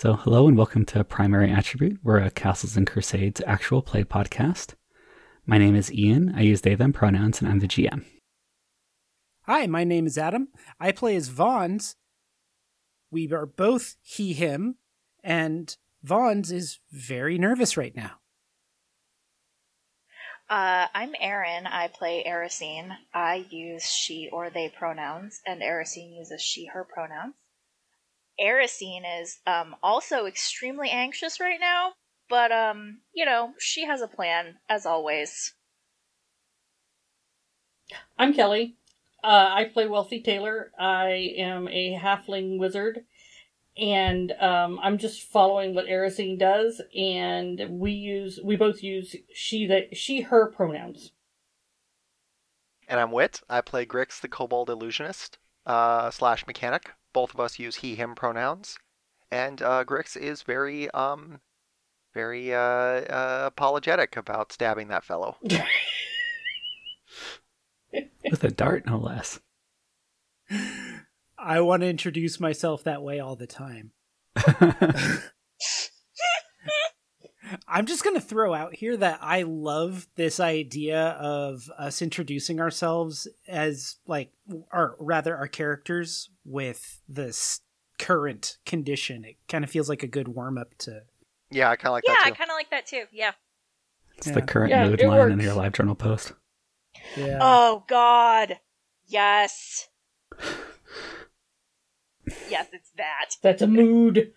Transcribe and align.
So, 0.00 0.14
hello 0.14 0.48
and 0.48 0.56
welcome 0.56 0.86
to 0.86 1.04
Primary 1.04 1.52
Attribute. 1.52 1.98
We're 2.02 2.20
a 2.20 2.30
Castles 2.30 2.74
and 2.74 2.86
Crusades 2.86 3.42
actual 3.46 3.82
play 3.82 4.02
podcast. 4.02 4.72
My 5.44 5.58
name 5.58 5.76
is 5.76 5.92
Ian. 5.92 6.32
I 6.34 6.40
use 6.40 6.62
they, 6.62 6.74
them 6.74 6.94
pronouns, 6.94 7.42
and 7.42 7.50
I'm 7.50 7.58
the 7.58 7.68
GM. 7.68 8.06
Hi, 9.42 9.66
my 9.66 9.84
name 9.84 10.06
is 10.06 10.16
Adam. 10.16 10.48
I 10.80 10.92
play 10.92 11.16
as 11.16 11.28
Vons. 11.28 11.96
We 13.10 13.30
are 13.30 13.44
both 13.44 13.96
he, 14.00 14.32
him, 14.32 14.76
and 15.22 15.76
Vons 16.02 16.50
is 16.50 16.78
very 16.90 17.36
nervous 17.36 17.76
right 17.76 17.94
now. 17.94 18.12
Uh, 20.48 20.86
I'm 20.94 21.12
Erin. 21.20 21.66
I 21.66 21.88
play 21.88 22.24
Erisine. 22.26 22.96
I 23.12 23.44
use 23.50 23.84
she 23.84 24.30
or 24.32 24.48
they 24.48 24.70
pronouns, 24.70 25.42
and 25.46 25.60
Erisine 25.60 26.16
uses 26.16 26.40
she, 26.40 26.70
her 26.72 26.88
pronouns. 26.90 27.34
Erisine 28.40 29.02
is 29.20 29.38
um, 29.46 29.76
also 29.82 30.26
extremely 30.26 30.90
anxious 30.90 31.40
right 31.40 31.60
now, 31.60 31.92
but 32.28 32.50
um, 32.52 33.00
you 33.12 33.24
know, 33.24 33.52
she 33.58 33.84
has 33.84 34.00
a 34.00 34.08
plan 34.08 34.56
as 34.68 34.86
always. 34.86 35.54
I'm 38.18 38.32
Kelly. 38.32 38.76
Uh, 39.22 39.50
I 39.50 39.64
play 39.64 39.86
Wealthy 39.86 40.22
Taylor. 40.22 40.70
I 40.78 41.34
am 41.36 41.68
a 41.68 41.98
halfling 42.00 42.58
wizard, 42.58 43.04
and 43.76 44.32
um, 44.32 44.78
I'm 44.82 44.96
just 44.96 45.22
following 45.22 45.74
what 45.74 45.86
Erisine 45.86 46.38
does. 46.38 46.80
And 46.96 47.60
we 47.68 47.92
use 47.92 48.38
we 48.42 48.56
both 48.56 48.82
use 48.82 49.16
she 49.34 49.66
that 49.66 49.96
she 49.96 50.22
her 50.22 50.50
pronouns. 50.50 51.12
And 52.88 52.98
I'm 52.98 53.12
Wit. 53.12 53.42
I 53.48 53.60
play 53.60 53.86
Grix, 53.86 54.20
the 54.20 54.28
Kobold 54.28 54.68
Illusionist 54.68 55.38
uh, 55.66 56.10
slash 56.10 56.46
mechanic. 56.46 56.92
Both 57.12 57.34
of 57.34 57.40
us 57.40 57.58
use 57.58 57.76
he 57.76 57.96
him 57.96 58.14
pronouns, 58.14 58.78
and 59.30 59.60
uh, 59.62 59.84
Grix 59.84 60.16
is 60.16 60.42
very 60.42 60.90
um 60.90 61.40
very 62.14 62.52
uh, 62.54 62.58
uh, 62.58 63.42
apologetic 63.46 64.16
about 64.16 64.52
stabbing 64.52 64.88
that 64.88 65.04
fellow. 65.04 65.36
With 68.30 68.44
a 68.44 68.50
dart, 68.50 68.86
no 68.86 68.98
less. 68.98 69.40
I 71.38 71.60
want 71.60 71.82
to 71.82 71.88
introduce 71.88 72.38
myself 72.40 72.84
that 72.84 73.02
way 73.02 73.20
all 73.20 73.36
the 73.36 73.46
time. 73.46 73.92
I'm 77.66 77.86
just 77.86 78.04
going 78.04 78.14
to 78.16 78.20
throw 78.20 78.54
out 78.54 78.74
here 78.74 78.96
that 78.96 79.18
I 79.22 79.42
love 79.42 80.06
this 80.16 80.38
idea 80.40 81.08
of 81.20 81.70
us 81.78 82.02
introducing 82.02 82.60
ourselves 82.60 83.26
as 83.48 83.96
like 84.06 84.32
or 84.72 84.96
rather 84.98 85.36
our 85.36 85.48
characters 85.48 86.30
with 86.44 87.00
this 87.08 87.60
current 87.98 88.56
condition. 88.66 89.24
It 89.24 89.36
kind 89.48 89.64
of 89.64 89.70
feels 89.70 89.88
like 89.88 90.02
a 90.02 90.06
good 90.08 90.28
warm 90.28 90.56
up 90.58 90.76
to 90.78 91.02
Yeah, 91.50 91.70
I 91.70 91.76
kind 91.76 91.88
of 91.90 91.92
like 91.94 92.04
yeah, 92.06 92.14
that 92.14 92.22
I 92.26 92.30
too. 92.30 92.36
kind 92.36 92.50
of 92.50 92.54
like 92.54 92.70
that 92.70 92.86
too. 92.86 93.04
Yeah. 93.12 93.32
It's 94.16 94.26
Yeah. 94.28 94.34
the 94.34 94.42
current 94.42 94.70
Yeah, 94.70 94.88
mood 94.88 95.00
it 95.00 95.08
line 95.08 95.32
in 95.32 95.40
your 95.40 95.54
live 95.54 95.72
journal 95.72 95.94
post. 95.94 96.32
yeah. 97.16 97.38
Oh 97.40 97.84
God. 97.88 98.58
Yes. 99.06 99.88
yes, 102.48 102.66
it's 102.72 102.90
that. 102.96 103.30
That's 103.42 103.62
a 103.62 103.66
mood. 103.66 104.32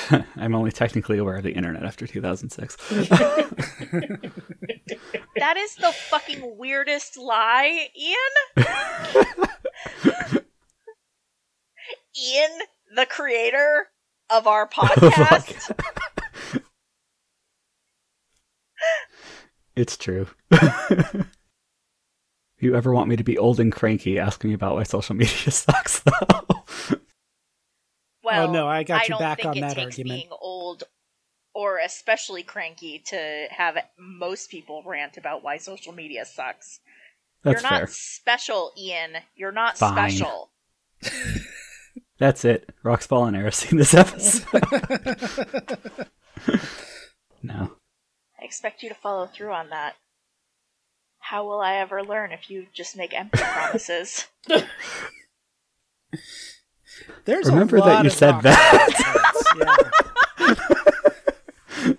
I'm 0.36 0.54
only 0.54 0.72
technically 0.72 1.18
aware 1.18 1.36
of 1.36 1.42
the 1.42 1.52
internet 1.52 1.84
after 1.84 2.06
2006. 2.06 2.76
That 5.38 5.56
is 5.56 5.76
the 5.76 5.92
fucking 5.92 6.58
weirdest 6.58 7.16
lie, 7.16 7.88
Ian. 7.96 8.16
Ian, 12.20 12.50
the 12.96 13.06
creator 13.06 13.86
of 14.30 14.48
our 14.48 14.68
oh, 14.76 14.80
podcast. 14.86 15.70
it's 19.76 19.96
true. 19.96 20.26
if 20.50 21.26
you 22.58 22.74
ever 22.74 22.92
want 22.92 23.08
me 23.08 23.16
to 23.16 23.24
be 23.24 23.38
old 23.38 23.60
and 23.60 23.72
cranky, 23.72 24.18
ask 24.18 24.42
me 24.42 24.52
about 24.52 24.74
why 24.74 24.82
social 24.82 25.14
media 25.14 25.52
sucks, 25.52 26.00
though. 26.00 26.98
Well, 28.28 28.48
Oh, 28.48 28.52
no, 28.52 28.68
I 28.68 28.82
got 28.82 29.02
you 29.04 29.10
don't 29.10 29.18
back 29.20 29.38
think 29.38 29.48
on 29.48 29.56
it 29.58 29.60
that 29.62 29.74
takes 29.74 29.98
argument. 29.98 30.20
being 30.20 30.28
old 30.40 30.84
or 31.54 31.78
especially 31.78 32.42
cranky 32.42 33.02
to 33.06 33.46
have 33.50 33.76
most 33.98 34.50
people 34.50 34.82
rant 34.86 35.16
about 35.16 35.42
why 35.42 35.56
social 35.56 35.92
media 35.92 36.24
sucks. 36.24 36.80
That's 37.42 37.62
You're 37.62 37.70
not 37.70 37.78
fair. 37.80 37.86
special, 37.88 38.72
Ian. 38.78 39.12
You're 39.34 39.52
not 39.52 39.78
Fine. 39.78 40.10
special. 40.10 40.50
That's 42.18 42.44
it. 42.44 42.68
Roxfall 42.84 43.26
and 43.28 43.36
Eris 43.36 43.70
in 43.70 43.78
this 43.78 43.94
episode. 43.94 44.44
no. 47.42 47.72
I 48.40 48.44
expect 48.44 48.82
you 48.82 48.88
to 48.88 48.94
follow 48.94 49.26
through 49.26 49.52
on 49.52 49.70
that. 49.70 49.94
How 51.20 51.44
will 51.46 51.60
I 51.60 51.76
ever 51.76 52.02
learn 52.02 52.32
if 52.32 52.50
you 52.50 52.66
just 52.72 52.96
make 52.96 53.14
empty 53.14 53.38
promises? 53.42 54.26
There's 57.24 57.46
Remember 57.46 57.76
a 57.78 57.80
that 57.82 58.02
you 58.04 58.08
of 58.08 58.12
said 58.12 58.40
that. 58.42 59.90
yeah. 60.48 61.94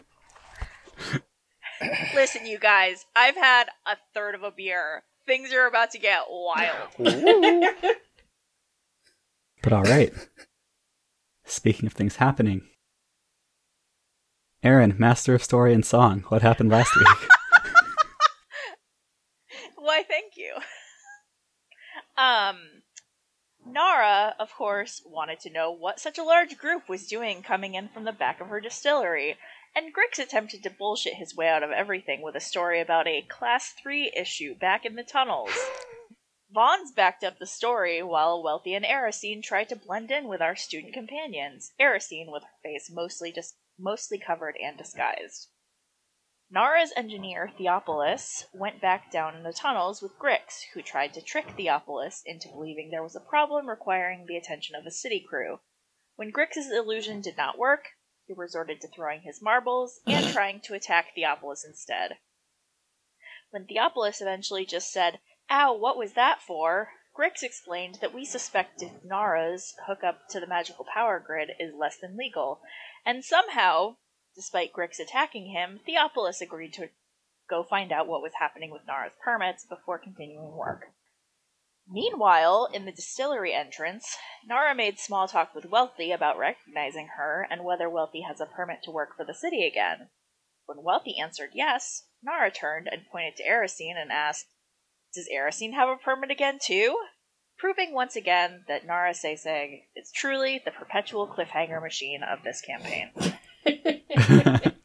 Listen, 2.15 2.45
you 2.45 2.59
guys, 2.59 3.05
I've 3.15 3.35
had 3.35 3.67
a 3.85 3.95
third 4.13 4.35
of 4.35 4.43
a 4.43 4.51
beer. 4.51 5.03
Things 5.25 5.53
are 5.53 5.67
about 5.67 5.91
to 5.91 5.99
get 5.99 6.23
wild. 6.29 6.89
But 9.61 9.73
all 9.73 9.83
right. 9.83 10.13
Speaking 11.43 11.85
of 11.85 11.91
things 11.91 12.15
happening, 12.15 12.61
Erin, 14.63 14.95
master 14.97 15.35
of 15.35 15.43
story 15.43 15.73
and 15.73 15.85
song, 15.85 16.23
what 16.29 16.41
happened 16.41 16.69
last 16.69 16.95
week? 16.95 17.07
Why, 19.75 20.03
thank 20.07 20.37
you. 20.37 20.53
Um, 22.17 22.55
Nara, 23.71 24.35
of 24.39 24.51
course, 24.55 24.99
wanted 25.05 25.39
to 25.41 25.49
know 25.51 25.69
what 25.69 25.99
such 25.99 26.17
a 26.17 26.23
large 26.23 26.57
group 26.57 26.89
was 26.89 27.05
doing 27.05 27.43
coming 27.43 27.75
in 27.75 27.87
from 27.87 28.03
the 28.03 28.11
back 28.11 28.41
of 28.41 28.47
her 28.47 28.59
distillery, 28.59 29.37
and 29.75 29.93
Grix 29.93 30.17
attempted 30.17 30.63
to 30.63 30.71
bullshit 30.71 31.13
his 31.13 31.35
way 31.35 31.47
out 31.47 31.61
of 31.61 31.69
everything 31.69 32.23
with 32.23 32.35
a 32.35 32.39
story 32.39 32.81
about 32.81 33.07
a 33.07 33.21
Class 33.21 33.69
3 33.73 34.11
issue 34.15 34.55
back 34.55 34.85
in 34.85 34.95
the 34.95 35.03
tunnels. 35.03 35.51
Vons 36.49 36.91
backed 36.91 37.23
up 37.23 37.37
the 37.37 37.45
story 37.45 38.01
while 38.01 38.41
Wealthy 38.41 38.73
and 38.73 38.83
Erisine 38.83 39.43
tried 39.43 39.69
to 39.69 39.75
blend 39.75 40.09
in 40.09 40.27
with 40.27 40.41
our 40.41 40.55
student 40.55 40.93
companions, 40.95 41.71
Erisine 41.79 42.31
with 42.31 42.41
her 42.41 42.57
face 42.63 42.89
mostly 42.91 43.31
just 43.31 43.55
mostly 43.77 44.17
covered 44.17 44.57
and 44.57 44.79
disguised. 44.79 45.49
Nara's 46.51 46.91
engineer, 46.95 47.51
Theopolis, 47.59 48.47
went 48.53 48.81
back 48.81 49.11
down 49.11 49.35
in 49.35 49.43
the 49.43 49.53
tunnels 49.53 50.01
with 50.01 50.17
Grix, 50.17 50.63
who 50.73 50.81
tried 50.81 51.13
to 51.13 51.21
trick 51.21 51.51
Theopolis 51.51 52.23
into 52.25 52.47
believing 52.47 52.89
there 52.89 53.03
was 53.03 53.15
a 53.15 53.19
problem 53.19 53.69
requiring 53.69 54.25
the 54.25 54.35
attention 54.35 54.75
of 54.75 54.83
a 54.83 54.91
city 54.91 55.23
crew. 55.29 55.59
When 56.15 56.31
Grix's 56.31 56.71
illusion 56.71 57.21
did 57.21 57.37
not 57.37 57.59
work, 57.59 57.89
he 58.25 58.33
resorted 58.33 58.81
to 58.81 58.87
throwing 58.87 59.21
his 59.21 59.43
marbles 59.43 60.01
and 60.07 60.25
trying 60.33 60.59
to 60.61 60.73
attack 60.73 61.13
Theopolis 61.13 61.63
instead. 61.63 62.17
When 63.51 63.67
Theopolis 63.67 64.19
eventually 64.19 64.65
just 64.65 64.91
said, 64.91 65.19
Ow, 65.51 65.73
what 65.73 65.97
was 65.97 66.13
that 66.13 66.41
for? 66.41 66.93
Grix 67.15 67.43
explained 67.43 67.99
that 68.01 68.13
we 68.13 68.25
suspected 68.25 69.03
Nara's 69.03 69.75
hookup 69.85 70.27
to 70.29 70.39
the 70.39 70.47
magical 70.47 70.85
power 70.91 71.19
grid 71.19 71.51
is 71.59 71.75
less 71.75 71.97
than 71.99 72.17
legal, 72.17 72.61
and 73.05 73.23
somehow, 73.23 73.97
despite 74.39 74.71
Grix 74.71 75.01
attacking 75.01 75.47
him, 75.47 75.81
Theopolis 75.85 76.39
agreed 76.39 76.71
to 76.71 76.87
go 77.49 77.61
find 77.61 77.91
out 77.91 78.07
what 78.07 78.21
was 78.21 78.31
happening 78.39 78.71
with 78.71 78.87
Nara's 78.87 79.11
permits 79.21 79.65
before 79.65 79.99
continuing 79.99 80.55
work. 80.55 80.85
Meanwhile, 81.85 82.69
in 82.73 82.85
the 82.85 82.93
distillery 82.93 83.53
entrance, 83.53 84.15
Nara 84.47 84.73
made 84.73 84.97
small 84.97 85.27
talk 85.27 85.53
with 85.53 85.65
Wealthy 85.65 86.13
about 86.13 86.37
recognizing 86.37 87.09
her 87.17 87.45
and 87.51 87.65
whether 87.65 87.89
Wealthy 87.89 88.21
has 88.21 88.39
a 88.39 88.45
permit 88.45 88.81
to 88.83 88.91
work 88.91 89.17
for 89.17 89.25
the 89.25 89.33
city 89.33 89.67
again. 89.67 90.07
When 90.67 90.83
Wealthy 90.83 91.19
answered 91.19 91.49
yes, 91.53 92.05
Nara 92.23 92.49
turned 92.49 92.87
and 92.89 93.01
pointed 93.11 93.35
to 93.37 93.43
Erisine 93.43 94.01
and 94.01 94.09
asked, 94.09 94.45
Does 95.13 95.27
Erisine 95.27 95.73
have 95.73 95.89
a 95.89 95.97
permit 95.97 96.31
again, 96.31 96.59
too? 96.63 96.97
Proving 97.57 97.93
once 97.93 98.15
again 98.15 98.63
that 98.69 98.85
Nara 98.85 99.11
Seseg 99.11 99.81
is 99.97 100.13
truly 100.13 100.61
the 100.63 100.71
perpetual 100.71 101.27
cliffhanger 101.27 101.81
machine 101.81 102.23
of 102.23 102.43
this 102.43 102.61
campaign. 102.61 103.11
it's 103.65 104.75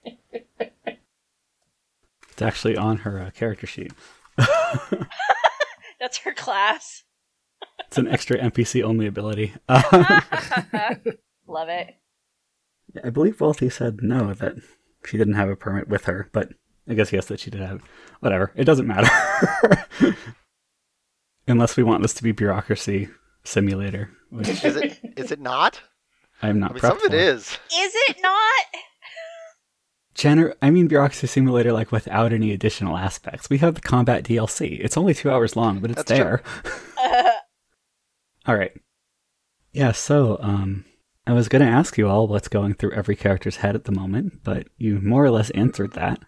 actually 2.41 2.77
on 2.77 2.99
her 2.99 3.21
uh, 3.21 3.31
character 3.31 3.67
sheet. 3.67 3.93
That's 6.01 6.19
her 6.19 6.33
class. 6.33 7.03
It's 7.89 7.99
an 7.99 8.09
extra 8.09 8.39
NPC 8.39 8.83
only 8.83 9.07
ability. 9.07 9.55
Love 9.69 11.69
it. 11.69 11.95
I 13.03 13.11
believe 13.11 13.41
Wealthy 13.41 13.71
said 13.71 14.01
no, 14.03 14.33
that 14.35 14.55
she 15.05 15.17
didn't 15.17 15.35
have 15.35 15.49
a 15.49 15.57
permit 15.57 15.89
with 15.89 16.05
her, 16.05 16.29
but 16.33 16.51
I 16.89 16.95
guess 16.95 17.13
yes, 17.13 17.27
that 17.27 17.41
she 17.41 17.51
did 17.51 17.61
have. 17.61 17.83
Whatever. 18.21 18.53
It 18.55 18.65
doesn't 18.65 18.87
matter. 18.87 19.09
Unless 21.49 21.77
we 21.77 21.83
want 21.83 22.03
this 22.03 22.15
to 22.15 22.23
be 22.23 22.33
bureaucracy 22.33 23.09
simulator, 23.45 24.11
which 24.31 24.49
Is 24.65 24.77
it? 24.77 24.99
Is 25.17 25.31
it 25.31 25.41
not? 25.41 25.81
I'm 26.43 26.59
not 26.59 26.73
I 26.73 26.75
mean, 26.75 26.81
prepped 26.83 26.89
some 26.89 26.99
of 26.99 27.05
it 27.05 27.11
for. 27.11 27.17
is. 27.17 27.47
Is 27.47 27.93
it 28.09 28.17
not? 28.23 28.54
Gener- 30.25 30.55
I 30.63 30.71
mean 30.71 30.89
Bureaucracy 30.89 31.27
Simulator 31.27 31.73
like 31.73 31.93
without 31.93 32.33
any 32.33 32.53
additional 32.53 32.97
aspects. 32.97 33.51
We 33.51 33.59
have 33.59 33.75
the 33.75 33.81
combat 33.81 34.25
DLC. 34.25 34.79
It's 34.81 34.97
only 34.97 35.15
two 35.15 35.31
hours 35.31 35.57
long, 35.57 35.81
but 35.81 35.91
it's 35.91 35.99
That's 36.05 36.11
there. 36.11 36.43
All 38.47 38.57
right. 38.57 38.73
Yeah, 39.73 39.93
so 39.93 40.39
um 40.41 40.85
I 41.27 41.33
was 41.33 41.49
going 41.49 41.63
to 41.63 41.69
ask 41.73 41.97
you 41.97 42.07
all 42.07 42.29
what's 42.29 42.49
going 42.49 42.75
through 42.75 42.93
every 42.93 43.17
character's 43.17 43.57
head 43.57 43.75
at 43.75 43.85
the 43.85 43.93
moment, 43.93 44.43
but 44.45 44.67
you 44.77 45.01
more 45.01 45.25
or 45.25 45.31
less 45.31 45.49
answered 45.51 45.93
that. 45.93 46.19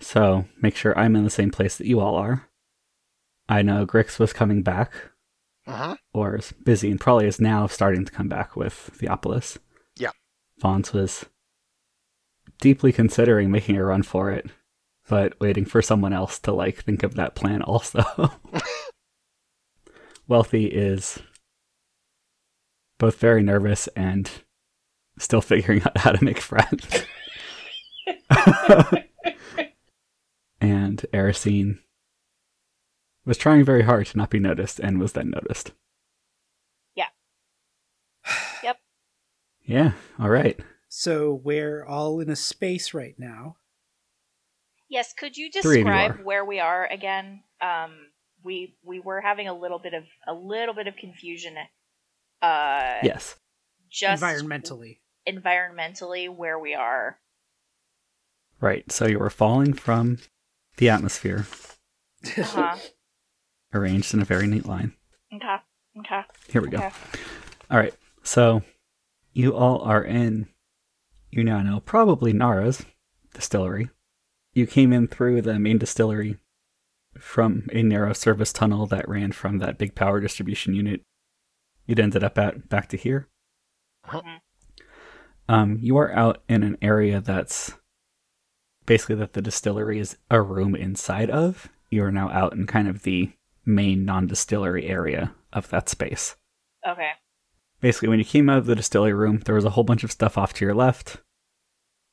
So, 0.00 0.46
make 0.60 0.74
sure 0.74 0.98
I'm 0.98 1.14
in 1.14 1.22
the 1.22 1.30
same 1.30 1.50
place 1.52 1.76
that 1.76 1.86
you 1.86 2.00
all 2.00 2.16
are. 2.16 2.48
I 3.48 3.62
know 3.62 3.86
Grix 3.86 4.18
was 4.18 4.32
coming 4.32 4.62
back 4.64 4.92
Uh-huh. 5.64 5.94
or 6.12 6.34
is 6.38 6.52
busy 6.64 6.90
and 6.90 6.98
probably 7.00 7.26
is 7.28 7.40
now 7.40 7.68
starting 7.68 8.04
to 8.04 8.10
come 8.10 8.26
back 8.28 8.56
with 8.56 8.90
Theopolis. 9.00 9.58
Yeah. 9.96 10.10
Vons 10.58 10.92
was 10.92 11.26
deeply 12.60 12.92
considering 12.92 13.50
making 13.50 13.76
a 13.76 13.84
run 13.84 14.02
for 14.02 14.30
it, 14.30 14.46
but 15.08 15.38
waiting 15.40 15.64
for 15.64 15.82
someone 15.82 16.12
else 16.12 16.38
to 16.40 16.52
like 16.52 16.84
think 16.84 17.02
of 17.02 17.14
that 17.14 17.34
plan 17.34 17.62
also. 17.62 18.04
Wealthy 20.28 20.66
is 20.66 21.18
both 22.98 23.18
very 23.18 23.42
nervous 23.42 23.88
and 23.88 24.30
still 25.18 25.40
figuring 25.40 25.82
out 25.82 25.98
how 25.98 26.12
to 26.12 26.24
make 26.24 26.38
friends. 26.38 27.04
and 30.60 31.04
Erisine 31.12 31.78
was 33.24 33.36
trying 33.38 33.64
very 33.64 33.82
hard 33.82 34.06
to 34.06 34.18
not 34.18 34.30
be 34.30 34.38
noticed 34.38 34.78
and 34.78 35.00
was 35.00 35.12
then 35.12 35.30
noticed. 35.30 35.72
Yeah. 36.94 37.06
Yep. 38.62 38.78
Yeah, 39.64 39.92
all 40.18 40.28
right. 40.28 40.60
So 40.92 41.32
we're 41.44 41.84
all 41.84 42.18
in 42.18 42.28
a 42.28 42.36
space 42.36 42.92
right 42.92 43.14
now. 43.16 43.56
yes, 44.88 45.12
could 45.16 45.36
you 45.36 45.48
Three 45.52 45.80
of 45.82 45.86
you 45.86 45.92
describe 45.92 46.24
where 46.24 46.44
we 46.44 46.58
are 46.58 46.84
again? 46.86 47.44
Um, 47.60 47.92
we 48.42 48.74
we 48.82 48.98
were 48.98 49.20
having 49.20 49.46
a 49.46 49.54
little 49.56 49.78
bit 49.78 49.94
of 49.94 50.02
a 50.26 50.34
little 50.34 50.74
bit 50.74 50.88
of 50.88 50.96
confusion. 50.96 51.54
Uh, 52.42 52.94
Yes. 53.04 53.36
just 53.88 54.20
environmentally. 54.22 54.98
environmentally 55.28 56.28
where 56.34 56.58
we 56.58 56.74
are. 56.74 57.18
Right. 58.60 58.90
So 58.90 59.06
you 59.06 59.18
were 59.20 59.30
falling 59.30 59.74
from 59.74 60.18
the 60.78 60.88
atmosphere, 60.90 61.46
Uh-huh. 62.36 62.76
arranged 63.74 64.12
in 64.12 64.20
a 64.20 64.24
very 64.24 64.46
neat 64.48 64.66
line. 64.66 64.94
okay. 65.32 65.56
Okay. 66.00 66.22
Here 66.48 66.62
we 66.62 66.68
go. 66.68 66.78
All 67.70 67.78
right. 67.78 67.94
So 68.24 68.62
you 69.32 69.54
all 69.54 69.82
are 69.82 70.02
in, 70.02 70.48
you 71.30 71.44
now 71.44 71.62
know, 71.62 71.80
probably 71.80 72.32
Nara's 72.32 72.84
distillery. 73.34 73.90
You 74.52 74.66
came 74.66 74.92
in 74.92 75.08
through 75.08 75.42
the 75.42 75.58
main 75.58 75.78
distillery 75.78 76.36
from 77.18 77.68
a 77.72 77.82
narrow 77.82 78.12
service 78.12 78.52
tunnel 78.52 78.86
that 78.86 79.08
ran 79.08 79.32
from 79.32 79.58
that 79.58 79.78
big 79.78 79.94
power 79.94 80.20
distribution 80.20 80.74
unit. 80.74 81.02
You'd 81.86 82.00
ended 82.00 82.24
up 82.24 82.38
at 82.38 82.68
back 82.68 82.88
to 82.88 82.96
here. 82.96 83.28
Mhm. 84.06 84.40
Um, 85.48 85.78
you 85.80 85.96
are 85.96 86.12
out 86.12 86.42
in 86.48 86.62
an 86.62 86.76
area 86.80 87.20
that's 87.20 87.74
basically 88.86 89.16
that 89.16 89.32
the 89.32 89.42
distillery 89.42 89.98
is 89.98 90.16
a 90.30 90.40
room 90.40 90.74
inside 90.74 91.30
of. 91.30 91.68
You 91.90 92.04
are 92.04 92.12
now 92.12 92.30
out 92.30 92.52
in 92.52 92.66
kind 92.66 92.88
of 92.88 93.02
the 93.02 93.32
main 93.64 94.04
non-distillery 94.04 94.86
area 94.86 95.34
of 95.52 95.68
that 95.70 95.88
space 95.88 96.36
Okay. 96.86 97.10
Basically 97.80 98.08
when 98.08 98.18
you 98.18 98.24
came 98.24 98.48
out 98.48 98.58
of 98.58 98.66
the 98.66 98.74
distillery 98.74 99.12
room 99.12 99.38
there 99.44 99.54
was 99.54 99.64
a 99.64 99.70
whole 99.70 99.84
bunch 99.84 100.04
of 100.04 100.12
stuff 100.12 100.36
off 100.38 100.52
to 100.54 100.64
your 100.64 100.74
left 100.74 101.18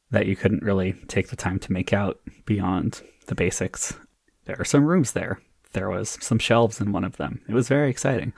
that 0.10 0.26
you 0.26 0.36
couldn't 0.36 0.64
really 0.64 0.94
take 1.08 1.30
the 1.30 1.36
time 1.36 1.60
to 1.60 1.72
make 1.72 1.94
out 1.94 2.20
beyond 2.46 3.02
the 3.28 3.36
basics. 3.36 3.94
There 4.46 4.60
are 4.60 4.66
some 4.66 4.86
rooms 4.86 5.12
there. 5.12 5.42
There 5.74 5.90
was 5.90 6.18
some 6.22 6.40
shelves 6.40 6.80
in 6.80 6.92
one 6.92 7.04
of 7.04 7.18
them. 7.18 7.42
It 7.48 7.54
was 7.54 7.68
very 7.68 7.90
exciting. 7.90 8.34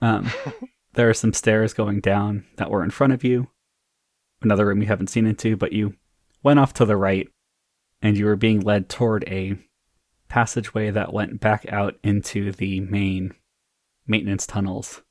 Um, 0.00 0.30
there 0.94 1.10
are 1.10 1.14
some 1.14 1.32
stairs 1.32 1.74
going 1.74 2.00
down 2.00 2.44
that 2.56 2.70
were 2.70 2.84
in 2.84 2.90
front 2.90 3.12
of 3.12 3.24
you. 3.24 3.48
Another 4.40 4.66
room 4.66 4.80
you 4.80 4.86
haven't 4.86 5.10
seen 5.10 5.26
into 5.26 5.56
but 5.56 5.72
you 5.72 5.94
went 6.42 6.60
off 6.60 6.72
to 6.74 6.84
the 6.84 6.96
right 6.96 7.28
and 8.00 8.16
you 8.16 8.26
were 8.26 8.36
being 8.36 8.60
led 8.60 8.88
toward 8.88 9.24
a 9.26 9.58
passageway 10.28 10.90
that 10.90 11.12
went 11.12 11.40
back 11.40 11.66
out 11.72 11.96
into 12.04 12.52
the 12.52 12.80
main 12.80 13.34
maintenance 14.06 14.46
tunnels 14.46 15.02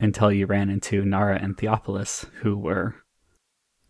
until 0.00 0.32
you 0.32 0.46
ran 0.46 0.70
into 0.70 1.04
Nara 1.04 1.38
and 1.40 1.56
Theopolis, 1.56 2.26
who 2.42 2.56
were 2.56 2.94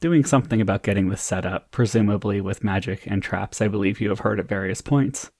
doing 0.01 0.25
something 0.25 0.61
about 0.61 0.83
getting 0.83 1.09
this 1.09 1.23
set 1.23 1.47
up, 1.47 1.71
presumably 1.71 2.41
with 2.41 2.65
magic 2.65 3.07
and 3.07 3.23
traps, 3.23 3.61
I 3.63 3.69
believe 3.69 4.01
you 4.01 4.11
have 4.11 4.21
heard 4.21 4.39
at 4.39 4.49
various 4.49 4.81
points. 4.81 5.31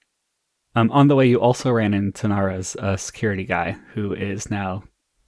Um, 0.75 0.91
on 0.91 1.07
the 1.07 1.15
way, 1.15 1.27
you 1.27 1.39
also 1.39 1.71
ran 1.71 1.93
into 1.93 2.27
Nara's 2.27 2.75
uh, 2.77 2.97
security 2.97 3.45
guy, 3.45 3.77
who 3.93 4.13
is 4.13 4.49
now 4.49 4.83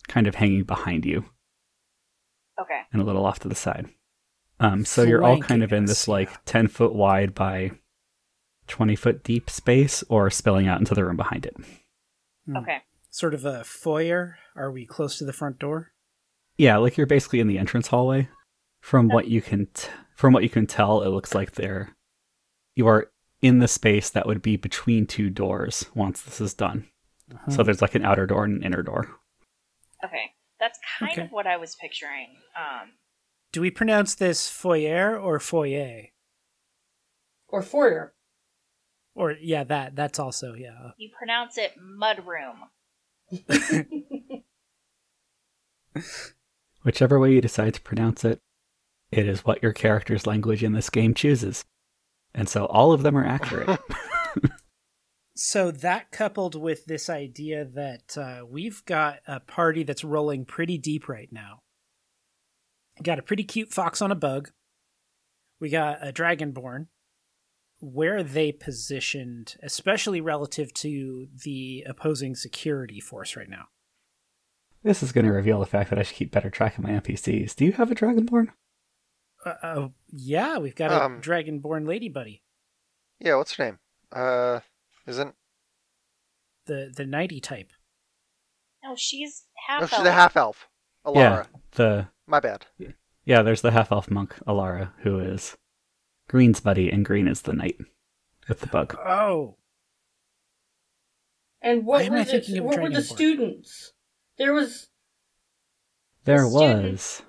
kind 0.07 0.27
of 0.27 0.35
hanging 0.35 0.63
behind 0.63 1.05
you 1.05 1.25
Okay. 2.59 2.81
and 2.91 3.01
a 3.01 3.05
little 3.05 3.25
off 3.25 3.39
to 3.39 3.47
the 3.47 3.55
side. 3.55 3.87
Um, 4.59 4.85
so 4.85 5.03
you're 5.03 5.23
all 5.23 5.39
kind 5.39 5.63
of 5.63 5.71
in 5.71 5.85
this 5.85 6.07
like 6.07 6.29
10 6.45 6.67
foot 6.67 6.93
wide 6.95 7.35
by 7.35 7.71
20 8.67 8.95
foot 8.95 9.23
deep 9.23 9.49
space 9.49 10.03
or 10.09 10.29
spilling 10.31 10.67
out 10.67 10.79
into 10.79 10.95
the 10.95 11.05
room 11.05 11.15
behind 11.15 11.45
it. 11.45 11.55
Okay. 12.57 12.79
Sort 13.09 13.33
of 13.33 13.45
a 13.45 13.63
foyer. 13.63 14.37
Are 14.55 14.71
we 14.71 14.85
close 14.85 15.17
to 15.17 15.25
the 15.25 15.33
front 15.33 15.59
door? 15.59 15.91
Yeah, 16.57 16.77
like 16.77 16.97
you're 16.97 17.07
basically 17.07 17.39
in 17.39 17.47
the 17.47 17.57
entrance 17.59 17.87
hallway. 17.87 18.29
From 18.81 19.07
what 19.09 19.27
you 19.27 19.41
can 19.41 19.67
t- 19.73 19.89
from 20.15 20.33
what 20.33 20.43
you 20.43 20.49
can 20.49 20.65
tell, 20.67 21.01
it 21.03 21.09
looks 21.09 21.35
like 21.35 21.53
there 21.53 21.95
you 22.75 22.87
are 22.87 23.11
in 23.41 23.59
the 23.59 23.67
space 23.67 24.09
that 24.11 24.25
would 24.25 24.41
be 24.41 24.55
between 24.55 25.05
two 25.05 25.29
doors 25.29 25.85
once 25.93 26.21
this 26.21 26.39
is 26.41 26.53
done. 26.53 26.87
Uh-huh. 27.33 27.51
So 27.51 27.63
there's 27.63 27.81
like 27.81 27.95
an 27.95 28.05
outer 28.05 28.25
door 28.25 28.45
and 28.45 28.57
an 28.57 28.63
inner 28.63 28.83
door. 28.83 29.09
Okay. 30.03 30.31
That's 30.59 30.79
kind 30.99 31.11
Okay. 31.11 31.21
of 31.23 31.31
what 31.31 31.45
I 31.47 31.57
was 31.57 31.75
picturing. 31.75 32.37
Um, 32.57 32.93
Do 33.51 33.61
we 33.61 33.69
pronounce 33.71 34.15
this 34.15 34.49
foyer 34.49 35.17
or 35.17 35.39
foyer? 35.39 36.05
Or 37.47 37.61
foyer. 37.61 38.13
Or 39.15 39.31
yeah, 39.39 39.63
that 39.65 39.95
that's 39.95 40.19
also 40.19 40.53
yeah. 40.53 40.91
you 40.97 41.09
pronounce 41.17 41.57
it 41.57 41.73
mudroom. 41.79 42.69
Whichever 46.83 47.19
way 47.19 47.33
you 47.33 47.41
decide 47.41 47.73
to 47.73 47.81
pronounce 47.81 48.23
it, 48.23 48.39
it 49.11 49.27
is 49.27 49.45
what 49.45 49.61
your 49.63 49.73
character's 49.73 50.27
language 50.27 50.63
in 50.63 50.73
this 50.73 50.89
game 50.89 51.13
chooses. 51.13 51.65
And 52.33 52.47
so 52.47 52.65
all 52.65 52.91
of 52.91 53.03
them 53.03 53.17
are 53.17 53.25
accurate. 53.25 53.79
So 55.39 55.69
that 55.69 56.09
coupled 56.09 56.55
with 56.55 56.85
this 56.85 57.11
idea 57.11 57.63
that 57.63 58.17
uh, 58.17 58.43
we've 58.49 58.83
got 58.85 59.19
a 59.27 59.39
party 59.39 59.83
that's 59.83 60.03
rolling 60.03 60.45
pretty 60.45 60.79
deep 60.79 61.07
right 61.07 61.31
now. 61.31 61.61
Got 63.03 63.19
a 63.19 63.21
pretty 63.21 63.43
cute 63.43 63.71
fox 63.71 64.01
on 64.01 64.11
a 64.11 64.15
bug. 64.15 64.49
We 65.59 65.69
got 65.69 65.99
a 66.01 66.11
dragonborn. 66.11 66.87
Where 67.79 68.23
they 68.23 68.51
positioned, 68.51 69.55
especially 69.61 70.19
relative 70.21 70.73
to 70.75 71.27
the 71.43 71.83
opposing 71.87 72.35
security 72.35 72.99
force 72.99 73.35
right 73.35 73.49
now? 73.49 73.65
this 74.83 75.03
is 75.03 75.11
going 75.11 75.25
to 75.25 75.31
reveal 75.33 75.59
the 75.59 75.65
fact 75.65 75.89
that 75.89 75.99
I 75.99 76.03
should 76.03 76.15
keep 76.15 76.31
better 76.31 76.49
track 76.49 76.77
of 76.77 76.83
my 76.83 76.91
NPCs. 76.91 77.55
Do 77.55 77.65
you 77.65 77.73
have 77.73 77.91
a 77.91 77.95
Dragonborn? 77.95 78.47
Uh, 79.45 79.53
uh, 79.61 79.87
yeah, 80.13 80.57
we've 80.59 80.75
got 80.75 80.91
a 80.91 81.03
Um, 81.03 81.19
dragonborn 81.21 81.85
lady 81.87 82.07
buddy, 82.09 82.41
Yeah, 83.19 83.35
what's 83.35 83.53
her 83.55 83.65
name? 83.65 83.79
Uh, 84.11 84.61
isn't 85.05 85.35
the 86.67 86.91
the 86.95 87.05
nighty 87.05 87.41
type. 87.41 87.71
No, 88.83 88.93
she's 88.95 89.45
half. 89.67 89.81
no? 89.81 89.87
half. 89.87 89.97
She's 89.99 90.05
a 90.07 90.11
half 90.11 90.37
elf. 90.37 90.69
Alara. 91.05 91.15
Yeah, 91.15 91.45
the 91.71 92.07
My 92.25 92.39
bad. 92.39 92.65
yeah. 93.25 93.41
There's 93.41 93.61
the 93.61 93.71
half 93.71 93.91
elf 93.91 94.09
monk 94.09 94.35
Alara, 94.47 94.91
who 94.99 95.19
is 95.19 95.57
Green's 96.27 96.59
buddy, 96.59 96.89
and 96.89 97.05
Green 97.05 97.27
is 97.27 97.41
the 97.43 97.53
knight 97.53 97.77
with 98.47 98.59
the 98.59 98.67
bug. 98.67 98.95
Oh, 98.97 99.57
And 101.61 101.85
what 101.85 102.03
am 102.05 102.13
were 102.13 102.23
the, 102.23 102.59
what 102.61 102.79
were 102.81 102.89
the 102.89 103.01
students? 103.01 103.93
There 104.37 104.53
was 104.53 104.87
There 106.25 106.41
The 106.41 106.47
was 106.49 106.55
students- 106.55 107.21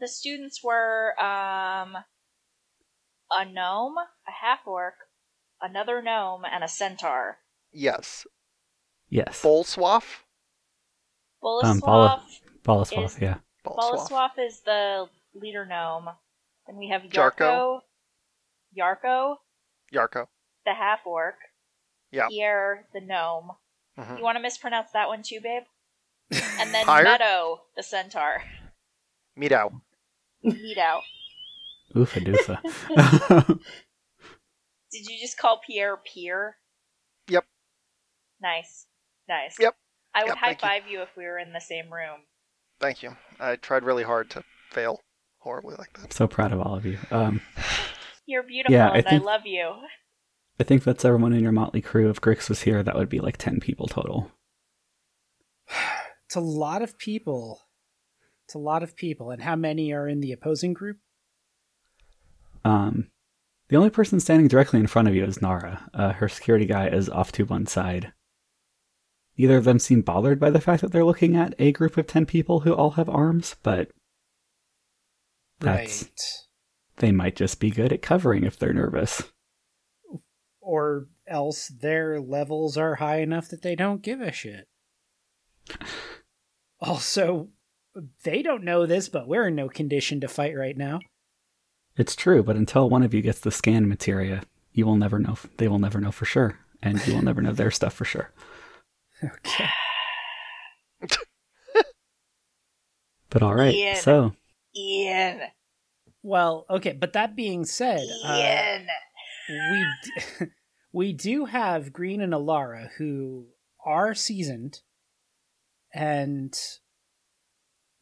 The 0.00 0.08
students 0.08 0.64
were 0.64 1.14
um, 1.22 1.96
a 3.30 3.44
gnome, 3.50 3.96
a 3.98 4.30
half 4.42 4.60
orc, 4.66 4.94
another 5.60 6.02
gnome, 6.02 6.42
and 6.44 6.64
a 6.64 6.68
centaur. 6.68 7.38
Yes. 7.72 8.26
yes, 9.08 9.42
Bolswaff? 9.42 10.22
Um, 11.42 11.80
Boliswaff, 11.80 11.80
Bala- 11.82 12.26
Boliswath. 12.64 13.04
is- 13.04 13.18
Yeah, 13.20 13.36
Bolswaff. 13.64 14.08
Boliswaff 14.08 14.30
is 14.38 14.60
the 14.62 15.06
leader 15.34 15.66
gnome. 15.66 16.08
Then 16.66 16.76
we 16.76 16.88
have 16.88 17.02
Jarko. 17.02 17.80
Yarko, 18.78 19.36
Yarko, 19.92 20.08
Yarko. 20.12 20.26
the 20.64 20.74
half 20.74 21.00
orc. 21.06 21.36
Yeah. 22.12 22.28
Pierre, 22.28 22.86
the 22.92 23.00
gnome. 23.00 23.52
Mhm. 23.98 24.18
You 24.18 24.24
want 24.24 24.36
to 24.36 24.42
mispronounce 24.42 24.90
that 24.92 25.08
one 25.08 25.22
too, 25.22 25.40
babe? 25.42 25.64
And 26.60 26.72
then 26.74 26.86
Meadow, 26.86 27.62
the 27.76 27.82
centaur. 27.82 28.42
Meadow. 29.36 29.80
Meadow. 30.42 31.00
Meet. 31.94 32.04
Oofa 32.06 32.20
doofa. 32.24 33.58
Did 34.92 35.06
you 35.06 35.18
just 35.20 35.38
call 35.38 35.60
Pierre 35.66 35.96
Pierre? 35.96 36.56
Yep. 37.28 37.44
Nice. 38.40 38.86
Nice. 39.28 39.56
Yep. 39.60 39.74
I 40.14 40.22
would 40.24 40.28
Yep, 40.30 40.36
high 40.38 40.46
thank 40.48 40.62
you. 40.62 40.68
five 40.68 40.82
you 40.88 41.02
if 41.02 41.16
we 41.16 41.24
were 41.24 41.38
in 41.38 41.52
the 41.52 41.60
same 41.60 41.92
room. 41.92 42.20
Thank 42.80 43.02
you. 43.02 43.16
I 43.40 43.56
tried 43.56 43.82
really 43.84 44.04
hard 44.04 44.30
to 44.30 44.44
fail 44.70 45.00
horribly 45.38 45.74
like 45.76 45.92
that. 45.94 46.04
I'm 46.04 46.10
so 46.10 46.26
proud 46.26 46.52
of 46.52 46.60
all 46.60 46.74
of 46.76 46.86
you. 46.86 46.98
Um, 47.10 47.40
You're 48.26 48.42
beautiful 48.42 48.74
Yeah, 48.74 48.90
I 48.90 48.98
and 48.98 49.06
I, 49.06 49.10
think- 49.10 49.24
love 49.24 49.42
you. 49.46 49.72
I 50.58 50.64
think 50.64 50.82
that's 50.84 51.04
everyone 51.04 51.32
in 51.32 51.42
your 51.42 51.52
motley 51.52 51.80
crew. 51.82 52.08
If 52.10 52.20
Grix 52.20 52.48
was 52.48 52.62
here, 52.62 52.82
that 52.82 52.96
would 52.96 53.08
be 53.08 53.20
like 53.20 53.36
10 53.36 53.60
people 53.60 53.86
total. 53.88 54.30
It's 56.24 56.34
a 56.36 56.40
lot 56.40 56.82
of 56.82 56.98
people. 56.98 57.60
It's 58.46 58.54
a 58.54 58.58
lot 58.58 58.82
of 58.82 58.96
people. 58.96 59.30
And 59.30 59.42
how 59.42 59.54
many 59.54 59.92
are 59.92 60.08
in 60.08 60.20
the 60.20 60.32
opposing 60.32 60.72
group? 60.72 60.96
Um, 62.64 63.10
the 63.68 63.76
only 63.76 63.90
person 63.90 64.18
standing 64.18 64.48
directly 64.48 64.80
in 64.80 64.86
front 64.86 65.08
of 65.08 65.14
you 65.14 65.24
is 65.24 65.42
Nara. 65.42 65.88
Uh, 65.94 66.12
her 66.14 66.28
security 66.28 66.66
guy 66.66 66.88
is 66.88 67.08
off 67.10 67.32
to 67.32 67.44
one 67.44 67.66
side. 67.66 68.12
Neither 69.36 69.58
of 69.58 69.64
them 69.64 69.78
seem 69.78 70.00
bothered 70.00 70.40
by 70.40 70.50
the 70.50 70.60
fact 70.60 70.80
that 70.82 70.90
they're 70.90 71.04
looking 71.04 71.36
at 71.36 71.54
a 71.58 71.70
group 71.72 71.96
of 71.98 72.06
10 72.06 72.24
people 72.26 72.60
who 72.60 72.72
all 72.72 72.92
have 72.92 73.08
arms, 73.08 73.56
but 73.62 73.90
That's- 75.60 76.02
Right. 76.04 76.20
They 76.98 77.12
might 77.12 77.36
just 77.36 77.60
be 77.60 77.70
good 77.70 77.92
at 77.92 78.02
covering 78.02 78.44
if 78.44 78.58
they're 78.58 78.72
nervous. 78.72 79.22
Or 80.60 81.06
else 81.26 81.68
their 81.68 82.20
levels 82.20 82.76
are 82.76 82.96
high 82.96 83.20
enough 83.20 83.48
that 83.48 83.62
they 83.62 83.76
don't 83.76 84.02
give 84.02 84.20
a 84.20 84.32
shit. 84.32 84.68
Also, 86.78 87.48
they 88.22 88.42
don't 88.42 88.62
know 88.62 88.84
this, 88.84 89.08
but 89.08 89.26
we're 89.26 89.48
in 89.48 89.54
no 89.54 89.66
condition 89.66 90.20
to 90.20 90.28
fight 90.28 90.54
right 90.54 90.76
now. 90.76 91.00
It's 91.96 92.14
true, 92.14 92.42
but 92.42 92.54
until 92.54 92.90
one 92.90 93.02
of 93.02 93.14
you 93.14 93.22
gets 93.22 93.40
the 93.40 93.50
scan 93.50 93.88
materia, 93.88 94.42
you 94.72 94.84
will 94.84 94.96
never 94.96 95.18
know. 95.18 95.38
They 95.56 95.68
will 95.68 95.78
never 95.78 96.02
know 96.02 96.12
for 96.12 96.26
sure, 96.26 96.58
and 96.82 97.04
you 97.06 97.14
will 97.14 97.22
never 97.22 97.40
know 97.40 97.52
their 97.52 97.70
stuff 97.70 97.94
for 97.94 98.04
sure. 98.04 98.30
Okay. 99.24 99.70
But 103.30 103.42
all 103.42 103.54
right, 103.54 103.74
Ian. 103.74 103.96
so 103.96 104.32
Ian. 104.74 105.40
Well, 106.26 106.66
okay, 106.68 106.90
but 106.90 107.12
that 107.12 107.36
being 107.36 107.64
said, 107.64 108.04
uh, 108.24 108.78
we 109.48 109.86
d- 110.02 110.46
we 110.92 111.12
do 111.12 111.44
have 111.44 111.92
Green 111.92 112.20
and 112.20 112.32
Alara 112.32 112.90
who 112.98 113.46
are 113.84 114.12
seasoned, 114.12 114.80
and 115.94 116.52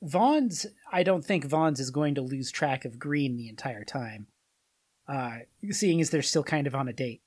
Vons. 0.00 0.64
I 0.90 1.02
don't 1.02 1.22
think 1.22 1.44
Vons 1.44 1.78
is 1.78 1.90
going 1.90 2.14
to 2.14 2.22
lose 2.22 2.50
track 2.50 2.86
of 2.86 2.98
Green 2.98 3.36
the 3.36 3.50
entire 3.50 3.84
time, 3.84 4.28
uh, 5.06 5.40
seeing 5.70 6.00
as 6.00 6.08
they're 6.08 6.22
still 6.22 6.44
kind 6.44 6.66
of 6.66 6.74
on 6.74 6.88
a 6.88 6.94
date. 6.94 7.20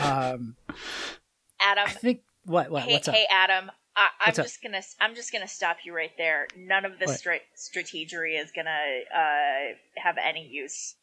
Um, 0.00 0.56
Adam. 1.60 1.84
I 1.86 1.90
think 1.90 2.22
what 2.46 2.70
what 2.70 2.84
hey, 2.84 2.94
what's 2.94 3.08
up? 3.08 3.14
hey, 3.14 3.26
Adam. 3.30 3.70
I, 3.96 4.08
I'm 4.20 4.28
What's 4.28 4.38
up? 4.40 4.44
just 4.44 4.62
gonna 4.62 4.82
I'm 5.00 5.14
just 5.14 5.32
gonna 5.32 5.48
stop 5.48 5.78
you 5.84 5.94
right 5.94 6.10
there. 6.18 6.48
None 6.56 6.84
of 6.84 6.98
this 6.98 7.08
What? 7.08 7.18
stra- 7.18 7.40
strategery 7.56 8.40
is 8.40 8.52
gonna 8.54 8.70
uh, 9.14 9.74
have 9.96 10.16
any 10.22 10.46
use. 10.46 10.94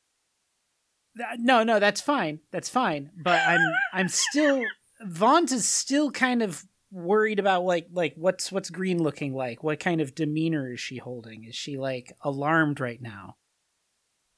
No, 1.38 1.64
no, 1.64 1.80
that's 1.80 2.02
fine. 2.02 2.40
That's 2.52 2.70
fine. 2.70 3.12
But 3.16 3.42
I'm 3.48 3.60
I'm 3.94 4.08
still 4.10 4.62
Vons 5.02 5.52
is 5.52 5.68
still 5.68 6.12
kind 6.12 6.42
of 6.42 6.64
worried 6.92 7.40
about 7.40 7.64
like 7.64 7.88
like 7.92 8.14
what's 8.16 8.52
what's 8.52 8.70
Green 8.70 9.02
looking 9.02 9.34
like? 9.34 9.64
What 9.64 9.80
kind 9.80 10.00
of 10.02 10.14
demeanor 10.16 10.74
is 10.74 10.80
she 10.80 10.98
holding? 10.98 11.46
Is 11.46 11.56
she 11.56 11.78
like 11.78 12.14
alarmed 12.22 12.80
right 12.80 13.02
now? 13.02 13.38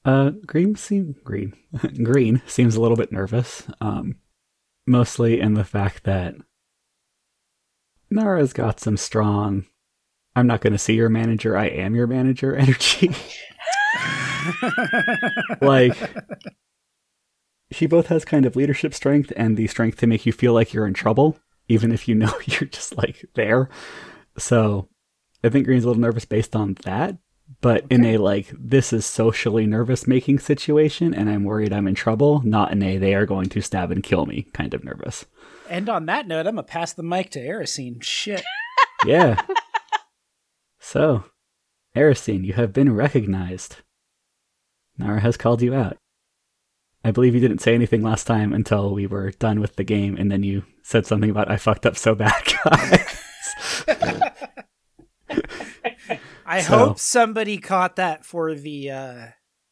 Uh, 0.06 0.32
Green 0.46 0.76
seem 0.76 1.16
Green 1.24 1.54
Green 2.04 2.42
seems 2.46 2.76
a 2.76 2.82
little 2.82 2.98
bit 2.98 3.12
nervous. 3.12 3.64
Um, 3.82 4.16
mostly 4.88 5.40
in 5.42 5.56
the 5.56 5.64
fact 5.66 6.04
that 6.06 6.36
Nara's 8.10 8.54
got 8.54 8.80
some 8.80 8.98
strong. 8.98 9.66
I'm 10.36 10.48
not 10.48 10.62
going 10.62 10.74
to 10.74 10.80
see 10.80 10.96
your 10.96 11.10
manager. 11.10 11.58
I 11.58 11.68
am 11.68 11.96
your 11.96 12.08
manager. 12.08 12.56
Energy. 12.58 13.12
like 15.62 15.98
she 17.72 17.88
both 17.88 18.08
has 18.08 18.26
kind 18.26 18.46
of 18.46 18.56
leadership 18.56 18.94
strength 18.94 19.32
and 19.36 19.58
the 19.58 19.68
strength 19.68 19.98
to 20.00 20.08
make 20.08 20.26
you 20.26 20.32
feel 20.32 20.54
like 20.54 20.74
you're 20.74 20.88
in 20.88 20.94
trouble, 20.94 21.38
even 21.68 21.92
if 21.92 22.08
you 22.08 22.16
know 22.16 22.34
you're 22.46 22.70
just 22.70 22.98
like 22.98 23.26
there. 23.36 23.70
So 24.38 24.90
I 25.44 25.50
think 25.50 25.66
Green's 25.66 25.84
a 25.84 25.88
little 25.88 26.02
nervous 26.02 26.26
based 26.26 26.56
on 26.56 26.78
that, 26.84 27.18
but 27.62 27.86
in 27.90 28.06
a 28.06 28.18
like 28.18 28.52
this 28.58 28.94
is 28.94 29.06
socially 29.06 29.66
nervous 29.66 30.08
making 30.08 30.40
situation 30.40 31.14
and 31.14 31.30
I'm 31.30 31.44
worried 31.44 31.74
I'm 31.74 31.88
in 31.88 31.96
trouble, 31.96 32.42
not 32.44 32.72
in 32.72 32.82
a 32.84 32.98
they 32.98 33.16
are 33.16 33.26
going 33.26 33.50
to 33.50 33.62
stab 33.62 33.92
and 33.92 34.04
kill 34.04 34.26
me 34.26 34.44
kind 34.54 34.74
of 34.74 34.84
nervous. 34.84 35.26
And 35.70 35.90
on 35.90 36.06
that 36.08 36.28
note, 36.28 36.48
I'm 36.48 36.56
gonna 36.56 36.64
pass 36.64 36.94
the 36.94 37.04
mic 37.04 37.32
to 37.32 37.40
Erisine. 37.40 38.02
Shit. 38.04 38.44
Yeah. 39.06 39.40
so, 40.80 41.26
Erisine, 41.96 42.44
you 42.44 42.54
have 42.54 42.74
been 42.74 42.92
recognized. 42.96 43.76
Nara 44.98 45.20
has 45.20 45.38
called 45.38 45.62
you 45.62 45.76
out. 45.76 45.98
I 47.04 47.12
believe 47.12 47.36
you 47.36 47.42
didn't 47.42 47.62
say 47.62 47.76
anything 47.76 48.02
last 48.02 48.24
time 48.26 48.52
until 48.52 48.96
we 48.96 49.06
were 49.06 49.30
done 49.32 49.60
with 49.60 49.76
the 49.76 49.84
game, 49.84 50.18
and 50.18 50.32
then 50.32 50.42
you 50.42 50.64
said 50.82 51.06
something 51.06 51.30
about 51.30 51.52
I 51.52 51.58
fucked 51.58 51.86
up 51.86 51.98
so 51.98 52.16
bad, 52.16 52.34
guys. 52.66 53.22
I 56.48 56.62
So- 56.62 56.78
hope 56.78 57.00
somebody 57.00 57.58
caught 57.60 57.96
that 57.98 58.26
for 58.26 58.56
the 58.56 58.90
uh 58.90 59.26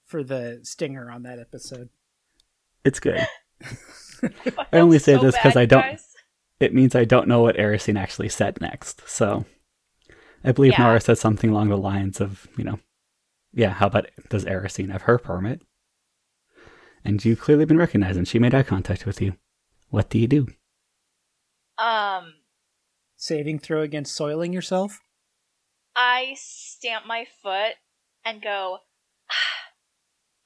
for 0.05 0.23
the 0.23 0.59
stinger 0.63 1.09
on 1.09 1.23
that 1.23 1.39
episode. 1.39 1.89
it's 2.85 2.99
good. 2.99 3.25
I 4.71 4.79
only 4.79 4.99
say 4.99 5.15
So 5.15 5.21
this 5.21 5.35
'cause 5.35 5.53
bad, 5.53 5.61
I 5.61 5.65
don't- 5.65 5.81
guys. 5.81 6.09
It 6.59 6.73
means 6.73 6.95
I 6.95 7.03
don't 7.05 7.27
know 7.27 7.41
what 7.41 7.57
Erisine 7.57 7.99
actually 7.99 8.29
said 8.29 8.61
next. 8.61 9.01
So, 9.07 9.45
I 10.43 10.51
believe 10.53 10.73
Yeah. 10.73 10.83
Nara 10.83 11.01
said 11.01 11.17
something 11.17 11.49
along 11.49 11.69
the 11.69 11.77
lines 11.77 12.21
of, 12.21 12.47
you 12.57 12.63
know, 12.63 12.79
yeah, 13.51 13.69
how 13.71 13.87
about 13.87 14.09
does 14.29 14.45
Erisine 14.45 14.91
have 14.91 15.01
her 15.03 15.17
permit? 15.17 15.61
And 17.03 17.23
you've 17.25 17.41
clearly 17.41 17.65
been 17.65 17.77
recognized, 17.77 18.17
and 18.17 18.27
she 18.27 18.39
made 18.39 18.53
eye 18.55 18.63
contact 18.63 19.05
with 19.05 19.21
you. 19.21 19.35
What 19.89 20.09
do 20.09 20.17
you 20.19 20.27
do? 20.27 20.47
Um, 21.77 22.35
Saving 23.17 23.59
throw 23.59 23.81
against 23.81 24.15
soiling 24.15 24.53
yourself? 24.53 24.99
I 25.95 26.35
stamp 26.37 27.05
my 27.05 27.25
foot 27.41 27.75
and 28.25 28.41
go. 28.41 28.79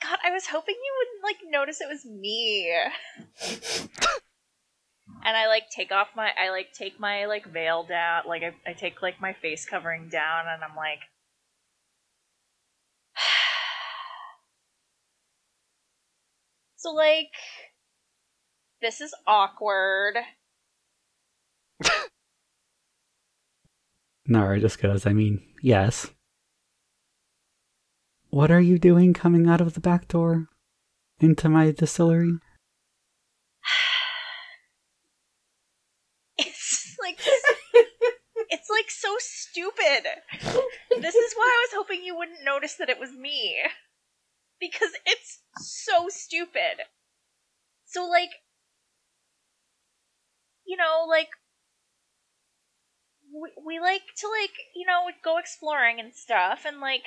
God, 0.01 0.19
I 0.23 0.31
was 0.31 0.45
hoping 0.47 0.75
you 0.75 0.93
wouldn't 0.99 1.23
like 1.23 1.37
notice 1.51 1.81
it 1.81 1.89
was 1.89 2.05
me. 2.05 2.71
and 5.25 5.37
I 5.37 5.47
like 5.47 5.69
take 5.75 5.91
off 5.91 6.09
my 6.15 6.29
I 6.39 6.49
like 6.51 6.71
take 6.73 6.99
my 6.99 7.25
like 7.25 7.51
veil 7.51 7.83
down, 7.83 8.23
like 8.27 8.43
I, 8.43 8.53
I 8.69 8.73
take 8.73 9.01
like 9.01 9.19
my 9.21 9.33
face 9.33 9.65
covering 9.65 10.09
down, 10.09 10.45
and 10.47 10.63
I'm 10.63 10.75
like. 10.75 10.99
So 16.79 16.91
like, 16.91 17.31
this 18.81 19.01
is 19.01 19.11
awkward. 19.25 20.15
Nara 24.27 24.59
just 24.59 24.79
goes, 24.79 25.07
I 25.07 25.13
mean, 25.13 25.41
yes. 25.63 26.11
What 28.29 28.51
are 28.51 28.61
you 28.61 28.77
doing 28.77 29.13
coming 29.13 29.47
out 29.47 29.61
of 29.61 29.73
the 29.73 29.79
back 29.79 30.07
door 30.07 30.47
into 31.19 31.49
my 31.49 31.71
distillery? 31.71 32.33
It's 36.39 36.95
like 37.01 37.19
it's 38.49 38.69
like 38.69 38.89
so 38.89 39.15
stupid. 39.19 40.07
This 41.01 41.15
is 41.15 41.33
why 41.33 41.45
I 41.45 41.65
was 41.65 41.75
hoping 41.75 42.03
you 42.03 42.15
wouldn't 42.17 42.43
notice 42.43 42.75
that 42.75 42.89
it 42.89 42.99
was 42.99 43.11
me. 43.11 43.55
Because 44.59 44.91
it's 45.05 45.39
so 45.57 46.09
stupid. 46.09 46.83
So 47.85 48.07
like 48.07 48.31
you 50.67 50.75
know, 50.75 51.05
like 51.09 51.29
we, 53.33 53.49
we 53.65 53.79
like 53.79 54.03
to 54.17 54.27
like, 54.27 54.53
you 54.75 54.85
know, 54.85 55.09
go 55.23 55.37
exploring 55.37 55.99
and 55.99 56.13
stuff 56.13 56.65
and 56.65 56.79
like 56.79 57.05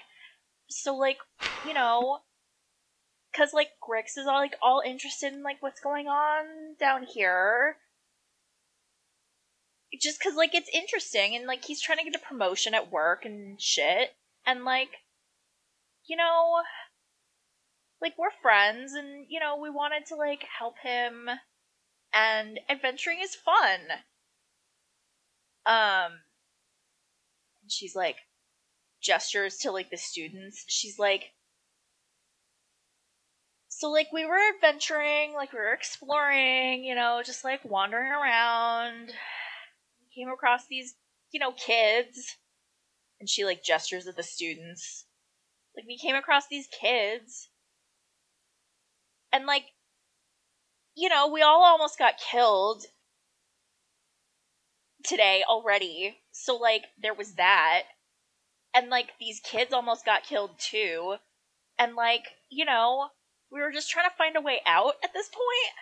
so 0.71 0.97
like, 0.97 1.19
you 1.63 1.75
know, 1.75 2.21
cuz 3.35 3.53
like 3.53 3.71
Grix 3.81 4.17
is 4.17 4.27
all 4.27 4.41
like 4.41 4.57
all 4.63 4.83
interested 4.85 5.33
in 5.33 5.43
like 5.43 5.63
what's 5.63 5.81
going 5.81 6.09
on 6.09 6.77
down 6.79 7.05
here. 7.05 7.79
Just 10.01 10.19
because 10.21 10.37
like 10.37 10.55
it's 10.55 10.71
interesting 10.73 11.35
and 11.35 11.47
like 11.47 11.65
he's 11.65 11.81
trying 11.83 11.99
to 11.99 12.05
get 12.05 12.15
a 12.15 12.25
promotion 12.25 12.75
at 12.75 12.91
work 12.91 13.25
and 13.25 13.61
shit. 13.61 14.17
And 14.47 14.65
like 14.65 15.05
you 16.07 16.17
know 16.17 16.63
like 18.01 18.15
we're 18.19 18.31
friends 18.43 18.93
and 18.95 19.27
you 19.29 19.41
know 19.41 19.57
we 19.57 19.71
wanted 19.71 20.07
to 20.07 20.17
like 20.17 20.45
help 20.59 20.79
him. 20.79 21.29
And 22.13 22.61
adventuring 22.69 23.21
is 23.21 23.35
fun. 23.35 23.81
Um 25.67 26.21
and 27.63 27.71
she's 27.71 27.95
like 27.95 28.17
gestures 29.01 29.59
to 29.59 29.71
like 29.71 29.91
the 29.91 29.97
students. 29.97 30.65
She's 30.69 30.99
like, 30.99 31.33
so 33.69 33.91
like 33.91 34.09
we 34.13 34.27
were 34.27 34.39
adventuring, 34.55 35.35
like 35.35 35.53
we 35.53 35.59
were 35.59 35.73
exploring, 35.73 36.85
you 36.85 36.95
know, 36.95 37.23
just 37.25 37.45
like 37.45 37.65
wandering 37.65 38.11
around. 38.11 39.09
We 39.09 40.23
came 40.23 40.33
across 40.33 40.67
these, 40.67 40.95
you 41.31 41.41
know, 41.41 41.53
kids. 41.53 42.37
And 43.21 43.29
she 43.29 43.45
like 43.45 43.63
gestures 43.63 44.07
at 44.07 44.17
the 44.17 44.23
students. 44.23 45.07
Like 45.77 45.87
we 45.87 45.99
came 45.99 46.17
across 46.17 46.49
these 46.49 46.69
kids. 46.81 47.51
And 49.33 49.47
like 49.47 49.65
you 50.97 51.09
know, 51.09 51.29
we 51.29 51.43
all 51.43 51.63
almost 51.63 51.99
got 51.99 52.15
killed 52.19 52.85
today 55.05 55.43
already. 55.49 56.19
So 56.33 56.57
like 56.57 56.85
there 57.01 57.15
was 57.15 57.35
that. 57.35 57.85
And 58.75 58.89
like 58.89 59.13
these 59.19 59.41
kids 59.41 59.73
almost 59.73 60.05
got 60.05 60.23
killed 60.23 60.59
too. 60.59 61.17
And 61.79 61.95
like, 61.95 62.25
you 62.51 62.65
know, 62.65 63.09
we 63.51 63.61
were 63.61 63.73
just 63.73 63.91
trying 63.91 64.09
to 64.09 64.17
find 64.17 64.37
a 64.37 64.41
way 64.41 64.61
out 64.67 64.95
at 65.03 65.13
this 65.13 65.29
point. 65.29 65.75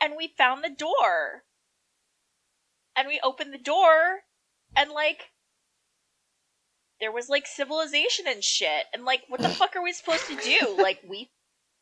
And 0.00 0.14
we 0.16 0.32
found 0.36 0.62
the 0.62 0.70
door. 0.70 1.44
And 2.94 3.08
we 3.08 3.20
opened 3.22 3.52
the 3.52 3.58
door 3.58 4.20
and 4.76 4.90
like 4.90 5.30
there 7.00 7.12
was 7.12 7.28
like 7.28 7.46
civilization 7.46 8.26
and 8.28 8.42
shit. 8.42 8.86
And 8.92 9.04
like 9.04 9.22
what 9.28 9.40
the 9.40 9.48
fuck 9.48 9.76
are 9.76 9.82
we 9.82 9.92
supposed 9.92 10.26
to 10.26 10.36
do? 10.36 10.76
Like 10.80 11.00
we 11.08 11.30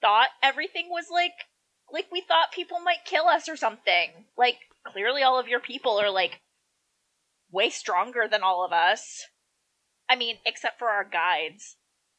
thought 0.00 0.28
everything 0.42 0.88
was 0.90 1.06
like 1.10 1.32
like 1.92 2.06
we 2.10 2.20
thought 2.20 2.52
people 2.52 2.80
might 2.80 3.04
kill 3.04 3.26
us 3.26 3.48
or 3.48 3.56
something. 3.56 4.26
Like 4.36 4.56
clearly 4.86 5.22
all 5.22 5.38
of 5.38 5.48
your 5.48 5.60
people 5.60 5.98
are 5.98 6.10
like 6.10 6.40
way 7.56 7.70
stronger 7.70 8.28
than 8.30 8.42
all 8.42 8.64
of 8.64 8.72
us. 8.72 9.24
I 10.08 10.14
mean, 10.14 10.36
except 10.44 10.78
for 10.78 10.88
our 10.88 11.04
guides. 11.04 11.76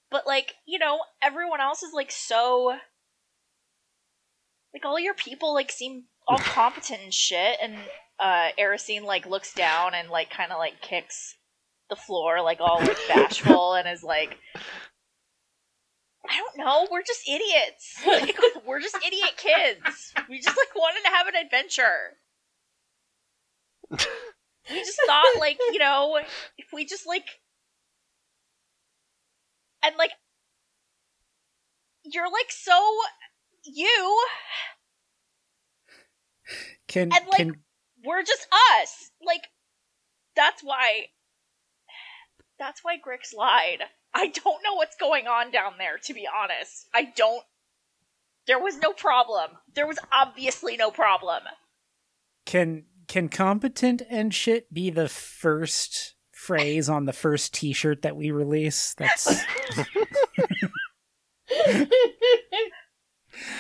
But 0.10 0.26
like, 0.26 0.56
you 0.66 0.80
know, 0.80 1.00
everyone 1.22 1.62
else 1.62 1.84
is 1.84 1.94
like 1.94 2.12
so 2.12 2.76
like 4.74 4.84
all 4.84 5.00
your 5.00 5.14
people 5.14 5.54
like 5.54 5.72
seem 5.72 6.06
all 6.28 6.38
competent 6.40 7.02
and 7.04 7.14
shit 7.14 7.58
and 7.62 7.76
uh 8.20 8.50
Erisine 8.60 9.04
like 9.04 9.26
looks 9.26 9.54
down 9.54 9.94
and 9.94 10.10
like 10.10 10.30
kind 10.30 10.52
of 10.52 10.58
like 10.58 10.82
kicks 10.82 11.36
the 11.90 11.96
floor 11.96 12.42
like 12.42 12.60
all 12.60 12.80
like 12.80 12.98
bashful 13.08 13.76
and 13.76 13.88
is 13.88 14.04
like 14.04 14.38
I 16.30 16.38
don't 16.38 16.58
know. 16.58 16.88
We're 16.92 17.04
just 17.04 17.28
idiots. 17.28 18.02
Like, 18.06 18.38
we're 18.66 18.82
just 18.82 18.98
idiot 18.98 19.38
kids. 19.38 20.14
We 20.30 20.40
just 20.40 20.58
like 20.58 20.76
wanted 20.76 21.02
to 21.06 21.16
have 21.16 21.28
an 21.28 21.36
adventure. 21.36 22.18
We 24.70 24.80
just 24.80 25.00
thought, 25.06 25.40
like, 25.40 25.58
you 25.72 25.80
know, 25.80 26.20
if 26.58 26.68
we 26.74 26.86
just 26.86 27.08
like, 27.08 27.28
and 29.84 29.96
like, 29.98 30.12
you're 32.04 32.32
like 32.32 32.50
so 32.50 32.74
you, 33.64 34.26
Can 36.88 37.12
and 37.14 37.26
like, 37.28 37.38
can 37.38 37.56
we're 38.06 38.24
just 38.24 38.48
us. 38.76 39.12
Like, 39.26 39.48
that's 40.36 40.62
why. 40.64 41.08
That's 42.60 42.84
why 42.84 42.98
Grix 42.98 43.36
lied. 43.36 43.84
I 44.14 44.28
don't 44.28 44.64
know 44.64 44.76
what's 44.76 44.96
going 44.96 45.28
on 45.28 45.52
down 45.52 45.74
there, 45.78 45.98
to 46.06 46.14
be 46.14 46.28
honest. 46.28 46.88
I 46.94 47.12
don't. 47.16 47.44
There 48.48 48.60
was 48.60 48.78
no 48.78 48.94
problem. 48.94 49.52
There 49.76 49.86
was 49.86 50.00
obviously 50.12 50.78
no 50.78 50.90
problem. 50.90 51.44
can 52.46 52.86
can 53.08 53.30
competent 53.30 54.02
and 54.10 54.34
shit 54.34 54.74
be 54.74 54.90
the 54.90 55.08
first 55.08 56.16
phrase 56.32 56.90
on 56.90 57.06
the 57.06 57.14
first 57.14 57.54
T-shirt 57.54 58.02
that 58.02 58.16
we 58.16 58.32
release? 58.32 58.94
That's 58.98 59.28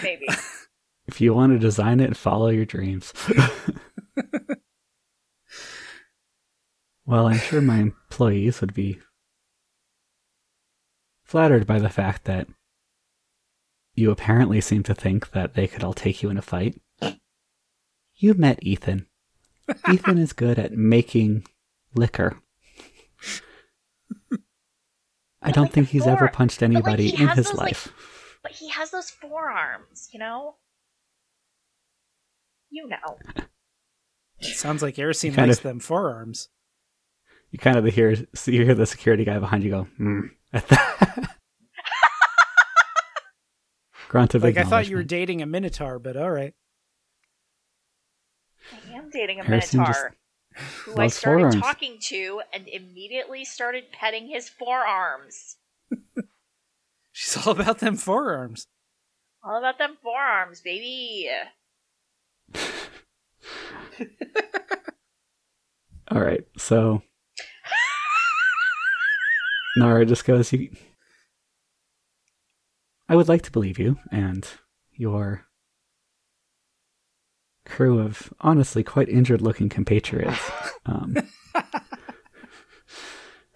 Maybe. 0.03 0.27
If 1.07 1.21
you 1.21 1.33
want 1.33 1.53
to 1.53 1.59
design 1.59 1.99
it, 1.99 2.17
follow 2.17 2.49
your 2.49 2.65
dreams. 2.65 3.13
well, 7.05 7.27
I'm 7.27 7.37
sure 7.37 7.61
my 7.61 7.77
employees 7.77 8.59
would 8.61 8.73
be 8.73 8.99
flattered 11.23 11.65
by 11.65 11.79
the 11.79 11.89
fact 11.89 12.25
that 12.25 12.47
you 13.95 14.11
apparently 14.11 14.61
seem 14.61 14.83
to 14.83 14.93
think 14.93 15.31
that 15.31 15.55
they 15.55 15.67
could 15.67 15.83
all 15.83 15.93
take 15.93 16.21
you 16.21 16.29
in 16.29 16.37
a 16.37 16.41
fight. 16.41 16.79
You 18.15 18.33
met 18.33 18.59
Ethan. 18.61 19.07
Ethan 19.91 20.17
is 20.17 20.33
good 20.33 20.57
at 20.59 20.71
making 20.73 21.45
liquor. 21.95 22.37
I 25.41 25.51
don't 25.51 25.65
like, 25.65 25.73
think 25.73 25.89
he's 25.89 26.07
ever 26.07 26.27
punched 26.29 26.61
anybody 26.63 27.09
he 27.09 27.23
in 27.23 27.29
his 27.29 27.47
those, 27.47 27.53
like- 27.53 27.67
life. 27.71 27.93
but 28.43 28.51
he 28.53 28.69
has 28.69 28.91
those 28.91 29.09
forearms, 29.09 30.09
you 30.11 30.19
know? 30.19 30.55
You 32.69 32.87
know. 32.89 33.17
sounds 34.41 34.81
like 34.81 34.95
Erisine 34.95 35.33
Kind 35.33 35.49
likes 35.49 35.59
of- 35.59 35.63
them 35.63 35.79
forearms. 35.79 36.49
You 37.51 37.59
kind 37.59 37.77
of 37.77 37.85
hear, 37.85 38.15
so 38.35 38.51
you 38.51 38.65
hear 38.65 38.75
the 38.75 38.85
security 38.85 39.23
guy 39.23 39.39
behind 39.39 39.63
you 39.63 39.69
go, 39.69 39.83
hmm, 39.97 40.19
at 40.51 40.67
that. 40.67 41.35
Grunt 44.09 44.35
of 44.35 44.43
Like 44.43 44.57
I 44.57 44.63
thought 44.63 44.87
you 44.89 44.97
were 44.97 45.03
dating 45.03 45.41
a 45.41 45.45
minotaur, 45.45 45.97
but 45.99 46.17
all 46.17 46.29
right. 46.31 46.53
I 49.07 49.09
am 49.09 49.21
dating 49.21 49.39
a 49.39 49.43
Harrison 49.43 49.85
just 49.85 49.99
minotaur 50.01 50.15
who 50.83 50.99
I 51.01 51.07
started 51.07 51.39
forearms. 51.39 51.61
talking 51.61 51.97
to 52.07 52.41
and 52.51 52.67
immediately 52.67 53.45
started 53.45 53.85
petting 53.91 54.27
his 54.27 54.49
forearms. 54.49 55.55
She's 57.13 57.37
all 57.47 57.53
about 57.53 57.79
them 57.79 57.95
forearms. 57.95 58.67
All 59.43 59.57
about 59.57 59.77
them 59.77 59.97
forearms, 60.03 60.59
baby. 60.61 61.29
All 66.09 66.21
right, 66.21 66.45
so 66.57 67.01
Nara 69.77 70.05
just 70.05 70.25
goes, 70.25 70.53
"You, 70.53 70.69
I 73.09 73.15
would 73.15 73.27
like 73.27 73.41
to 73.43 73.51
believe 73.51 73.77
you 73.79 73.97
and 74.11 74.47
your 74.93 75.46
crew 77.67 77.99
of 77.99 78.33
honestly 78.41 78.83
quite 78.83 79.09
injured-looking 79.09 79.69
compatriots 79.69 80.39
um, 80.85 81.15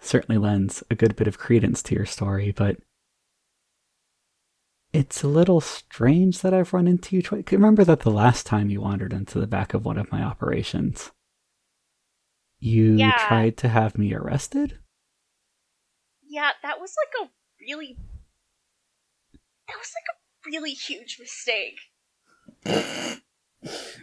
certainly 0.00 0.38
lends 0.38 0.82
a 0.90 0.94
good 0.94 1.16
bit 1.16 1.26
of 1.26 1.38
credence 1.38 1.82
to 1.84 1.94
your 1.94 2.06
story, 2.06 2.52
but." 2.52 2.76
It's 4.92 5.22
a 5.22 5.28
little 5.28 5.62
strange 5.62 6.40
that 6.42 6.52
I've 6.52 6.74
run 6.74 6.86
into 6.86 7.16
you 7.16 7.22
twice. 7.22 7.44
Remember 7.50 7.82
that 7.82 8.00
the 8.00 8.10
last 8.10 8.44
time 8.44 8.68
you 8.68 8.82
wandered 8.82 9.14
into 9.14 9.40
the 9.40 9.46
back 9.46 9.72
of 9.72 9.86
one 9.86 9.96
of 9.96 10.12
my 10.12 10.22
operations, 10.22 11.12
you 12.58 12.96
Yeah. 12.96 13.26
tried 13.26 13.56
to 13.58 13.68
have 13.70 13.96
me 13.96 14.12
arrested? 14.12 14.78
Yeah, 16.22 16.50
that 16.62 16.78
was 16.78 16.94
like 16.96 17.26
a 17.26 17.30
really. 17.60 17.96
That 19.68 19.78
was 19.78 19.92
like 19.94 20.14
a 20.14 20.50
really 20.50 20.74
huge 20.74 21.18
mistake. 21.18 21.78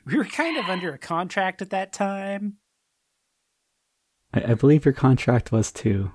We 0.06 0.17
were 0.17 0.26
kind 0.26 0.58
of 0.58 0.65
under 0.65 0.93
a 0.93 0.98
contract 0.98 1.62
at 1.62 1.69
that 1.72 1.91
time. 1.93 2.58
I, 4.34 4.52
I 4.52 4.54
believe 4.54 4.86
your 4.86 4.93
contract 4.93 5.52
was 5.52 5.72
to 5.74 6.12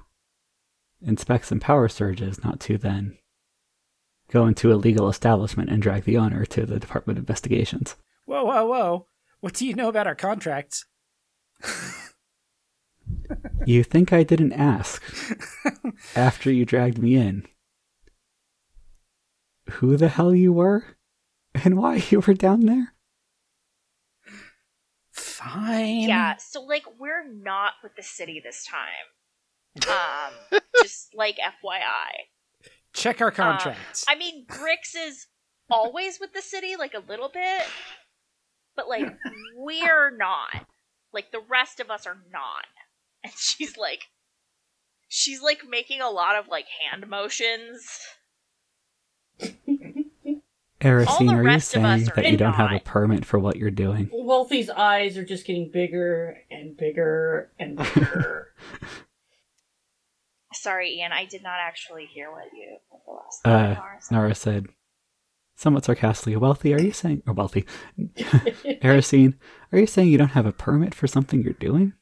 inspect 1.02 1.46
some 1.46 1.61
power 1.61 1.88
surges, 1.88 2.42
not 2.42 2.61
to 2.61 2.78
then 2.78 3.18
go 4.28 4.46
into 4.46 4.72
a 4.72 4.76
legal 4.76 5.09
establishment 5.09 5.68
and 5.68 5.83
drag 5.83 6.04
the 6.04 6.16
owner 6.16 6.44
to 6.46 6.64
the 6.64 6.80
Department 6.80 7.18
of 7.18 7.22
Investigations. 7.22 7.96
Whoa, 8.24 8.44
whoa, 8.44 8.66
whoa! 8.66 9.07
What 9.40 9.54
do 9.54 9.66
you 9.66 9.74
know 9.74 9.88
about 9.88 10.07
our 10.07 10.14
contracts? 10.14 10.87
You 13.66 13.83
think 13.83 14.12
I 14.12 14.22
didn't 14.22 14.52
ask 14.52 15.02
after 16.16 16.50
you 16.50 16.64
dragged 16.64 16.98
me 16.98 17.14
in 17.16 17.46
who 19.70 19.96
the 19.96 20.09
hell 20.09 20.35
you 20.35 20.52
were 20.52 20.96
and 21.54 21.76
why 21.78 22.02
you 22.11 22.20
were 22.20 22.35
down 22.35 22.66
there? 22.66 22.93
Fine. 25.44 26.09
Yeah, 26.09 26.37
so 26.38 26.62
like 26.62 26.85
we're 26.98 27.28
not 27.28 27.74
with 27.83 27.96
the 27.96 28.02
city 28.02 28.40
this 28.42 28.64
time. 28.64 29.88
Um, 29.88 30.61
just 30.83 31.14
like 31.14 31.37
FYI. 31.37 32.70
Check 32.92 33.20
our 33.20 33.30
contracts. 33.30 34.04
I 34.09 34.14
mean, 34.14 34.46
Grix 34.46 34.94
is 34.96 35.26
always 35.68 36.20
with 36.20 36.33
the 36.33 36.42
city, 36.42 36.76
like 36.76 36.94
a 36.94 37.02
little 37.11 37.28
bit, 37.28 37.62
but 38.76 38.88
like 38.88 39.16
we're 39.57 40.16
not. 40.16 40.66
Like 41.12 41.30
the 41.30 41.42
rest 41.48 41.80
of 41.80 41.90
us 41.90 42.07
are 42.07 42.18
not. 42.33 42.66
And 43.24 43.33
she's 43.38 43.78
like, 43.78 44.09
she's 45.09 45.40
like 45.40 45.61
making 45.66 46.02
a 46.02 46.11
lot 46.11 46.37
of 46.37 46.46
like 46.46 46.66
hand 46.68 47.09
motions. 47.09 47.88
Erisine, 50.85 51.27
the 51.27 51.33
are 51.35 51.42
you 51.42 51.49
rest 51.49 51.75
of 51.75 51.85
us 51.85 52.01
saying 52.01 52.11
that 52.14 52.31
you 52.31 52.37
don't 52.37 52.53
have 52.53 52.73
a 52.73 52.81
permit 52.81 53.25
for 53.25 53.38
what 53.38 53.57
you're 53.57 53.70
doing? 53.70 54.11
Wealthy's 54.12 54.68
eyes 54.70 55.16
are 55.16 55.25
just 55.25 55.47
getting 55.47 55.70
bigger 55.70 56.37
and 56.51 56.77
bigger 56.77 57.51
and 57.59 57.77
bigger. 57.79 58.49
sorry, 60.53 60.97
Ian. 60.97 61.12
I 61.12 61.25
did 61.25 61.42
not 61.42 61.59
actually 61.59 62.07
hear 62.07 62.31
what 62.31 62.44
you 62.53 62.77
what 62.90 63.05
the 63.07 63.12
last 63.12 63.40
Uh, 63.44 63.75
thing 63.75 63.83
Nara 63.83 64.01
said. 64.01 64.14
Nara 64.14 64.35
said, 64.35 64.66
somewhat 65.57 65.85
sarcastically, 65.85 66.37
Wealthy, 66.37 66.75
are 66.75 66.81
you 66.81 66.92
saying, 66.92 67.23
or 67.27 67.33
Wealthy, 67.33 67.64
Erisine, 67.99 69.35
are 69.73 69.79
you 69.79 69.87
saying 69.87 70.09
you 70.09 70.18
don't 70.18 70.29
have 70.29 70.47
a 70.47 70.53
permit 70.53 70.94
for 70.94 71.07
something 71.07 71.42
you're 71.42 71.53
doing? 71.55 71.94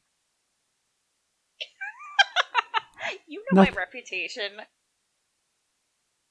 you 3.27 3.43
know 3.51 3.61
my 3.61 3.69
reputation. 3.69 4.51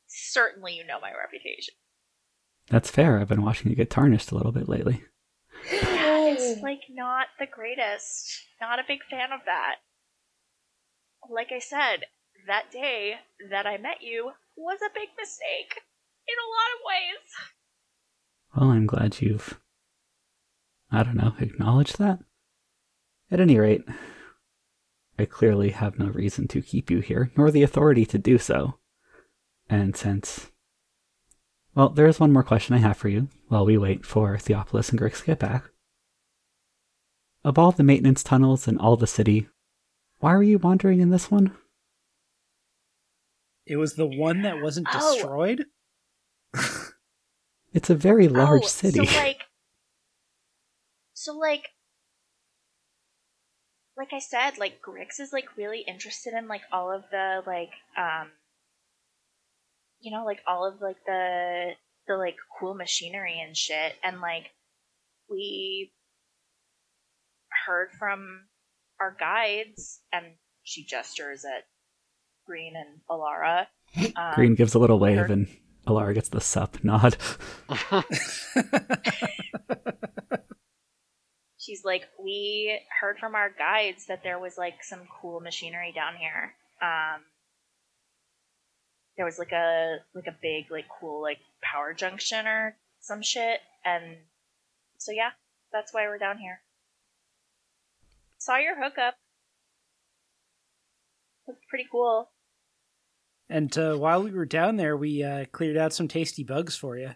Certainly, 0.06 0.74
you 0.74 0.86
know 0.86 1.00
my 1.00 1.10
reputation. 1.18 1.74
That's 2.72 2.90
fair. 2.90 3.20
I've 3.20 3.28
been 3.28 3.42
watching 3.42 3.68
you 3.68 3.76
get 3.76 3.90
tarnished 3.90 4.32
a 4.32 4.34
little 4.34 4.50
bit 4.50 4.66
lately. 4.66 5.04
Yeah, 5.70 6.24
It's 6.28 6.62
like 6.62 6.80
not 6.88 7.26
the 7.38 7.46
greatest. 7.46 8.46
Not 8.62 8.78
a 8.78 8.84
big 8.88 9.00
fan 9.10 9.30
of 9.30 9.40
that. 9.44 9.74
Like 11.28 11.48
I 11.54 11.58
said, 11.58 12.06
that 12.46 12.72
day 12.72 13.16
that 13.50 13.66
I 13.66 13.76
met 13.76 13.98
you 14.00 14.32
was 14.56 14.78
a 14.80 14.94
big 14.94 15.10
mistake 15.18 15.82
in 16.26 16.34
a 16.38 16.48
lot 16.48 16.72
of 16.72 16.80
ways. 16.88 18.56
Well, 18.56 18.70
I'm 18.70 18.86
glad 18.86 19.20
you've, 19.20 19.60
I 20.90 21.02
don't 21.02 21.16
know, 21.16 21.34
acknowledged 21.38 21.98
that. 21.98 22.20
At 23.30 23.40
any 23.40 23.58
rate, 23.58 23.84
I 25.18 25.26
clearly 25.26 25.70
have 25.70 25.98
no 25.98 26.06
reason 26.06 26.48
to 26.48 26.62
keep 26.62 26.90
you 26.90 27.00
here, 27.00 27.30
nor 27.36 27.50
the 27.50 27.62
authority 27.62 28.06
to 28.06 28.16
do 28.16 28.38
so. 28.38 28.78
And 29.68 29.94
since. 29.94 30.51
Well, 31.74 31.88
there 31.88 32.06
is 32.06 32.20
one 32.20 32.32
more 32.32 32.42
question 32.42 32.74
I 32.74 32.78
have 32.78 32.96
for 32.96 33.08
you 33.08 33.28
while 33.48 33.64
we 33.64 33.78
wait 33.78 34.04
for 34.04 34.36
Theopolis 34.36 34.90
and 34.90 35.00
Grix 35.00 35.20
to 35.20 35.26
get 35.26 35.38
back. 35.38 35.64
Of 37.44 37.58
all 37.58 37.72
the 37.72 37.82
maintenance 37.82 38.22
tunnels 38.22 38.68
in 38.68 38.78
all 38.78 38.96
the 38.96 39.06
city, 39.06 39.48
why 40.20 40.34
were 40.34 40.42
you 40.42 40.58
wandering 40.58 41.00
in 41.00 41.10
this 41.10 41.30
one? 41.30 41.56
It 43.66 43.76
was 43.76 43.94
the 43.94 44.06
one 44.06 44.42
that 44.42 44.60
wasn't 44.60 44.88
Oh. 44.92 45.14
destroyed. 45.14 45.64
It's 47.74 47.88
a 47.88 47.94
very 47.94 48.28
large 48.28 48.64
oh, 48.64 48.66
city. 48.66 49.06
So 49.06 49.16
like, 49.18 49.40
so 51.14 51.32
like, 51.38 51.68
like 53.96 54.12
I 54.12 54.18
said, 54.18 54.58
like 54.58 54.82
Grix 54.86 55.18
is 55.18 55.32
like 55.32 55.56
really 55.56 55.80
interested 55.88 56.34
in 56.34 56.48
like 56.48 56.62
all 56.70 56.92
of 56.92 57.04
the 57.10 57.42
like, 57.46 57.70
um, 57.96 58.28
you 60.02 60.10
know, 60.10 60.24
like 60.24 60.40
all 60.46 60.66
of 60.66 60.80
like 60.80 60.96
the 61.06 61.70
the 62.08 62.16
like 62.16 62.36
cool 62.58 62.74
machinery 62.74 63.40
and 63.40 63.56
shit, 63.56 63.94
and 64.02 64.20
like 64.20 64.50
we 65.30 65.92
heard 67.66 67.90
from 67.98 68.46
our 69.00 69.16
guides, 69.18 70.00
and 70.12 70.26
she 70.64 70.84
gestures 70.84 71.44
at 71.44 71.64
Green 72.46 72.74
and 72.76 73.00
Alara. 73.08 73.66
Um, 74.16 74.34
Green 74.34 74.54
gives 74.54 74.74
a 74.74 74.78
little 74.78 74.98
wave 74.98 75.18
heard- 75.18 75.30
and 75.30 75.48
Alara 75.86 76.14
gets 76.14 76.28
the 76.28 76.40
sup 76.40 76.82
nod. 76.82 77.16
she's 81.58 81.84
like 81.84 82.02
we 82.22 82.80
heard 83.00 83.18
from 83.18 83.34
our 83.36 83.50
guides 83.50 84.06
that 84.06 84.22
there 84.24 84.38
was 84.38 84.58
like 84.58 84.82
some 84.82 85.00
cool 85.20 85.38
machinery 85.40 85.92
down 85.94 86.14
here 86.16 86.54
um 86.82 87.20
there 89.16 89.24
was 89.26 89.38
like 89.38 89.52
a 89.52 89.96
like 90.14 90.26
a 90.26 90.36
big 90.42 90.70
like 90.70 90.86
cool 91.00 91.20
like 91.22 91.38
power 91.62 91.92
junction 91.94 92.46
or 92.46 92.76
some 93.00 93.22
shit 93.22 93.60
and 93.84 94.16
so 94.98 95.12
yeah 95.12 95.30
that's 95.72 95.92
why 95.92 96.06
we're 96.06 96.18
down 96.18 96.38
here 96.38 96.60
saw 98.38 98.56
your 98.56 98.74
hookup 98.82 99.14
looked 101.46 101.66
pretty 101.68 101.86
cool 101.90 102.30
and 103.48 103.76
uh, 103.76 103.96
while 103.96 104.22
we 104.22 104.30
were 104.30 104.46
down 104.46 104.76
there, 104.76 104.96
we 104.96 105.22
uh, 105.22 105.44
cleared 105.52 105.76
out 105.76 105.92
some 105.92 106.08
tasty 106.08 106.42
bugs 106.42 106.74
for 106.74 106.96
you. 106.96 107.10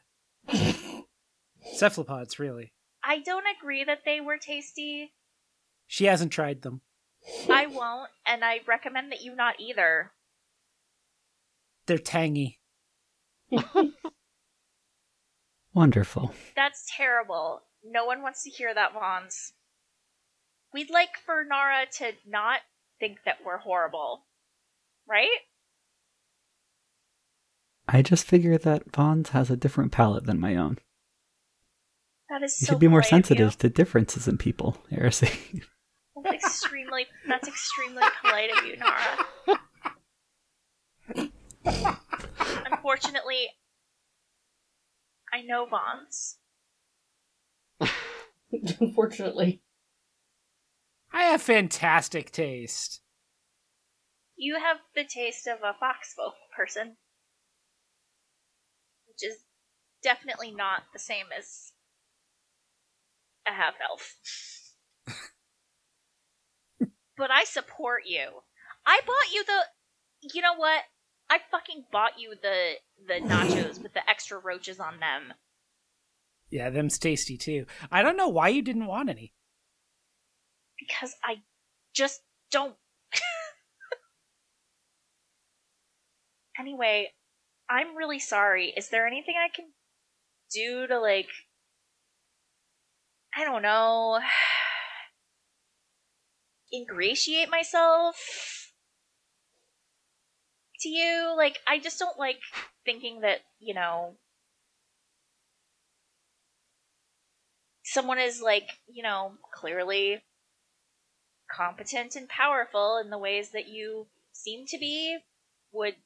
Cephalopods, 1.74 2.38
really. 2.38 2.72
i 3.02 3.18
don't 3.20 3.44
agree 3.58 3.84
that 3.84 4.00
they 4.04 4.20
were 4.20 4.36
tasty 4.38 5.12
She 5.86 6.04
hasn't 6.04 6.32
tried 6.32 6.60
them. 6.62 6.82
i 7.48 7.66
won't 7.66 8.10
and 8.26 8.44
i 8.44 8.60
recommend 8.66 9.10
that 9.12 9.22
you 9.22 9.34
not 9.34 9.54
either 9.60 10.12
They're 11.86 11.98
tangy. 11.98 12.58
Wonderful. 15.74 16.32
That's 16.56 16.84
terrible. 16.96 17.62
No 17.84 18.04
one 18.06 18.22
wants 18.22 18.42
to 18.44 18.50
hear 18.50 18.72
that, 18.74 18.92
Vons. 18.92 19.52
We'd 20.72 20.90
like 20.90 21.10
for 21.24 21.44
Nara 21.44 21.86
to 21.98 22.12
not 22.26 22.60
think 22.98 23.18
that 23.24 23.38
we're 23.44 23.58
horrible. 23.58 24.26
Right? 25.08 25.28
I 27.88 28.02
just 28.02 28.24
figure 28.26 28.58
that 28.58 28.92
Vons 28.94 29.28
has 29.28 29.48
a 29.50 29.56
different 29.56 29.92
palate 29.92 30.26
than 30.26 30.40
my 30.40 30.56
own. 30.56 30.78
That 32.28 32.42
is 32.42 32.60
You 32.60 32.66
so 32.66 32.72
should 32.72 32.80
be 32.80 32.88
more 32.88 33.00
polite 33.02 33.12
of 33.12 33.18
you. 33.18 33.22
sensitive 33.46 33.58
to 33.58 33.68
differences 33.68 34.26
in 34.26 34.38
people, 34.38 34.78
Heresy. 34.90 35.62
That's 36.24 36.44
extremely 36.44 37.06
that's 37.28 37.46
extremely 37.46 38.02
polite 38.22 38.50
of 38.58 38.64
you, 38.66 38.76
Nara. 38.78 39.60
Unfortunately, 41.66 43.48
I 45.32 45.42
know 45.42 45.66
Vons. 45.66 46.38
Unfortunately. 48.80 49.62
I 51.12 51.22
have 51.22 51.42
fantastic 51.42 52.30
taste. 52.30 53.00
You 54.36 54.58
have 54.60 54.78
the 54.94 55.04
taste 55.04 55.46
of 55.46 55.58
a 55.62 55.74
foxfolk 55.82 56.34
person. 56.56 56.96
Which 59.08 59.30
is 59.30 59.38
definitely 60.02 60.52
not 60.52 60.82
the 60.92 60.98
same 60.98 61.26
as 61.36 61.72
a 63.46 63.52
half 63.52 63.74
elf. 63.82 64.16
but 67.16 67.30
I 67.30 67.44
support 67.44 68.02
you. 68.04 68.42
I 68.84 69.00
bought 69.06 69.32
you 69.32 69.44
the 69.44 69.64
you 70.34 70.42
know 70.42 70.54
what? 70.56 70.82
I 71.28 71.38
fucking 71.50 71.84
bought 71.92 72.18
you 72.18 72.34
the 72.40 72.74
the 73.06 73.14
nachos 73.26 73.82
with 73.82 73.92
the 73.94 74.08
extra 74.08 74.38
roaches 74.38 74.80
on 74.80 75.00
them. 75.00 75.34
Yeah, 76.50 76.70
them's 76.70 76.98
tasty 76.98 77.36
too. 77.36 77.66
I 77.90 78.02
don't 78.02 78.16
know 78.16 78.28
why 78.28 78.48
you 78.48 78.62
didn't 78.62 78.86
want 78.86 79.10
any. 79.10 79.32
because 80.78 81.14
I 81.24 81.42
just 81.94 82.20
don't. 82.50 82.76
anyway, 86.58 87.12
I'm 87.68 87.96
really 87.96 88.18
sorry. 88.20 88.72
Is 88.76 88.88
there 88.90 89.06
anything 89.06 89.34
I 89.36 89.48
can 89.54 89.66
do 90.52 90.86
to, 90.86 91.00
like, 91.00 91.28
I 93.36 93.44
don't 93.44 93.62
know, 93.62 94.20
ingratiate 96.72 97.50
myself 97.50 98.65
to 100.80 100.88
you? 100.88 101.34
Like, 101.36 101.58
I 101.66 101.78
just 101.78 101.98
don't 101.98 102.18
like 102.18 102.38
thinking 102.84 103.20
that, 103.20 103.40
you 103.58 103.74
know, 103.74 104.16
someone 107.84 108.18
is, 108.18 108.40
like, 108.40 108.70
you 108.88 109.02
know, 109.02 109.32
clearly 109.54 110.22
competent 111.50 112.16
and 112.16 112.28
powerful 112.28 112.98
in 112.98 113.10
the 113.10 113.18
ways 113.18 113.50
that 113.50 113.68
you 113.68 114.06
seem 114.32 114.66
to 114.66 114.78
be 114.78 115.18
would 115.72 115.96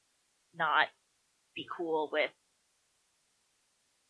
not 0.55 0.87
be 1.55 1.67
cool 1.77 2.09
with 2.11 2.31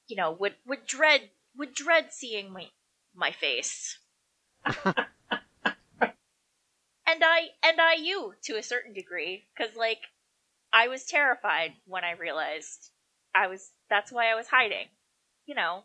you 0.07 0.15
know 0.15 0.31
would 0.31 0.55
would 0.65 0.85
dread 0.85 1.21
would 1.57 1.73
dread 1.73 2.07
seeing 2.11 2.51
my 2.51 2.67
my 3.15 3.31
face 3.31 3.97
and 4.65 4.95
i 7.07 7.47
and 7.63 7.79
i 7.79 7.95
you 7.97 8.33
to 8.43 8.57
a 8.57 8.63
certain 8.63 8.93
degree 8.93 9.45
because 9.55 9.75
like 9.75 10.01
i 10.73 10.87
was 10.87 11.05
terrified 11.05 11.71
when 11.85 12.03
i 12.03 12.11
realized 12.11 12.91
i 13.35 13.47
was 13.47 13.71
that's 13.89 14.11
why 14.11 14.31
i 14.31 14.35
was 14.35 14.47
hiding 14.47 14.87
you 15.45 15.55
know 15.55 15.83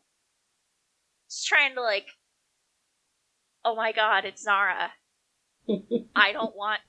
just 1.30 1.46
trying 1.46 1.74
to 1.74 1.82
like 1.82 2.06
oh 3.64 3.74
my 3.76 3.92
god 3.92 4.24
it's 4.24 4.42
Zara. 4.42 4.92
I 6.14 6.30
don't 6.32 6.54
want. 6.54 6.80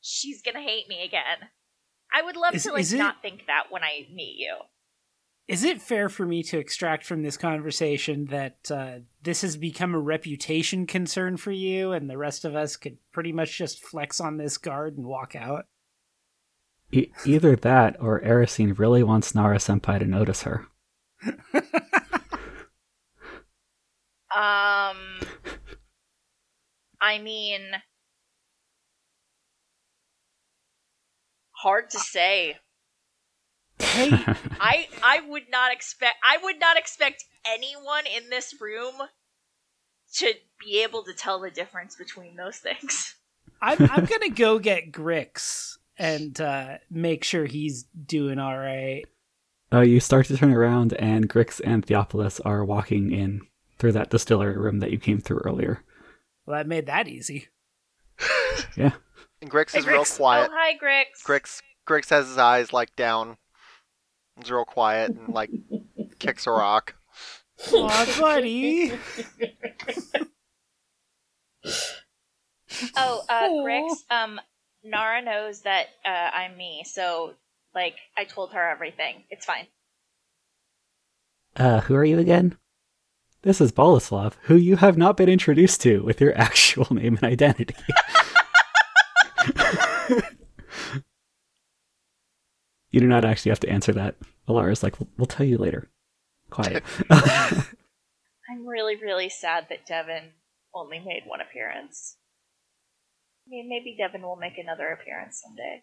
She's 0.00 0.42
gonna 0.42 0.62
hate 0.62 0.88
me 0.88 1.04
again. 1.04 1.48
I 2.12 2.22
would 2.22 2.36
love 2.36 2.54
Is- 2.54 2.62
to 2.64 2.72
like 2.72 2.90
it- 2.90 2.96
not 2.96 3.22
think 3.22 3.46
that 3.46 3.64
when 3.70 3.82
I 3.84 4.06
meet 4.12 4.36
you. 4.38 4.56
Is 5.46 5.64
it 5.64 5.82
fair 5.82 6.08
for 6.08 6.24
me 6.24 6.44
to 6.44 6.58
extract 6.58 7.04
from 7.04 7.22
this 7.22 7.36
conversation 7.36 8.26
that 8.26 8.70
uh, 8.70 9.00
this 9.20 9.42
has 9.42 9.56
become 9.56 9.94
a 9.94 9.98
reputation 9.98 10.86
concern 10.86 11.36
for 11.36 11.50
you, 11.50 11.90
and 11.92 12.08
the 12.08 12.16
rest 12.16 12.44
of 12.44 12.54
us 12.54 12.76
could 12.76 12.98
pretty 13.12 13.32
much 13.32 13.58
just 13.58 13.80
flex 13.84 14.20
on 14.20 14.36
this 14.36 14.56
guard 14.58 14.96
and 14.96 15.04
walk 15.06 15.34
out? 15.34 15.66
E- 16.92 17.10
either 17.24 17.56
that 17.56 18.00
or 18.00 18.20
Erisine 18.20 18.78
really 18.78 19.02
wants 19.02 19.34
Nara 19.34 19.58
Senpai 19.58 19.98
to 19.98 20.04
notice 20.04 20.42
her. 20.42 20.66
Um, 24.32 25.18
I 27.02 27.18
mean, 27.20 27.62
Hard 31.62 31.90
to 31.90 31.98
say. 31.98 32.56
Hey, 33.78 34.10
I 34.60 34.88
I 35.02 35.20
would 35.28 35.50
not 35.50 35.72
expect 35.72 36.16
I 36.24 36.38
would 36.42 36.58
not 36.58 36.78
expect 36.78 37.24
anyone 37.44 38.04
in 38.06 38.30
this 38.30 38.54
room 38.58 38.94
to 40.14 40.32
be 40.58 40.82
able 40.82 41.02
to 41.04 41.12
tell 41.12 41.38
the 41.38 41.50
difference 41.50 41.96
between 41.96 42.36
those 42.36 42.56
things. 42.56 43.16
I'm 43.60 43.90
I'm 43.90 44.06
gonna 44.06 44.30
go 44.30 44.58
get 44.58 44.90
Grix 44.90 45.76
and 46.00 46.40
uh, 46.40 46.78
make 46.90 47.22
sure 47.22 47.44
he's 47.44 47.84
doing 47.84 48.38
all 48.38 48.56
right. 48.56 49.04
Uh, 49.72 49.82
you 49.82 50.00
start 50.00 50.26
to 50.26 50.36
turn 50.36 50.52
around, 50.52 50.94
and 50.94 51.28
Grix 51.28 51.60
and 51.62 51.86
Theopolis 51.86 52.40
are 52.44 52.64
walking 52.64 53.12
in 53.12 53.42
through 53.78 53.92
that 53.92 54.10
distillery 54.10 54.56
room 54.56 54.80
that 54.80 54.90
you 54.90 54.98
came 54.98 55.20
through 55.20 55.42
earlier. 55.44 55.84
Well, 56.46 56.56
that 56.58 56.66
made 56.66 56.86
that 56.86 57.06
easy. 57.06 57.48
Yeah. 58.76 58.92
And 59.40 59.50
Grix 59.50 59.72
Hey, 59.72 59.78
is 59.80 59.86
real 59.86 60.04
quiet. 60.04 60.50
Oh 60.50 60.54
hi 60.54 60.76
Grix. 60.76 61.24
Grix 61.24 61.62
Grix 61.88 62.10
has 62.10 62.28
his 62.28 62.36
eyes 62.36 62.72
like 62.72 62.94
down. 62.94 63.36
He's 64.36 64.50
real 64.50 64.64
quiet 64.66 65.12
and 65.12 65.28
like 65.32 65.50
kicks 66.18 66.46
a 66.46 66.50
rock. 66.50 66.94
Aw, 67.72 68.16
buddy. 68.20 68.92
Oh, 72.96 73.22
uh, 73.28 73.48
Grix, 73.64 73.90
um, 74.10 74.40
Nara 74.82 75.22
knows 75.22 75.62
that 75.62 75.86
uh, 76.04 76.08
I'm 76.08 76.56
me, 76.56 76.84
so 76.86 77.34
like 77.74 77.96
I 78.16 78.24
told 78.24 78.52
her 78.52 78.68
everything. 78.68 79.24
It's 79.30 79.44
fine. 79.44 79.66
Uh, 81.56 81.80
who 81.80 81.94
are 81.94 82.04
you 82.04 82.18
again? 82.18 82.56
This 83.42 83.60
is 83.60 83.72
Boleslav, 83.72 84.34
who 84.42 84.54
you 84.54 84.76
have 84.76 84.98
not 84.98 85.16
been 85.16 85.28
introduced 85.28 85.80
to 85.82 86.02
with 86.02 86.20
your 86.20 86.36
actual 86.38 86.86
name 86.94 87.16
and 87.16 87.24
identity. 87.24 87.74
you 92.90 93.00
do 93.00 93.06
not 93.06 93.24
actually 93.24 93.50
have 93.50 93.60
to 93.60 93.70
answer 93.70 93.92
that. 93.92 94.16
Alara's 94.48 94.82
like, 94.82 94.98
we'll, 95.00 95.08
we'll 95.16 95.26
tell 95.26 95.46
you 95.46 95.58
later. 95.58 95.88
Quiet. 96.50 96.82
I'm 97.10 98.66
really, 98.66 98.96
really 98.96 99.28
sad 99.28 99.66
that 99.70 99.86
Devin 99.86 100.32
only 100.74 100.98
made 100.98 101.22
one 101.24 101.40
appearance. 101.40 102.16
I 103.50 103.52
mean, 103.52 103.68
maybe 103.68 103.96
Devin 103.98 104.22
will 104.22 104.36
make 104.36 104.58
another 104.58 104.88
appearance 104.88 105.42
someday. 105.44 105.82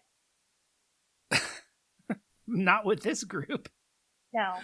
Not 2.46 2.86
with 2.86 3.02
this 3.02 3.24
group, 3.24 3.68
No, 4.32 4.54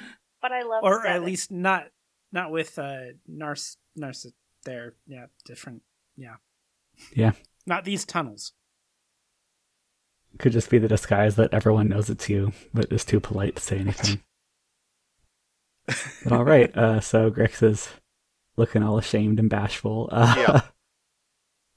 but 0.40 0.52
I 0.52 0.62
love. 0.62 0.82
or 0.84 1.06
at 1.06 1.22
least 1.22 1.50
not 1.50 1.88
not 2.32 2.50
with 2.50 2.78
uh, 2.78 3.12
Nars 3.28 3.76
Nars. 3.94 4.26
They're 4.64 4.94
yeah 5.06 5.26
different. 5.44 5.82
Yeah. 6.16 6.36
Yeah. 7.14 7.32
Not 7.66 7.84
these 7.84 8.06
tunnels. 8.06 8.52
Could 10.38 10.52
just 10.52 10.70
be 10.70 10.78
the 10.78 10.88
disguise 10.88 11.36
that 11.36 11.52
everyone 11.52 11.88
knows 11.88 12.08
it's 12.08 12.28
you, 12.30 12.52
but 12.72 12.90
is 12.90 13.04
too 13.04 13.20
polite 13.20 13.56
to 13.56 13.62
say 13.62 13.78
anything. 13.80 14.22
but 15.86 16.32
all 16.32 16.44
right, 16.44 16.74
uh, 16.76 17.00
so 17.00 17.30
Grix 17.30 17.62
is 17.62 17.90
looking 18.56 18.82
all 18.82 18.96
ashamed 18.96 19.38
and 19.38 19.50
bashful. 19.50 20.08
Uh, 20.10 20.34
Yeah. 20.38 20.60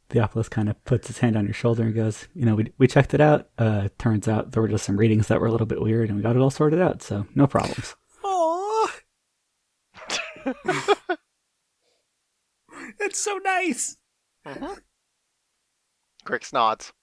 Theopolis 0.09 0.49
kind 0.49 0.69
of 0.69 0.81
puts 0.85 1.07
his 1.07 1.19
hand 1.19 1.35
on 1.35 1.45
your 1.45 1.53
shoulder 1.53 1.83
and 1.83 1.93
goes, 1.93 2.27
"You 2.33 2.45
know, 2.45 2.55
we 2.55 2.71
we 2.77 2.87
checked 2.87 3.13
it 3.13 3.21
out. 3.21 3.49
Uh, 3.57 3.89
turns 3.97 4.27
out 4.27 4.51
there 4.51 4.61
were 4.61 4.69
just 4.69 4.85
some 4.85 4.97
readings 4.97 5.27
that 5.27 5.41
were 5.41 5.47
a 5.47 5.51
little 5.51 5.67
bit 5.67 5.81
weird, 5.81 6.09
and 6.09 6.17
we 6.17 6.23
got 6.23 6.35
it 6.35 6.41
all 6.41 6.49
sorted 6.49 6.81
out. 6.81 7.01
So 7.01 7.25
no 7.35 7.47
problems." 7.47 7.95
Oh, 8.23 8.89
it's 12.99 13.19
so 13.19 13.37
nice. 13.43 13.97
Uh-huh. 14.45 14.75
Grix 16.25 16.53
nods. 16.53 16.93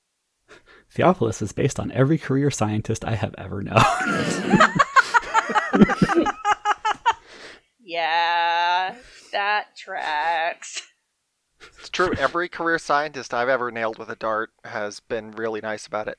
Theopolis 0.95 1.43
is 1.43 1.53
based 1.53 1.81
on 1.81 1.90
every 1.93 2.19
career 2.19 2.51
scientist 2.51 3.05
I 3.05 3.14
have 3.17 3.35
ever 3.37 3.62
known. 3.62 3.77
Yeah, 7.87 8.95
that 9.33 9.77
tracks. 9.77 10.81
It's 11.85 11.90
true. 11.90 12.14
Every 12.18 12.49
career 12.49 12.79
scientist 12.79 13.35
I've 13.35 13.51
ever 13.51 13.70
nailed 13.70 13.99
with 13.99 14.09
a 14.09 14.16
dart 14.16 14.53
has 14.64 15.01
been 15.01 15.33
really 15.33 15.61
nice 15.61 15.87
about 15.87 16.09
it. 16.09 16.18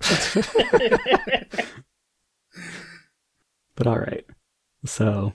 But 3.74 3.86
all 3.86 3.98
right. 3.98 4.24
So 4.86 5.34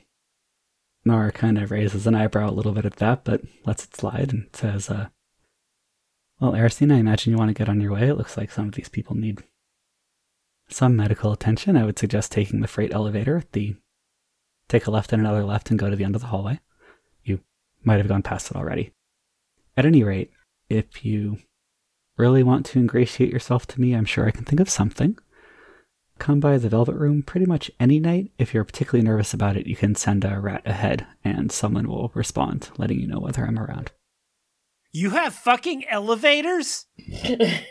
Nara 1.06 1.32
kind 1.32 1.60
of 1.60 1.70
raises 1.70 2.08
an 2.08 2.16
eyebrow 2.16 2.50
a 2.50 2.52
little 2.52 2.72
bit 2.72 2.86
at 2.86 2.96
that, 2.96 3.24
but 3.24 3.42
lets 3.64 3.84
it 3.84 3.96
slide 3.96 4.34
and 4.34 4.48
says, 4.52 4.90
uh, 4.90 5.10
Well, 6.40 6.56
Aristine, 6.56 6.92
I 6.92 6.98
imagine 6.98 7.32
you 7.32 7.38
want 7.38 7.50
to 7.50 7.54
get 7.54 7.70
on 7.70 7.80
your 7.80 7.92
way. 7.92 8.10
It 8.10 8.18
looks 8.18 8.38
like 8.38 8.50
some 8.50 8.68
of 8.68 8.74
these 8.74 8.90
people 8.90 9.16
need 9.16 9.44
some 10.70 10.96
medical 10.96 11.32
attention. 11.32 11.78
I 11.78 11.86
would 11.86 12.00
suggest 12.00 12.32
taking 12.32 12.62
the 12.62 12.68
freight 12.68 12.92
elevator 12.92 13.38
at 13.38 13.52
the 13.52 13.76
take 14.68 14.88
a 14.88 14.92
left 14.92 15.14
and 15.14 15.22
another 15.22 15.44
left 15.44 15.70
and 15.70 15.78
go 15.78 15.92
to 15.92 15.96
the 15.96 16.04
end 16.04 16.16
of 16.16 16.22
the 16.22 16.30
hallway. 16.30 16.60
You 17.24 17.42
might 17.84 18.00
have 18.00 18.08
gone 18.08 18.24
past 18.24 18.50
it 18.50 18.58
already. 18.58 18.92
At 19.78 19.86
any 19.86 20.04
rate, 20.04 20.32
if 20.70 21.06
you 21.06 21.40
really 22.18 22.44
want 22.44 22.66
to 22.68 22.80
ingratiate 22.80 23.32
yourself 23.32 23.66
to 23.68 23.82
me, 23.82 23.94
I'm 23.94 24.06
sure 24.06 24.28
I 24.28 24.32
can 24.32 24.46
think 24.46 24.60
of 24.60 24.70
something 24.70 25.18
come 26.20 26.40
by 26.40 26.60
the 26.60 26.70
Velvet 26.70 26.96
Room 26.96 27.24
pretty 27.24 27.48
much 27.48 27.72
any 27.80 28.00
night. 28.00 28.32
If 28.38 28.54
you're 28.54 28.64
particularly 28.64 29.04
nervous 29.04 29.34
about 29.34 29.58
it, 29.58 29.66
you 29.66 29.76
can 29.76 29.96
send 29.96 30.24
a 30.24 30.40
rat 30.40 30.62
ahead 30.66 31.08
and 31.24 31.52
someone 31.52 31.88
will 31.88 32.12
respond, 32.14 32.70
letting 32.78 33.00
you 33.00 33.08
know 33.08 33.20
whether 33.20 33.44
I'm 33.44 33.58
around. 33.58 33.92
You 34.92 35.10
have 35.12 35.34
fucking 35.34 35.86
elevators? 35.90 36.86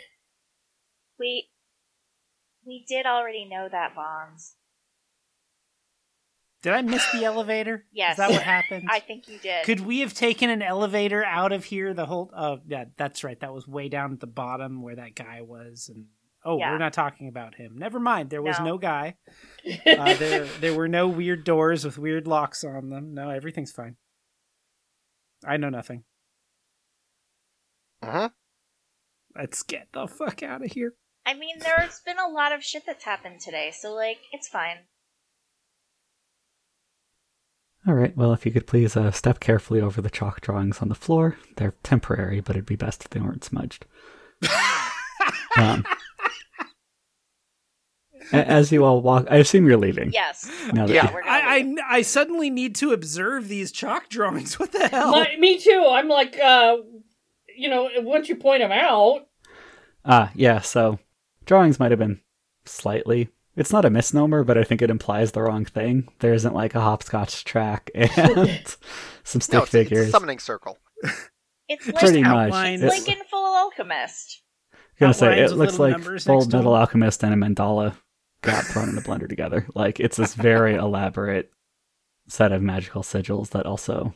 We 1.20 1.50
we 2.66 2.84
did 2.88 3.04
already 3.04 3.44
know 3.44 3.68
that, 3.70 3.94
Bonds. 3.94 4.56
Did 6.62 6.72
I 6.74 6.82
miss 6.82 7.04
the 7.12 7.24
elevator? 7.24 7.86
Yes. 7.92 8.12
Is 8.12 8.16
that 8.18 8.30
what 8.30 8.42
happened? 8.42 8.88
I 8.90 9.00
think 9.00 9.28
you 9.28 9.38
did. 9.38 9.64
Could 9.64 9.80
we 9.80 10.00
have 10.00 10.12
taken 10.14 10.50
an 10.50 10.60
elevator 10.62 11.24
out 11.24 11.52
of 11.52 11.64
here 11.64 11.94
the 11.94 12.06
whole 12.06 12.30
Oh, 12.36 12.60
yeah, 12.66 12.84
that's 12.96 13.24
right. 13.24 13.38
That 13.40 13.52
was 13.54 13.66
way 13.66 13.88
down 13.88 14.12
at 14.12 14.20
the 14.20 14.26
bottom 14.26 14.82
where 14.82 14.96
that 14.96 15.14
guy 15.14 15.40
was 15.42 15.90
and 15.94 16.06
Oh, 16.42 16.58
Yeah. 16.58 16.72
we're 16.72 16.78
not 16.78 16.94
talking 16.94 17.28
about 17.28 17.54
him. 17.56 17.76
Never 17.76 18.00
mind. 18.00 18.30
There 18.30 18.40
was 18.42 18.58
No. 18.58 18.64
no, 18.64 18.78
guy. 18.78 19.16
Uh, 19.86 20.14
there, 20.14 20.44
there 20.60 20.74
were 20.74 20.88
no 20.88 21.06
weird 21.06 21.44
doors 21.44 21.84
with 21.84 21.98
weird 21.98 22.26
locks 22.26 22.64
on 22.64 22.88
them. 22.88 23.12
No, 23.14 23.28
everything's 23.30 23.72
fine. 23.72 23.96
I 25.46 25.56
know 25.58 25.68
nothing. 25.68 26.04
Uh 28.02 28.10
huh. 28.10 28.28
Let's 29.36 29.62
get 29.62 29.88
the 29.92 30.06
fuck 30.06 30.42
out 30.42 30.64
of 30.64 30.72
here. 30.72 30.94
I 31.26 31.34
mean, 31.34 31.58
there's 31.60 32.00
been 32.04 32.18
a 32.18 32.28
lot 32.28 32.52
of 32.52 32.64
shit 32.64 32.84
that's 32.86 33.04
happened 33.04 33.40
today, 33.40 33.70
so 33.78 33.92
like, 33.92 34.18
it's 34.32 34.48
fine. 34.48 34.78
All 37.86 37.94
right, 37.94 38.14
well, 38.16 38.32
if 38.32 38.44
you 38.44 38.52
could 38.52 38.66
please 38.66 38.96
uh, 38.96 39.10
step 39.10 39.40
carefully 39.40 39.80
over 39.80 40.02
the 40.02 40.10
chalk 40.10 40.40
drawings 40.42 40.80
on 40.82 40.88
the 40.88 40.94
floor. 40.94 41.36
They're 41.56 41.74
temporary, 41.82 42.40
but 42.40 42.54
it'd 42.56 42.66
be 42.66 42.76
best 42.76 43.04
if 43.04 43.10
they 43.10 43.20
weren't 43.20 43.44
smudged. 43.44 43.86
Um, 45.58 45.84
as 48.32 48.70
you 48.70 48.84
all 48.84 49.02
walk, 49.02 49.26
I 49.30 49.36
assume 49.36 49.66
you're 49.66 49.76
leaving. 49.76 50.12
Yes. 50.12 50.48
Now 50.72 50.86
that 50.86 50.94
Yeah. 50.94 51.12
We're 51.12 51.22
I. 51.24 51.58
I 51.58 51.96
I 51.96 52.02
suddenly 52.02 52.50
need 52.50 52.76
to 52.76 52.92
observe 52.92 53.48
these 53.48 53.72
chalk 53.72 54.08
drawings. 54.08 54.54
What 54.60 54.72
the 54.72 54.86
hell? 54.88 55.10
My, 55.10 55.34
me 55.38 55.58
too. 55.58 55.86
I'm 55.90 56.08
like, 56.08 56.38
uh, 56.38 56.76
you 57.56 57.68
know, 57.68 57.90
once 57.98 58.28
you 58.28 58.36
point 58.36 58.62
them 58.62 58.72
out, 58.72 59.26
Ah, 60.04 60.30
yeah, 60.34 60.60
so 60.60 60.98
drawings 61.44 61.78
might 61.80 61.90
have 61.90 61.98
been 61.98 62.20
slightly. 62.64 63.28
It's 63.56 63.72
not 63.72 63.84
a 63.84 63.90
misnomer, 63.90 64.44
but 64.44 64.56
I 64.56 64.64
think 64.64 64.80
it 64.80 64.90
implies 64.90 65.32
the 65.32 65.42
wrong 65.42 65.64
thing. 65.64 66.08
There 66.20 66.32
isn't 66.34 66.54
like 66.54 66.74
a 66.74 66.80
hopscotch 66.80 67.44
track 67.44 67.90
and 67.94 68.76
some 69.24 69.40
stick 69.40 69.54
No, 69.54 69.62
it's, 69.64 69.74
it's 69.74 69.92
a 69.92 70.10
summoning 70.10 70.38
circle. 70.38 70.78
It's 71.68 71.86
like 71.86 71.96
Pretty 71.98 72.22
much. 72.22 72.52
outlines. 72.52 72.82
It's- 72.82 73.06
like 73.06 73.16
in 73.16 73.22
Full 73.24 73.54
Alchemist. 73.56 74.42
I'm 74.72 74.78
gonna 75.06 75.14
say 75.14 75.40
it 75.42 75.52
looks 75.52 75.78
like 75.78 75.92
numbers 75.92 76.24
Full 76.24 76.44
Metal. 76.46 76.74
Alchemist 76.74 77.22
and 77.24 77.32
a 77.32 77.36
mandala 77.36 77.94
got 78.42 78.64
thrown 78.64 78.90
in 78.90 78.98
a 78.98 79.00
blender 79.00 79.28
together. 79.28 79.66
Like 79.74 79.98
it's 79.98 80.16
this 80.18 80.34
very 80.34 80.74
elaborate 80.86 81.50
set 82.28 82.52
of 82.52 82.60
magical 82.62 83.02
sigils 83.02 83.48
that 83.50 83.64
also 83.66 84.14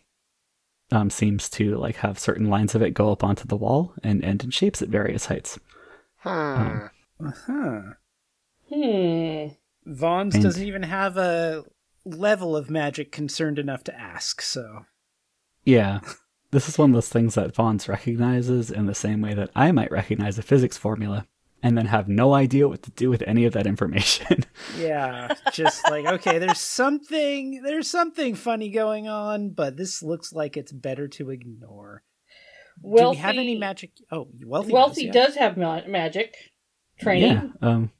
um, 0.92 1.09
seems 1.09 1.49
to 1.51 1.77
like 1.77 1.97
have 1.97 2.18
certain 2.18 2.51
lines 2.51 2.75
of 2.75 2.83
it 2.83 2.90
go 2.92 3.11
up 3.11 3.25
onto 3.25 3.47
the 3.49 3.57
wall 3.57 3.94
and 4.03 4.23
end 4.23 4.44
in 4.44 4.51
shapes 4.51 4.83
at 4.83 4.90
various 4.90 5.27
heights. 5.27 5.59
Hmm. 6.18 6.29
Um, 6.29 6.90
Uh-huh. 7.25 7.81
Hmm. 8.74 9.48
Vons 9.87 10.34
And- 10.34 10.42
doesn't 10.44 10.66
even 10.66 10.82
have 10.82 11.16
a 11.16 11.64
level 12.04 12.56
of 12.56 12.70
magic 12.70 13.12
concerned 13.12 13.58
enough 13.58 13.84
to 13.84 13.98
ask, 13.98 14.40
so. 14.42 14.87
Yeah. 15.64 16.00
This 16.50 16.68
is 16.68 16.78
one 16.78 16.90
of 16.90 16.94
those 16.94 17.08
things 17.08 17.34
that 17.34 17.54
Vons 17.54 17.88
recognizes 17.88 18.70
in 18.70 18.87
the 18.87 18.94
same 18.94 19.20
way 19.20 19.34
that 19.34 19.50
I 19.56 19.72
might 19.72 19.90
recognize 19.90 20.38
a 20.38 20.42
physics 20.42 20.76
formula 20.78 21.26
and 21.62 21.76
then 21.78 21.87
have 21.87 22.08
no 22.08 22.34
idea 22.34 22.68
what 22.68 22.82
to 22.82 22.90
do 22.92 23.08
with 23.10 23.22
any 23.26 23.44
of 23.44 23.52
that 23.54 23.66
information. 23.66 24.44
Yeah, 24.78 25.34
just 25.52 25.88
like 25.90 26.04
okay, 26.06 26.38
there's 26.38 26.58
something 26.60 27.62
there's 27.62 27.88
something 27.88 28.34
funny 28.34 28.70
going 28.70 29.06
on, 29.08 29.50
but 29.50 29.76
this 29.76 30.02
looks 30.02 30.32
like 30.32 30.56
it's 30.56 30.72
better 30.72 31.06
to 31.08 31.30
ignore. 31.30 32.02
Wealthy, 32.82 33.04
Do 33.04 33.10
we 33.10 33.22
have 33.22 33.37
any 33.37 33.56
magic? 33.58 33.90
Oh, 34.10 34.28
wealthy. 34.44 34.72
Wealthy 34.72 35.06
does, 35.10 35.26
does 35.28 35.34
have 35.37 35.56
ma- 35.56 35.87
magic 35.87 36.34
training. 37.00 37.52
yeah. 37.62 37.68
Um 37.68 37.90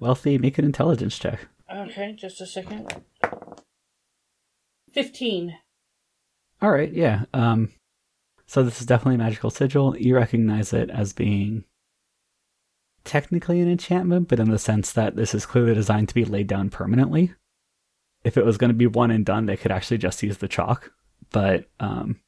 Wealthy, 0.00 0.38
make 0.38 0.58
an 0.58 0.64
intelligence 0.64 1.18
check. 1.18 1.46
Okay, 1.72 2.16
just 2.18 2.40
a 2.40 2.46
second. 2.46 2.92
15. 4.92 5.56
All 6.62 6.70
right, 6.70 6.92
yeah. 6.92 7.24
Um, 7.32 7.70
so 8.46 8.62
this 8.62 8.80
is 8.80 8.86
definitely 8.86 9.16
a 9.16 9.18
magical 9.18 9.50
sigil. 9.50 9.96
You 9.96 10.16
recognize 10.16 10.72
it 10.72 10.90
as 10.90 11.12
being 11.12 11.64
technically 13.04 13.60
an 13.60 13.70
enchantment, 13.70 14.28
but 14.28 14.40
in 14.40 14.50
the 14.50 14.58
sense 14.58 14.92
that 14.92 15.16
this 15.16 15.34
is 15.34 15.46
clearly 15.46 15.74
designed 15.74 16.08
to 16.08 16.14
be 16.14 16.24
laid 16.24 16.46
down 16.46 16.70
permanently. 16.70 17.34
If 18.24 18.36
it 18.36 18.44
was 18.44 18.58
going 18.58 18.70
to 18.70 18.74
be 18.74 18.86
one 18.86 19.10
and 19.10 19.24
done, 19.24 19.46
they 19.46 19.56
could 19.56 19.70
actually 19.70 19.98
just 19.98 20.22
use 20.22 20.38
the 20.38 20.48
chalk. 20.48 20.92
But 21.30 21.66
um, 21.78 22.20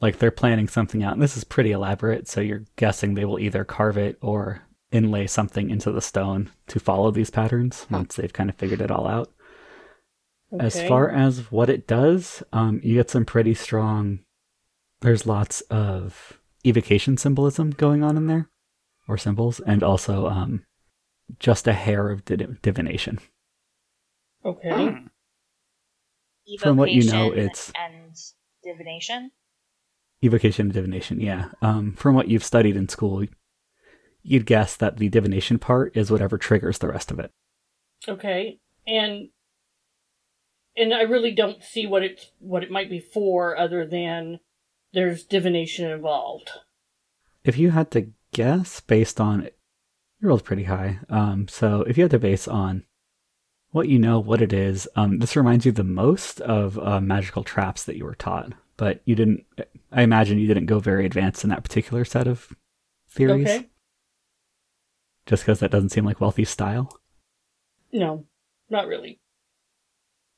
like 0.00 0.18
they're 0.18 0.30
planning 0.30 0.68
something 0.68 1.02
out, 1.02 1.12
and 1.12 1.22
this 1.22 1.36
is 1.36 1.44
pretty 1.44 1.72
elaborate. 1.72 2.26
So 2.28 2.40
you're 2.40 2.64
guessing 2.76 3.14
they 3.14 3.24
will 3.24 3.38
either 3.38 3.64
carve 3.64 3.96
it 3.96 4.18
or 4.20 4.62
inlay 4.92 5.26
something 5.26 5.70
into 5.70 5.90
the 5.90 6.00
stone 6.00 6.50
to 6.68 6.78
follow 6.78 7.10
these 7.10 7.30
patterns 7.30 7.86
once 7.90 8.16
they've 8.16 8.32
kind 8.32 8.50
of 8.50 8.56
figured 8.56 8.80
it 8.80 8.90
all 8.90 9.06
out. 9.06 9.32
As 10.60 10.74
far 10.88 11.08
as 11.10 11.50
what 11.50 11.70
it 11.70 11.86
does, 11.86 12.42
um, 12.52 12.78
you 12.82 12.94
get 12.96 13.08
some 13.10 13.24
pretty 13.24 13.54
strong. 13.54 14.20
There's 15.00 15.26
lots 15.26 15.62
of 15.62 16.38
evocation 16.64 17.16
symbolism 17.16 17.70
going 17.70 18.04
on 18.04 18.16
in 18.18 18.26
there, 18.26 18.50
or 19.08 19.16
symbols, 19.16 19.60
and 19.60 19.82
also 19.82 20.26
um, 20.26 20.64
just 21.38 21.66
a 21.66 21.72
hair 21.72 22.10
of 22.10 22.24
div- 22.26 22.60
divination. 22.60 23.18
Okay. 24.44 24.88
Hmm. 24.88 25.06
From 26.58 26.76
what 26.76 26.90
you 26.90 27.04
know, 27.10 27.32
it's- 27.32 27.72
and 27.74 28.14
divination. 28.62 29.30
Evocation 30.22 30.66
and 30.66 30.72
divination, 30.72 31.18
yeah. 31.20 31.48
Um, 31.62 31.94
from 31.94 32.14
what 32.14 32.28
you've 32.28 32.44
studied 32.44 32.76
in 32.76 32.88
school, 32.88 33.24
you'd 34.22 34.46
guess 34.46 34.76
that 34.76 34.98
the 34.98 35.08
divination 35.08 35.58
part 35.58 35.96
is 35.96 36.10
whatever 36.10 36.38
triggers 36.38 36.78
the 36.78 36.88
rest 36.88 37.10
of 37.10 37.18
it. 37.18 37.30
Okay. 38.08 38.58
And 38.86 39.28
and 40.76 40.94
I 40.94 41.02
really 41.02 41.32
don't 41.32 41.62
see 41.62 41.86
what 41.86 42.02
it's 42.02 42.30
what 42.38 42.62
it 42.62 42.70
might 42.70 42.90
be 42.90 43.00
for 43.00 43.56
other 43.56 43.86
than 43.86 44.40
there's 44.92 45.24
divination 45.24 45.90
involved. 45.90 46.50
If 47.44 47.58
you 47.58 47.70
had 47.70 47.90
to 47.92 48.08
guess 48.32 48.80
based 48.80 49.20
on 49.20 49.48
you 50.22 50.28
rolled 50.28 50.44
pretty 50.44 50.64
high. 50.64 51.00
Um, 51.10 51.48
so 51.48 51.82
if 51.82 51.98
you 51.98 52.04
had 52.04 52.12
to 52.12 52.18
base 52.18 52.46
on 52.46 52.84
what 53.70 53.88
you 53.88 53.98
know, 53.98 54.20
what 54.20 54.40
it 54.40 54.52
is, 54.52 54.88
um, 54.96 55.18
this 55.18 55.34
reminds 55.34 55.66
you 55.66 55.72
the 55.72 55.82
most 55.82 56.40
of 56.42 56.78
uh, 56.78 57.00
magical 57.00 57.42
traps 57.42 57.84
that 57.84 57.96
you 57.96 58.04
were 58.04 58.14
taught, 58.14 58.52
but 58.76 59.02
you 59.04 59.14
didn't. 59.14 59.44
I 59.90 60.02
imagine 60.02 60.38
you 60.38 60.46
didn't 60.46 60.66
go 60.66 60.78
very 60.78 61.04
advanced 61.04 61.42
in 61.42 61.50
that 61.50 61.64
particular 61.64 62.04
set 62.04 62.26
of 62.26 62.54
theories, 63.10 63.48
Okay. 63.48 63.68
Just 65.26 65.42
because 65.44 65.60
that 65.60 65.70
doesn't 65.70 65.90
seem 65.90 66.04
like 66.04 66.20
wealthy 66.20 66.44
style. 66.44 66.90
No, 67.92 68.26
not 68.70 68.86
really. 68.86 69.20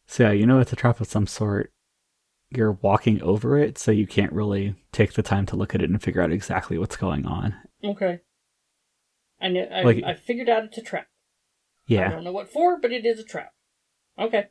So 0.07 0.25
yeah, 0.25 0.33
you 0.33 0.47
know 0.47 0.61
it's 0.61 0.73
a 0.73 0.77
trap 0.77 1.01
of 1.01 1.07
some 1.09 1.27
sort. 1.27 1.73
You're 2.51 2.73
walking 2.73 3.21
over 3.23 3.59
it, 3.59 3.79
so 3.79 3.91
you 3.91 4.07
can't 4.07 4.33
really 4.33 4.75
take 4.93 5.15
the 5.15 5.23
time 5.23 5.47
to 5.47 5.57
look 5.57 5.75
at 5.75 5.83
it 5.83 5.91
and 5.91 6.01
figure 6.03 6.23
out 6.23 6.31
exactly 6.31 6.79
what's 6.79 6.97
going 6.97 7.27
on. 7.27 7.55
Okay. 7.83 8.21
I 9.41 9.49
know 9.49 9.63
I, 9.63 9.83
Like- 9.83 10.05
I 10.05 10.15
figured 10.15 10.49
out 10.49 10.65
it's 10.65 10.79
a 10.79 10.83
trap. 10.83 11.07
Yeah. 11.87 12.07
I 12.09 12.11
don't 12.13 12.25
know 12.25 12.33
what 12.33 12.53
for, 12.53 12.79
but 12.81 12.93
it 12.93 13.05
is 13.05 13.19
a 13.19 13.25
trap. 13.25 13.53
Okay. 14.19 14.47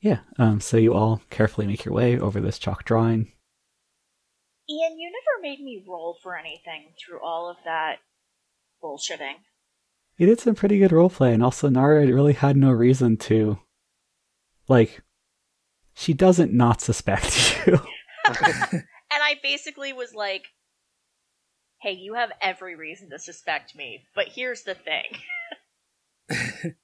yeah. 0.00 0.20
Um, 0.38 0.60
so 0.60 0.76
you 0.76 0.92
all 0.94 1.22
carefully 1.30 1.66
make 1.66 1.84
your 1.84 1.94
way 1.94 2.18
over 2.18 2.40
this 2.40 2.58
chalk 2.58 2.84
drawing. 2.84 3.32
Ian, 4.68 4.98
you 4.98 5.10
never 5.10 5.40
made 5.42 5.60
me 5.60 5.84
roll 5.86 6.16
for 6.22 6.36
anything 6.36 6.92
through 6.98 7.20
all 7.22 7.48
of 7.50 7.56
that 7.64 7.96
bullshitting. 8.82 9.36
He 10.16 10.26
did 10.26 10.40
some 10.40 10.54
pretty 10.54 10.78
good 10.78 10.90
roleplay, 10.90 11.32
and 11.32 11.42
also 11.42 11.68
Nara 11.68 12.06
really 12.06 12.34
had 12.34 12.56
no 12.56 12.70
reason 12.70 13.16
to. 13.18 13.58
Like, 14.68 15.02
she 15.94 16.12
doesn't 16.12 16.52
not 16.52 16.80
suspect 16.80 17.62
you. 17.66 17.80
And 19.14 19.22
I 19.22 19.38
basically 19.42 19.92
was 19.92 20.14
like, 20.14 20.46
hey, 21.82 21.92
you 21.92 22.14
have 22.14 22.32
every 22.40 22.74
reason 22.74 23.10
to 23.10 23.18
suspect 23.18 23.76
me, 23.76 24.04
but 24.14 24.28
here's 24.28 24.62
the 24.62 24.74
thing. 24.74 25.04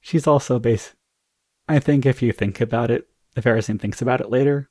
She's 0.00 0.26
also 0.26 0.58
base. 0.58 0.94
I 1.68 1.78
think 1.78 2.04
if 2.04 2.20
you 2.20 2.32
think 2.32 2.60
about 2.60 2.90
it, 2.90 3.06
if 3.36 3.44
Erisine 3.44 3.80
thinks 3.80 4.02
about 4.02 4.20
it 4.20 4.28
later, 4.28 4.70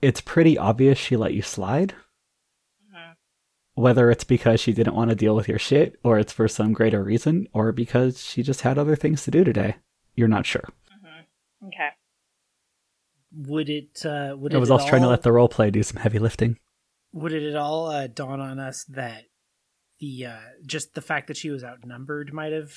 it's 0.00 0.22
pretty 0.22 0.56
obvious 0.56 0.96
she 0.96 1.16
let 1.16 1.34
you 1.34 1.42
slide. 1.42 1.94
Whether 3.78 4.10
it's 4.10 4.24
because 4.24 4.60
she 4.60 4.72
didn't 4.72 4.96
want 4.96 5.10
to 5.10 5.16
deal 5.16 5.36
with 5.36 5.46
your 5.48 5.58
shit, 5.60 6.00
or 6.02 6.18
it's 6.18 6.32
for 6.32 6.48
some 6.48 6.72
greater 6.72 7.04
reason, 7.04 7.46
or 7.52 7.70
because 7.70 8.20
she 8.24 8.42
just 8.42 8.62
had 8.62 8.76
other 8.76 8.96
things 8.96 9.22
to 9.22 9.30
do 9.30 9.44
today. 9.44 9.76
You're 10.16 10.26
not 10.26 10.46
sure. 10.46 10.68
Mhm. 10.90 11.68
Okay. 11.68 11.88
Would 13.32 13.68
it? 13.70 14.04
Uh, 14.04 14.34
would 14.36 14.52
I 14.54 14.58
was 14.58 14.70
at 14.70 14.74
also 14.74 14.88
trying 14.88 15.02
to 15.02 15.08
let 15.08 15.22
the 15.22 15.30
role 15.32 15.48
play 15.48 15.70
do 15.70 15.82
some 15.84 16.00
heavy 16.02 16.18
lifting. 16.18 16.58
Would 17.12 17.32
it 17.32 17.48
at 17.48 17.56
all 17.56 17.86
uh, 17.86 18.08
dawn 18.08 18.40
on 18.40 18.58
us 18.58 18.84
that 18.84 19.26
the 20.00 20.26
uh, 20.26 20.40
just 20.66 20.94
the 20.94 21.00
fact 21.00 21.28
that 21.28 21.36
she 21.36 21.50
was 21.50 21.62
outnumbered 21.62 22.32
might 22.32 22.52
have 22.52 22.72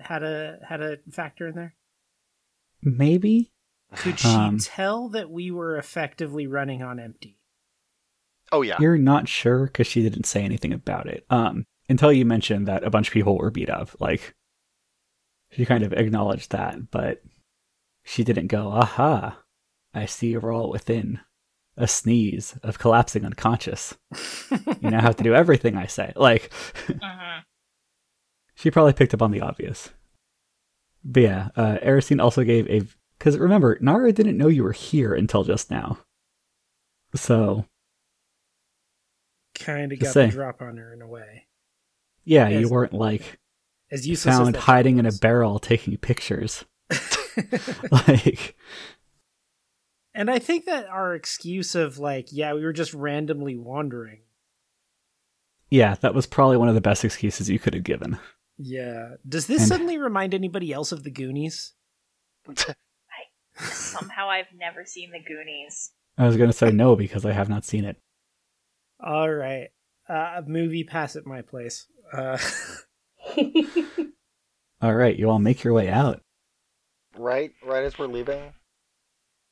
had 0.00 0.22
a 0.24 0.58
had 0.68 0.80
a 0.80 0.98
factor 1.12 1.46
in 1.46 1.54
there? 1.54 1.76
Maybe? 2.82 3.52
Could 3.94 4.18
she 4.18 4.28
Um, 4.28 4.58
tell 4.58 5.08
that 5.10 5.30
we 5.30 5.50
were 5.52 5.76
effectively 5.76 6.46
running 6.48 6.82
on 6.82 6.98
empty? 6.98 7.35
Oh 8.52 8.62
yeah. 8.62 8.76
You're 8.80 8.98
not 8.98 9.28
sure 9.28 9.66
because 9.66 9.86
she 9.86 10.02
didn't 10.02 10.24
say 10.26 10.42
anything 10.42 10.72
about 10.72 11.06
it. 11.06 11.24
Um, 11.30 11.64
until 11.88 12.12
you 12.12 12.24
mentioned 12.24 12.66
that 12.68 12.84
a 12.84 12.90
bunch 12.90 13.08
of 13.08 13.14
people 13.14 13.36
were 13.38 13.50
beat 13.50 13.70
up. 13.70 13.90
Like, 14.00 14.34
she 15.50 15.64
kind 15.64 15.82
of 15.84 15.92
acknowledged 15.92 16.52
that, 16.52 16.90
but 16.90 17.22
she 18.04 18.24
didn't 18.24 18.48
go, 18.48 18.68
aha, 18.68 19.42
I 19.94 20.06
see 20.06 20.28
you're 20.28 20.52
all 20.52 20.70
within 20.70 21.20
a 21.76 21.86
sneeze 21.88 22.58
of 22.62 22.78
collapsing 22.78 23.24
unconscious. 23.24 23.94
You 24.80 24.90
now 24.90 25.00
have 25.00 25.16
to 25.16 25.24
do 25.24 25.34
everything 25.42 25.76
I 25.76 25.86
say. 25.86 26.12
Like, 26.16 26.50
Mhm. 26.86 27.42
she 28.54 28.70
probably 28.70 28.92
picked 28.94 29.12
up 29.14 29.22
on 29.22 29.30
the 29.30 29.40
obvious. 29.42 29.90
But 31.04 31.22
yeah, 31.22 31.48
uh, 31.56 31.78
Erisine 31.84 32.20
also 32.22 32.42
gave 32.44 32.68
a. 32.68 32.82
Because 33.18 33.38
remember, 33.38 33.78
Nara 33.80 34.12
didn't 34.12 34.36
know 34.38 34.48
you 34.48 34.62
were 34.64 34.72
here 34.72 35.14
until 35.14 35.44
just 35.44 35.70
now. 35.70 35.98
So, 37.14 37.64
kind 39.58 39.92
of 39.92 39.98
Just 39.98 40.08
got 40.08 40.12
saying. 40.14 40.30
the 40.30 40.36
drop 40.36 40.62
on 40.62 40.76
her 40.76 40.92
in 40.92 41.02
a 41.02 41.06
way. 41.08 41.46
yeah, 42.24 42.48
you 42.48 42.68
weren't 42.68 42.92
like 42.92 43.38
As 43.90 44.06
you 44.06 44.12
as 44.14 44.24
found 44.24 44.54
that 44.54 44.60
hiding 44.62 44.98
in 44.98 45.06
a 45.06 45.12
barrel 45.12 45.58
taking 45.58 45.96
pictures. 45.96 46.64
like, 47.90 48.56
and 50.14 50.30
I 50.30 50.38
think 50.38 50.64
that 50.64 50.88
our 50.88 51.14
excuse 51.14 51.74
of 51.74 51.98
like, 51.98 52.28
yeah, 52.32 52.54
we 52.54 52.62
were 52.64 52.72
just 52.72 52.94
randomly 52.94 53.56
wandering. 53.56 54.20
yeah, 55.70 55.96
that 56.00 56.14
was 56.14 56.26
probably 56.26 56.56
one 56.56 56.68
of 56.68 56.74
the 56.74 56.80
best 56.80 57.04
excuses 57.04 57.50
you 57.50 57.58
could 57.58 57.74
have 57.74 57.84
given. 57.84 58.18
Yeah. 58.58 59.16
Does 59.28 59.46
this 59.46 59.60
And- 59.62 59.68
suddenly 59.68 59.98
remind 59.98 60.32
anybody 60.32 60.72
else 60.72 60.90
of 60.92 61.02
the 61.04 61.10
Goonies? 61.10 61.72
Somehow 63.58 64.28
I've 64.28 64.46
never 64.54 64.84
seen 64.84 65.10
the 65.12 65.18
Goonies. 65.20 65.90
I 66.18 66.26
was 66.26 66.36
going 66.36 66.50
to 66.50 66.56
say 66.56 66.70
no 66.70 66.96
because 66.96 67.24
I 67.24 67.32
have 67.32 67.48
not 67.48 67.64
seen 67.64 67.84
it. 67.84 67.96
All 69.00 69.30
right. 69.30 69.68
Uh, 70.08 70.42
movie 70.46 70.84
pass 70.84 71.16
at 71.16 71.26
my 71.26 71.42
place. 71.42 71.86
Uh, 72.12 72.38
All 74.82 74.94
right, 74.94 75.18
you 75.18 75.28
all 75.30 75.38
make 75.38 75.64
your 75.64 75.72
way 75.72 75.88
out. 75.88 76.20
right, 77.16 77.50
right 77.64 77.82
as 77.82 77.98
we're 77.98 78.06
leaving, 78.06 78.52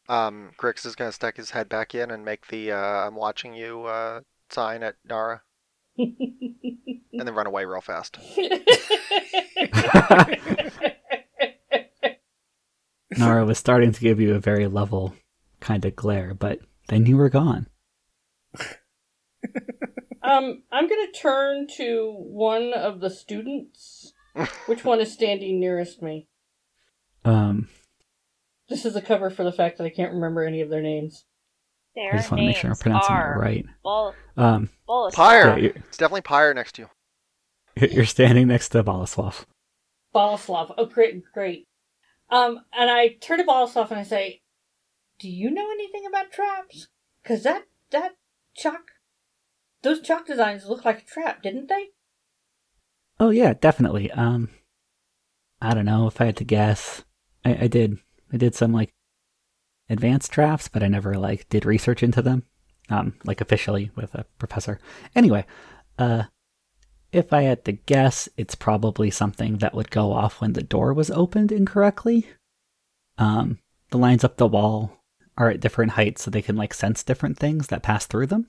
um, 0.08 0.50
Grix 0.58 0.84
is 0.86 0.94
gonna 0.94 1.12
stick 1.12 1.36
his 1.36 1.50
head 1.50 1.68
back 1.68 1.94
in 1.94 2.10
and 2.10 2.24
make 2.24 2.46
the 2.48 2.72
uh, 2.72 2.76
"I'm 3.06 3.14
watching 3.14 3.54
you" 3.54 3.84
uh, 3.84 4.20
sign 4.50 4.82
at 4.82 4.96
Nara, 5.04 5.42
and 5.96 6.14
then 7.12 7.34
run 7.34 7.46
away 7.46 7.64
real 7.64 7.80
fast. 7.80 8.18
Nara 13.16 13.44
was 13.44 13.58
starting 13.58 13.92
to 13.92 14.00
give 14.00 14.20
you 14.20 14.34
a 14.34 14.40
very 14.40 14.66
level 14.66 15.14
kind 15.60 15.84
of 15.84 15.96
glare, 15.96 16.34
but 16.34 16.60
then 16.88 17.06
you 17.06 17.16
were 17.16 17.30
gone. 17.30 17.66
um, 20.22 20.62
I'm 20.72 20.88
gonna 20.88 21.10
turn 21.12 21.66
to 21.76 22.14
one 22.18 22.72
of 22.72 23.00
the 23.00 23.10
students. 23.10 24.12
Which 24.66 24.84
one 24.84 25.00
is 25.00 25.12
standing 25.12 25.60
nearest 25.60 26.02
me? 26.02 26.28
Um, 27.24 27.68
This 28.68 28.84
is 28.84 28.96
a 28.96 29.00
cover 29.02 29.30
for 29.30 29.44
the 29.44 29.52
fact 29.52 29.78
that 29.78 29.84
I 29.84 29.90
can't 29.90 30.12
remember 30.14 30.42
any 30.44 30.60
of 30.60 30.70
their 30.70 30.82
names. 30.82 31.24
Their 31.94 32.12
I 32.14 32.16
just 32.16 32.30
want 32.30 32.40
to 32.40 32.46
make 32.46 32.56
sure 32.56 32.64
I'm 32.68 32.70
names 32.70 32.82
pronouncing 32.82 33.14
are 33.14 33.34
it 33.34 33.38
right. 33.38 33.66
Bol- 33.84 34.14
Um, 34.36 34.70
Bolis- 34.88 35.12
Pyre. 35.14 35.58
yeah, 35.58 35.70
It's 35.76 35.96
definitely 35.96 36.22
Pyre 36.22 36.52
next 36.54 36.74
to 36.76 36.82
you. 36.82 37.88
you're 37.88 38.04
standing 38.04 38.48
next 38.48 38.70
to 38.70 38.82
Boleslav. 38.82 39.44
Bolislav. 40.14 40.74
Oh, 40.76 40.86
great, 40.86 41.22
great. 41.32 41.66
Um, 42.30 42.60
and 42.72 42.90
I 42.90 43.08
turn 43.20 43.38
to 43.38 43.44
Bolislav 43.44 43.90
and 43.90 44.00
I 44.00 44.04
say, 44.04 44.42
"Do 45.20 45.28
you 45.28 45.50
know 45.50 45.70
anything 45.70 46.04
about 46.06 46.32
traps? 46.32 46.88
Cause 47.24 47.42
that 47.44 47.64
that 47.90 48.12
chalk, 48.56 48.90
those 49.84 50.00
chalk 50.00 50.26
designs 50.26 50.66
look 50.66 50.84
like 50.84 51.02
a 51.02 51.04
trap, 51.04 51.42
didn't 51.42 51.68
they?" 51.68 51.90
Oh 53.20 53.30
yeah, 53.30 53.54
definitely. 53.54 54.10
Um, 54.10 54.48
I 55.60 55.74
don't 55.74 55.84
know 55.84 56.06
if 56.06 56.20
I 56.20 56.26
had 56.26 56.36
to 56.38 56.44
guess. 56.44 57.04
I, 57.44 57.56
I 57.62 57.66
did 57.68 57.98
I 58.32 58.36
did 58.36 58.54
some 58.54 58.72
like 58.72 58.92
advanced 59.88 60.32
drafts, 60.32 60.68
but 60.68 60.82
I 60.82 60.88
never 60.88 61.14
like 61.14 61.48
did 61.48 61.64
research 61.64 62.02
into 62.02 62.22
them, 62.22 62.44
um, 62.90 63.14
like 63.24 63.40
officially 63.40 63.90
with 63.94 64.14
a 64.14 64.24
professor. 64.38 64.80
Anyway, 65.14 65.46
uh, 65.98 66.24
if 67.12 67.32
I 67.32 67.42
had 67.42 67.64
to 67.66 67.72
guess, 67.72 68.28
it's 68.36 68.54
probably 68.54 69.10
something 69.10 69.58
that 69.58 69.74
would 69.74 69.90
go 69.90 70.12
off 70.12 70.40
when 70.40 70.54
the 70.54 70.62
door 70.62 70.92
was 70.92 71.10
opened 71.10 71.52
incorrectly. 71.52 72.26
Um, 73.18 73.60
the 73.90 73.98
lines 73.98 74.24
up 74.24 74.36
the 74.36 74.48
wall 74.48 75.04
are 75.38 75.50
at 75.50 75.60
different 75.60 75.92
heights, 75.92 76.22
so 76.22 76.30
they 76.30 76.42
can 76.42 76.56
like 76.56 76.74
sense 76.74 77.02
different 77.02 77.38
things 77.38 77.68
that 77.68 77.82
pass 77.82 78.06
through 78.06 78.26
them. 78.26 78.48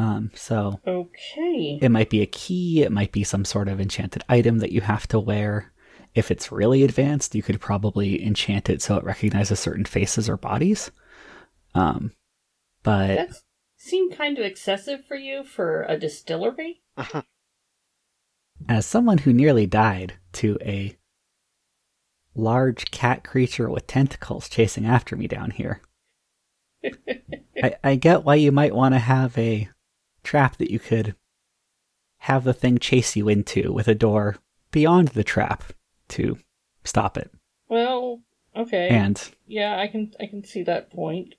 Um, 0.00 0.30
so 0.34 0.80
Okay. 0.86 1.78
it 1.82 1.90
might 1.90 2.08
be 2.08 2.22
a 2.22 2.26
key, 2.26 2.82
it 2.82 2.90
might 2.90 3.12
be 3.12 3.22
some 3.22 3.44
sort 3.44 3.68
of 3.68 3.80
enchanted 3.80 4.24
item 4.30 4.58
that 4.60 4.72
you 4.72 4.80
have 4.80 5.06
to 5.08 5.20
wear. 5.20 5.72
If 6.14 6.30
it's 6.30 6.50
really 6.50 6.82
advanced, 6.82 7.34
you 7.34 7.42
could 7.42 7.60
probably 7.60 8.24
enchant 8.24 8.70
it 8.70 8.80
so 8.80 8.96
it 8.96 9.04
recognizes 9.04 9.60
certain 9.60 9.84
faces 9.84 10.26
or 10.28 10.38
bodies. 10.38 10.90
Um, 11.74 12.12
but 12.82 13.14
That 13.16 13.30
seemed 13.76 14.16
kind 14.16 14.38
of 14.38 14.44
excessive 14.44 15.04
for 15.04 15.16
you 15.16 15.44
for 15.44 15.82
a 15.82 15.98
distillery. 15.98 16.80
as 18.68 18.86
someone 18.86 19.18
who 19.18 19.32
nearly 19.34 19.66
died 19.66 20.14
to 20.32 20.56
a 20.62 20.96
large 22.34 22.90
cat 22.90 23.22
creature 23.22 23.68
with 23.68 23.86
tentacles 23.86 24.48
chasing 24.48 24.86
after 24.86 25.14
me 25.14 25.26
down 25.28 25.50
here, 25.50 25.82
I, 27.62 27.74
I 27.84 27.94
get 27.96 28.24
why 28.24 28.36
you 28.36 28.50
might 28.50 28.74
want 28.74 28.94
to 28.94 28.98
have 28.98 29.36
a 29.36 29.68
trap 30.22 30.56
that 30.58 30.70
you 30.70 30.78
could 30.78 31.14
have 32.18 32.44
the 32.44 32.52
thing 32.54 32.78
chase 32.78 33.16
you 33.16 33.28
into 33.28 33.72
with 33.72 33.88
a 33.88 33.94
door 33.94 34.36
beyond 34.70 35.08
the 35.08 35.24
trap 35.24 35.64
to 36.08 36.38
stop 36.84 37.16
it. 37.16 37.30
Well, 37.68 38.20
okay. 38.54 38.88
And 38.88 39.20
yeah, 39.46 39.78
I 39.78 39.86
can 39.86 40.12
I 40.20 40.26
can 40.26 40.44
see 40.44 40.62
that 40.64 40.90
point. 40.90 41.34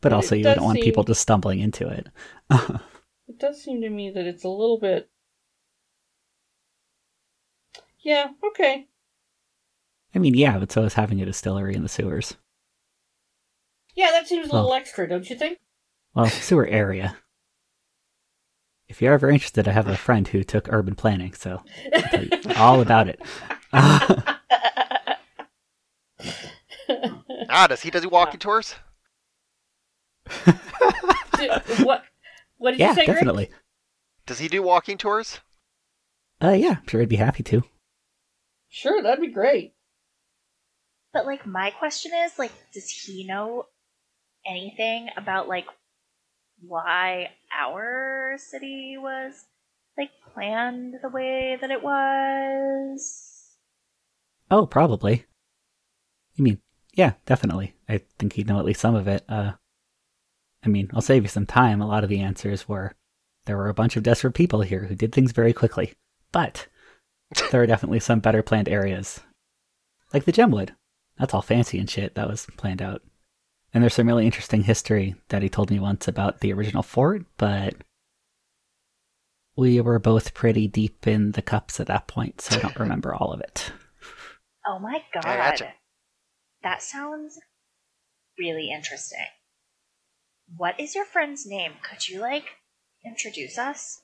but 0.00 0.12
also 0.12 0.34
you 0.34 0.44
don't 0.44 0.62
want 0.62 0.80
people 0.80 1.02
just 1.04 1.20
stumbling 1.22 1.60
into 1.60 1.88
it. 1.88 2.08
It 3.28 3.38
does 3.38 3.62
seem 3.62 3.80
to 3.82 3.88
me 3.88 4.10
that 4.10 4.26
it's 4.26 4.42
a 4.42 4.48
little 4.48 4.76
bit. 4.80 5.08
Yeah. 8.00 8.30
Okay. 8.44 8.88
I 10.14 10.18
mean, 10.18 10.34
yeah, 10.34 10.58
but 10.58 10.72
so 10.72 10.82
is 10.82 10.94
having 10.94 11.20
a 11.22 11.24
distillery 11.26 11.76
in 11.76 11.84
the 11.84 11.88
sewers. 11.88 12.36
Yeah, 13.94 14.10
that 14.10 14.26
seems 14.26 14.48
a 14.48 14.52
little 14.52 14.72
extra, 14.74 15.08
don't 15.08 15.30
you 15.30 15.36
think? 15.36 15.58
Well, 16.14 16.26
sewer 16.26 16.66
area. 16.66 17.16
If 18.90 19.00
you're 19.00 19.14
ever 19.14 19.30
interested, 19.30 19.68
I 19.68 19.72
have 19.72 19.86
a 19.86 19.96
friend 19.96 20.26
who 20.26 20.42
took 20.42 20.70
urban 20.70 20.96
planning, 20.96 21.32
so 21.32 21.62
I'll 21.94 22.02
tell 22.02 22.24
you 22.24 22.30
all 22.56 22.80
about 22.80 23.08
it. 23.08 23.22
Ah, 27.52 27.66
does 27.66 27.82
he 27.82 27.90
does 27.90 28.02
he 28.02 28.08
walking 28.08 28.38
tours? 28.38 28.74
D- 30.44 31.48
what? 31.82 32.04
What 32.58 32.72
did 32.72 32.80
yeah, 32.80 32.90
you 32.90 32.94
say? 32.94 33.06
Greg? 33.06 33.16
definitely. 33.16 33.50
Does 34.26 34.38
he 34.38 34.48
do 34.48 34.62
walking 34.62 34.98
tours? 34.98 35.40
Uh, 36.42 36.50
yeah, 36.50 36.76
I'm 36.80 36.86
sure 36.86 37.00
I'd 37.00 37.08
be 37.08 37.16
happy 37.16 37.42
to. 37.44 37.62
Sure, 38.68 39.02
that'd 39.02 39.20
be 39.20 39.32
great. 39.32 39.74
But 41.12 41.26
like 41.26 41.46
my 41.46 41.70
question 41.70 42.12
is 42.24 42.38
like 42.38 42.52
does 42.72 42.90
he 42.90 43.24
know 43.24 43.66
anything 44.46 45.08
about 45.16 45.48
like 45.48 45.66
why 46.66 47.30
our 47.56 48.36
city 48.38 48.96
was 48.98 49.44
like 49.96 50.10
planned 50.32 50.96
the 51.02 51.08
way 51.08 51.56
that 51.60 51.70
it 51.70 51.82
was? 51.82 53.56
Oh, 54.50 54.66
probably. 54.66 55.26
You 56.34 56.44
mean, 56.44 56.60
yeah, 56.94 57.14
definitely. 57.26 57.76
I 57.88 58.02
think 58.18 58.32
he'd 58.32 58.48
know 58.48 58.58
at 58.58 58.64
least 58.64 58.80
some 58.80 58.94
of 58.94 59.06
it. 59.08 59.24
Uh, 59.28 59.52
I 60.64 60.68
mean, 60.68 60.90
I'll 60.92 61.00
save 61.00 61.22
you 61.22 61.28
some 61.28 61.46
time. 61.46 61.80
A 61.80 61.86
lot 61.86 62.04
of 62.04 62.10
the 62.10 62.20
answers 62.20 62.68
were 62.68 62.94
there 63.46 63.56
were 63.56 63.68
a 63.68 63.74
bunch 63.74 63.96
of 63.96 64.02
desperate 64.02 64.34
people 64.34 64.60
here 64.62 64.84
who 64.84 64.94
did 64.94 65.12
things 65.12 65.32
very 65.32 65.52
quickly. 65.52 65.94
But 66.32 66.66
there 67.50 67.62
are 67.62 67.66
definitely 67.66 68.00
some 68.00 68.20
better 68.20 68.42
planned 68.42 68.68
areas. 68.68 69.20
Like 70.12 70.24
the 70.24 70.32
Gemwood. 70.32 70.70
That's 71.18 71.34
all 71.34 71.42
fancy 71.42 71.78
and 71.78 71.88
shit. 71.88 72.14
That 72.14 72.28
was 72.28 72.46
planned 72.56 72.82
out. 72.82 73.02
And 73.72 73.82
there's 73.82 73.94
some 73.94 74.08
really 74.08 74.26
interesting 74.26 74.62
history 74.62 75.14
that 75.28 75.42
he 75.42 75.48
told 75.48 75.70
me 75.70 75.78
once 75.78 76.08
about 76.08 76.40
the 76.40 76.52
original 76.52 76.82
fort, 76.82 77.24
but 77.36 77.74
we 79.56 79.80
were 79.80 79.98
both 79.98 80.34
pretty 80.34 80.66
deep 80.66 81.06
in 81.06 81.32
the 81.32 81.42
cups 81.42 81.78
at 81.78 81.86
that 81.86 82.08
point, 82.08 82.40
so 82.40 82.56
I 82.56 82.60
don't 82.60 82.78
remember 82.80 83.14
all 83.14 83.32
of 83.32 83.40
it. 83.40 83.72
Oh 84.66 84.78
my 84.78 85.02
god. 85.14 85.24
I 85.24 85.36
gotcha. 85.36 85.72
That 86.62 86.82
sounds 86.82 87.38
really 88.38 88.70
interesting. 88.70 89.26
What 90.56 90.78
is 90.80 90.94
your 90.94 91.04
friend's 91.04 91.46
name? 91.46 91.72
Could 91.88 92.08
you 92.08 92.20
like 92.20 92.44
introduce 93.04 93.56
us? 93.56 94.02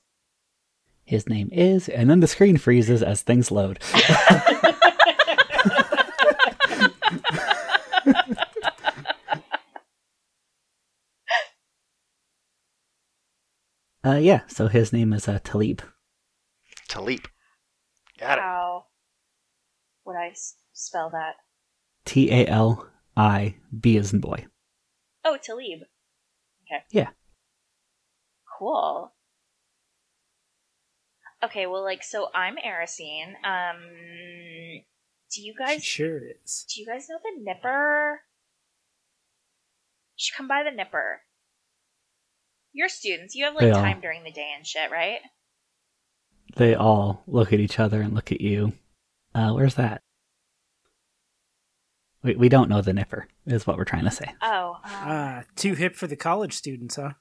His 1.03 1.27
name 1.27 1.49
is, 1.51 1.87
and 1.89 2.09
then 2.09 2.19
the 2.19 2.27
screen 2.27 2.57
freezes 2.57 3.03
as 3.03 3.21
things 3.21 3.51
load. 3.51 3.79
uh, 14.07 14.15
yeah, 14.17 14.41
so 14.47 14.67
his 14.67 14.93
name 14.93 15.13
is 15.13 15.27
uh, 15.27 15.39
Talib. 15.43 15.81
Talib. 16.87 17.27
Got 18.19 18.37
it. 18.37 18.41
How 18.41 18.85
would 20.05 20.15
I 20.15 20.29
s- 20.29 20.55
spell 20.73 21.09
that? 21.11 21.35
T 22.05 22.31
A 22.31 22.47
L 22.47 22.87
I 23.15 23.55
B 23.77 23.97
as 23.97 24.13
in 24.13 24.19
boy. 24.19 24.45
Oh, 25.25 25.37
Talib. 25.41 25.81
Okay. 26.63 26.83
Yeah. 26.91 27.09
Cool. 28.57 29.13
Okay, 31.43 31.67
well, 31.67 31.83
like, 31.83 32.03
so 32.03 32.29
I'm 32.33 32.55
Erisine. 32.55 33.33
Um, 33.43 33.81
do 35.31 35.41
you 35.41 35.53
She 35.53 35.63
guys 35.63 35.83
sure 35.83 36.17
is. 36.43 36.65
do 36.73 36.81
you 36.81 36.87
guys 36.87 37.07
know 37.09 37.17
the 37.21 37.43
Nipper? 37.43 38.21
You 40.15 40.17
should 40.23 40.35
come 40.35 40.47
by 40.47 40.63
the 40.63 40.71
Nipper. 40.75 41.21
You're 42.77 42.89
students. 42.89 43.33
You 43.33 43.45
have 43.45 43.55
like 43.55 43.61
They 43.63 43.71
all- 43.71 43.81
time 43.81 44.01
during 44.01 44.23
the 44.23 44.31
day 44.31 44.51
and 44.55 44.63
shit, 44.65 44.91
right? 44.91 45.19
They 46.57 46.75
all 46.75 47.23
look 47.25 47.51
at 47.51 47.59
each 47.59 47.79
other 47.79 48.01
and 48.01 48.13
look 48.13 48.31
at 48.31 48.39
you. 48.39 48.73
Uh, 49.33 49.51
where's 49.53 49.73
that? 49.75 50.01
We, 52.21 52.35
we 52.35 52.49
don't 52.49 52.69
know 52.69 52.81
the 52.83 52.93
Nipper, 52.93 53.27
is 53.47 53.65
what 53.65 53.77
we're 53.77 53.83
trying 53.83 54.03
to 54.05 54.11
say. 54.11 54.31
Oh, 54.43 54.73
um, 54.83 54.91
Ah, 54.93 55.43
too 55.55 55.73
hip 55.73 55.95
for 55.95 56.05
the 56.05 56.15
college 56.15 56.53
students, 56.53 56.97
huh? 56.97 57.13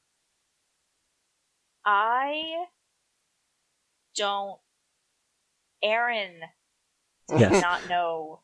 I 1.85 2.67
don't. 4.15 4.59
Erin 5.83 6.41
does 7.29 7.41
Yes. 7.41 7.63
not 7.63 7.89
know 7.89 8.43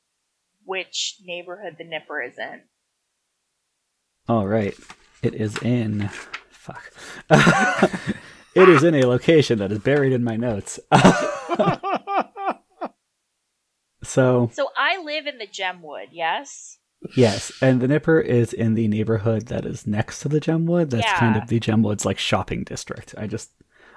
which 0.65 1.17
neighborhood 1.25 1.77
the 1.77 1.85
Nipper 1.85 2.23
is 2.23 2.39
in. 2.39 2.63
All 4.29 4.47
right. 4.47 4.75
It 5.23 5.35
is 5.35 5.57
in. 5.63 6.09
Fuck. 6.63 6.93
it 8.55 8.69
is 8.69 8.85
in 8.85 8.95
a 8.95 9.05
location 9.07 9.59
that 9.59 9.73
is 9.73 9.81
buried 9.81 10.13
in 10.13 10.23
my 10.23 10.37
notes. 10.37 10.79
so, 14.05 14.49
So 14.53 14.69
I 14.77 15.03
live 15.03 15.27
in 15.27 15.39
the 15.39 15.47
Gemwood, 15.49 16.09
yes? 16.13 16.79
yes. 17.17 17.51
And 17.61 17.81
the 17.81 17.89
Nipper 17.89 18.21
is 18.21 18.53
in 18.53 18.75
the 18.75 18.87
neighborhood 18.87 19.47
that 19.47 19.67
is 19.67 19.89
next 19.89 20.21
to 20.21 20.29
the 20.29 20.39
Gemwood. 20.41 20.91
That's 20.91 21.13
kind 21.19 21.37
of 21.37 21.49
the 21.49 21.59
Gemwood's 21.59 22.05
like 22.05 22.19
shopping 22.19 22.63
district. 22.63 23.13
I 23.19 23.27
just. 23.27 23.51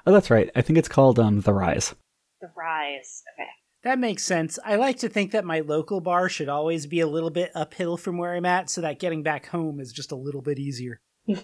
Oh, 0.07 0.11
that's 0.11 0.32
right. 0.32 0.49
I 0.55 0.61
think 0.63 0.80
it's 0.80 0.88
called 0.88 1.20
um 1.20 1.41
The 1.41 1.53
Rise. 1.53 1.93
The 2.41 2.49
Rise. 2.57 3.22
Okay. 3.39 3.47
that 3.84 3.99
makes 3.99 4.24
sense. 4.24 4.57
I 4.66 4.76
like 4.78 4.97
to 4.99 5.09
think 5.09 5.34
that 5.34 5.45
my 5.45 5.59
local 5.59 6.01
bar 6.01 6.30
should 6.30 6.49
always 6.49 6.88
be 6.88 6.99
a 6.99 7.07
little 7.07 7.30
bit 7.30 7.51
uphill 7.53 7.95
from 7.95 8.18
where 8.18 8.34
I'm 8.34 8.45
at 8.45 8.72
so 8.72 8.82
that 8.82 8.97
getting 8.99 9.22
back 9.22 9.45
home 9.49 9.80
is 9.80 9.91
just 9.93 10.11
a 10.11 10.16
little 10.16 10.41
bit 10.41 10.57
easier. 10.57 10.99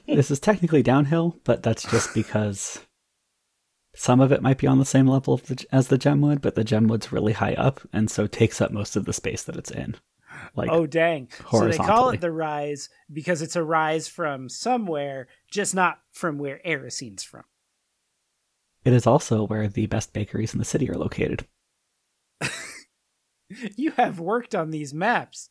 This 0.07 0.29
is 0.29 0.39
technically 0.39 0.83
downhill, 0.83 1.37
but 1.43 1.63
that's 1.63 1.89
just 1.89 2.13
because 2.13 2.79
some 3.95 4.19
of 4.21 4.31
it 4.31 4.41
might 4.41 4.57
be 4.57 4.67
on 4.67 4.79
the 4.79 4.85
same 4.85 5.07
level 5.07 5.33
of 5.33 5.47
the, 5.47 5.65
as 5.71 5.87
the 5.87 5.97
Gemwood, 5.97 6.41
but 6.41 6.55
the 6.55 6.63
Gemwood's 6.63 7.11
really 7.11 7.33
high 7.33 7.53
up 7.55 7.81
and 7.91 8.09
so 8.09 8.27
takes 8.27 8.61
up 8.61 8.71
most 8.71 8.95
of 8.95 9.05
the 9.05 9.13
space 9.13 9.43
that 9.43 9.55
it's 9.55 9.71
in. 9.71 9.95
Like, 10.55 10.69
oh 10.71 10.85
dang. 10.87 11.29
So 11.51 11.67
they 11.67 11.77
call 11.77 12.09
it 12.09 12.21
the 12.21 12.31
rise 12.31 12.89
because 13.11 13.41
it's 13.41 13.55
a 13.55 13.63
rise 13.63 14.07
from 14.07 14.49
somewhere, 14.49 15.27
just 15.49 15.75
not 15.75 15.99
from 16.11 16.37
where 16.37 16.61
Erisine's 16.65 17.23
from. 17.23 17.43
it 18.85 18.93
is 18.93 19.05
also 19.05 19.43
where 19.43 19.67
the 19.67 19.87
best 19.87 20.13
bakeries 20.13 20.53
in 20.53 20.59
the 20.59 20.65
city 20.65 20.89
are 20.89 20.97
located. 20.97 21.45
You 23.75 23.91
have 23.91 24.17
worked 24.19 24.55
on 24.55 24.71
these 24.71 24.93
maps. 24.93 25.49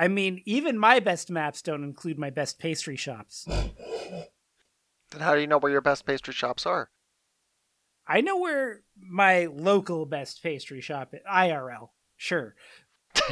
I 0.00 0.08
mean, 0.08 0.40
even 0.46 0.78
my 0.78 0.98
best 0.98 1.30
maps 1.30 1.60
don't 1.60 1.84
include 1.84 2.18
my 2.18 2.30
best 2.30 2.58
pastry 2.58 2.96
shops. 2.96 3.44
Then 3.44 5.20
how 5.20 5.34
do 5.34 5.42
you 5.42 5.46
know 5.46 5.58
where 5.58 5.70
your 5.70 5.82
best 5.82 6.06
pastry 6.06 6.32
shops 6.32 6.64
are? 6.64 6.88
I 8.08 8.22
know 8.22 8.38
where 8.38 8.80
my 8.98 9.44
local 9.46 10.06
best 10.06 10.42
pastry 10.42 10.80
shop 10.80 11.12
is. 11.12 11.20
IRL. 11.30 11.90
Sure. 12.16 12.54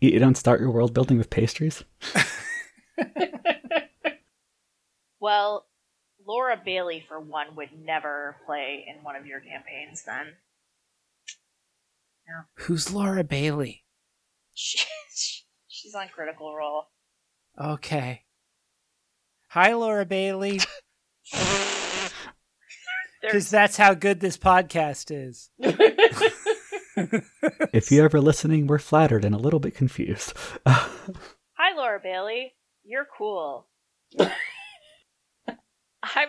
You 0.00 0.10
you 0.10 0.20
don't 0.20 0.36
start 0.36 0.60
your 0.60 0.70
world 0.70 0.94
building 0.94 1.18
with 1.18 1.28
pastries? 1.28 1.82
Well, 5.20 5.66
Laura 6.26 6.60
Bailey, 6.64 7.04
for 7.08 7.18
one, 7.18 7.56
would 7.56 7.70
never 7.84 8.36
play 8.46 8.86
in 8.86 9.02
one 9.02 9.16
of 9.16 9.26
your 9.26 9.40
campaigns 9.40 10.04
then. 10.04 10.26
No. 12.28 12.64
Who's 12.64 12.92
Laura 12.92 13.24
Bailey? 13.24 13.84
She, 14.54 14.78
she's 15.78 15.94
on 15.94 16.08
Critical 16.08 16.54
Role. 16.54 16.84
Okay. 17.60 18.22
Hi, 19.48 19.72
Laura 19.74 20.04
Bailey. 20.04 20.60
Because 23.20 23.50
that's 23.50 23.76
how 23.76 23.94
good 23.94 24.20
this 24.20 24.38
podcast 24.38 25.10
is. 25.10 25.50
If 27.72 27.92
you're 27.92 28.06
ever 28.06 28.20
listening, 28.20 28.66
we're 28.66 28.80
flattered 28.80 29.24
and 29.24 29.32
a 29.34 29.38
little 29.38 29.60
bit 29.60 29.72
confused. 29.74 30.32
Hi, 30.66 31.76
Laura 31.76 32.00
Bailey. 32.02 32.54
You're 32.82 33.06
cool. 33.16 33.68
I'm 34.18 34.32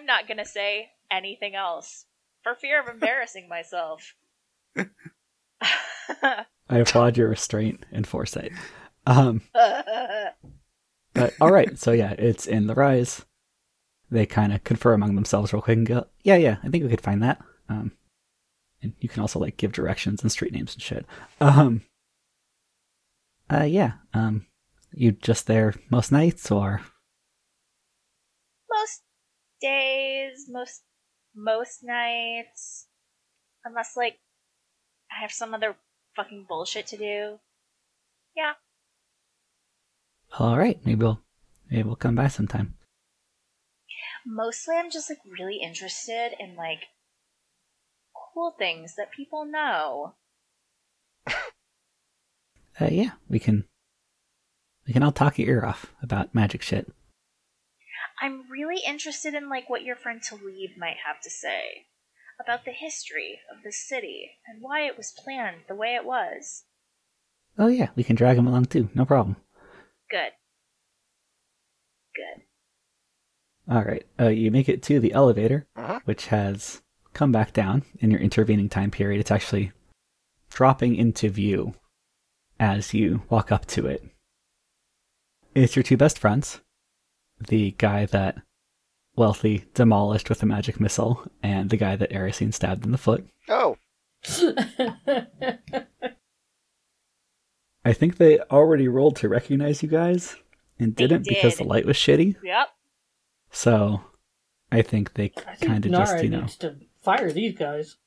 not 0.06 0.28
gonna 0.28 0.46
say 0.46 0.90
anything 1.10 1.56
else 1.56 2.06
for 2.44 2.54
fear 2.54 2.80
of 2.82 2.88
embarrassing 2.88 3.50
myself. 3.50 4.14
I 4.78 6.46
applaud 6.70 7.18
your 7.18 7.30
restraint 7.30 7.84
and 7.92 8.06
foresight. 8.06 8.52
Um, 9.10 9.42
but 11.14 11.34
all 11.42 11.52
right, 11.52 11.78
so 11.80 11.92
yeah, 11.92 12.12
it's 12.12 12.46
in 12.46 12.68
the 12.68 12.76
rise. 12.76 13.26
They 14.12 14.26
kind 14.26 14.54
of 14.54 14.64
confer 14.64 14.94
among 14.94 15.16
themselves 15.16 15.52
real 15.52 15.62
quick 15.62 15.78
and 15.78 15.88
go, 15.88 16.06
"Yeah, 16.24 16.36
yeah, 16.38 16.58
I 16.64 16.70
think 16.70 16.84
we 16.84 16.90
could 16.90 17.02
find 17.02 17.24
that." 17.24 17.42
Um, 17.68 17.92
and 18.82 18.94
you 19.00 19.10
can 19.10 19.22
also 19.22 19.40
like 19.40 19.58
give 19.58 19.72
directions 19.72 20.22
and 20.22 20.32
street 20.32 20.54
names 20.54 20.74
and 20.74 20.82
shit. 20.82 21.06
Um, 21.42 21.82
uh, 23.52 23.64
yeah. 23.64 23.94
Um, 24.14 24.46
you 24.94 25.12
just 25.12 25.48
there 25.48 25.74
most 25.90 26.12
nights 26.12 26.52
or? 26.52 26.82
most 28.70 29.02
days, 29.62 30.46
most 30.50 30.84
most 31.36 31.84
nights, 31.84 32.88
unless 33.66 33.98
like 33.98 34.20
I 35.12 35.22
have 35.22 35.32
some 35.32 35.54
other 35.54 35.76
fucking 36.16 36.46
bullshit 36.48 36.88
to 36.88 36.98
do. 36.98 37.40
Yeah, 38.36 38.54
All 40.38 40.58
right, 40.58 40.80
maybe 40.86 41.04
we'll 41.04 41.22
maybe 41.70 41.84
we'll 41.84 41.96
come 41.96 42.16
by 42.16 42.28
sometime. 42.28 42.76
mostly 44.26 44.76
I'm 44.78 44.92
just 44.92 45.10
like 45.10 45.20
really 45.26 45.60
interested 45.64 46.32
in 46.40 46.56
like 46.56 46.84
cool 48.34 48.56
things 48.58 48.96
that 48.98 49.12
people 49.12 49.46
know. 49.46 50.16
Uh, 52.82 52.88
yeah, 52.92 53.12
we 53.28 53.40
can. 53.40 53.66
We 54.88 54.94
can 54.94 55.04
all 55.04 55.12
talk 55.12 55.38
your 55.38 55.50
ear 55.50 55.66
off 55.66 55.94
about 56.02 56.34
magic 56.34 56.62
shit. 56.62 56.92
I'm 58.22 58.50
really 58.50 58.82
interested 58.88 59.34
in 59.34 59.50
like 59.50 59.70
what 59.70 59.84
your 59.84 59.96
friend 59.96 60.22
Talib 60.22 60.72
might 60.78 60.98
have 61.06 61.22
to 61.24 61.30
say 61.30 61.88
about 62.42 62.66
the 62.66 62.72
history 62.72 63.40
of 63.52 63.64
the 63.64 63.72
city 63.72 64.32
and 64.48 64.62
why 64.62 64.82
it 64.82 64.98
was 64.98 65.14
planned 65.24 65.64
the 65.68 65.76
way 65.76 65.96
it 65.96 66.06
was. 66.06 66.64
Oh 67.58 67.68
yeah, 67.68 67.90
we 67.96 68.04
can 68.04 68.16
drag 68.16 68.38
him 68.38 68.48
along 68.48 68.66
too. 68.66 68.90
No 68.96 69.06
problem. 69.06 69.36
Good. 70.10 70.32
Good. 72.16 72.44
All 73.74 73.84
right. 73.84 74.06
Uh, 74.20 74.30
you 74.30 74.50
make 74.52 74.68
it 74.70 74.82
to 74.84 75.00
the 75.00 75.14
elevator, 75.14 75.68
Uh-huh. 75.76 76.00
which 76.06 76.28
has 76.28 76.82
come 77.14 77.32
back 77.32 77.54
down 77.54 77.84
in 78.00 78.10
your 78.12 78.20
intervening 78.20 78.70
time 78.70 78.92
period. 78.92 79.20
It's 79.20 79.32
actually 79.32 79.72
dropping 80.50 80.96
into 80.96 81.30
view 81.30 81.76
as 82.60 82.94
you 82.94 83.22
walk 83.30 83.52
up 83.52 83.66
to 83.68 83.86
it. 83.86 84.04
It's 85.54 85.76
your 85.76 85.84
two 85.84 85.98
best 85.98 86.18
friends, 86.20 86.62
the 87.48 87.72
guy 87.78 88.06
that 88.08 88.42
Wealthy 89.16 89.66
demolished 89.74 90.30
with 90.30 90.42
a 90.44 90.46
magic 90.46 90.80
missile, 90.80 91.26
and 91.44 91.70
the 91.70 91.78
guy 91.78 91.96
that 91.98 92.12
Erisine 92.12 92.54
stabbed 92.54 92.86
in 92.86 92.92
the 92.92 92.98
foot. 92.98 93.28
Oh, 93.50 93.76
I 97.90 97.94
think 97.94 98.18
they 98.18 98.38
already 98.40 98.88
rolled 98.88 99.16
to 99.16 99.28
recognize 99.30 99.82
you 99.82 99.90
guys 99.90 100.36
and 100.78 100.96
They 100.96 101.08
didn't 101.08 101.26
because 101.28 101.56
the 101.58 101.64
light 101.64 101.88
was 101.88 101.98
shitty. 101.98 102.36
Yep. 102.44 102.68
So 103.50 104.02
I 104.72 104.84
think 104.84 105.16
they 105.16 105.30
kind 105.30 105.84
of 105.84 105.92
Nara 105.92 106.06
just, 106.06 106.24
you 106.24 106.30
know. 106.30 106.42
needs 106.42 106.56
to 106.58 106.76
fire 107.02 107.32
these 107.32 107.58
guys. 107.58 107.98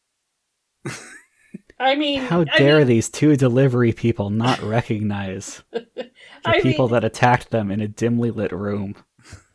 I 1.80 1.96
mean, 1.96 2.20
How 2.20 2.42
I 2.42 2.58
dare 2.58 2.78
mean, 2.78 2.86
these 2.86 3.08
two 3.08 3.36
delivery 3.36 3.92
people 3.92 4.30
not 4.30 4.62
recognize 4.62 5.64
the 5.72 6.10
I 6.44 6.60
people 6.60 6.86
mean, 6.86 6.92
that 6.92 7.02
attacked 7.04 7.50
them 7.50 7.72
in 7.72 7.80
a 7.80 7.88
dimly 7.88 8.30
lit 8.30 8.52
room? 8.52 8.94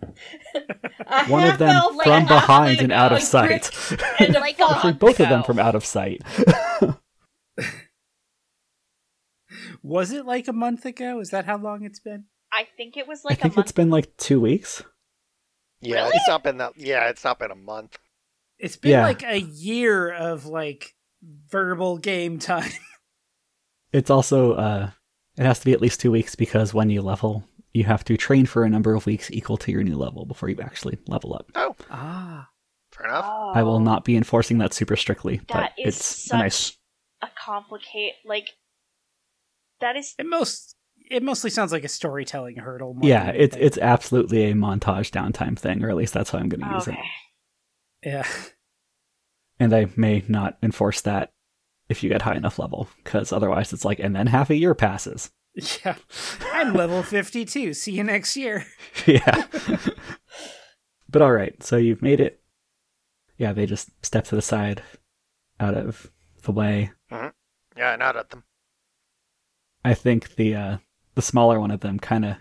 One 1.29 1.47
of 1.47 1.57
them 1.57 1.81
from 2.03 2.25
like, 2.25 2.27
behind 2.27 2.81
and 2.81 2.91
out 2.91 3.13
of 3.13 3.21
sight. 3.21 3.71
And 4.19 4.33
Like 4.33 4.59
a 4.59 4.67
fuck. 4.81 4.99
Both 4.99 5.21
of 5.21 5.29
them 5.29 5.43
from 5.43 5.57
out 5.57 5.75
of 5.75 5.85
sight. 5.85 6.21
Was 9.87 10.11
it 10.11 10.25
like 10.25 10.47
a 10.47 10.53
month 10.53 10.85
ago? 10.85 11.19
Is 11.19 11.29
that 11.31 11.45
how 11.45 11.57
long 11.57 11.83
it's 11.83 11.99
been? 11.99 12.25
I 12.51 12.67
think 12.77 12.97
it 12.97 13.07
was 13.07 13.25
I 13.25 13.29
like 13.29 13.39
a 13.39 13.41
think 13.43 13.55
month. 13.55 13.65
it's 13.65 13.71
been 13.71 13.89
like 13.89 14.15
two 14.17 14.39
weeks. 14.41 14.83
yeah, 15.81 16.03
Really? 16.03 16.11
it's 16.15 16.27
not 16.27 16.43
been 16.43 16.57
that. 16.57 16.73
Yeah, 16.77 17.09
it's 17.09 17.23
not 17.23 17.39
been 17.39 17.51
a 17.51 17.55
month. 17.55 17.97
It's 18.59 18.75
been 18.77 18.91
Yeah. 18.91 19.03
like 19.03 19.23
a 19.23 19.39
year 19.39 20.11
of 20.11 20.45
like 20.45 20.93
verbal 21.49 21.97
game 21.97 22.39
time. 22.39 22.71
It's 23.93 24.09
also 24.09 24.53
uh, 24.53 24.89
it 25.37 25.43
has 25.45 25.59
to 25.59 25.65
be 25.65 25.71
at 25.71 25.81
least 25.81 26.01
two 26.01 26.11
weeks 26.11 26.35
because 26.35 26.73
when 26.73 26.89
you 26.89 27.01
level, 27.01 27.45
you 27.73 27.85
have 27.85 28.03
to 28.05 28.17
train 28.17 28.45
for 28.45 28.63
a 28.65 28.69
number 28.69 28.93
of 28.93 29.05
weeks 29.05 29.31
equal 29.31 29.55
to 29.57 29.71
your 29.71 29.81
new 29.81 29.95
level 29.95 30.25
before 30.25 30.49
you 30.49 30.59
actually 30.61 30.97
level 31.07 31.33
up. 31.33 31.49
Oh, 31.55 31.73
ah. 31.89 32.49
fair 32.91 33.07
enough. 33.07 33.25
Oh, 33.25 33.51
I 33.55 33.63
will 33.63 33.79
not 33.79 34.03
be 34.03 34.17
enforcing 34.17 34.57
that 34.57 34.73
super 34.73 34.97
strictly, 34.97 35.37
but 35.47 35.53
That 35.53 35.71
is 35.77 35.95
it's 35.95 36.05
such 36.25 36.35
a 36.35 36.43
nice. 36.43 36.77
a 37.21 37.27
complicate 37.43 38.13
like. 38.25 38.49
That 39.81 39.95
is 39.95 40.15
It 40.17 40.25
most 40.25 40.75
it 41.09 41.23
mostly 41.23 41.49
sounds 41.49 41.71
like 41.71 41.85
a 41.85 41.87
storytelling 41.89 42.57
hurdle. 42.57 42.93
more 42.93 43.07
Yeah, 43.07 43.29
it's 43.29 43.55
anything. 43.55 43.67
it's 43.67 43.77
absolutely 43.77 44.43
a 44.51 44.53
montage 44.53 45.11
downtime 45.11 45.57
thing, 45.57 45.83
or 45.83 45.89
at 45.89 45.95
least 45.95 46.13
that's 46.13 46.31
how 46.31 46.39
I'm 46.39 46.49
going 46.49 46.61
to 46.67 46.73
use 46.75 46.87
it. 46.87 46.95
yeah. 48.03 48.27
And 49.59 49.73
I 49.73 49.87
may 49.95 50.23
not 50.27 50.57
enforce 50.61 51.01
that 51.01 51.31
if 51.89 52.03
you 52.03 52.09
get 52.09 52.21
high 52.21 52.35
enough 52.35 52.59
level, 52.59 52.87
because 53.03 53.31
otherwise 53.33 53.73
it's 53.73 53.83
like, 53.83 53.97
and 53.99 54.15
then 54.15 54.27
half 54.27 54.51
a 54.51 54.55
year 54.55 54.75
passes. 54.75 55.31
Yeah. 55.83 55.95
I'm 56.53 56.75
level 56.75 57.01
52. 57.01 57.73
See 57.73 57.93
you 57.93 58.03
next 58.03 58.37
year. 58.37 58.67
yeah. 59.07 59.45
but 61.09 61.21
all 61.23 61.31
right, 61.31 61.63
so 61.63 61.75
you've 61.77 62.03
made 62.03 62.19
it. 62.19 62.39
Yeah, 63.39 63.51
they 63.53 63.65
just 63.65 63.89
step 64.05 64.25
to 64.25 64.35
the 64.35 64.41
side, 64.43 64.83
out 65.59 65.75
of 65.75 66.11
the 66.43 66.51
way. 66.51 66.91
Mm-hmm. 67.11 67.29
Yeah, 67.75 67.95
not 67.95 68.15
at 68.15 68.29
them. 68.29 68.43
I 69.87 69.93
think 69.93 70.35
the 70.35 70.53
uh, 70.53 70.77
the 71.15 71.21
smaller 71.21 71.61
one 71.61 71.71
of 71.71 71.79
them 71.79 71.97
kind 71.97 72.25
of 72.25 72.35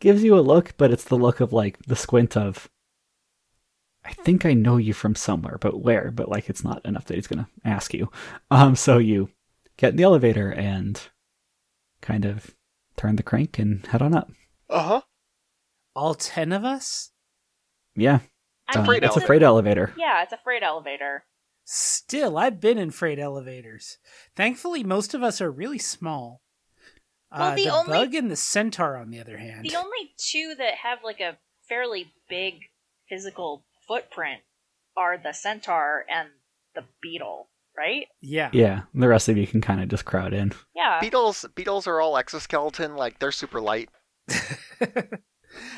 gives 0.00 0.24
you 0.24 0.38
a 0.38 0.40
look, 0.40 0.72
but 0.78 0.90
it's 0.90 1.04
the 1.04 1.16
look 1.16 1.40
of 1.40 1.52
like 1.52 1.78
the 1.86 1.94
squint 1.94 2.38
of. 2.38 2.70
I 4.04 4.12
think 4.14 4.46
I 4.46 4.54
know 4.54 4.78
you 4.78 4.94
from 4.94 5.14
somewhere, 5.14 5.58
but 5.60 5.82
where? 5.82 6.10
But 6.10 6.30
like, 6.30 6.48
it's 6.48 6.64
not 6.64 6.84
enough 6.86 7.04
that 7.04 7.16
he's 7.16 7.26
gonna 7.26 7.48
ask 7.66 7.92
you. 7.92 8.10
Um, 8.50 8.76
so 8.76 8.96
you 8.96 9.28
get 9.76 9.90
in 9.90 9.96
the 9.96 10.02
elevator 10.04 10.50
and 10.50 11.00
kind 12.00 12.24
of 12.24 12.54
turn 12.96 13.16
the 13.16 13.22
crank 13.22 13.58
and 13.58 13.84
head 13.86 14.00
on 14.00 14.14
up. 14.14 14.30
Uh 14.70 14.82
huh. 14.82 15.00
All 15.94 16.14
10 16.14 16.52
of 16.52 16.64
us? 16.64 17.10
Yeah, 17.94 18.20
um, 18.74 18.88
it's 18.90 19.16
a 19.16 19.20
freight 19.20 19.42
elevator. 19.42 19.92
Yeah, 19.98 20.22
it's 20.22 20.32
a 20.32 20.38
freight 20.38 20.62
elevator. 20.62 21.24
Still, 21.64 22.36
I've 22.36 22.60
been 22.60 22.78
in 22.78 22.90
freight 22.90 23.18
elevators. 23.18 23.98
Thankfully, 24.36 24.82
most 24.82 25.14
of 25.14 25.22
us 25.22 25.40
are 25.40 25.50
really 25.50 25.78
small. 25.78 26.42
Well, 27.30 27.52
uh, 27.52 27.54
the 27.54 27.64
the 27.64 27.70
only- 27.70 27.92
bug 27.92 28.14
and 28.14 28.30
the 28.30 28.36
centaur, 28.36 28.96
on 28.96 29.10
the 29.10 29.20
other 29.20 29.38
hand. 29.38 29.64
The 29.64 29.76
only 29.76 30.14
two 30.18 30.54
that 30.58 30.74
have 30.82 30.98
like 31.04 31.20
a 31.20 31.38
fairly 31.68 32.12
big 32.28 32.54
physical 33.08 33.64
footprint 33.88 34.42
are 34.96 35.16
the 35.16 35.32
centaur 35.32 36.04
and 36.10 36.28
the 36.74 36.84
beetle, 37.00 37.48
right? 37.76 38.06
yeah. 38.20 38.50
Yeah, 38.52 38.82
the 38.94 39.08
rest 39.08 39.28
of 39.28 39.36
you 39.38 39.46
can 39.46 39.60
kind 39.60 39.82
of 39.82 39.88
just 39.88 40.04
crowd 40.04 40.34
in. 40.34 40.52
Yeah. 40.74 41.00
Beetles, 41.00 41.46
beetles 41.54 41.86
are 41.86 42.00
all 42.00 42.18
exoskeleton. 42.18 42.96
Like 42.96 43.18
they're 43.18 43.32
super 43.32 43.60
light. 43.60 43.88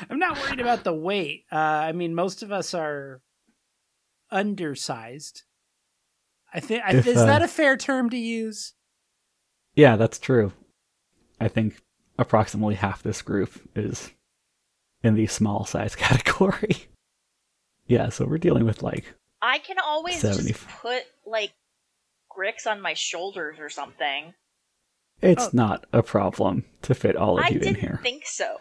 I'm 0.09 0.19
not 0.19 0.39
worried 0.41 0.59
about 0.59 0.83
the 0.83 0.93
weight. 0.93 1.45
Uh, 1.51 1.55
I 1.55 1.91
mean, 1.91 2.15
most 2.15 2.43
of 2.43 2.51
us 2.51 2.73
are 2.73 3.21
undersized. 4.31 5.43
I 6.55 6.59
think 6.61 6.81
If, 6.87 7.05
is 7.05 7.17
uh, 7.17 7.25
that 7.25 7.41
a 7.41 7.47
fair 7.47 7.75
term 7.77 8.09
to 8.11 8.17
use? 8.17 8.73
Yeah, 9.75 9.97
that's 9.97 10.17
true. 10.17 10.53
I 11.39 11.49
think 11.49 11.81
approximately 12.17 12.75
half 12.75 13.03
this 13.03 13.21
group 13.21 13.51
is 13.75 14.11
in 15.03 15.15
the 15.15 15.27
small 15.27 15.65
size 15.65 15.95
category. 15.97 16.87
yeah, 17.87 18.07
so 18.09 18.25
we're 18.25 18.37
dealing 18.37 18.65
with 18.65 18.81
like 18.81 19.13
I 19.41 19.59
can 19.59 19.77
always 19.85 20.21
just 20.21 20.67
put 20.81 21.03
like 21.25 21.51
Grix 22.35 22.65
on 22.65 22.81
my 22.81 22.93
shoulders 22.93 23.57
or 23.59 23.69
something. 23.69 24.33
It's 25.21 25.45
Oh. 25.45 25.49
not 25.53 25.85
a 25.93 26.01
problem 26.01 26.63
to 26.83 26.95
fit 26.95 27.15
all 27.15 27.37
of 27.37 27.45
I 27.45 27.49
you 27.49 27.59
in 27.59 27.75
here. 27.75 27.83
I 27.83 27.91
didn't 27.91 28.01
think 28.01 28.23
so. 28.25 28.57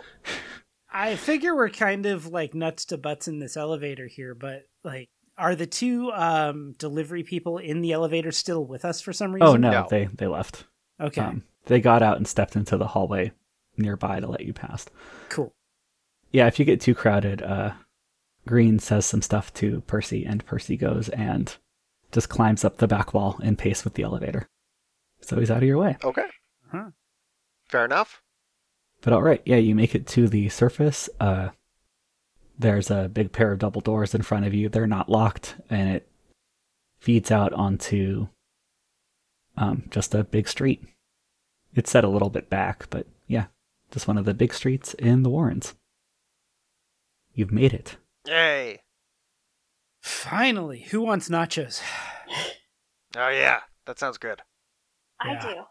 I 0.93 1.17
figure 1.17 1.55
we're 1.57 1.71
kind 1.71 2.07
of 2.07 2.27
like 2.27 2.55
nuts 2.55 2.85
to 2.87 2.99
butts 2.99 3.27
in 3.29 3.39
this 3.41 3.57
elevator 3.57 4.07
here, 4.09 4.35
but 4.35 4.63
like, 4.85 5.09
are 5.37 5.55
the 5.55 5.67
two 5.67 6.13
um, 6.13 6.75
delivery 6.79 7.23
people 7.23 7.59
in 7.59 7.81
the 7.81 7.93
elevator 7.93 8.31
still 8.33 8.65
with 8.65 8.85
us 8.85 9.01
for 9.01 9.13
some 9.13 9.33
reason? 9.35 9.47
oh 9.49 9.57
no, 9.57 9.71
No. 9.71 9.87
they 9.91 10.07
they 10.15 10.27
left. 10.27 10.65
Okay, 11.01 11.21
Um, 11.21 11.43
they 11.67 11.81
got 11.81 12.03
out 12.03 12.17
and 12.19 12.27
stepped 12.29 12.55
into 12.57 12.77
the 12.77 12.89
hallway 12.89 13.33
nearby 13.77 14.21
to 14.21 14.27
let 14.29 14.43
you 14.43 14.53
past. 14.53 14.91
cool. 15.29 15.53
Yeah, 16.31 16.47
if 16.47 16.59
you 16.59 16.65
get 16.65 16.81
too 16.81 16.95
crowded, 16.95 17.43
uh, 17.43 17.73
Green 18.47 18.79
says 18.79 19.07
some 19.07 19.23
stuff 19.23 19.53
to 19.55 19.81
Percy, 19.83 20.25
and 20.25 20.45
Percy 20.47 20.77
goes 20.77 21.09
and 21.11 21.57
just 22.13 22.29
climbs 22.29 22.65
up 22.65 22.77
the 22.77 22.87
back 22.89 23.15
wall 23.15 23.39
in 23.43 23.57
pace 23.57 23.85
with 23.85 23.95
the 23.95 24.03
elevator. 24.03 24.49
So 25.21 25.39
he's 25.39 25.51
out 25.51 25.59
of 25.63 25.69
your 25.69 25.79
way. 25.79 25.97
Okay. 26.05 26.27
Huh. 26.71 26.91
Fair 27.69 27.85
enough. 27.85 28.21
But 29.01 29.13
all 29.13 29.23
right, 29.23 29.43
yeah, 29.45 29.57
you 29.57 29.75
make 29.75 29.95
it 29.95 30.07
to 30.09 30.29
the 30.29 30.49
surface. 30.49 31.09
Uh, 31.21 31.49
there's 32.59 32.91
a 32.91 33.09
big 33.13 33.33
pair 33.33 33.53
of 33.53 33.59
double 33.59 33.81
doors 33.81 34.15
in 34.15 34.23
front 34.23 34.47
of 34.47 34.55
you. 34.55 34.69
They're 34.69 34.87
not 34.87 35.09
locked, 35.09 35.57
and 35.71 35.89
it 35.91 36.09
feeds 36.99 37.31
out 37.31 37.53
onto 37.53 38.29
um, 39.57 39.85
just 39.91 40.15
a 40.15 40.25
big 40.25 40.49
street. 40.49 40.83
It's 41.75 41.91
set 41.91 42.05
a 42.05 42.09
little 42.09 42.31
bit 42.31 42.49
back, 42.49 42.89
but 42.91 43.07
yeah, 43.27 43.47
just 43.91 44.07
one 44.09 44.19
of 44.19 44.25
the 44.25 44.35
big 44.35 44.55
streets 44.55 44.95
in 44.95 45.23
the 45.23 45.31
Warrens. 45.31 45.75
You've 47.35 47.53
made 47.53 47.73
it. 47.73 47.97
Yay. 48.27 48.83
Finally, 50.03 50.81
who 50.91 51.01
wants 51.01 51.29
nachos? 51.29 51.81
Oh 53.17 53.29
yeah, 53.29 53.61
that 53.87 54.01
sounds 54.01 54.19
good. 54.19 54.43
I 55.21 55.35
Yeah. 55.35 55.41
do. 55.43 55.63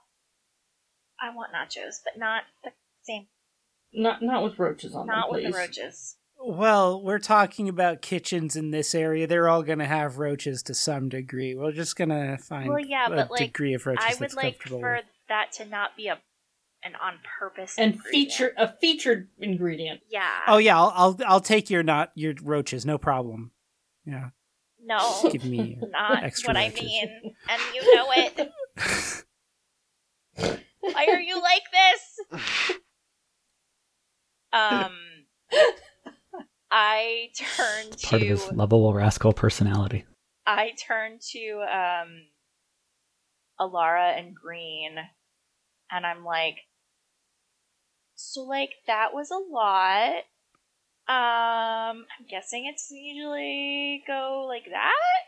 I 1.19 1.35
want 1.35 1.51
nachos, 1.53 1.95
but 2.01 2.17
not 2.17 2.43
the 2.63 2.71
same. 3.01 3.27
Not 3.91 4.21
not 4.21 4.43
with 4.45 4.57
roaches 4.57 4.95
on 4.95 5.07
Not 5.07 5.13
them, 5.13 5.19
Not 5.19 5.31
with 5.31 5.41
please. 5.43 5.51
the 5.51 5.57
roaches. 5.57 6.15
Well, 6.45 7.01
we're 7.01 7.19
talking 7.19 7.69
about 7.69 8.01
kitchens 8.01 8.57
in 8.57 8.71
this 8.71 8.93
area. 8.93 9.27
They're 9.27 9.47
all 9.47 9.63
going 9.63 9.79
to 9.79 9.85
have 9.85 10.17
roaches 10.17 10.61
to 10.63 10.73
some 10.73 11.07
degree. 11.07 11.55
We're 11.55 11.71
just 11.71 11.95
going 11.95 12.09
to 12.09 12.37
find 12.37 12.67
Well, 12.67 12.79
yeah, 12.79 13.05
a 13.07 13.09
but, 13.09 13.31
like, 13.31 13.39
degree 13.39 13.73
of 13.73 13.85
roaches 13.85 14.03
I 14.05 14.09
would 14.15 14.19
that's 14.19 14.35
like 14.35 14.55
comfortable 14.59 14.79
for 14.81 14.93
with. 14.95 15.05
that 15.29 15.53
to 15.53 15.65
not 15.65 15.95
be 15.95 16.07
a 16.07 16.19
an 16.85 16.95
on 17.01 17.13
purpose 17.39 17.75
And 17.77 17.97
feature 18.03 18.51
a 18.57 18.73
featured 18.81 19.29
ingredient. 19.39 20.01
Yeah. 20.09 20.27
Oh 20.47 20.57
yeah, 20.57 20.77
I'll, 20.77 20.91
I'll 20.93 21.17
I'll 21.25 21.39
take 21.39 21.69
your 21.69 21.81
not 21.81 22.11
your 22.13 22.33
roaches, 22.43 22.85
no 22.85 22.97
problem. 22.97 23.51
Yeah, 24.05 24.31
no. 24.83 25.29
give 25.31 25.45
me 25.45 25.77
not 25.91 26.25
extra 26.25 26.49
what 26.49 26.57
I 26.57 26.71
mean, 26.71 27.35
and 27.47 27.61
you 27.73 27.95
know 27.95 28.07
it. 28.11 28.51
Why 30.81 31.07
are 31.09 31.21
you 31.21 31.41
like 31.41 31.63
this? 31.71 32.41
Um, 34.55 34.91
I 36.75 37.29
turn 37.55 37.91
to 37.91 38.07
Part 38.07 38.21
of 38.23 38.27
his 38.27 38.51
lovable 38.51 38.95
rascal 38.95 39.31
personality. 39.31 40.05
I 40.47 40.71
turn 40.71 41.19
to 41.31 41.61
um, 41.71 42.23
Alara 43.59 44.17
and 44.17 44.33
Green, 44.33 44.95
and 45.91 46.03
I'm 46.03 46.25
like, 46.25 46.55
so 48.15 48.41
like 48.41 48.71
that 48.87 49.13
was 49.13 49.29
a 49.29 49.37
lot. 49.37 50.23
Um, 51.05 52.05
I'm 52.17 52.25
guessing 52.27 52.65
it's 52.65 52.89
usually 52.89 54.03
go 54.07 54.45
like 54.47 54.65
that. 54.65 55.27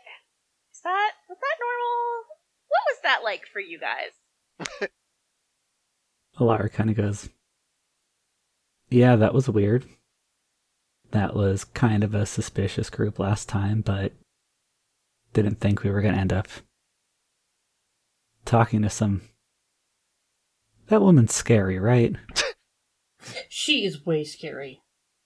Is 0.74 0.80
that 0.82 1.12
was 1.28 1.38
that 1.40 1.56
normal? 1.60 2.24
What 2.66 2.80
was 2.88 2.98
that 3.04 3.20
like 3.22 3.46
for 3.52 3.60
you 3.60 3.78
guys? 3.78 4.88
Alara 6.40 6.72
kind 6.72 6.90
of 6.90 6.96
goes, 6.96 7.28
Yeah, 8.90 9.14
that 9.14 9.32
was 9.32 9.48
weird. 9.48 9.86
That 11.16 11.34
was 11.34 11.64
kind 11.64 12.04
of 12.04 12.14
a 12.14 12.26
suspicious 12.26 12.90
group 12.90 13.18
last 13.18 13.48
time, 13.48 13.80
but 13.80 14.12
didn't 15.32 15.60
think 15.60 15.82
we 15.82 15.88
were 15.88 16.02
going 16.02 16.12
to 16.12 16.20
end 16.20 16.30
up 16.30 16.46
talking 18.44 18.82
to 18.82 18.90
some. 18.90 19.22
That 20.88 21.00
woman's 21.00 21.32
scary, 21.32 21.78
right? 21.78 22.14
She 23.48 23.86
is 23.86 24.04
way 24.04 24.24
scary. 24.24 24.82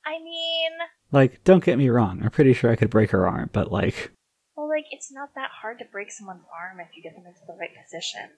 I 0.06 0.20
mean, 0.22 0.70
Like, 1.10 1.42
don't 1.42 1.64
get 1.64 1.76
me 1.76 1.88
wrong, 1.88 2.20
I'm 2.22 2.30
pretty 2.30 2.52
sure 2.54 2.70
I 2.70 2.76
could 2.76 2.88
break 2.88 3.10
her 3.10 3.26
arm, 3.26 3.50
but 3.52 3.72
like, 3.72 4.12
well, 4.56 4.68
like 4.68 4.86
it's 4.92 5.10
not 5.10 5.34
that 5.34 5.50
hard 5.60 5.80
to 5.80 5.84
break 5.84 6.12
someone's 6.12 6.44
arm 6.56 6.78
if 6.78 6.96
you 6.96 7.02
get 7.02 7.16
them 7.16 7.26
into 7.26 7.40
the 7.48 7.56
right 7.58 7.70
position. 7.84 8.30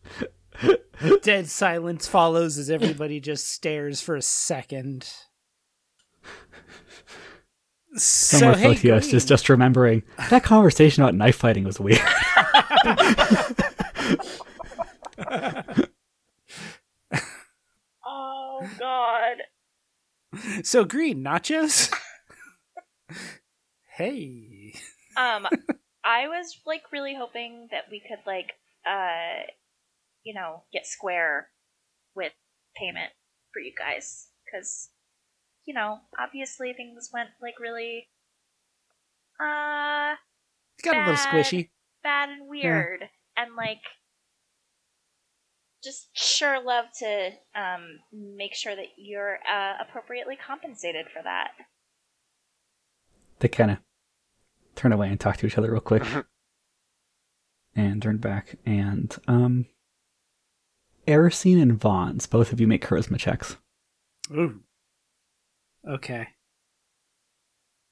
Dead 1.22 1.48
silence 1.48 2.06
follows 2.08 2.58
as 2.58 2.70
everybody 2.70 3.20
just 3.20 3.48
stares 3.48 4.00
for 4.00 4.16
a 4.16 4.22
second. 4.22 5.08
some 7.94 8.40
So 8.40 8.46
more 8.46 8.56
hey, 8.56 8.74
Photios 8.74 9.00
Green. 9.00 9.10
just 9.10 9.28
just 9.28 9.48
remembering 9.48 10.02
that 10.30 10.42
conversation 10.44 11.02
about 11.02 11.14
knife 11.14 11.36
fighting 11.36 11.64
was 11.64 11.80
weird. 11.80 12.00
Oh 18.04 18.68
God. 18.78 19.36
so 20.64 20.84
green 20.84 21.22
nachos. 21.22 21.92
hey, 23.96 24.74
Um, 25.16 25.46
I 26.04 26.28
was 26.28 26.58
like 26.66 26.82
really 26.92 27.14
hoping 27.14 27.68
that 27.70 27.84
we 27.90 28.00
could 28.00 28.18
like, 28.26 28.52
uh, 28.86 29.42
you 30.28 30.34
know, 30.34 30.64
get 30.74 30.86
square 30.86 31.48
with 32.14 32.32
payment 32.76 33.12
for 33.50 33.60
you 33.60 33.72
guys. 33.78 34.28
Because, 34.44 34.90
you 35.64 35.72
know, 35.72 36.00
obviously 36.20 36.74
things 36.74 37.08
went 37.14 37.30
like 37.40 37.58
really, 37.58 38.08
uh, 39.40 40.16
it's 40.76 40.84
got 40.84 40.96
a 40.96 41.00
little 41.00 41.14
squishy. 41.14 41.70
bad 42.02 42.28
and 42.28 42.46
weird, 42.46 43.04
and 43.38 43.56
like, 43.56 43.80
just 45.82 46.10
sure 46.12 46.62
love 46.62 46.84
to 46.98 47.30
um 47.54 48.00
make 48.12 48.54
sure 48.54 48.76
that 48.76 48.88
you're 48.98 49.38
uh, 49.50 49.74
appropriately 49.80 50.36
compensated 50.36 51.06
for 51.06 51.22
that. 51.22 51.52
they 53.40 53.48
kind 53.48 53.70
of 53.70 53.78
turn 54.74 54.92
away 54.92 55.08
and 55.08 55.18
talk 55.18 55.38
to 55.38 55.46
each 55.46 55.56
other 55.56 55.72
real 55.72 55.80
quick. 55.80 56.02
And 57.76 58.02
turn 58.02 58.18
back 58.18 58.56
and 58.66 59.16
um 59.28 59.66
Erisine 61.08 61.60
and 61.62 61.80
Vons 61.80 62.26
both 62.26 62.52
of 62.52 62.60
you 62.60 62.66
make 62.66 62.84
charisma 62.84 63.18
checks 63.18 63.56
Ooh. 64.30 64.60
Okay. 65.88 66.28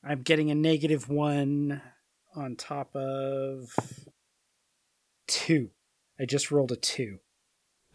I'm 0.05 0.21
getting 0.23 0.51
a 0.51 0.55
negative 0.55 1.09
one 1.09 1.81
on 2.35 2.55
top 2.57 2.95
of 2.95 3.73
two. 5.27 5.71
I 6.21 6.27
just 6.27 6.51
rolled 6.51 6.73
a 6.73 6.77
two. 6.77 7.19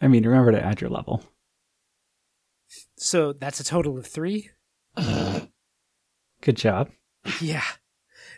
i 0.00 0.08
mean 0.08 0.26
remember 0.26 0.50
to 0.52 0.62
add 0.62 0.80
your 0.80 0.90
level 0.90 1.22
So 2.98 3.32
that's 3.32 3.60
a 3.60 3.64
total 3.64 3.96
of 3.98 4.06
three? 4.06 4.50
good 4.96 6.56
job 6.56 6.90
Yeah. 7.40 7.62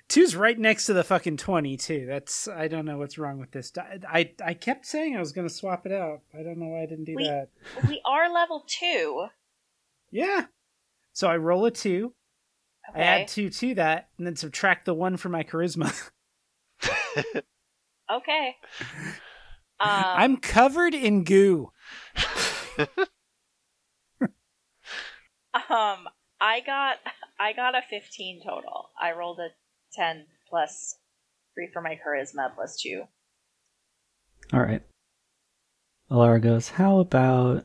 Two's 0.09 0.37
right 0.37 0.59
next 0.59 0.87
to 0.87 0.93
the 0.93 1.03
fucking 1.05 1.39
20, 1.39 1.77
too. 1.79 2.07
That's, 2.07 2.47
I 2.47 2.69
don't 2.69 2.85
know 2.85 2.99
what's 2.99 3.17
wrong 3.19 3.39
with 3.39 3.51
this. 3.53 3.71
die. 3.71 4.01
I, 4.09 4.33
I 4.45 4.55
kept 4.55 4.87
saying 4.87 5.17
I 5.17 5.21
was 5.21 5.33
going 5.33 5.49
to 5.49 5.53
swap 5.55 5.87
it 5.87 5.93
out. 5.93 6.21
I 6.39 6.43
don't 6.43 6.59
know 6.59 6.67
why 6.69 6.83
I 6.83 6.87
didn't 6.87 7.05
do 7.07 7.15
We- 7.17 7.25
that. 7.25 7.49
we 7.89 8.01
are 8.05 8.33
level 8.33 8.65
two. 8.67 9.27
Yeah. 10.11 10.47
So 11.13 11.29
I 11.29 11.37
roll 11.39 11.65
a 11.65 11.71
two. 11.71 12.13
Okay. 12.91 13.01
I 13.01 13.05
add 13.23 13.29
two 13.29 13.49
to 13.49 13.75
that, 13.77 14.11
and 14.19 14.27
then 14.27 14.37
subtract 14.37 14.85
the 14.85 14.93
one 14.95 15.17
for 15.17 15.29
my 15.31 15.43
charisma. 15.43 15.93
Okay. 18.13 18.57
Um, 19.81 19.91
I'm 19.91 20.37
covered 20.37 20.95
in 20.95 21.25
goo. 21.25 21.73
Um, 25.55 26.09
I 26.41 26.61
got 26.65 26.97
I 27.39 27.53
got 27.55 27.75
a 27.75 27.81
fifteen 27.89 28.41
total. 28.45 28.91
I 29.01 29.13
rolled 29.13 29.39
a 29.41 29.49
ten 29.95 30.26
plus 30.49 30.97
three 31.55 31.68
for 31.72 31.80
my 31.82 31.99
charisma 32.07 32.55
plus 32.55 32.76
two. 32.80 33.03
all 34.53 34.61
right 34.61 34.82
alara 36.11 36.40
goes 36.40 36.70
how 36.70 36.99
about 36.99 37.64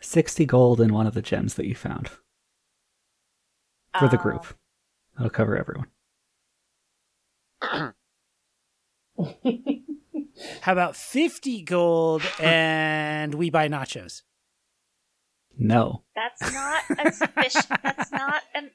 60 0.00 0.44
gold 0.46 0.80
in 0.80 0.92
one 0.92 1.06
of 1.06 1.14
the 1.14 1.22
gems 1.22 1.54
that 1.54 1.66
you 1.66 1.74
found 1.74 2.08
for 3.98 4.08
the 4.08 4.16
Um, 4.16 4.22
group 4.22 4.46
that'll 5.16 5.30
cover 5.30 5.56
everyone 5.56 5.88
How 10.62 10.72
about 10.72 10.96
50 10.96 11.62
gold 11.62 12.22
and 12.40 13.34
we 13.34 13.50
buy 13.50 13.68
nachos? 13.68 14.22
no 15.56 16.02
That's 16.16 16.52
not 16.52 16.82
a 17.06 17.12
sufficient. 17.12 17.68
that's 17.82 18.10
not 18.10 18.42
an. 18.54 18.70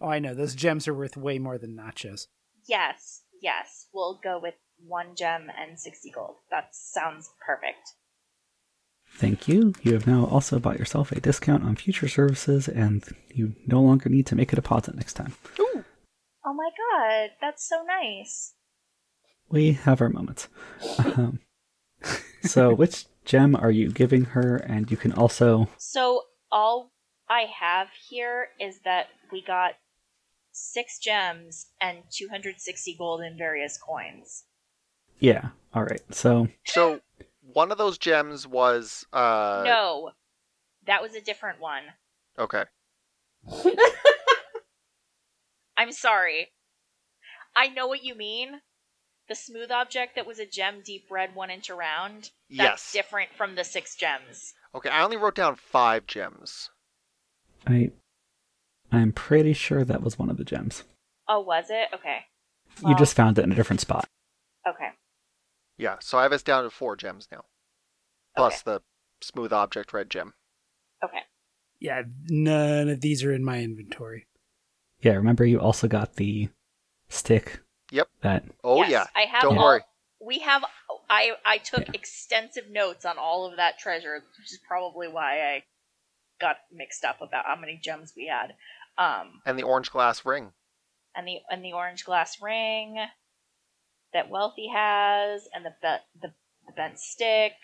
Oh, 0.00 0.08
I 0.08 0.18
know. 0.18 0.34
Those 0.34 0.54
gems 0.54 0.86
are 0.88 0.94
worth 0.94 1.16
way 1.16 1.38
more 1.38 1.58
than 1.58 1.76
nachos. 1.76 2.26
Yes, 2.68 3.22
yes. 3.40 3.86
We'll 3.92 4.20
go 4.22 4.38
with 4.40 4.54
one 4.84 5.14
gem 5.16 5.50
and 5.56 5.78
60 5.78 6.10
gold. 6.10 6.36
That 6.50 6.74
sounds 6.74 7.30
perfect. 7.44 7.94
Thank 9.14 9.46
you. 9.46 9.74
You 9.82 9.92
have 9.92 10.06
now 10.06 10.24
also 10.24 10.58
bought 10.58 10.78
yourself 10.78 11.12
a 11.12 11.20
discount 11.20 11.64
on 11.64 11.76
future 11.76 12.08
services, 12.08 12.66
and 12.66 13.04
you 13.32 13.54
no 13.66 13.80
longer 13.80 14.08
need 14.08 14.26
to 14.28 14.34
make 14.34 14.52
a 14.52 14.56
deposit 14.56 14.94
next 14.94 15.14
time. 15.14 15.34
Oh 16.44 16.54
my 16.54 16.70
god, 16.76 17.30
that's 17.40 17.68
so 17.68 17.84
nice. 17.86 18.54
We 19.50 19.72
have 19.72 20.00
our 20.00 20.08
moments. 20.08 20.48
Um, 20.98 21.40
so, 22.42 22.74
which 22.74 23.06
gem 23.24 23.54
are 23.54 23.70
you 23.70 23.90
giving 23.90 24.24
her? 24.26 24.56
And 24.56 24.90
you 24.90 24.96
can 24.96 25.12
also. 25.12 25.68
So, 25.76 26.22
all 26.50 26.92
I 27.28 27.42
have 27.60 27.88
here 28.08 28.48
is 28.60 28.80
that 28.84 29.06
we 29.30 29.42
got 29.42 29.72
six 30.52 30.98
gems 30.98 31.66
and 31.80 31.98
260 32.10 32.94
gold 32.98 33.22
in 33.22 33.38
various 33.38 33.78
coins. 33.78 34.44
Yeah, 35.18 35.50
alright. 35.74 36.02
So, 36.10 36.48
So 36.64 37.00
one 37.42 37.72
of 37.72 37.78
those 37.78 37.96
gems 37.98 38.46
was 38.46 39.06
uh 39.12 39.62
no, 39.64 40.10
that 40.86 41.00
was 41.02 41.14
a 41.14 41.20
different 41.20 41.60
one. 41.60 41.84
okay. 42.38 42.64
I'm 45.76 45.92
sorry. 45.92 46.48
I 47.56 47.68
know 47.68 47.86
what 47.86 48.04
you 48.04 48.14
mean. 48.14 48.60
The 49.28 49.34
smooth 49.34 49.70
object 49.70 50.14
that 50.16 50.26
was 50.26 50.38
a 50.38 50.46
gem 50.46 50.82
deep 50.84 51.06
red 51.10 51.34
one 51.34 51.50
inch 51.50 51.70
around. 51.70 52.30
That's 52.50 52.92
Yes. 52.92 52.92
different 52.92 53.30
from 53.36 53.54
the 53.54 53.64
six 53.64 53.94
gems. 53.96 54.54
Okay, 54.74 54.90
I 54.90 55.02
only 55.02 55.16
wrote 55.16 55.34
down 55.34 55.56
five 55.56 56.06
gems. 56.06 56.70
I. 57.66 57.90
I'm 58.90 59.12
pretty 59.12 59.52
sure 59.54 59.84
that 59.84 60.02
was 60.02 60.18
one 60.18 60.28
of 60.28 60.36
the 60.36 60.44
gems. 60.44 60.84
Oh, 61.28 61.40
was 61.40 61.66
it? 61.70 61.88
Okay. 61.94 62.26
You 62.86 62.94
just 62.96 63.14
found 63.16 63.38
it 63.38 63.44
in 63.44 63.52
a 63.52 63.54
different 63.54 63.80
spot. 63.80 64.08
Okay. 64.68 64.88
Yeah, 65.78 65.96
so 66.00 66.18
I 66.18 66.22
have 66.24 66.32
us 66.32 66.42
down 66.42 66.64
to 66.64 66.70
four 66.70 66.96
gems 66.96 67.28
now. 67.32 67.44
Plus 68.36 68.62
the 68.62 68.82
smooth 69.22 69.52
object 69.52 69.92
red 69.92 70.10
gem. 70.10 70.34
Okay. 71.04 71.20
Yeah, 71.80 72.02
none 72.28 72.88
of 72.88 73.00
these 73.00 73.24
are 73.24 73.32
in 73.32 73.44
my 73.44 73.60
inventory. 73.62 74.26
Yeah, 75.00 75.12
remember 75.14 75.44
you 75.44 75.58
also 75.60 75.88
got 75.88 76.16
the 76.16 76.48
stick. 77.08 77.60
Yep. 77.90 78.08
That 78.20 78.44
Oh 78.62 78.78
Yes, 78.82 78.90
yeah. 78.90 79.06
I 79.16 79.22
have 79.26 79.42
Don't 79.42 79.58
all- 79.58 79.64
worry. 79.64 79.80
We 80.20 80.38
have 80.40 80.64
I 81.10 81.32
I 81.44 81.58
took 81.58 81.86
Yeah. 81.88 81.92
extensive 81.94 82.70
notes 82.70 83.04
on 83.04 83.18
all 83.18 83.44
of 83.46 83.56
that 83.56 83.78
treasure, 83.78 84.14
which 84.38 84.52
is 84.52 84.60
probably 84.66 85.08
why 85.08 85.40
I 85.54 85.64
got 86.42 86.56
mixed 86.70 87.04
up 87.04 87.22
about 87.22 87.46
how 87.46 87.56
many 87.56 87.78
gems 87.82 88.12
we 88.14 88.26
had. 88.26 88.54
Um 88.98 89.40
And 89.46 89.58
the 89.58 89.62
orange 89.62 89.90
glass 89.90 90.26
ring. 90.26 90.52
and 91.16 91.26
the 91.26 91.38
and 91.50 91.64
the 91.64 91.72
orange 91.72 92.04
glass 92.04 92.42
ring 92.42 92.98
that 94.12 94.28
Wealthy 94.28 94.68
has 94.74 95.48
and 95.54 95.64
the 95.64 95.74
be- 95.80 96.18
the, 96.20 96.34
the 96.66 96.72
bent 96.76 96.98
stick. 96.98 97.54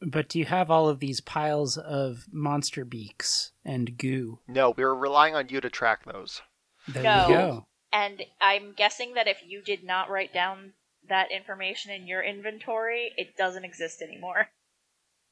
But 0.00 0.28
do 0.28 0.38
you 0.38 0.44
have 0.46 0.70
all 0.70 0.88
of 0.88 0.98
these 1.00 1.20
piles 1.20 1.78
of 1.78 2.26
monster 2.32 2.84
beaks 2.84 3.52
and 3.64 3.96
goo? 3.96 4.40
No, 4.48 4.70
we 4.76 4.84
were 4.84 4.94
relying 4.94 5.34
on 5.34 5.48
you 5.48 5.60
to 5.60 5.70
track 5.70 6.04
those. 6.04 6.42
There 6.88 7.02
No. 7.02 7.28
you 7.28 7.34
go. 7.34 7.66
And 7.92 8.22
I'm 8.40 8.74
guessing 8.74 9.14
that 9.14 9.26
if 9.26 9.38
you 9.46 9.62
did 9.62 9.82
not 9.84 10.10
write 10.10 10.34
down 10.34 10.74
that 11.08 11.30
information 11.30 11.92
in 11.92 12.06
your 12.06 12.22
inventory, 12.22 13.12
it 13.16 13.36
doesn't 13.38 13.64
exist 13.64 14.02
anymore. 14.02 14.48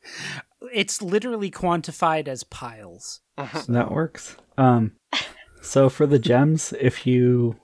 It's 0.73 1.03
literally 1.03 1.51
quantified 1.51 2.29
as 2.29 2.45
piles. 2.45 3.21
So 3.65 3.73
that 3.73 3.91
works. 3.91 4.37
Um, 4.57 4.93
so 5.61 5.89
for 5.89 6.07
the 6.07 6.19
gems, 6.19 6.73
if 6.81 7.07
you, 7.07 7.57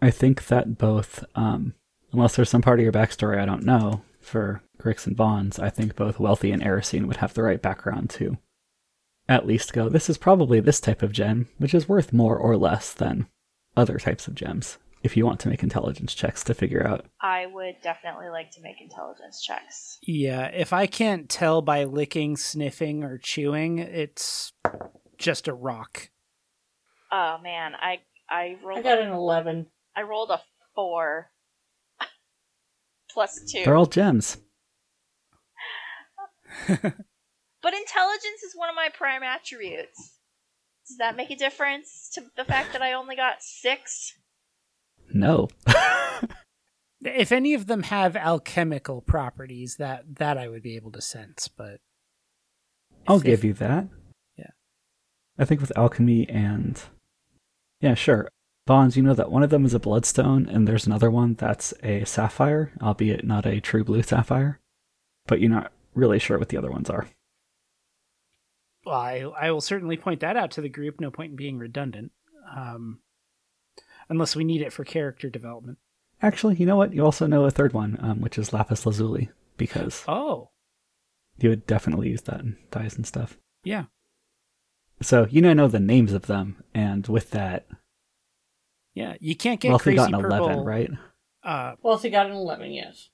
I 0.00 0.10
think 0.10 0.46
that 0.46 0.78
both, 0.78 1.24
um, 1.34 1.74
unless 2.12 2.36
there's 2.36 2.50
some 2.50 2.62
part 2.62 2.78
of 2.78 2.84
your 2.84 2.92
backstory 2.92 3.40
I 3.40 3.46
don't 3.46 3.64
know, 3.64 4.02
for 4.20 4.62
Grix 4.78 5.06
and 5.06 5.16
Vons, 5.16 5.58
I 5.58 5.68
think 5.68 5.96
both 5.96 6.20
Wealthy 6.20 6.52
and 6.52 6.62
Erisine 6.62 7.06
would 7.06 7.16
have 7.16 7.34
the 7.34 7.42
right 7.42 7.60
background 7.60 8.10
to 8.10 8.38
at 9.28 9.46
least 9.46 9.72
go, 9.72 9.88
this 9.88 10.08
is 10.10 10.18
probably 10.18 10.60
this 10.60 10.80
type 10.80 11.02
of 11.02 11.12
gem, 11.12 11.48
which 11.58 11.74
is 11.74 11.88
worth 11.88 12.12
more 12.12 12.36
or 12.36 12.56
less 12.56 12.92
than 12.92 13.26
other 13.76 13.98
types 13.98 14.28
of 14.28 14.34
gems, 14.34 14.78
if 15.02 15.16
you 15.16 15.26
want 15.26 15.40
to 15.40 15.48
make 15.48 15.62
intelligence 15.62 16.14
checks 16.14 16.44
to 16.44 16.54
figure 16.54 16.86
out. 16.86 17.06
I 17.20 17.46
would 17.46 17.76
definitely 17.82 18.28
like 18.28 18.50
to 18.52 18.60
make 18.62 18.80
intelligence 18.80 19.42
checks. 19.42 19.98
Yeah, 20.02 20.46
if 20.46 20.72
I 20.72 20.86
can't 20.86 21.28
tell 21.28 21.62
by 21.62 21.84
licking, 21.84 22.36
sniffing, 22.36 23.04
or 23.04 23.18
chewing, 23.18 23.78
it's 23.78 24.52
just 25.18 25.48
a 25.48 25.54
rock. 25.54 26.10
Oh 27.10 27.38
man, 27.42 27.72
I 27.74 28.00
I 28.30 28.56
rolled 28.64 28.80
I 28.80 28.82
got 28.82 29.00
an 29.00 29.10
11. 29.12 29.66
I 29.96 30.02
rolled 30.02 30.30
a 30.30 30.40
four 30.74 31.30
plus 33.10 33.40
two. 33.50 33.64
They're 33.64 33.76
all 33.76 33.86
gems. 33.86 34.38
But 37.62 37.74
intelligence 37.74 38.42
is 38.44 38.56
one 38.56 38.68
of 38.68 38.74
my 38.74 38.88
prime 38.92 39.22
attributes. 39.22 40.18
Does 40.88 40.98
that 40.98 41.16
make 41.16 41.30
a 41.30 41.36
difference 41.36 42.10
to 42.14 42.24
the 42.36 42.44
fact 42.44 42.72
that 42.72 42.82
I 42.82 42.92
only 42.92 43.14
got 43.14 43.36
six? 43.40 44.14
No. 45.12 45.48
If 47.04 47.32
any 47.32 47.54
of 47.54 47.66
them 47.66 47.82
have 47.84 48.14
alchemical 48.14 49.00
properties, 49.00 49.76
that 49.76 50.04
that 50.16 50.38
I 50.38 50.48
would 50.48 50.62
be 50.62 50.76
able 50.76 50.92
to 50.92 51.00
sense. 51.00 51.48
But 51.48 51.80
I'll 53.08 53.18
give 53.18 53.42
you 53.42 53.52
that. 53.54 53.88
Yeah. 54.36 54.50
I 55.36 55.44
think 55.44 55.60
with 55.60 55.76
alchemy 55.76 56.28
and 56.28 56.80
yeah, 57.80 57.94
sure. 57.94 58.28
Vons, 58.68 58.96
you 58.96 59.02
know 59.02 59.14
that 59.14 59.32
one 59.32 59.42
of 59.42 59.50
them 59.50 59.64
is 59.64 59.74
a 59.74 59.80
bloodstone, 59.80 60.48
and 60.48 60.68
there's 60.68 60.86
another 60.86 61.10
one 61.10 61.34
that's 61.34 61.74
a 61.82 62.04
sapphire, 62.04 62.70
albeit 62.80 63.24
not 63.24 63.44
a 63.44 63.60
true 63.60 63.82
blue 63.82 64.02
sapphire. 64.04 64.60
But 65.26 65.40
you're 65.40 65.50
not 65.50 65.72
really 65.94 66.20
sure 66.20 66.38
what 66.38 66.48
the 66.50 66.56
other 66.56 66.70
ones 66.70 66.88
are. 66.88 67.08
Well, 68.86 68.94
I, 68.94 69.24
I 69.40 69.50
will 69.50 69.60
certainly 69.60 69.96
point 69.96 70.20
that 70.20 70.36
out 70.36 70.52
to 70.52 70.60
the 70.60 70.68
group. 70.68 71.00
No 71.00 71.10
point 71.10 71.30
in 71.30 71.36
being 71.36 71.58
redundant, 71.58 72.12
um, 72.56 73.00
unless 74.12 74.36
we 74.36 74.44
need 74.44 74.60
it 74.60 74.72
for 74.72 74.84
character 74.84 75.28
development. 75.30 75.78
Actually, 76.20 76.54
you 76.56 76.66
know 76.66 76.76
what? 76.76 76.92
You 76.94 77.04
also 77.04 77.26
know 77.26 77.44
a 77.46 77.50
third 77.50 77.72
one, 77.72 77.98
um, 78.00 78.20
which 78.20 78.38
is 78.38 78.52
lapis 78.52 78.84
lazuli, 78.86 79.30
because 79.56 80.04
Oh, 80.06 80.50
you 81.38 81.48
would 81.48 81.66
definitely 81.66 82.10
use 82.10 82.22
that 82.22 82.40
in 82.40 82.56
dyes 82.70 82.94
and 82.96 83.06
stuff. 83.06 83.38
yeah. 83.64 83.84
So 85.00 85.26
you 85.30 85.40
now 85.42 85.52
know 85.54 85.66
the 85.66 85.80
names 85.80 86.12
of 86.12 86.26
them, 86.26 86.62
and 86.74 87.08
with 87.08 87.30
that, 87.30 87.66
Yeah, 88.94 89.14
you 89.20 89.34
can't 89.34 89.58
get 89.58 89.70
Wealthy 89.70 89.84
crazy 89.84 89.96
got 89.96 90.14
an 90.14 90.20
purple. 90.20 90.36
eleven, 90.46 90.64
right? 90.64 90.90
Uh, 91.42 91.74
Well, 91.82 91.98
he 91.98 92.08
got 92.10 92.26
an 92.26 92.32
11, 92.32 92.70
yes. 92.72 93.08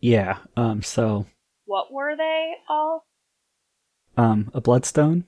Yeah. 0.00 0.38
Um. 0.56 0.82
So 0.82 1.26
What 1.64 1.90
were 1.92 2.14
they 2.16 2.54
all? 2.68 3.06
um, 4.18 4.50
a 4.52 4.60
bloodstone, 4.60 5.24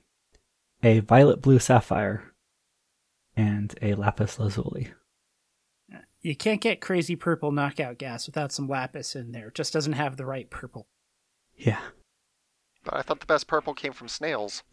a 0.83 0.99
violet 0.99 1.41
blue 1.41 1.57
sapphire, 1.57 2.33
and 3.35 3.73
a 3.81 3.95
lapis 3.95 4.37
lazuli. 4.37 4.91
You 6.23 6.35
can't 6.35 6.61
get 6.61 6.81
crazy 6.81 7.15
purple 7.15 7.51
knockout 7.51 7.97
gas 7.97 8.25
without 8.25 8.51
some 8.51 8.67
lapis 8.67 9.15
in 9.15 9.33
there. 9.33 9.49
It 9.49 9.55
just 9.55 9.73
doesn't 9.73 9.93
have 9.93 10.15
the 10.15 10.25
right 10.25 10.49
purple. 10.49 10.87
Yeah. 11.55 11.81
But 12.85 12.95
I 12.95 13.01
thought 13.01 13.19
the 13.19 13.25
best 13.25 13.47
purple 13.47 13.73
came 13.73 13.93
from 13.93 14.07
snails. 14.07 14.63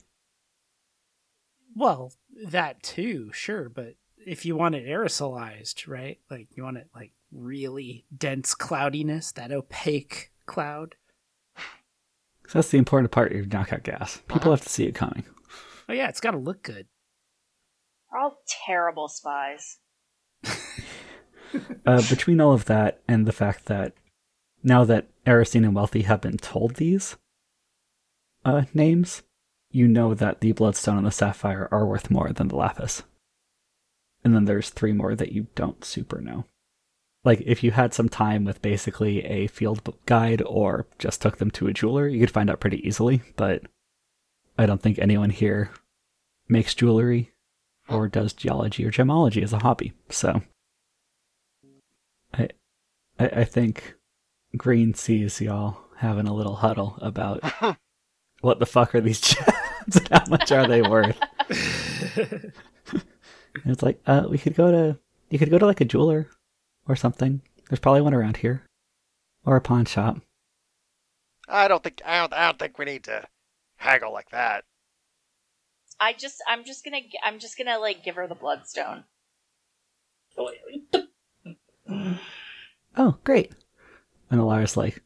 Well, 1.75 2.13
that 2.47 2.83
too, 2.83 3.31
sure, 3.33 3.69
but 3.69 3.95
if 4.27 4.45
you 4.45 4.57
want 4.57 4.75
it 4.75 4.87
aerosolized, 4.87 5.89
right? 5.89 6.19
Like 6.31 6.49
you 6.57 6.63
want 6.63 6.79
it 6.79 6.89
like 6.95 7.13
really 7.33 8.07
dense 8.17 8.55
cloudiness, 8.55 9.33
that 9.33 9.53
opaque 9.53 10.33
cloud. 10.47 10.95
So 12.49 12.59
that's 12.59 12.71
the 12.71 12.79
important 12.79 13.13
part 13.13 13.33
of 13.33 13.53
knockout 13.53 13.85
gas. 13.85 14.17
People 14.27 14.41
uh-huh. 14.41 14.51
have 14.51 14.63
to 14.63 14.69
see 14.69 14.85
it 14.85 14.95
coming. 14.95 15.25
Oh 15.89 15.93
yeah, 15.93 16.09
it's 16.09 16.21
got 16.21 16.33
to 16.33 16.39
look 16.39 16.63
good. 16.63 16.87
We're 18.11 18.19
all 18.19 18.39
terrible 18.67 19.09
spies. 19.09 19.79
Uh, 21.87 22.03
between 22.09 22.41
all 22.41 22.53
of 22.53 22.67
that 22.67 23.01
and 23.09 23.27
the 23.27 23.33
fact 23.33 23.67
that 23.67 23.95
now 24.63 24.85
that 24.85 25.09
Erisine 25.27 25.65
and 25.65 25.75
Wealthy 25.75 26.03
have 26.03 26.21
been 26.21 26.37
told 26.37 26.77
these 26.77 27.17
uh, 28.45 28.63
names, 28.75 29.23
you 29.71 29.89
know 29.89 30.15
that 30.15 30.41
the 30.41 30.53
Bloodstone 30.53 30.99
and 30.99 31.07
the 31.07 31.11
Sapphire 31.11 31.69
are 31.71 31.87
worth 31.87 32.11
more 32.11 32.33
than 32.33 32.49
the 32.49 32.57
Lapis. 32.57 33.03
And 34.23 34.35
then 34.35 34.45
there's 34.45 34.71
three 34.71 34.93
more 34.93 35.15
that 35.15 35.33
you 35.33 35.47
don't 35.55 35.85
super 35.85 36.21
know. 36.21 36.45
Like, 37.25 37.43
if 37.45 37.63
you 37.63 37.71
had 37.71 37.93
some 37.93 38.09
time 38.09 38.45
with 38.45 38.63
basically 38.63 39.25
a 39.25 39.47
field 39.47 39.95
guide 40.07 40.43
or 40.47 40.87
just 40.99 41.21
took 41.21 41.37
them 41.37 41.51
to 41.53 41.67
a 41.67 41.73
jeweler, 41.73 42.09
you 42.09 42.21
could 42.21 42.31
find 42.31 42.49
out 42.49 42.61
pretty 42.61 42.87
easily, 42.87 43.23
but 43.37 43.63
I 44.59 44.67
don't 44.67 44.81
think 44.81 44.99
anyone 44.99 45.31
here 45.31 45.71
makes 46.49 46.75
jewelry 46.75 47.33
or 47.89 48.09
does 48.09 48.33
geology 48.33 48.85
or 48.87 48.91
gemology 48.91 49.43
as 49.43 49.53
a 49.53 49.59
hobby, 49.59 49.93
so. 50.09 50.43
I, 53.21 53.25
I, 53.25 53.41
I 53.41 53.45
think 53.45 53.95
Green 54.57 54.95
sees 54.95 55.41
y'all 55.41 55.79
having 55.97 56.27
a 56.27 56.35
little 56.35 56.57
huddle 56.57 56.97
about 57.01 57.43
what 58.41 58.59
the 58.59 58.67
fuck 58.67 58.95
are 58.95 59.01
these 59.01 59.21
gems 59.21 59.97
and 59.97 60.09
how 60.09 60.25
much 60.29 60.51
are 60.51 60.67
they 60.67 60.83
worth. 60.83 61.19
And 63.65 63.73
it's 63.73 63.83
like, 63.83 64.01
uh, 64.07 64.27
we 64.31 64.39
could 64.39 64.55
go 64.55 64.71
to, 64.71 64.99
you 65.29 65.39
could 65.39 65.51
go 65.51 65.59
to 65.59 65.67
like 65.67 65.81
a 65.81 65.85
jeweler 65.85 66.31
or 66.87 66.95
something. 66.95 67.43
There's 67.69 67.81
probably 67.81 68.01
one 68.01 68.15
around 68.15 68.39
here, 68.39 68.63
or 69.45 69.57
a 69.57 69.61
pawn 69.61 69.87
shop. 69.87 70.19
I 71.49 71.67
don't 71.67 71.83
think 71.83 72.01
I 72.07 72.21
don't, 72.21 72.33
I 72.33 72.47
don't 72.47 72.59
think 72.61 72.79
we 72.79 72.85
need 72.85 73.05
to 73.05 73.27
haggle 73.77 74.13
like 74.13 74.31
that. 74.31 74.65
I 75.99 76.13
just, 76.13 76.43
I'm 76.47 76.65
just 76.65 76.85
gonna, 76.85 77.01
I'm 77.25 77.41
just 77.41 77.59
gonna 77.59 77.79
like 77.79 78.05
give 78.05 78.15
her 78.15 78.29
the 78.29 78.37
bloodstone. 78.37 79.05
Oh, 82.97 83.19
great. 83.25 83.53
And 84.31 84.41
Alara's 84.41 84.77
like, 84.77 85.03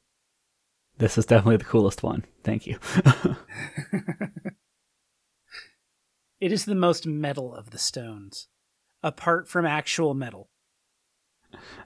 this 0.98 1.18
is 1.18 1.26
definitely 1.26 1.56
the 1.58 1.64
coolest 1.64 2.02
one. 2.02 2.24
Thank 2.42 2.66
you. 2.66 2.78
It 6.44 6.52
is 6.52 6.66
the 6.66 6.74
most 6.74 7.06
metal 7.06 7.54
of 7.54 7.70
the 7.70 7.78
stones, 7.78 8.48
apart 9.02 9.48
from 9.48 9.64
actual 9.64 10.12
metal. 10.12 10.50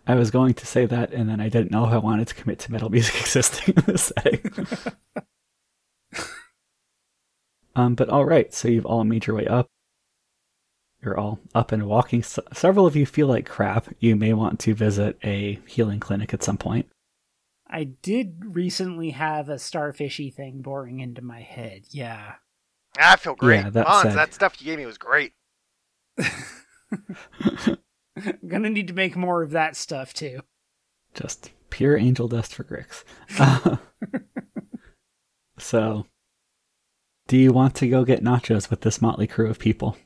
I 0.04 0.16
was 0.16 0.32
going 0.32 0.54
to 0.54 0.66
say 0.66 0.84
that, 0.84 1.12
and 1.12 1.28
then 1.28 1.40
I 1.40 1.48
didn't 1.48 1.70
know 1.70 1.86
if 1.86 1.92
I 1.92 1.98
wanted 1.98 2.26
to 2.26 2.34
commit 2.34 2.58
to 2.60 2.72
metal 2.72 2.88
music 2.88 3.14
existing 3.20 3.74
in 3.76 3.84
this 3.86 4.10
setting. 4.16 4.50
um, 7.76 7.94
but 7.94 8.08
all 8.08 8.24
right, 8.24 8.52
so 8.52 8.66
you've 8.66 8.84
all 8.84 9.04
made 9.04 9.28
your 9.28 9.36
way 9.36 9.46
up. 9.46 9.68
You're 11.02 11.18
all 11.18 11.38
up 11.54 11.70
and 11.72 11.86
walking. 11.86 12.20
S- 12.20 12.38
several 12.52 12.86
of 12.86 12.96
you 12.96 13.06
feel 13.06 13.28
like 13.28 13.46
crap. 13.46 13.86
You 14.00 14.16
may 14.16 14.32
want 14.32 14.58
to 14.60 14.74
visit 14.74 15.18
a 15.22 15.58
healing 15.66 16.00
clinic 16.00 16.34
at 16.34 16.42
some 16.42 16.56
point. 16.58 16.86
I 17.70 17.84
did 17.84 18.42
recently 18.46 19.10
have 19.10 19.48
a 19.48 19.54
starfishy 19.56 20.32
thing 20.34 20.62
boring 20.62 21.00
into 21.00 21.22
my 21.22 21.40
head. 21.42 21.82
Yeah. 21.90 22.34
I 22.98 23.16
feel 23.16 23.34
great. 23.34 23.60
Yeah, 23.64 23.70
that 23.70 23.86
Vons, 23.86 24.02
said- 24.02 24.16
that 24.16 24.34
stuff 24.34 24.60
you 24.60 24.64
gave 24.64 24.78
me 24.78 24.86
was 24.86 24.98
great. 24.98 25.32
I'm 27.38 27.78
gonna 28.48 28.70
need 28.70 28.88
to 28.88 28.94
make 28.94 29.14
more 29.16 29.42
of 29.42 29.50
that 29.52 29.76
stuff 29.76 30.12
too. 30.12 30.40
Just 31.14 31.52
pure 31.70 31.96
angel 31.96 32.26
dust 32.26 32.54
for 32.54 32.64
Grix. 32.64 33.04
Uh, 33.38 33.76
so, 35.58 36.06
do 37.28 37.36
you 37.36 37.52
want 37.52 37.74
to 37.76 37.88
go 37.88 38.04
get 38.04 38.24
nachos 38.24 38.70
with 38.70 38.80
this 38.80 39.00
motley 39.00 39.26
crew 39.28 39.48
of 39.48 39.58
people? 39.60 39.96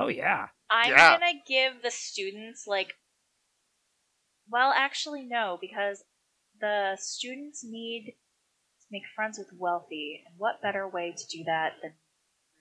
Oh 0.00 0.08
yeah. 0.08 0.48
I'm 0.70 0.90
Yeah. 0.90 1.18
gonna 1.18 1.32
give 1.46 1.82
the 1.82 1.90
students 1.90 2.66
like 2.66 2.94
well 4.48 4.72
actually 4.74 5.24
no, 5.24 5.58
because 5.60 6.02
the 6.60 6.96
students 6.98 7.62
need 7.64 8.14
to 8.80 8.86
make 8.90 9.02
friends 9.14 9.38
with 9.38 9.48
wealthy, 9.56 10.22
and 10.26 10.34
what 10.38 10.62
better 10.62 10.88
way 10.88 11.12
to 11.16 11.26
do 11.26 11.44
that 11.44 11.74
than 11.82 11.92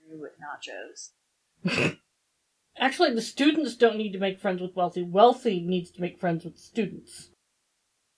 through 0.06 0.28
nachos? 0.40 1.98
Actually, 2.78 3.14
the 3.14 3.22
students 3.22 3.76
don't 3.76 3.98
need 3.98 4.14
to 4.14 4.20
make 4.20 4.40
friends 4.40 4.62
with 4.62 4.74
Wealthy. 4.74 5.04
Wealthy 5.04 5.60
needs 5.60 5.92
to 5.92 6.00
make 6.02 6.18
friends 6.18 6.46
with 6.46 6.58
students. 6.58 7.30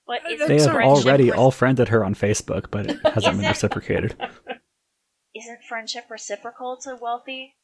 But 0.06 0.24
Uh, 0.26 0.30
isn't 0.30 0.48
They 0.48 0.62
have 0.62 0.72
friendship 0.74 1.06
already 1.06 1.32
re- 1.32 1.38
all 1.38 1.50
friended 1.50 1.88
her 1.88 2.06
on 2.06 2.14
Facebook, 2.14 2.70
but 2.70 2.86
it 2.92 3.00
hasn't 3.04 3.38
been 3.38 3.48
reciprocated. 3.48 4.16
isn't 5.36 5.64
friendship 5.68 6.12
reciprocal 6.12 6.78
to 6.84 6.96
wealthy? 6.96 7.56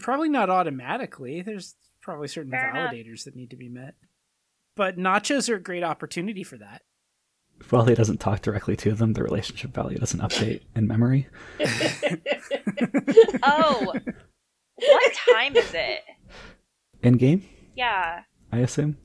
Probably 0.00 0.28
not 0.28 0.50
automatically. 0.50 1.42
There's 1.42 1.74
probably 2.02 2.28
certain 2.28 2.50
Fair 2.50 2.70
enough. 2.70 2.92
validators 2.92 3.24
that 3.24 3.34
need 3.36 3.50
to 3.50 3.56
be 3.56 3.68
met. 3.68 3.94
But 4.76 4.96
nachos 4.96 5.48
are 5.48 5.56
a 5.56 5.62
great 5.62 5.82
opportunity 5.82 6.44
for 6.44 6.56
that. 6.58 6.82
If 7.60 7.72
Wealthy 7.72 7.94
doesn't 7.96 8.18
talk 8.20 8.40
directly 8.42 8.76
to 8.76 8.92
them, 8.92 9.14
the 9.14 9.22
relationship 9.24 9.72
value 9.74 9.98
doesn't 9.98 10.20
update 10.20 10.60
in 10.76 10.86
memory. 10.86 11.26
Oh, 13.42 13.92
what 14.76 15.12
time 15.34 15.56
is 15.56 15.72
it? 15.74 16.00
In 17.02 17.14
game, 17.14 17.44
Yeah. 17.76 18.22
I 18.52 18.58
assume. 18.58 18.96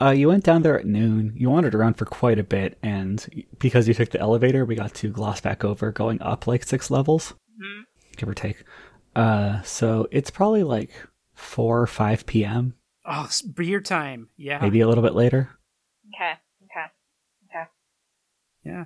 Uh, 0.00 0.10
you 0.10 0.28
went 0.28 0.44
down 0.44 0.62
there 0.62 0.78
at 0.78 0.86
noon. 0.86 1.32
You 1.36 1.50
wandered 1.50 1.74
around 1.74 1.94
for 1.94 2.04
quite 2.04 2.38
a 2.38 2.42
bit, 2.44 2.78
and 2.82 3.44
because 3.58 3.86
you 3.86 3.94
took 3.94 4.10
the 4.10 4.20
elevator, 4.20 4.64
we 4.64 4.74
got 4.74 4.94
to 4.94 5.08
gloss 5.10 5.40
back 5.40 5.64
over 5.64 5.92
going 5.92 6.20
up 6.22 6.46
like 6.46 6.64
six 6.64 6.90
levels, 6.90 7.34
hmm 7.60 7.82
give 8.16 8.28
or 8.28 8.34
take. 8.34 8.62
Uh, 9.14 9.60
so 9.62 10.06
it's 10.10 10.30
probably 10.30 10.62
like 10.62 10.90
4 11.34 11.82
or 11.82 11.86
5 11.86 12.26
p.m., 12.26 12.74
Oh, 13.04 13.24
s- 13.24 13.42
beer 13.42 13.80
time. 13.80 14.28
Yeah. 14.36 14.60
maybe 14.62 14.80
a 14.80 14.88
little 14.88 15.02
bit 15.02 15.14
later. 15.14 15.50
Okay. 16.14 16.32
Okay. 16.64 16.86
Okay. 17.50 17.64
Yeah. 18.64 18.84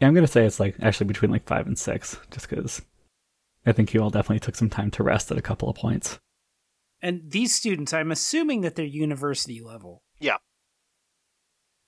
Yeah, 0.00 0.08
I'm 0.08 0.14
gonna 0.14 0.26
say 0.26 0.44
it's 0.44 0.58
like 0.58 0.74
actually 0.82 1.06
between 1.06 1.30
like 1.30 1.46
five 1.46 1.66
and 1.68 1.78
six, 1.78 2.18
just 2.32 2.48
because 2.50 2.82
I 3.64 3.70
think 3.72 3.94
you 3.94 4.02
all 4.02 4.10
definitely 4.10 4.40
took 4.40 4.56
some 4.56 4.68
time 4.70 4.90
to 4.92 5.04
rest 5.04 5.30
at 5.30 5.38
a 5.38 5.42
couple 5.42 5.68
of 5.70 5.76
points. 5.76 6.18
And 7.00 7.30
these 7.30 7.54
students, 7.54 7.92
I'm 7.92 8.10
assuming 8.10 8.62
that 8.62 8.74
they're 8.74 8.84
university 8.84 9.60
level. 9.60 10.02
Yeah. 10.18 10.38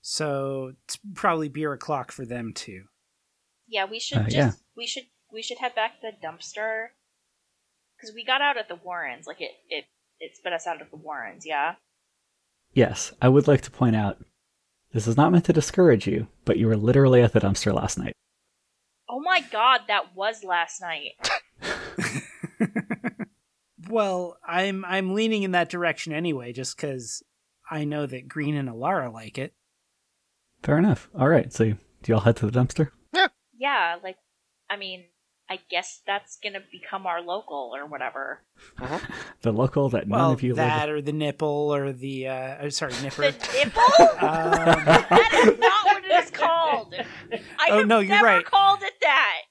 So 0.01 0.71
it's 0.85 0.97
probably 1.15 1.49
beer 1.49 1.73
o'clock 1.73 2.11
for 2.11 2.25
them 2.25 2.53
too. 2.53 2.83
Yeah, 3.67 3.85
we 3.85 3.99
should 3.99 4.19
Uh, 4.19 4.23
just 4.23 4.35
yeah. 4.35 4.51
we 4.75 4.87
should 4.87 5.03
we 5.33 5.41
should 5.41 5.57
head 5.57 5.75
back 5.75 5.99
to 5.99 6.11
the 6.11 6.25
dumpster 6.27 6.87
because 7.97 8.13
we 8.13 8.23
got 8.23 8.41
out 8.41 8.57
at 8.57 8.67
the 8.67 8.75
Warrens. 8.75 9.27
Like 9.27 9.41
it 9.41 9.51
it 9.69 9.85
it 10.19 10.35
spit 10.35 10.53
us 10.53 10.67
out 10.67 10.81
of 10.81 10.89
the 10.91 10.97
Warrens. 10.97 11.45
Yeah. 11.45 11.75
Yes, 12.73 13.13
I 13.21 13.29
would 13.29 13.47
like 13.47 13.61
to 13.61 13.71
point 13.71 13.95
out 13.95 14.23
this 14.93 15.07
is 15.07 15.17
not 15.17 15.31
meant 15.31 15.45
to 15.45 15.53
discourage 15.53 16.07
you, 16.07 16.27
but 16.45 16.57
you 16.57 16.67
were 16.67 16.77
literally 16.77 17.21
at 17.21 17.33
the 17.33 17.39
dumpster 17.39 17.73
last 17.73 17.97
night. 17.97 18.13
Oh 19.09 19.19
my 19.19 19.41
god, 19.51 19.81
that 19.87 20.15
was 20.15 20.43
last 20.43 20.81
night. 20.81 21.13
well, 23.89 24.37
I'm 24.45 24.85
I'm 24.85 25.13
leaning 25.13 25.43
in 25.43 25.51
that 25.51 25.69
direction 25.69 26.13
anyway, 26.13 26.53
just 26.53 26.75
because 26.75 27.23
I 27.69 27.83
know 27.83 28.05
that 28.05 28.27
Green 28.27 28.55
and 28.55 28.69
Alara 28.69 29.11
like 29.11 29.37
it. 29.37 29.53
Fair 30.63 30.77
enough. 30.77 31.09
All 31.17 31.29
right, 31.29 31.51
so 31.53 31.65
do 31.65 31.77
you 32.05 32.15
all 32.15 32.21
head 32.21 32.37
to 32.37 32.49
the 32.49 32.59
dumpster? 32.59 32.89
Yeah, 33.59 33.97
like 34.03 34.17
I 34.69 34.77
mean, 34.77 35.05
I 35.49 35.59
guess 35.69 36.01
that's 36.05 36.37
gonna 36.43 36.59
become 36.71 37.05
our 37.07 37.21
local 37.21 37.71
or 37.73 37.85
whatever. 37.85 38.41
The 39.43 39.53
local 39.53 39.87
that 39.89 40.07
none 40.07 40.33
of 40.33 40.41
you 40.43 40.55
that 40.55 40.87
live. 40.89 40.95
or 40.97 41.01
the 41.01 41.11
nipple 41.13 41.73
or 41.73 41.93
the 41.93 42.27
uh, 42.27 42.55
oh, 42.63 42.69
sorry 42.69 42.91
The 42.93 43.03
nipper. 43.03 43.21
nipple? 43.21 43.81
um, 44.19 44.19
that 44.19 45.29
is 45.47 45.59
not 45.59 45.85
what 45.85 46.03
it 46.03 46.23
is 46.23 46.31
called. 46.31 46.95
I 47.59 47.67
Oh, 47.69 47.77
have 47.79 47.87
no, 47.87 47.99
you're 47.99 48.15
never 48.15 48.25
right. 48.25 48.45
called 48.45 48.79
it 48.81 48.93
that. 49.01 49.41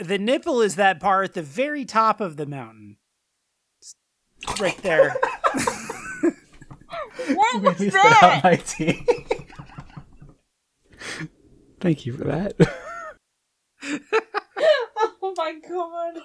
the 0.00 0.16
nipple 0.18 0.60
is 0.62 0.76
that 0.76 1.00
bar 1.00 1.22
at 1.24 1.34
the 1.34 1.42
very 1.42 1.84
top 1.84 2.20
of 2.20 2.36
the 2.36 2.46
mountain, 2.46 2.96
It's 3.80 3.94
right 4.60 4.78
there. 4.82 5.16
What 7.34 7.62
was 7.62 7.78
Maybe 7.80 7.90
that? 7.90 8.40
my 8.44 8.56
tea. 8.56 9.04
Thank 11.80 12.06
you 12.06 12.12
for 12.12 12.24
that. 12.24 12.54
oh 15.22 15.34
my 15.36 15.54
god. 15.68 16.22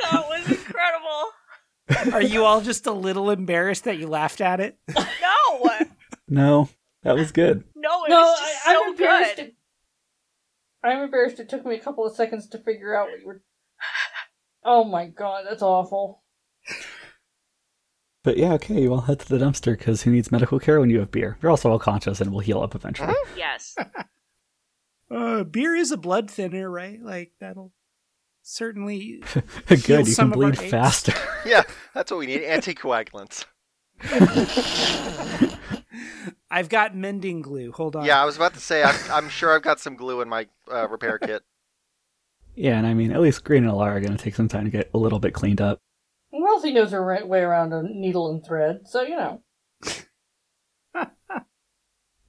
That 0.00 0.28
was 0.28 0.48
incredible. 0.50 2.14
Are 2.14 2.22
you 2.22 2.44
all 2.44 2.60
just 2.60 2.86
a 2.86 2.92
little 2.92 3.30
embarrassed 3.30 3.84
that 3.84 3.98
you 3.98 4.06
laughed 4.08 4.40
at 4.40 4.60
it? 4.60 4.78
No, 4.88 5.70
no, 6.28 6.68
that 7.02 7.14
was 7.16 7.32
good. 7.32 7.64
no, 7.76 8.04
it 8.04 8.10
No, 8.10 8.20
was 8.20 8.38
I, 8.40 8.52
just 8.52 8.66
I'm 8.68 8.90
embarrassed. 8.90 9.36
good. 9.36 9.44
It, 9.46 9.54
I'm 10.84 11.02
embarrassed. 11.02 11.40
It 11.40 11.48
took 11.48 11.64
me 11.66 11.74
a 11.76 11.80
couple 11.80 12.06
of 12.06 12.14
seconds 12.14 12.48
to 12.48 12.58
figure 12.58 12.94
out 12.94 13.08
what 13.08 13.20
you 13.20 13.26
were. 13.26 13.42
Oh 14.64 14.84
my 14.84 15.06
god, 15.06 15.44
that's 15.48 15.62
awful. 15.62 16.22
But 18.24 18.36
yeah, 18.36 18.52
okay, 18.54 18.80
you 18.82 18.92
all 18.94 19.00
head 19.02 19.18
to 19.20 19.28
the 19.28 19.38
dumpster 19.44 19.76
because 19.76 20.02
who 20.02 20.12
needs 20.12 20.30
medical 20.30 20.60
care 20.60 20.78
when 20.80 20.90
you 20.90 21.00
have 21.00 21.10
beer? 21.10 21.36
You're 21.42 21.50
also 21.50 21.70
all 21.70 21.78
conscious 21.80 22.20
and 22.20 22.32
will 22.32 22.38
heal 22.40 22.60
up 22.62 22.74
eventually. 22.76 23.12
Yes. 23.36 23.74
Uh, 25.12 25.44
beer 25.44 25.74
is 25.74 25.90
a 25.90 25.96
blood 25.96 26.30
thinner, 26.30 26.70
right? 26.70 27.02
Like 27.02 27.32
that'll 27.40 27.72
certainly. 28.42 29.22
Good, 29.66 29.88
you 29.88 30.04
some 30.06 30.30
can 30.30 30.38
bleed 30.38 30.58
faster. 30.58 31.12
Yeah, 31.44 31.64
that's 31.92 32.12
what 32.12 32.18
we 32.18 32.26
need. 32.26 32.42
Anticoagulants. 32.42 33.46
I've 36.52 36.68
got 36.68 36.94
mending 36.94 37.42
glue. 37.42 37.72
Hold 37.72 37.96
on. 37.96 38.04
Yeah, 38.04 38.22
I 38.22 38.24
was 38.24 38.36
about 38.36 38.54
to 38.54 38.60
say, 38.60 38.84
I'm, 38.84 38.94
I'm 39.10 39.28
sure 39.28 39.52
I've 39.52 39.62
got 39.62 39.80
some 39.80 39.96
glue 39.96 40.20
in 40.20 40.28
my 40.28 40.46
uh, 40.72 40.88
repair 40.88 41.18
kit. 41.18 41.42
yeah, 42.54 42.78
and 42.78 42.86
I 42.86 42.94
mean, 42.94 43.10
at 43.10 43.20
least 43.20 43.42
Green 43.42 43.64
and 43.64 43.72
Alara 43.72 43.96
are 43.96 44.00
going 44.00 44.16
to 44.16 44.22
take 44.22 44.36
some 44.36 44.46
time 44.46 44.66
to 44.66 44.70
get 44.70 44.88
a 44.94 44.98
little 44.98 45.18
bit 45.18 45.34
cleaned 45.34 45.60
up. 45.60 45.80
Wealthy 46.30 46.72
knows 46.72 46.92
her 46.92 47.04
right 47.04 47.26
way 47.26 47.40
around 47.40 47.72
a 47.72 47.82
needle 47.82 48.30
and 48.30 48.46
thread, 48.46 48.82
so 48.84 49.02
you 49.02 49.16
know. 49.16 49.42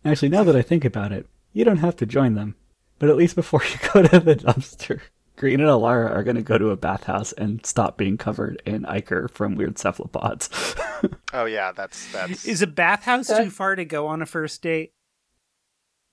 Actually, 0.03 0.29
now 0.29 0.43
that 0.43 0.55
I 0.55 0.63
think 0.63 0.83
about 0.83 1.11
it, 1.11 1.27
you 1.53 1.63
don't 1.63 1.77
have 1.77 1.95
to 1.97 2.07
join 2.07 2.33
them. 2.33 2.55
But 3.03 3.09
at 3.09 3.17
least 3.17 3.35
before 3.35 3.61
you 3.69 3.89
go 3.93 4.01
to 4.01 4.17
the 4.21 4.33
dumpster, 4.37 5.01
Green 5.35 5.59
and 5.59 5.67
Alara 5.67 6.09
are 6.09 6.23
going 6.23 6.37
to 6.37 6.41
go 6.41 6.57
to 6.57 6.69
a 6.69 6.77
bathhouse 6.77 7.33
and 7.33 7.65
stop 7.65 7.97
being 7.97 8.15
covered 8.17 8.61
in 8.65 8.85
ichor 8.85 9.27
from 9.27 9.55
weird 9.55 9.77
cephalopods. 9.77 10.49
Oh 11.33 11.43
yeah, 11.43 11.73
that's 11.73 12.09
that's. 12.13 12.45
Is 12.45 12.61
a 12.61 12.67
bathhouse 12.67 13.27
That- 13.27 13.43
too 13.43 13.49
far 13.49 13.75
to 13.75 13.83
go 13.83 14.07
on 14.07 14.21
a 14.21 14.25
first 14.25 14.61
date? 14.61 14.93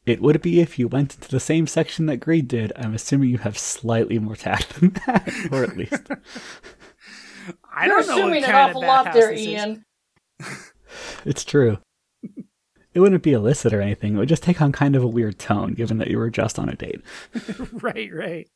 it 0.04 0.20
would 0.20 0.42
be 0.42 0.58
if 0.58 0.80
you 0.80 0.88
went 0.88 1.14
into 1.14 1.28
the 1.28 1.38
same 1.38 1.68
section 1.68 2.06
that 2.06 2.16
Green 2.16 2.46
did. 2.46 2.72
I'm 2.74 2.94
assuming 2.94 3.28
you 3.30 3.38
have 3.38 3.56
slightly 3.56 4.18
more 4.18 4.34
tact 4.34 4.80
than 4.80 4.90
that, 5.06 5.32
or 5.52 5.62
at 5.62 5.76
least. 5.76 6.10
I 7.72 7.86
You're 7.86 7.98
don't 7.98 8.08
know 8.08 8.14
what 8.14 8.18
assuming 8.18 8.44
an 8.44 8.50
kind 8.50 8.70
awful 8.70 8.82
of 8.82 8.88
lot 8.88 9.12
there. 9.14 9.32
Ian. 9.32 9.84
It's 11.24 11.44
true. 11.44 11.78
It 12.92 13.00
wouldn't 13.00 13.22
be 13.22 13.32
illicit 13.32 13.72
or 13.72 13.80
anything. 13.80 14.14
It 14.14 14.18
would 14.18 14.28
just 14.28 14.42
take 14.42 14.60
on 14.60 14.72
kind 14.72 14.96
of 14.96 15.02
a 15.04 15.08
weird 15.08 15.38
tone, 15.38 15.74
given 15.74 15.98
that 15.98 16.08
you 16.08 16.18
were 16.18 16.30
just 16.30 16.58
on 16.58 16.68
a 16.68 16.74
date. 16.74 17.00
right, 17.72 18.10
right. 18.12 18.48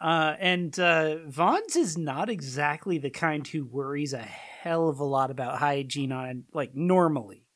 Uh, 0.00 0.34
and 0.38 0.78
uh, 0.78 1.16
Vons 1.26 1.76
is 1.76 1.96
not 1.96 2.28
exactly 2.28 2.98
the 2.98 3.10
kind 3.10 3.46
who 3.48 3.64
worries 3.64 4.12
a 4.12 4.18
hell 4.18 4.88
of 4.88 4.98
a 5.00 5.04
lot 5.04 5.30
about 5.30 5.58
hygiene 5.58 6.12
on 6.12 6.44
like 6.52 6.74
normally, 6.74 7.46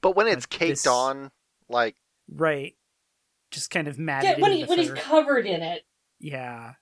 But 0.00 0.16
when 0.16 0.26
it's 0.26 0.44
Like 0.44 0.50
caked 0.50 0.70
this- 0.70 0.86
on, 0.86 1.30
like 1.68 1.94
right? 2.28 2.74
Just 3.52 3.70
kind 3.70 3.86
of 3.86 3.98
matted 3.98 4.38
Yeah, 4.38 4.42
when, 4.42 4.52
he, 4.52 4.64
when 4.64 4.78
he's 4.78 4.90
covered 4.92 5.46
in 5.46 5.60
it. 5.62 5.82
yeah, 6.18 6.72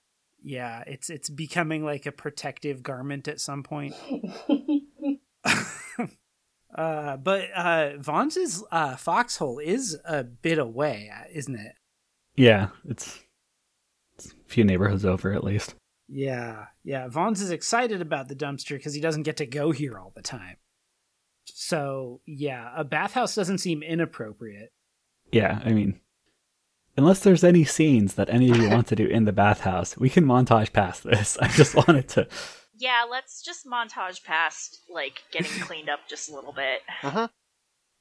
yeah. 0.41 0.83
It's 0.87 1.09
it's 1.09 1.29
becoming 1.29 1.83
like 1.83 2.05
a 2.05 2.11
protective 2.13 2.81
garment 2.81 3.27
at 3.27 3.39
some 3.41 3.61
point. 3.61 3.93
uh, 6.75 7.17
but 7.17 7.51
uh, 7.55 7.97
Vons' 7.97 8.63
uh, 8.71 8.95
foxhole 8.95 9.59
is 9.59 9.97
a 10.05 10.23
bit 10.23 10.57
away, 10.57 11.11
isn't 11.33 11.55
it? 11.55 11.73
Yeah, 12.35 12.69
it's, 12.87 13.19
it's 14.15 14.27
a 14.27 14.35
few 14.45 14.63
neighborhoods 14.63 15.05
over 15.05 15.33
at 15.33 15.43
least. 15.43 15.75
Yeah, 16.07 16.65
yeah. 16.83 17.07
Vons 17.07 17.41
is 17.41 17.51
excited 17.51 18.01
about 18.01 18.27
the 18.27 18.35
dumpster 18.35 18.75
because 18.77 18.93
he 18.93 19.01
doesn't 19.01 19.23
get 19.23 19.37
to 19.37 19.45
go 19.45 19.71
here 19.71 19.97
all 19.97 20.11
the 20.15 20.21
time. 20.21 20.57
So, 21.45 22.21
yeah, 22.25 22.71
a 22.75 22.83
bathhouse 22.83 23.35
doesn't 23.35 23.59
seem 23.59 23.81
inappropriate. 23.81 24.71
Yeah, 25.31 25.61
I 25.63 25.71
mean, 25.71 25.99
unless 26.97 27.21
there's 27.21 27.43
any 27.43 27.63
scenes 27.63 28.15
that 28.15 28.29
any 28.29 28.49
of 28.51 28.57
you 28.57 28.69
want 28.71 28.87
to 28.87 28.95
do 28.95 29.05
in 29.05 29.25
the 29.25 29.31
bathhouse, 29.31 29.97
we 29.97 30.09
can 30.09 30.25
montage 30.25 30.73
past 30.73 31.03
this. 31.03 31.37
I 31.41 31.47
just 31.49 31.75
wanted 31.75 32.07
to. 32.09 32.27
Yeah, 32.81 33.05
let's 33.09 33.43
just 33.43 33.65
montage 33.65 34.23
past 34.23 34.79
like 34.89 35.21
getting 35.31 35.51
cleaned 35.61 35.87
up 35.87 35.99
just 36.09 36.31
a 36.31 36.35
little 36.35 36.51
bit. 36.53 36.81
mhm. 37.01 37.29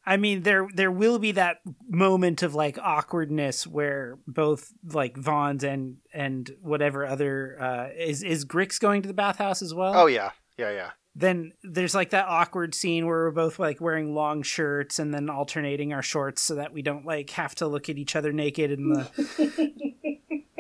I 0.07 0.17
mean, 0.17 0.43
there 0.43 0.67
there 0.75 0.91
will 0.91 1.19
be 1.19 1.33
that 1.33 1.59
moment 1.87 2.43
of 2.43 2.55
like 2.55 2.79
awkwardness 2.79 3.67
where 3.67 4.19
both 4.27 4.73
like 4.83 5.19
Vons 5.19 5.63
and 5.63 5.99
and 6.15 6.51
whatever 6.63 7.05
other 7.07 7.61
uh, 7.61 7.89
is 7.95 8.23
is 8.23 8.47
Grix 8.47 8.81
going 8.81 9.03
to 9.03 9.09
the 9.09 9.15
bathhouse 9.15 9.61
as 9.61 9.75
well. 9.75 9.93
oh 9.95 10.07
yeah, 10.07 10.31
yeah, 10.57 10.71
yeah. 10.71 10.91
then 11.15 11.53
there's 11.63 11.95
like 11.95 12.11
that 12.11 12.27
awkward 12.27 12.75
scene 12.75 13.05
where 13.05 13.25
we're 13.25 13.31
both 13.31 13.59
like 13.59 13.79
wearing 13.79 14.15
long 14.15 14.43
shirts 14.43 14.99
and 14.99 15.13
then 15.13 15.29
alternating 15.29 15.93
our 15.93 16.03
shorts 16.03 16.41
so 16.41 16.55
that 16.55 16.73
we 16.73 16.81
don't 16.81 17.05
like 17.05 17.29
have 17.31 17.55
to 17.57 17.67
look 17.67 17.91
at 17.91 17.99
each 17.99 18.17
other 18.17 18.33
naked 18.33 18.71
in 18.71 18.89
the 18.89 19.07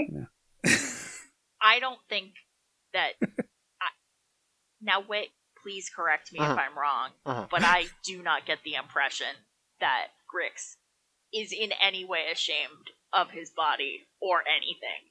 I 1.62 1.80
don't 1.80 2.00
think 2.10 2.32
that. 2.92 3.12
I, 4.80 4.84
now, 4.84 5.00
wait, 5.06 5.30
please 5.62 5.90
correct 5.90 6.32
me 6.32 6.38
Uh-huh. 6.38 6.52
if 6.52 6.58
I'm 6.58 6.78
wrong, 6.78 7.10
Uh-huh. 7.26 7.46
but 7.50 7.62
I 7.64 7.86
do 8.04 8.22
not 8.22 8.46
get 8.46 8.62
the 8.64 8.74
impression 8.74 9.34
that 9.80 10.08
Grix 10.32 10.76
is 11.32 11.52
in 11.52 11.72
any 11.72 12.04
way 12.04 12.30
ashamed 12.32 12.90
of 13.12 13.30
his 13.30 13.50
body 13.50 14.06
or 14.20 14.42
anything. 14.48 15.10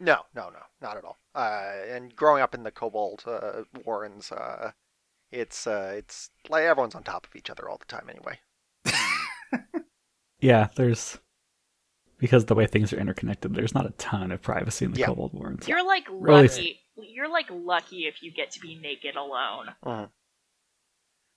No, 0.00 0.26
no, 0.34 0.50
no, 0.50 0.58
not 0.80 0.96
at 0.96 1.04
all. 1.04 1.18
Uh, 1.34 1.72
and 1.88 2.14
growing 2.16 2.42
up 2.42 2.54
in 2.54 2.64
the 2.64 2.72
Kobold 2.72 3.22
uh, 3.26 3.62
Warrens, 3.84 4.32
uh, 4.32 4.72
it's 5.30 5.66
uh, 5.66 5.94
it's 5.96 6.30
like 6.48 6.64
everyone's 6.64 6.94
on 6.94 7.04
top 7.04 7.26
of 7.26 7.36
each 7.36 7.50
other 7.50 7.68
all 7.68 7.78
the 7.78 7.84
time 7.86 8.08
anyway. 8.10 8.40
Yeah, 10.40 10.68
there's. 10.74 11.18
Because 12.22 12.44
the 12.44 12.54
way 12.54 12.66
things 12.68 12.92
are 12.92 13.00
interconnected, 13.00 13.52
there's 13.52 13.74
not 13.74 13.84
a 13.84 13.90
ton 13.98 14.30
of 14.30 14.40
privacy 14.40 14.84
in 14.84 14.92
the 14.92 15.00
Yeah. 15.00 15.06
Kobold 15.06 15.32
Warrens. 15.34 15.66
You're 15.66 15.84
like 15.84 16.04
Or 16.08 16.30
at 16.30 16.42
least- 16.42 16.56
lucky. 16.56 16.78
You're 16.96 17.28
like 17.28 17.46
lucky 17.50 18.06
if 18.06 18.22
you 18.22 18.30
get 18.30 18.52
to 18.52 18.60
be 18.60 18.76
naked 18.76 19.16
alone. 19.16 19.70
Mhm. 19.84 20.08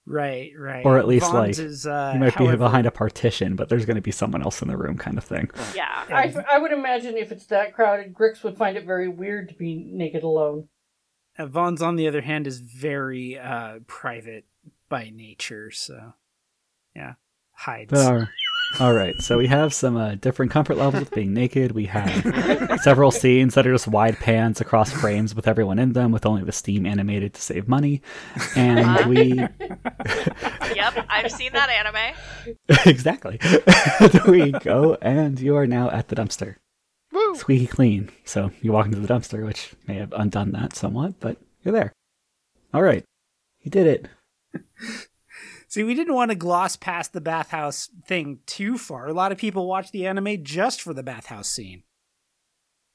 right, 0.05 0.51
right. 0.57 0.85
Or 0.85 0.99
at 0.99 1.07
least, 1.07 1.25
Vons 1.31 1.57
like, 1.57 1.65
is, 1.65 1.87
uh, 1.87 2.11
You 2.13 2.19
might 2.19 2.37
be 2.37 2.55
behind 2.55 2.85
a 2.85 2.91
partition, 2.91 3.55
but 3.55 3.69
there's 3.69 3.85
going 3.85 3.95
to 3.95 4.01
be 4.01 4.11
someone 4.11 4.43
else 4.43 4.61
in 4.61 4.67
the 4.67 4.77
room, 4.77 4.97
kind 4.97 5.17
of 5.17 5.23
thing. 5.23 5.49
Yeah. 5.75 6.05
I, 6.09 6.35
I 6.51 6.59
would 6.59 6.71
imagine 6.71 7.17
if 7.17 7.31
it's 7.31 7.47
that 7.47 7.73
crowded, 7.73 8.13
Grix 8.13 8.43
would 8.43 8.55
find 8.57 8.77
it 8.77 8.85
very 8.85 9.07
weird 9.07 9.49
to 9.49 9.55
be 9.55 9.89
naked 9.91 10.21
alone. 10.21 10.69
Uh, 11.39 11.47
Vons, 11.47 11.81
on 11.81 11.95
the 11.95 12.07
other 12.07 12.21
hand, 12.21 12.45
is 12.45 12.59
very 12.59 13.39
uh, 13.39 13.79
private 13.87 14.45
by 14.89 15.09
nature, 15.09 15.71
so 15.71 16.13
yeah, 16.95 17.13
hides. 17.53 17.89
But 17.91 18.13
all, 18.13 18.27
all 18.79 18.93
right, 18.93 19.21
so 19.21 19.37
we 19.37 19.47
have 19.47 19.73
some 19.73 19.95
uh, 19.95 20.15
different 20.15 20.51
comfort 20.51 20.75
levels 20.75 20.99
with 20.99 21.11
being 21.11 21.33
naked. 21.33 21.71
We 21.71 21.85
have 21.85 22.79
several 22.81 23.11
scenes 23.11 23.53
that 23.55 23.65
are 23.65 23.71
just 23.71 23.87
wide 23.87 24.17
pans 24.17 24.59
across 24.59 24.91
frames 24.91 25.33
with 25.33 25.47
everyone 25.47 25.79
in 25.79 25.93
them, 25.93 26.11
with 26.11 26.25
only 26.25 26.43
the 26.43 26.51
steam 26.51 26.85
animated 26.85 27.33
to 27.35 27.41
save 27.41 27.67
money. 27.67 28.01
And 28.55 29.09
we 29.09 29.33
yep, 30.75 31.05
I've 31.09 31.31
seen 31.31 31.53
that 31.53 31.69
anime. 31.69 32.15
exactly 32.85 33.39
we 34.27 34.51
go, 34.51 34.97
and 35.01 35.39
you 35.39 35.55
are 35.55 35.67
now 35.67 35.89
at 35.89 36.09
the 36.09 36.15
dumpster, 36.15 36.55
Woo! 37.13 37.35
squeaky 37.35 37.67
clean. 37.67 38.09
So 38.25 38.51
you 38.61 38.73
walk 38.73 38.87
into 38.87 38.99
the 38.99 39.13
dumpster, 39.13 39.45
which 39.45 39.73
may 39.87 39.95
have 39.95 40.11
undone 40.13 40.51
that 40.51 40.75
somewhat, 40.75 41.19
but 41.19 41.37
you're 41.63 41.73
there. 41.73 41.93
All 42.73 42.81
right, 42.81 43.05
you 43.61 43.71
did 43.71 43.87
it. 43.87 44.07
See, 45.75 45.83
we 45.83 45.93
didn't 45.93 46.13
want 46.13 46.31
to 46.31 46.35
gloss 46.35 46.77
past 46.77 47.11
the 47.11 47.19
bathhouse 47.19 47.89
thing 48.05 48.39
too 48.45 48.77
far. 48.77 49.07
A 49.07 49.13
lot 49.13 49.33
of 49.33 49.37
people 49.37 49.67
watch 49.67 49.91
the 49.91 50.07
anime 50.07 50.41
just 50.41 50.81
for 50.81 50.93
the 50.93 51.03
bathhouse 51.03 51.49
scene. 51.49 51.83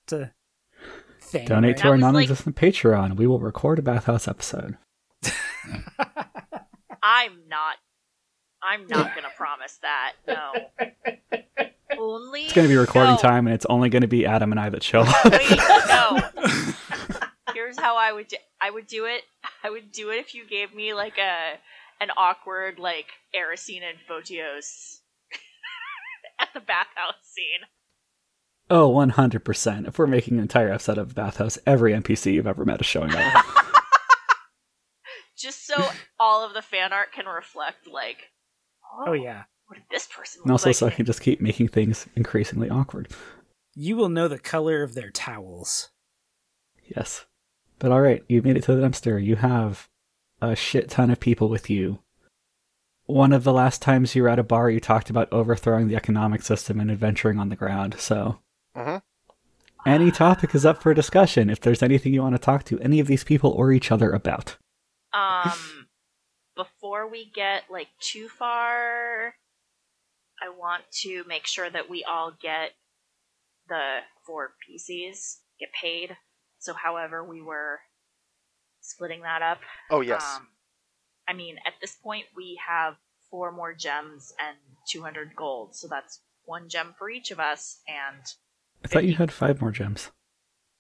It's 0.05 0.15
a 0.15 0.33
thing. 1.21 1.47
Donate 1.47 1.77
right? 1.77 1.83
to 1.83 1.89
our 1.89 1.99
non-existent 1.99 2.57
Patreon. 2.57 3.17
We 3.17 3.27
will 3.27 3.39
record 3.39 3.81
a 3.81 3.83
bathhouse 3.83 4.27
episode. 4.27 4.79
I'm 7.03 7.33
not. 7.51 7.77
I'm 8.63 8.87
not 8.87 9.15
gonna 9.15 9.29
promise 9.37 9.79
that. 9.83 10.13
No. 10.27 10.53
Only. 11.99 12.45
It's 12.45 12.55
going 12.55 12.67
to 12.67 12.73
be 12.73 12.79
recording 12.79 13.17
no. 13.17 13.19
time, 13.19 13.47
and 13.47 13.53
it's 13.53 13.67
only 13.67 13.91
going 13.91 14.03
to 14.03 14.09
be 14.09 14.25
Adam 14.25 14.53
and 14.53 14.61
I 14.61 14.71
that 14.71 14.83
show 14.83 15.01
up. 15.01 15.25
Wait, 15.27 15.51
no. 15.87 16.19
Here's 17.53 17.79
how 17.79 17.99
I 17.99 18.13
would 18.13 18.29
do. 18.29 18.37
I 18.59 18.71
would 18.71 18.87
do 18.87 19.05
it. 19.05 19.25
I 19.63 19.69
would 19.69 19.93
do 19.93 20.09
it 20.09 20.17
if 20.17 20.35
you 20.35 20.47
gave 20.49 20.75
me 20.75 20.95
like 20.95 21.19
a 21.19 21.59
an 22.01 22.09
awkward 22.17 22.79
like 22.79 23.07
Erisine 23.35 23.83
and 23.83 23.99
Photios 24.09 24.99
at 26.41 26.49
the 26.55 26.61
bathhouse 26.61 27.23
scene. 27.23 27.67
Oh, 28.71 28.93
100%. 28.93 29.89
If 29.89 29.99
we're 29.99 30.07
making 30.07 30.35
an 30.35 30.43
entire 30.43 30.73
episode 30.73 30.97
of 30.97 31.15
Bathhouse, 31.15 31.59
every 31.67 31.93
NPC 31.93 32.35
you've 32.35 32.47
ever 32.47 32.65
met 32.65 32.81
is 32.81 32.87
showing 32.87 33.13
up. 33.13 33.45
Just 35.37 35.67
so 35.67 35.85
all 36.21 36.47
of 36.47 36.55
the 36.55 36.63
fan 36.63 36.93
art 36.93 37.13
can 37.13 37.27
reflect 37.27 37.89
like. 37.91 38.31
Oh, 38.93 39.05
oh 39.09 39.13
yeah. 39.13 39.45
What 39.67 39.77
did 39.77 39.87
this 39.91 40.07
person 40.07 40.41
look 40.41 40.47
and 40.47 40.53
also 40.53 40.69
like? 40.69 40.77
so 40.77 40.87
I 40.87 40.91
can 40.91 41.07
just 41.07 41.21
keep 41.21 41.41
making 41.41 41.69
things 41.69 42.07
increasingly 42.17 42.69
awkward. 42.69 43.09
You 43.75 43.97
will 43.97 44.09
know 44.09 44.27
the 44.27 44.39
color 44.39 44.83
of 44.83 44.95
their 44.95 45.11
towels. 45.11 45.91
Yes. 46.85 47.25
But 47.79 47.93
alright, 47.93 48.25
you 48.29 48.43
made 48.43 48.57
it 48.57 48.65
to 48.65 48.75
the 48.75 48.83
dumpster. 48.83 49.25
You 49.25 49.37
have 49.37 49.89
a 50.41 50.57
shit 50.57 50.91
ton 50.91 51.11
of 51.11 51.21
people 51.21 51.49
with 51.49 51.69
you. 51.71 52.01
One 53.07 53.33
of 53.33 53.45
the 53.45 53.53
last 53.53 53.83
times 53.83 54.15
you 54.15 54.23
were 54.23 54.29
at 54.29 54.39
a 54.39 54.45
bar, 54.45 54.71
you 54.71 54.81
talked 54.81 55.11
about 55.11 55.33
overthrowing 55.33 55.89
the 55.89 55.97
economic 55.97 56.43
system 56.43 56.79
and 56.79 56.91
adventuring 56.91 57.39
on 57.39 57.49
the 57.49 57.57
ground, 57.57 57.97
so. 57.99 58.41
Mhm. 58.77 59.03
Any 59.87 60.11
topic 60.11 60.55
is 60.55 60.67
up 60.67 60.83
for 60.83 60.93
discussion 60.95 61.49
if 61.51 61.61
there's 61.61 61.83
anything 61.83 62.13
you 62.13 62.23
want 62.23 62.35
to 62.35 62.39
talk 62.39 62.65
to 62.65 62.79
any 62.81 63.01
of 63.01 63.07
these 63.07 63.25
people 63.25 63.51
or 63.53 63.73
each 63.73 63.91
other 63.91 64.13
about. 64.13 64.59
Um, 65.13 65.89
before 66.55 67.09
we 67.09 67.25
get 67.25 67.65
like 67.71 67.89
too 67.99 68.29
far, 68.29 69.35
I 70.43 70.49
want 70.49 70.85
to 71.03 71.25
make 71.25 71.47
sure 71.47 71.69
that 71.71 71.89
we 71.89 72.05
all 72.05 72.33
get 72.41 72.73
the 73.69 74.01
four 74.27 74.55
PCs 74.69 75.41
get 75.59 75.71
paid. 75.73 76.17
So, 76.59 76.75
however, 76.75 77.25
we 77.25 77.41
were 77.41 77.81
splitting 78.91 79.23
that 79.23 79.43
up. 79.43 79.59
Oh 79.91 80.01
yes. 80.01 80.25
Um, 80.37 80.49
I 81.29 81.33
mean, 81.33 81.57
at 81.67 81.75
this 81.81 81.95
point, 81.97 82.25
we 82.37 82.59
have 82.67 82.95
four 83.31 83.53
more 83.53 83.73
gems 83.75 84.33
and 84.41 84.57
200 84.91 85.35
gold, 85.37 85.75
so 85.77 85.87
that's 85.89 86.21
one 86.45 86.69
gem 86.69 86.95
for 86.99 87.09
each 87.11 87.31
of 87.31 87.39
us. 87.39 87.81
And 87.87 88.23
I 88.85 88.89
thought 88.89 89.05
you 89.05 89.15
had 89.15 89.31
five 89.33 89.61
more 89.61 89.71
gems. 89.71 90.11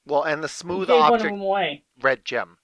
well, 0.07 0.25
and 0.25 0.43
the 0.43 0.49
smooth 0.49 0.89
gave 0.89 1.01
object 1.01 1.31
them 1.33 1.41
away. 1.41 1.85
red 2.01 2.25
gem. 2.25 2.57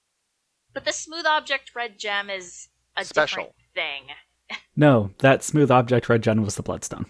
but 0.74 0.84
the 0.84 0.92
smooth 0.92 1.26
object 1.26 1.72
red 1.74 1.98
gem 1.98 2.28
is 2.30 2.68
a 2.96 3.04
Special. 3.04 3.44
different 3.44 3.56
thing. 3.74 4.02
No, 4.76 5.10
that 5.18 5.42
smooth 5.42 5.70
object 5.70 6.08
red 6.08 6.22
gem 6.22 6.42
was 6.42 6.54
the 6.56 6.62
bloodstone. 6.62 7.06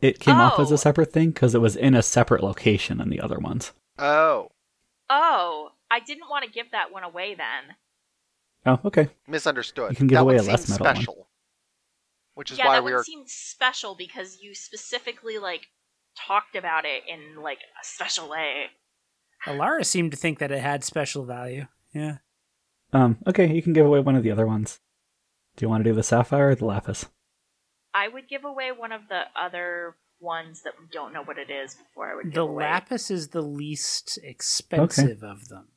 It 0.00 0.20
came 0.20 0.36
off 0.36 0.58
as 0.60 0.70
Oh. 0.70 0.74
a 0.74 0.78
separate 0.78 1.12
thing 1.12 1.30
because 1.30 1.54
it 1.54 1.60
was 1.60 1.76
in 1.76 1.94
a 1.94 2.02
separate 2.02 2.42
location 2.42 2.98
than 2.98 3.08
the 3.10 3.20
other 3.20 3.38
ones. 3.38 3.72
Oh, 3.98 4.50
Oh, 5.10 5.70
I 5.90 6.00
didn't 6.00 6.28
want 6.30 6.44
to 6.44 6.50
give 6.50 6.70
that 6.72 6.92
one 6.92 7.02
away 7.04 7.34
then. 7.34 7.76
Oh, 8.66 8.80
okay. 8.86 9.08
misunderstood. 9.26 9.90
You 9.92 9.96
can 9.96 10.06
give 10.06 10.16
that 10.16 10.22
away 10.22 10.36
one 10.36 10.44
a 10.44 10.48
less 10.48 10.64
seemed 10.64 10.80
metal 10.80 10.86
one. 10.86 10.96
special. 10.96 11.28
Which 12.34 12.50
is 12.52 12.58
yeah, 12.58 12.66
why 12.66 12.74
that 12.76 12.84
we 12.84 12.92
one 12.92 13.00
are 13.00 13.04
seemed 13.04 13.28
special 13.28 13.94
because 13.94 14.38
you 14.40 14.54
specifically 14.54 15.38
like 15.38 15.66
talked 16.16 16.56
about 16.56 16.84
it 16.84 17.02
in 17.08 17.42
like 17.42 17.58
a 17.58 17.84
special 17.84 18.28
way. 18.28 18.66
Alara 19.46 19.84
seemed 19.84 20.10
to 20.10 20.16
think 20.16 20.38
that 20.40 20.50
it 20.50 20.60
had 20.60 20.84
special 20.84 21.24
value. 21.24 21.66
Yeah. 21.94 22.18
Um, 22.92 23.18
okay, 23.26 23.52
you 23.52 23.62
can 23.62 23.72
give 23.72 23.86
away 23.86 24.00
one 24.00 24.16
of 24.16 24.22
the 24.22 24.30
other 24.30 24.46
ones. 24.46 24.80
Do 25.56 25.64
you 25.64 25.68
want 25.68 25.84
to 25.84 25.90
do 25.90 25.94
the 25.94 26.02
sapphire 26.02 26.50
or 26.50 26.54
the 26.54 26.64
lapis? 26.64 27.06
I 27.94 28.08
would 28.08 28.28
give 28.28 28.44
away 28.44 28.70
one 28.76 28.92
of 28.92 29.02
the 29.08 29.22
other 29.40 29.96
ones 30.20 30.62
that 30.62 30.74
we 30.80 30.86
don't 30.92 31.12
know 31.12 31.22
what 31.22 31.38
it 31.38 31.50
is 31.50 31.74
before 31.74 32.10
I 32.10 32.14
would 32.16 32.24
give 32.26 32.34
The 32.34 32.40
away. 32.42 32.64
lapis 32.64 33.10
is 33.10 33.28
the 33.28 33.42
least 33.42 34.18
expensive 34.22 35.22
of 35.22 35.48
them. 35.48 35.68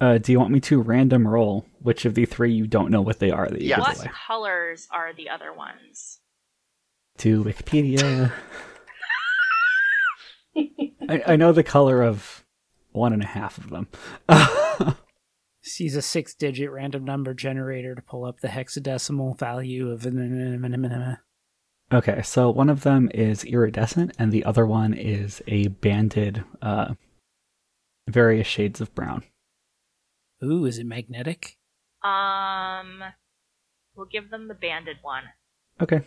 Uh, 0.00 0.16
do 0.18 0.32
you 0.32 0.38
want 0.40 0.50
me 0.50 0.60
to 0.60 0.80
random 0.80 1.28
roll 1.28 1.66
which 1.80 2.04
of 2.06 2.14
the 2.14 2.24
three 2.24 2.52
you 2.52 2.66
don't 2.66 2.90
know 2.90 3.02
what 3.02 3.18
they 3.18 3.30
are 3.30 3.48
that 3.48 3.60
you 3.60 3.68
Yes. 3.68 3.78
give 3.78 3.86
What 3.86 3.96
away? 4.06 4.10
colors 4.26 4.88
are 4.90 5.12
the 5.12 5.28
other 5.28 5.52
ones? 5.52 6.20
To 7.18 7.44
Wikipedia. 7.44 8.32
I, 11.08 11.22
I 11.26 11.36
know 11.36 11.52
the 11.52 11.62
color 11.62 12.02
of 12.02 12.44
one 12.92 13.12
and 13.12 13.22
a 13.22 13.26
half 13.26 13.58
of 13.58 13.68
them. 13.70 13.88
Use 15.78 15.94
a 15.96 16.02
six 16.02 16.34
digit 16.34 16.70
random 16.70 17.04
number 17.04 17.32
generator 17.34 17.94
to 17.94 18.02
pull 18.02 18.24
up 18.24 18.40
the 18.40 18.48
hexadecimal 18.48 19.38
value 19.38 19.90
of 19.90 20.04
okay, 21.92 22.22
so 22.22 22.50
one 22.50 22.68
of 22.70 22.82
them 22.82 23.10
is 23.14 23.44
iridescent, 23.44 24.14
and 24.18 24.32
the 24.32 24.44
other 24.44 24.66
one 24.66 24.92
is 24.94 25.42
a 25.46 25.68
banded, 25.68 26.44
uh, 26.62 26.94
various 28.08 28.46
shades 28.46 28.80
of 28.80 28.94
brown. 28.94 29.22
Ooh, 30.42 30.64
is 30.64 30.78
it 30.78 30.86
magnetic? 30.86 31.56
Um, 32.02 33.02
we'll 33.94 34.06
give 34.06 34.30
them 34.30 34.48
the 34.48 34.54
banded 34.54 34.96
one. 35.02 35.24
Okay. 35.80 36.02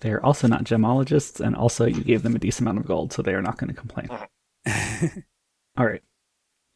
They 0.00 0.10
are 0.10 0.24
also 0.24 0.46
not 0.48 0.64
gemologists, 0.64 1.40
and 1.40 1.56
also 1.56 1.86
you 1.86 2.04
gave 2.04 2.22
them 2.22 2.36
a 2.36 2.38
decent 2.38 2.66
amount 2.68 2.78
of 2.78 2.86
gold, 2.86 3.12
so 3.12 3.22
they 3.22 3.34
are 3.34 3.42
not 3.42 3.58
going 3.58 3.72
to 3.72 3.80
complain. 3.80 4.08
All 5.76 5.86
right. 5.86 6.02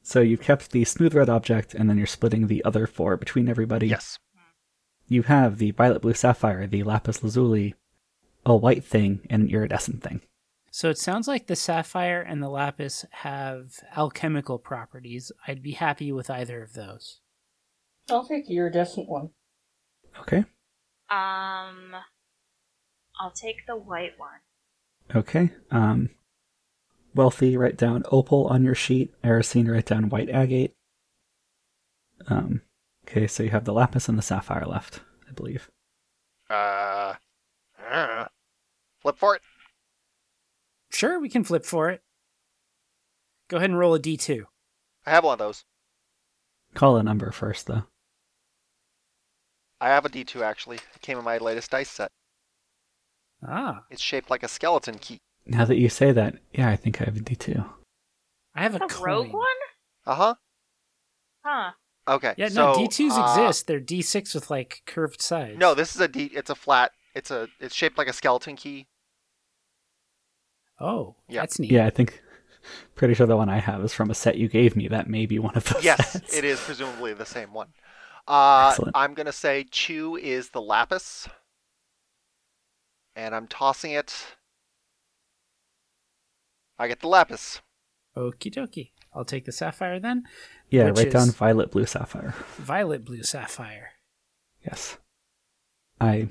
So 0.02 0.20
you've 0.20 0.40
kept 0.40 0.70
the 0.70 0.84
smooth 0.84 1.14
red 1.14 1.28
object, 1.28 1.74
and 1.74 1.90
then 1.90 1.98
you're 1.98 2.06
splitting 2.06 2.46
the 2.46 2.64
other 2.64 2.86
four 2.86 3.16
between 3.16 3.48
everybody. 3.48 3.88
Yes. 3.88 4.18
You 5.08 5.22
have 5.24 5.58
the 5.58 5.72
violet 5.72 6.02
blue 6.02 6.14
sapphire, 6.14 6.66
the 6.66 6.82
lapis 6.82 7.22
lazuli, 7.22 7.74
a 8.46 8.56
white 8.56 8.84
thing, 8.84 9.26
and 9.28 9.42
an 9.42 9.50
iridescent 9.50 10.02
thing. 10.02 10.22
So 10.70 10.90
it 10.90 10.98
sounds 10.98 11.26
like 11.26 11.46
the 11.46 11.56
sapphire 11.56 12.20
and 12.20 12.42
the 12.42 12.48
lapis 12.48 13.04
have 13.10 13.72
alchemical 13.96 14.58
properties. 14.58 15.32
I'd 15.46 15.62
be 15.62 15.72
happy 15.72 16.12
with 16.12 16.30
either 16.30 16.62
of 16.62 16.74
those. 16.74 17.20
I'll 18.10 18.26
take 18.26 18.46
the 18.46 18.56
iridescent 18.56 19.08
one. 19.08 19.30
Okay. 20.20 20.44
Um, 21.10 21.94
I'll 23.20 23.32
take 23.34 23.66
the 23.66 23.76
white 23.76 24.18
one. 24.18 24.40
Okay. 25.14 25.50
Um, 25.70 26.10
wealthy, 27.14 27.56
write 27.56 27.76
down 27.76 28.04
opal 28.10 28.46
on 28.46 28.62
your 28.62 28.74
sheet. 28.74 29.12
Erisine, 29.22 29.70
write 29.70 29.86
down 29.86 30.08
white 30.08 30.30
agate. 30.30 30.74
Um, 32.28 32.62
okay, 33.06 33.26
so 33.26 33.42
you 33.42 33.50
have 33.50 33.64
the 33.64 33.72
lapis 33.72 34.08
and 34.08 34.18
the 34.18 34.22
sapphire 34.22 34.66
left, 34.66 35.00
I 35.28 35.32
believe. 35.32 35.70
Uh, 36.50 37.14
uh, 37.90 38.26
flip 39.00 39.18
for 39.18 39.36
it. 39.36 39.42
Sure, 40.90 41.20
we 41.20 41.28
can 41.28 41.44
flip 41.44 41.64
for 41.64 41.90
it. 41.90 42.02
Go 43.48 43.56
ahead 43.58 43.70
and 43.70 43.78
roll 43.78 43.94
a 43.94 44.00
d2. 44.00 44.44
I 45.06 45.10
have 45.10 45.24
one 45.24 45.34
of 45.34 45.38
those. 45.38 45.64
Call 46.74 46.96
a 46.96 47.02
number 47.02 47.30
first, 47.30 47.66
though. 47.66 47.84
I 49.80 49.88
have 49.88 50.04
a 50.04 50.08
D2 50.08 50.42
actually. 50.42 50.76
It 50.76 51.02
came 51.02 51.18
in 51.18 51.24
my 51.24 51.38
latest 51.38 51.70
dice 51.70 51.88
set. 51.90 52.10
Ah, 53.46 53.84
It's 53.90 54.02
shaped 54.02 54.28
like 54.28 54.42
a 54.42 54.48
skeleton 54.48 54.98
key. 54.98 55.18
Now 55.46 55.64
that 55.64 55.76
you 55.78 55.88
say 55.88 56.10
that, 56.12 56.36
yeah, 56.52 56.68
I 56.68 56.76
think 56.76 57.00
I 57.00 57.04
have 57.04 57.16
a 57.16 57.20
D2. 57.20 57.64
I 58.54 58.62
have 58.62 58.74
a 58.74 58.80
The 58.80 58.86
coin. 58.86 59.04
rogue 59.04 59.32
one? 59.32 59.44
Uh 60.04 60.14
huh. 60.16 60.34
Huh. 61.44 61.70
Okay. 62.08 62.34
Yeah, 62.36 62.48
so, 62.48 62.72
no, 62.72 62.74
D2s 62.86 63.10
uh, 63.12 63.22
exist. 63.44 63.66
They're 63.68 63.80
D6 63.80 64.34
with 64.34 64.50
like 64.50 64.82
curved 64.84 65.22
sides. 65.22 65.56
No, 65.58 65.74
this 65.74 65.94
is 65.94 66.00
a 66.00 66.08
D. 66.08 66.24
It's 66.34 66.50
a 66.50 66.54
flat. 66.56 66.90
It's 67.14 67.30
a. 67.30 67.48
It's 67.60 67.74
shaped 67.74 67.96
like 67.98 68.08
a 68.08 68.12
skeleton 68.12 68.56
key. 68.56 68.88
Oh, 70.80 71.16
Yeah. 71.28 71.40
that's 71.42 71.58
neat. 71.58 71.70
Yeah, 71.70 71.86
I 71.86 71.90
think. 71.90 72.22
Pretty 72.94 73.14
sure 73.14 73.26
the 73.26 73.36
one 73.36 73.48
I 73.48 73.58
have 73.58 73.82
is 73.82 73.92
from 73.94 74.10
a 74.10 74.14
set 74.14 74.36
you 74.36 74.48
gave 74.48 74.76
me. 74.76 74.88
That 74.88 75.08
may 75.08 75.26
be 75.26 75.38
one 75.38 75.56
of 75.56 75.64
those. 75.64 75.82
Yes, 75.84 76.12
sets. 76.12 76.36
it 76.36 76.44
is 76.44 76.60
presumably 76.60 77.14
the 77.14 77.24
same 77.26 77.52
one. 77.52 77.68
Uh, 78.26 78.76
I'm 78.94 79.14
gonna 79.14 79.32
say 79.32 79.64
Chew 79.70 80.16
is 80.16 80.50
the 80.50 80.60
lapis, 80.60 81.26
and 83.16 83.34
I'm 83.34 83.46
tossing 83.46 83.92
it. 83.92 84.14
I 86.78 86.88
get 86.88 87.00
the 87.00 87.08
lapis. 87.08 87.60
Okie 88.16 88.52
dokie. 88.52 88.90
I'll 89.14 89.24
take 89.24 89.46
the 89.46 89.52
sapphire 89.52 89.98
then. 89.98 90.24
Yeah, 90.70 90.90
write 90.90 91.10
down 91.10 91.30
violet 91.30 91.70
blue 91.70 91.86
sapphire. 91.86 92.34
Violet 92.58 93.04
blue 93.04 93.22
sapphire. 93.22 93.90
Yes. 94.62 94.98
I 96.00 96.28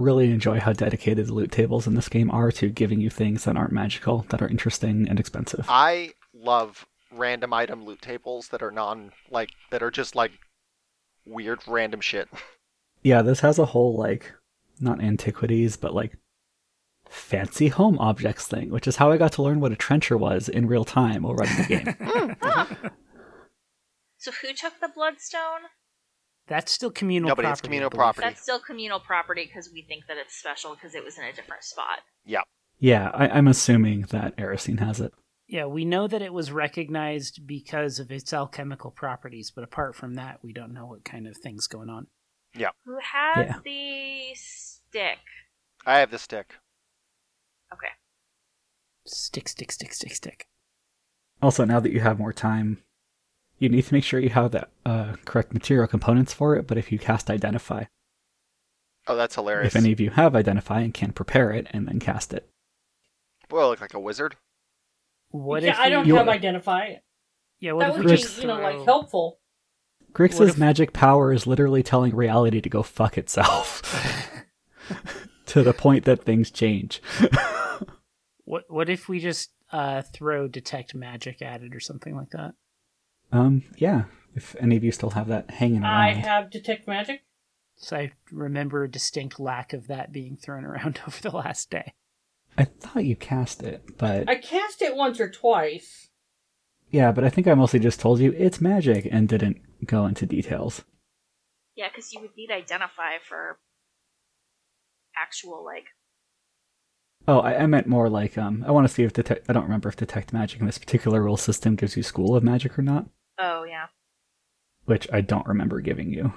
really 0.00 0.30
enjoy 0.30 0.60
how 0.60 0.72
dedicated 0.72 1.26
the 1.26 1.34
loot 1.34 1.52
tables 1.52 1.86
in 1.86 1.94
this 1.94 2.08
game 2.08 2.30
are 2.30 2.50
to 2.52 2.68
giving 2.68 3.00
you 3.00 3.10
things 3.10 3.44
that 3.44 3.56
aren't 3.56 3.72
magical, 3.72 4.26
that 4.30 4.42
are 4.42 4.48
interesting 4.48 5.08
and 5.08 5.18
expensive. 5.18 5.66
I 5.68 6.12
love 6.32 6.86
random 7.12 7.52
item 7.52 7.84
loot 7.84 8.02
tables 8.02 8.48
that 8.48 8.62
are 8.62 8.70
non 8.70 9.12
like 9.30 9.50
that 9.70 9.82
are 9.82 9.90
just 9.90 10.14
like 10.14 10.32
weird 11.26 11.60
random 11.66 12.00
shit. 12.00 12.28
Yeah, 13.00 13.22
this 13.22 13.40
has 13.40 13.60
a 13.60 13.66
whole, 13.66 13.96
like, 13.96 14.32
not 14.80 15.00
antiquities, 15.00 15.76
but 15.76 15.94
like 15.94 16.18
fancy 17.08 17.68
home 17.68 17.96
objects 18.00 18.48
thing, 18.48 18.70
which 18.70 18.88
is 18.88 18.96
how 18.96 19.12
I 19.12 19.16
got 19.16 19.30
to 19.34 19.42
learn 19.42 19.60
what 19.60 19.70
a 19.70 19.76
trencher 19.76 20.16
was 20.18 20.48
in 20.48 20.66
real 20.66 20.84
time 20.84 21.22
while 21.22 21.36
running 21.36 21.56
the 21.56 22.36
game. 22.36 22.90
So 24.18 24.32
who 24.32 24.52
took 24.52 24.80
the 24.80 24.90
bloodstone? 24.92 25.70
That's 26.48 26.72
still 26.72 26.90
communal 26.90 27.28
Nobody, 27.28 27.46
property. 27.46 27.58
it's 27.58 27.60
communal 27.60 27.90
property. 27.90 28.26
That's 28.26 28.42
still 28.42 28.58
communal 28.60 29.00
property 29.00 29.44
because 29.46 29.70
we 29.72 29.82
think 29.82 30.06
that 30.08 30.16
it's 30.16 30.34
special 30.34 30.74
because 30.74 30.94
it 30.94 31.04
was 31.04 31.18
in 31.18 31.24
a 31.24 31.32
different 31.32 31.62
spot. 31.62 32.00
yeah, 32.80 33.10
I, 33.12 33.28
I'm 33.28 33.48
assuming 33.48 34.02
that 34.10 34.36
Erisine 34.36 34.78
has 34.80 35.00
it. 35.00 35.12
Yeah, 35.46 35.66
we 35.66 35.84
know 35.84 36.06
that 36.06 36.20
it 36.22 36.32
was 36.32 36.52
recognized 36.52 37.46
because 37.46 37.98
of 37.98 38.10
its 38.10 38.32
alchemical 38.34 38.90
properties, 38.90 39.50
but 39.54 39.64
apart 39.64 39.94
from 39.96 40.14
that, 40.14 40.40
we 40.42 40.52
don't 40.52 40.72
know 40.74 40.86
what 40.86 41.04
kind 41.04 41.26
of 41.26 41.36
things 41.36 41.66
going 41.66 41.88
on. 41.88 42.06
Yeah. 42.54 42.70
Who 42.84 42.98
has 43.02 43.46
Yeah. 43.46 43.54
the 43.64 44.34
stick? 44.34 45.18
I 45.86 45.98
have 46.00 46.10
the 46.10 46.18
stick. 46.18 46.54
Okay. 47.72 47.88
Stick, 49.06 49.48
stick, 49.48 49.72
stick, 49.72 49.92
stick, 49.94 50.14
stick. 50.14 50.46
Also, 51.40 51.64
now 51.64 51.80
that 51.80 51.92
you 51.92 52.00
have 52.00 52.18
more 52.18 52.32
time, 52.32 52.82
you 53.58 53.68
need 53.68 53.84
to 53.84 53.94
make 53.94 54.04
sure 54.04 54.20
you 54.20 54.28
have 54.30 54.50
the 54.52 54.66
uh, 54.86 55.14
correct 55.24 55.52
material 55.52 55.86
components 55.86 56.32
for 56.32 56.56
it, 56.56 56.66
but 56.66 56.78
if 56.78 56.90
you 56.92 56.98
cast 56.98 57.30
Identify, 57.30 57.84
Oh, 59.06 59.16
that's 59.16 59.34
hilarious. 59.36 59.74
if 59.74 59.82
any 59.82 59.92
of 59.92 60.00
you 60.00 60.10
have 60.10 60.36
Identify 60.36 60.80
and 60.80 60.92
can 60.94 61.12
prepare 61.12 61.50
it 61.50 61.66
and 61.70 61.88
then 61.88 61.98
cast 61.98 62.32
it. 62.34 62.48
Well, 63.50 63.66
I 63.66 63.70
look 63.70 63.80
like 63.80 63.94
a 63.94 64.00
wizard. 64.00 64.36
What 65.30 65.62
yeah, 65.62 65.70
if 65.70 65.78
I 65.78 65.88
don't 65.88 66.04
we, 66.04 66.08
You- 66.08 66.16
have 66.16 66.28
identify. 66.28 66.94
Yeah, 67.60 67.72
what 67.72 67.80
That 67.80 67.90
if 67.90 67.96
would 67.96 68.06
we 68.06 68.12
be, 68.12 68.16
just 68.18 68.38
you 68.40 68.46
know, 68.46 68.60
like 68.60 68.84
helpful. 68.84 69.40
Grix's 70.12 70.50
if- 70.50 70.58
magic 70.58 70.92
power 70.92 71.32
is 71.32 71.46
literally 71.46 71.82
telling 71.82 72.14
reality 72.14 72.60
to 72.60 72.68
go 72.68 72.82
fuck 72.82 73.18
itself. 73.18 73.82
to 75.46 75.62
the 75.62 75.72
point 75.72 76.04
that 76.04 76.24
things 76.24 76.50
change. 76.50 77.02
What 78.44 78.64
what 78.68 78.88
if 78.88 79.10
we 79.10 79.20
just 79.20 79.50
uh, 79.72 80.00
throw 80.00 80.48
detect 80.48 80.94
magic 80.94 81.42
at 81.42 81.62
it 81.62 81.74
or 81.74 81.80
something 81.80 82.16
like 82.16 82.30
that? 82.30 82.54
Um, 83.32 83.64
yeah. 83.76 84.04
If 84.34 84.54
any 84.60 84.76
of 84.76 84.84
you 84.84 84.92
still 84.92 85.10
have 85.10 85.26
that 85.28 85.50
hanging 85.50 85.82
around. 85.82 85.90
I 85.92 86.12
have 86.12 86.50
detect 86.50 86.86
magic. 86.86 87.22
So 87.76 87.96
I 87.96 88.12
remember 88.30 88.84
a 88.84 88.90
distinct 88.90 89.40
lack 89.40 89.72
of 89.72 89.86
that 89.88 90.12
being 90.12 90.36
thrown 90.36 90.64
around 90.66 91.00
over 91.06 91.20
the 91.20 91.34
last 91.36 91.70
day. 91.70 91.92
I 92.56 92.64
thought 92.64 93.04
you 93.04 93.16
cast 93.16 93.62
it, 93.62 93.96
but 93.98 94.28
I 94.28 94.34
cast 94.36 94.82
it 94.82 94.96
once 94.96 95.20
or 95.20 95.30
twice. 95.30 96.08
yeah, 96.90 97.12
but 97.12 97.22
I 97.24 97.28
think 97.30 97.46
I 97.46 97.54
mostly 97.54 97.78
just 97.78 98.00
told 98.00 98.18
you 98.18 98.32
it's 98.36 98.60
magic 98.60 99.06
and 99.10 99.28
didn't 99.28 99.58
go 99.86 100.06
into 100.06 100.26
details. 100.26 100.82
Yeah, 101.76 101.88
because 101.88 102.12
you 102.12 102.20
would 102.20 102.36
need 102.36 102.50
identify 102.50 103.18
for 103.22 103.58
actual 105.16 105.64
like. 105.64 105.84
Oh, 107.28 107.40
I, 107.40 107.58
I 107.58 107.66
meant 107.66 107.86
more 107.86 108.08
like 108.08 108.36
um. 108.38 108.64
I 108.66 108.70
want 108.70 108.88
to 108.88 108.92
see 108.92 109.02
if 109.04 109.12
detect. 109.12 109.44
I 109.48 109.52
don't 109.52 109.64
remember 109.64 109.88
if 109.90 109.96
detect 109.96 110.32
magic 110.32 110.60
in 110.60 110.66
this 110.66 110.78
particular 110.78 111.22
rule 111.22 111.36
system 111.36 111.76
gives 111.76 111.96
you 111.96 112.02
school 112.02 112.34
of 112.34 112.42
magic 112.42 112.78
or 112.78 112.82
not, 112.82 113.06
Oh 113.38 113.64
yeah. 113.64 113.86
which 114.86 115.06
I 115.12 115.20
don't 115.20 115.46
remember 115.46 115.80
giving 115.82 116.10
you. 116.12 116.32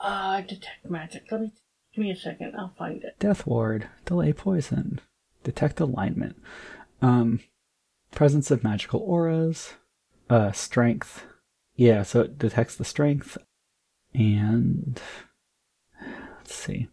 Uh, 0.00 0.40
detect 0.40 0.90
magic. 0.90 1.22
Let 1.30 1.40
me 1.40 1.52
give 1.94 2.02
me 2.04 2.10
a 2.10 2.16
second. 2.16 2.54
I'll 2.58 2.74
find 2.76 3.02
it. 3.04 3.14
Death 3.20 3.46
ward, 3.46 3.88
delay 4.04 4.32
poison, 4.32 5.00
detect 5.44 5.78
alignment, 5.78 6.36
um, 7.00 7.38
presence 8.10 8.50
of 8.50 8.64
magical 8.64 9.00
auras, 9.00 9.74
uh, 10.28 10.50
strength. 10.50 11.24
Yeah, 11.76 12.02
so 12.02 12.22
it 12.22 12.38
detects 12.38 12.74
the 12.76 12.84
strength, 12.84 13.38
and 14.12 15.00
let's 16.38 16.54
see. 16.54 16.88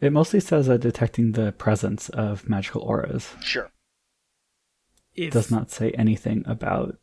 It 0.00 0.12
mostly 0.12 0.40
says 0.40 0.68
uh, 0.68 0.76
detecting 0.76 1.32
the 1.32 1.52
presence 1.52 2.08
of 2.10 2.48
magical 2.48 2.82
auras. 2.82 3.30
Sure. 3.40 3.70
It 5.14 5.32
does 5.32 5.50
not 5.50 5.70
say 5.70 5.92
anything 5.92 6.42
about 6.46 6.98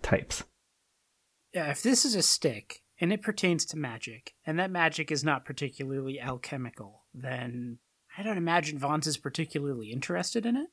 types. 0.00 0.44
Yeah, 1.52 1.70
if 1.70 1.82
this 1.82 2.04
is 2.04 2.14
a 2.14 2.22
stick 2.22 2.82
and 3.00 3.12
it 3.12 3.22
pertains 3.22 3.64
to 3.66 3.76
magic, 3.76 4.34
and 4.46 4.58
that 4.58 4.70
magic 4.70 5.10
is 5.10 5.24
not 5.24 5.44
particularly 5.44 6.20
alchemical, 6.20 7.04
then 7.12 7.78
I 8.16 8.22
don't 8.22 8.38
imagine 8.38 8.78
Vons 8.78 9.06
is 9.06 9.16
particularly 9.16 9.90
interested 9.90 10.46
in 10.46 10.56
it. 10.56 10.68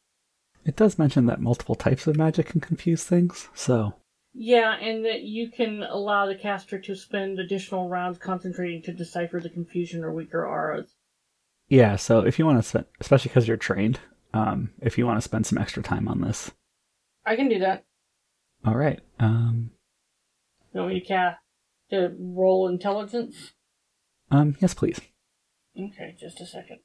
It 0.66 0.76
does 0.76 1.00
mention 1.00 1.26
that 1.28 1.40
multiple 1.40 1.76
types 1.76 2.08
of 2.08 2.18
magic 2.18 2.48
can 2.48 2.62
confuse 2.62 3.04
things, 3.04 3.50
so 3.54 3.94
Yeah, 4.34 4.74
and 4.76 5.06
that 5.06 5.22
you 5.22 5.50
can 5.50 5.84
allow 5.84 6.26
the 6.26 6.36
caster 6.36 6.80
to 6.80 6.96
spend 6.96 7.40
additional 7.40 7.90
rounds 7.90 8.18
concentrating 8.18 8.82
to 8.84 8.94
decipher 8.94 9.40
the 9.40 9.50
confusion 9.50 10.04
or 10.04 10.12
weaker 10.14 10.46
auras. 10.46 10.96
Yeah. 11.68 11.96
So 11.96 12.20
if 12.20 12.38
you 12.40 12.46
want 12.46 12.60
to 12.62 12.68
spend, 12.68 12.86
especially 13.00 13.30
because 13.30 13.48
you're 13.48 13.58
trained, 13.58 14.00
um, 14.34 14.72
if 14.82 14.98
you 14.98 15.06
want 15.06 15.18
to 15.18 15.22
spend 15.22 15.46
some 15.46 15.58
extra 15.58 15.82
time 15.84 16.08
on 16.08 16.22
this, 16.22 16.52
I 17.26 17.36
can 17.36 17.50
do 17.50 17.60
that. 17.60 17.86
all 18.66 18.76
right. 18.76 19.00
Um, 19.20 19.72
You 20.74 20.82
want 20.82 20.94
me 20.94 21.00
to 21.02 21.06
cast 21.06 21.38
to 21.92 22.16
roll 22.20 22.68
intelligence? 22.68 23.54
um, 24.32 24.56
yes, 24.62 24.74
please. 24.74 25.00
Okay, 25.78 26.16
just 26.20 26.42
a 26.42 26.46
second. 26.46 26.80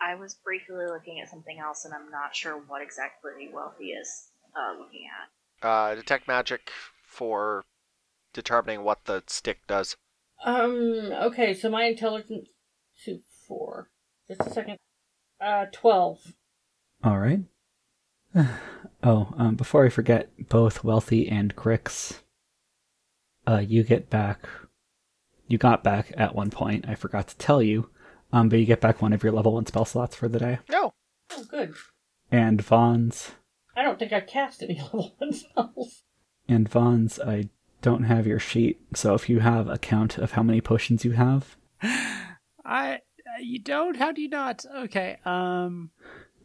I 0.00 0.14
was 0.14 0.34
briefly 0.34 0.86
looking 0.86 1.20
at 1.20 1.28
something 1.30 1.58
else, 1.58 1.84
and 1.84 1.92
I'm 1.94 2.10
not 2.10 2.34
sure 2.34 2.54
what 2.66 2.82
exactly 2.82 3.48
Wealthy 3.52 3.90
is 3.90 4.28
uh, 4.56 4.78
looking 4.78 5.02
at. 5.62 5.66
Uh, 5.66 5.94
detect 5.94 6.26
magic 6.26 6.70
for 7.06 7.64
determining 8.32 8.82
what 8.82 9.04
the 9.04 9.22
stick 9.26 9.58
does. 9.68 9.96
Um, 10.44 11.12
okay, 11.22 11.54
so 11.54 11.68
my 11.70 11.84
intelligence 11.84 12.48
to 13.04 13.12
four. 13.12 13.20
Just 14.36 14.50
a 14.50 14.54
second. 14.54 14.78
Uh, 15.40 15.66
12. 15.72 16.34
All 17.04 17.18
right. 17.18 17.40
oh, 19.02 19.34
um, 19.36 19.56
before 19.56 19.84
I 19.84 19.88
forget, 19.88 20.30
both 20.48 20.84
Wealthy 20.84 21.28
and 21.28 21.54
Grix, 21.54 22.20
uh, 23.46 23.62
you 23.66 23.82
get 23.82 24.08
back. 24.08 24.46
You 25.48 25.58
got 25.58 25.84
back 25.84 26.12
at 26.16 26.34
one 26.34 26.50
point. 26.50 26.86
I 26.88 26.94
forgot 26.94 27.28
to 27.28 27.36
tell 27.36 27.62
you, 27.62 27.90
um, 28.32 28.48
but 28.48 28.58
you 28.58 28.64
get 28.64 28.80
back 28.80 29.02
one 29.02 29.12
of 29.12 29.22
your 29.22 29.32
level 29.32 29.52
one 29.52 29.66
spell 29.66 29.84
slots 29.84 30.16
for 30.16 30.28
the 30.28 30.38
day. 30.38 30.58
No. 30.70 30.94
Oh, 31.30 31.44
good. 31.44 31.74
And 32.30 32.62
Vons 32.62 33.32
I 33.76 33.82
don't 33.82 33.98
think 33.98 34.12
I 34.12 34.20
cast 34.20 34.62
any 34.62 34.80
level 34.80 35.14
1 35.18 35.32
spells. 35.32 36.02
and 36.48 36.68
Vons, 36.68 37.18
I 37.20 37.48
don't 37.80 38.04
have 38.04 38.26
your 38.26 38.38
sheet, 38.38 38.80
so 38.94 39.14
if 39.14 39.28
you 39.28 39.40
have 39.40 39.68
a 39.68 39.78
count 39.78 40.18
of 40.18 40.32
how 40.32 40.42
many 40.42 40.60
potions 40.60 41.04
you 41.04 41.12
have, 41.12 41.56
I 42.64 43.00
you 43.40 43.58
don't? 43.58 43.96
How 43.96 44.12
do 44.12 44.20
you 44.22 44.28
not? 44.28 44.64
Okay. 44.76 45.18
Um, 45.24 45.90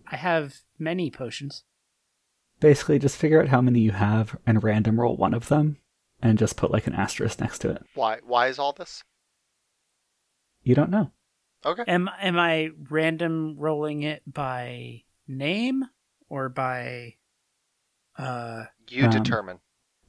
I 0.09 0.15
have 0.15 0.55
many 0.79 1.09
potions. 1.11 1.63
basically 2.59 2.97
just 2.99 3.17
figure 3.17 3.41
out 3.41 3.49
how 3.49 3.61
many 3.61 3.79
you 3.79 3.91
have 3.91 4.35
and 4.45 4.63
random 4.63 4.99
roll 4.99 5.15
one 5.17 5.33
of 5.33 5.47
them, 5.49 5.77
and 6.21 6.37
just 6.39 6.57
put 6.57 6.71
like 6.71 6.87
an 6.87 6.93
asterisk 6.93 7.39
next 7.39 7.59
to 7.59 7.69
it. 7.71 7.83
Why? 7.93 8.19
Why 8.23 8.47
is 8.47 8.57
all 8.59 8.73
this? 8.73 9.03
You 10.63 10.75
don't 10.75 10.89
know. 10.89 11.11
Okay. 11.65 11.83
Am 11.87 12.09
am 12.19 12.37
I 12.37 12.69
random 12.89 13.55
rolling 13.57 14.03
it 14.03 14.21
by 14.31 15.03
name 15.27 15.83
or 16.29 16.49
by? 16.49 17.15
Uh, 18.17 18.65
You 18.89 19.05
Um, 19.05 19.11
determine. 19.11 19.59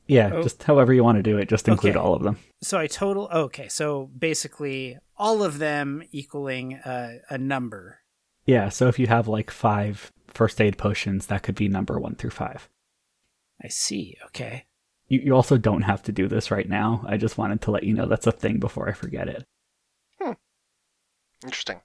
Yeah, 0.09 0.30
Oh. 0.35 0.43
just 0.43 0.62
however 0.62 0.93
you 0.93 1.05
want 1.05 1.16
to 1.16 1.22
do 1.22 1.36
it, 1.39 1.48
just 1.48 1.68
include 1.68 1.97
Okay. 1.97 2.05
all 2.05 2.14
of 2.14 2.22
them. 2.22 2.39
so 2.62 2.78
I 2.78 2.86
total. 2.86 3.28
Okay, 3.32 3.68
so 3.68 4.06
basically 4.18 4.98
all 5.16 5.43
of 5.44 5.59
them 5.59 6.02
equaling 6.12 6.74
a, 6.85 7.18
a 7.30 7.39
number. 7.39 8.01
Yeah, 8.47 8.70
so 8.70 8.89
if 8.89 8.98
you 8.98 9.06
have 9.06 9.28
like 9.28 9.51
five 9.51 10.10
first 10.28 10.60
aid 10.60 10.78
potions, 10.78 11.26
that 11.26 11.43
could 11.43 11.55
be 11.55 11.68
number 11.68 12.01
one 12.01 12.14
through 12.14 12.30
five. 12.30 12.68
I 13.62 13.68
see. 13.68 14.16
Okay. 14.26 14.64
You, 15.09 15.20
you 15.20 15.35
also 15.35 15.59
don't 15.59 15.82
have 15.82 16.02
to 16.05 16.12
do 16.12 16.26
this 16.28 16.51
right 16.51 16.68
now. 16.68 17.05
I 17.06 17.16
just 17.16 17.36
wanted 17.39 17.60
to 17.62 17.70
let 17.70 17.85
you 17.85 17.93
know 17.94 18.06
that's 18.06 18.26
a 18.26 18.32
thing 18.32 18.59
before 18.59 18.89
I 18.89 18.93
forget 18.93 19.28
it. 19.28 19.44
Hmm. 20.20 20.32
Interesting. 21.44 21.80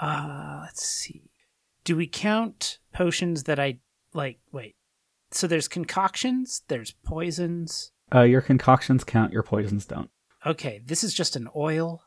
Uh, 0.00 0.60
let's 0.62 0.84
see. 0.84 1.30
Do 1.84 1.96
we 1.96 2.06
count 2.06 2.78
potions 2.92 3.44
that 3.44 3.60
I 3.60 3.78
like? 4.14 4.38
Wait. 4.52 4.74
So 5.30 5.46
there's 5.46 5.68
concoctions. 5.68 6.62
There's 6.68 6.92
poisons. 7.04 7.92
Uh, 8.14 8.22
your 8.22 8.40
concoctions 8.40 9.04
count, 9.04 9.32
your 9.32 9.42
poisons 9.42 9.84
don't. 9.86 10.10
Okay, 10.44 10.80
this 10.84 11.04
is 11.04 11.14
just 11.14 11.36
an 11.36 11.48
oil. 11.54 12.02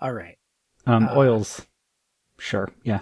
All 0.00 0.12
right. 0.12 0.36
Um, 0.86 1.08
Uh, 1.08 1.16
oils, 1.16 1.62
sure, 2.38 2.70
yeah. 2.82 3.00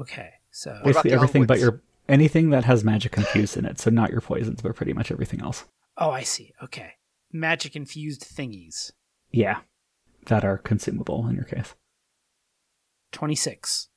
Okay. 0.00 0.30
So 0.50 0.78
Basically 0.84 1.10
the 1.10 1.16
everything 1.16 1.46
but 1.46 1.58
your 1.58 1.82
anything 2.08 2.50
that 2.50 2.64
has 2.64 2.84
magic 2.84 3.16
infused 3.16 3.56
in 3.56 3.64
it. 3.64 3.78
So 3.80 3.90
not 3.90 4.10
your 4.10 4.20
poisons, 4.20 4.62
but 4.62 4.74
pretty 4.76 4.92
much 4.92 5.10
everything 5.10 5.40
else. 5.40 5.64
Oh, 5.96 6.10
I 6.10 6.22
see. 6.22 6.52
Okay. 6.62 6.92
Magic 7.32 7.74
infused 7.76 8.22
thingies. 8.22 8.92
Yeah, 9.30 9.60
that 10.26 10.44
are 10.44 10.58
consumable 10.58 11.26
in 11.28 11.34
your 11.34 11.44
case. 11.44 11.74
26. 13.12 13.88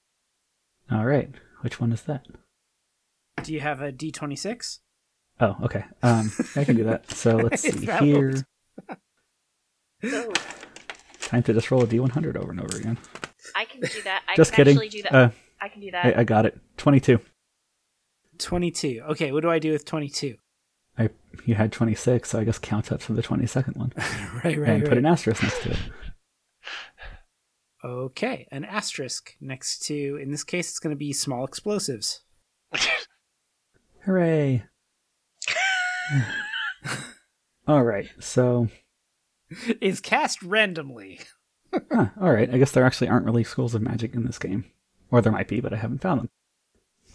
All 0.92 1.06
right, 1.06 1.30
which 1.62 1.80
one 1.80 1.92
is 1.92 2.04
that? 2.04 2.26
Do 3.44 3.54
you 3.54 3.60
have 3.60 3.82
a 3.82 3.92
D26? 3.92 4.80
Oh, 5.42 5.56
okay. 5.64 5.86
Um, 6.04 6.32
I 6.56 6.64
can 6.66 6.76
do 6.76 6.84
that. 6.86 7.10
So 7.16 7.36
let's 7.38 7.62
see 7.62 7.86
here. 7.86 8.44
what- 8.86 8.98
Time 11.22 11.44
to 11.44 11.54
just 11.54 11.70
roll 11.70 11.84
a 11.84 11.88
d100 11.88 12.36
over 12.36 12.52
and 12.52 12.60
over 12.60 12.78
again. 12.78 12.98
I 13.56 13.66
can 13.66 13.82
do 13.82 14.02
that. 14.04 14.24
I 14.28 14.36
just 14.36 14.52
can 14.52 14.66
kidding. 14.66 14.78
actually 14.78 14.90
do 14.90 15.04
that. 15.04 15.14
Uh, 15.14 15.30
I 15.62 15.70
can 15.70 15.82
do 15.82 15.92
that. 15.92 16.06
I, 16.18 16.22
I 16.22 16.24
got 16.24 16.46
it. 16.46 16.58
22. 16.78 17.20
22. 18.40 19.02
Okay, 19.10 19.32
what 19.32 19.42
do 19.42 19.50
I 19.50 19.60
do 19.60 19.72
with 19.72 19.86
22? 19.86 20.36
I 20.98 21.10
you 21.46 21.56
had 21.56 21.72
26, 21.72 22.30
so 22.30 22.40
I 22.40 22.44
guess 22.44 22.58
count 22.58 22.92
up 22.92 23.02
to 23.02 23.14
the 23.14 23.22
22nd 23.22 23.78
one 23.78 23.94
right, 24.44 24.58
right, 24.58 24.70
and 24.70 24.86
put 24.86 24.98
an 24.98 25.06
asterisk 25.06 25.44
next 25.44 25.62
to 25.64 25.72
it. 25.72 25.78
Okay, 27.84 28.48
an 28.52 28.66
asterisk 28.66 29.36
next 29.40 29.80
to, 29.86 30.18
in 30.22 30.32
this 30.32 30.44
case, 30.44 30.70
it's 30.70 30.80
going 30.80 30.94
to 30.94 31.00
be 31.00 31.14
small 31.14 31.46
explosives. 31.46 32.22
Hooray! 34.06 34.66
all 37.68 37.84
right, 37.84 38.10
so 38.20 38.68
Is 39.82 40.00
cast 40.00 40.42
randomly. 40.44 41.20
huh, 41.92 42.08
all 42.20 42.32
right. 42.32 42.54
I 42.54 42.58
guess 42.58 42.72
there 42.72 42.86
actually 42.86 43.10
aren't 43.10 43.26
really 43.26 43.44
schools 43.44 43.76
of 43.76 43.82
magic 43.82 44.14
in 44.14 44.26
this 44.26 44.40
game, 44.40 44.66
or 45.12 45.22
there 45.22 45.32
might 45.32 45.48
be, 45.48 45.60
but 45.60 45.74
I 45.74 45.78
haven't 45.78 46.02
found 46.02 46.22
them. 46.22 46.30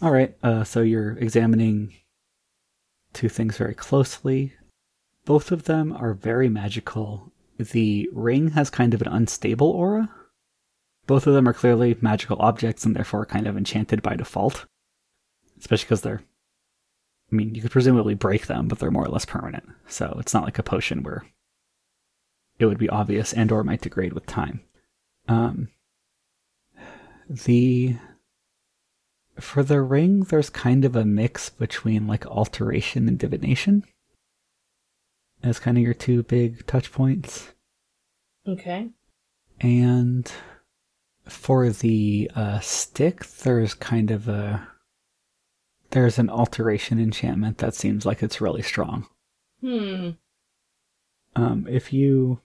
All 0.01 0.11
right, 0.11 0.35
uh, 0.43 0.63
so 0.63 0.81
you're 0.81 1.17
examining 1.17 1.93
two 3.13 3.29
things 3.29 3.57
very 3.57 3.73
closely. 3.73 4.53
Both 5.25 5.51
of 5.51 5.63
them 5.63 5.93
are 5.93 6.13
very 6.13 6.49
magical. 6.49 7.31
The 7.57 8.09
ring 8.13 8.51
has 8.51 8.69
kind 8.69 8.93
of 8.93 9.01
an 9.01 9.07
unstable 9.07 9.69
aura. 9.69 10.09
Both 11.07 11.25
of 11.27 11.33
them 11.33 11.47
are 11.47 11.53
clearly 11.53 11.95
magical 12.01 12.37
objects 12.39 12.85
and 12.85 12.95
therefore 12.95 13.25
kind 13.25 13.47
of 13.47 13.55
enchanted 13.55 14.01
by 14.01 14.15
default. 14.15 14.65
Especially 15.57 15.85
because 15.85 16.01
they're. 16.01 16.21
I 17.35 17.37
mean, 17.37 17.53
you 17.53 17.61
could 17.61 17.71
presumably 17.71 18.13
break 18.13 18.47
them, 18.47 18.69
but 18.69 18.79
they're 18.79 18.89
more 18.89 19.03
or 19.03 19.09
less 19.09 19.25
permanent. 19.25 19.67
So 19.87 20.15
it's 20.21 20.33
not 20.33 20.45
like 20.45 20.57
a 20.57 20.63
potion 20.63 21.03
where 21.03 21.25
it 22.59 22.65
would 22.65 22.77
be 22.77 22.87
obvious 22.87 23.33
and 23.33 23.51
or 23.51 23.61
might 23.61 23.81
degrade 23.81 24.13
with 24.13 24.25
time. 24.25 24.61
Um, 25.27 25.67
the 27.27 27.97
for 29.37 29.63
the 29.63 29.81
ring, 29.81 30.21
there's 30.21 30.49
kind 30.49 30.85
of 30.85 30.95
a 30.95 31.03
mix 31.03 31.49
between 31.49 32.07
like 32.07 32.25
alteration 32.25 33.09
and 33.09 33.19
divination 33.19 33.83
as 35.43 35.59
kind 35.59 35.77
of 35.77 35.83
your 35.83 35.93
two 35.93 36.23
big 36.23 36.65
touch 36.67 36.93
points. 36.93 37.51
Okay. 38.47 38.91
And 39.59 40.31
for 41.25 41.69
the 41.69 42.31
uh, 42.33 42.59
stick, 42.61 43.25
there's 43.25 43.73
kind 43.73 44.09
of 44.09 44.29
a 44.29 44.69
there's 45.95 46.19
an 46.19 46.29
alteration 46.29 46.99
enchantment 46.99 47.59
that 47.59 47.73
seems 47.73 48.05
like 48.05 48.21
it's 48.21 48.41
really 48.41 48.61
strong. 48.61 49.07
Hmm. 49.61 50.09
Um, 51.37 51.65
if 51.69 51.93
you, 51.93 52.41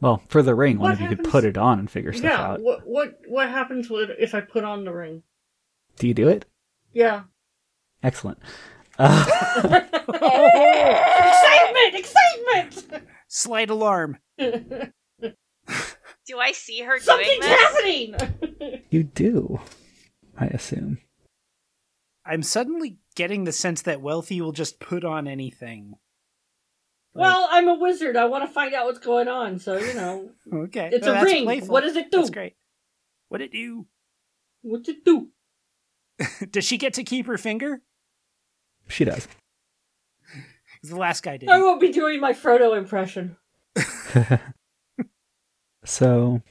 well, 0.00 0.24
for 0.26 0.42
the 0.42 0.56
ring, 0.56 0.80
one 0.80 0.90
What 0.90 0.94
of 0.94 1.00
you 1.08 1.16
could 1.16 1.24
put 1.30 1.44
it 1.44 1.56
on 1.56 1.78
and 1.78 1.88
figure 1.88 2.12
stuff 2.12 2.24
Yeah. 2.32 2.42
out. 2.48 2.60
What 2.60 2.84
what 2.84 3.20
what 3.28 3.48
happens 3.48 3.88
with 3.88 4.10
if 4.18 4.34
I 4.34 4.40
put 4.40 4.64
on 4.64 4.84
the 4.84 4.92
ring? 4.92 5.22
Do 5.98 6.08
you 6.08 6.14
do 6.14 6.26
it? 6.28 6.46
Yeah. 6.92 7.22
Excellent. 8.02 8.40
Uh, 8.98 9.24
excitement! 10.08 11.94
Excitement! 11.94 13.04
Slight 13.28 13.70
alarm. 13.70 14.18
do 14.36 14.90
I 16.40 16.50
see 16.52 16.80
her 16.80 16.98
doing 16.98 17.02
Something's 17.02 17.46
this? 17.46 17.60
happening. 17.60 18.14
you 18.90 19.04
do, 19.04 19.60
I 20.36 20.46
assume. 20.46 20.98
I'm 22.30 22.44
suddenly 22.44 22.98
getting 23.16 23.42
the 23.42 23.50
sense 23.52 23.82
that 23.82 24.00
Wealthy 24.00 24.40
will 24.40 24.52
just 24.52 24.78
put 24.78 25.04
on 25.04 25.26
anything. 25.26 25.94
Like, 27.12 27.22
well, 27.24 27.48
I'm 27.50 27.66
a 27.66 27.74
wizard. 27.74 28.16
I 28.16 28.26
want 28.26 28.46
to 28.46 28.54
find 28.54 28.72
out 28.72 28.86
what's 28.86 29.00
going 29.00 29.26
on. 29.26 29.58
So 29.58 29.76
you 29.76 29.94
know, 29.94 30.30
okay. 30.54 30.90
it's 30.92 31.04
Well, 31.06 31.20
a 31.20 31.24
ring. 31.24 31.42
playful. 31.44 31.68
What 31.70 31.80
does 31.80 31.96
it 31.96 32.10
do? 32.12 32.18
That's 32.18 32.30
great. 32.30 32.54
What 33.28 33.40
it 33.40 33.50
do? 33.50 33.86
What's 34.62 34.88
it 34.88 35.04
do? 35.04 35.28
Does 36.50 36.64
she 36.64 36.76
get 36.76 36.92
to 36.94 37.02
keep 37.04 37.26
her 37.26 37.38
finger? 37.38 37.80
She 38.88 39.04
does. 39.04 39.26
The 40.82 40.96
last 40.96 41.22
guy 41.22 41.32
I 41.32 41.36
didn't. 41.38 41.60
won't 41.62 41.80
be 41.80 41.90
doing 41.92 42.20
my 42.20 42.32
Frodo 42.34 42.76
impression. 42.76 43.36
so, 45.84 46.42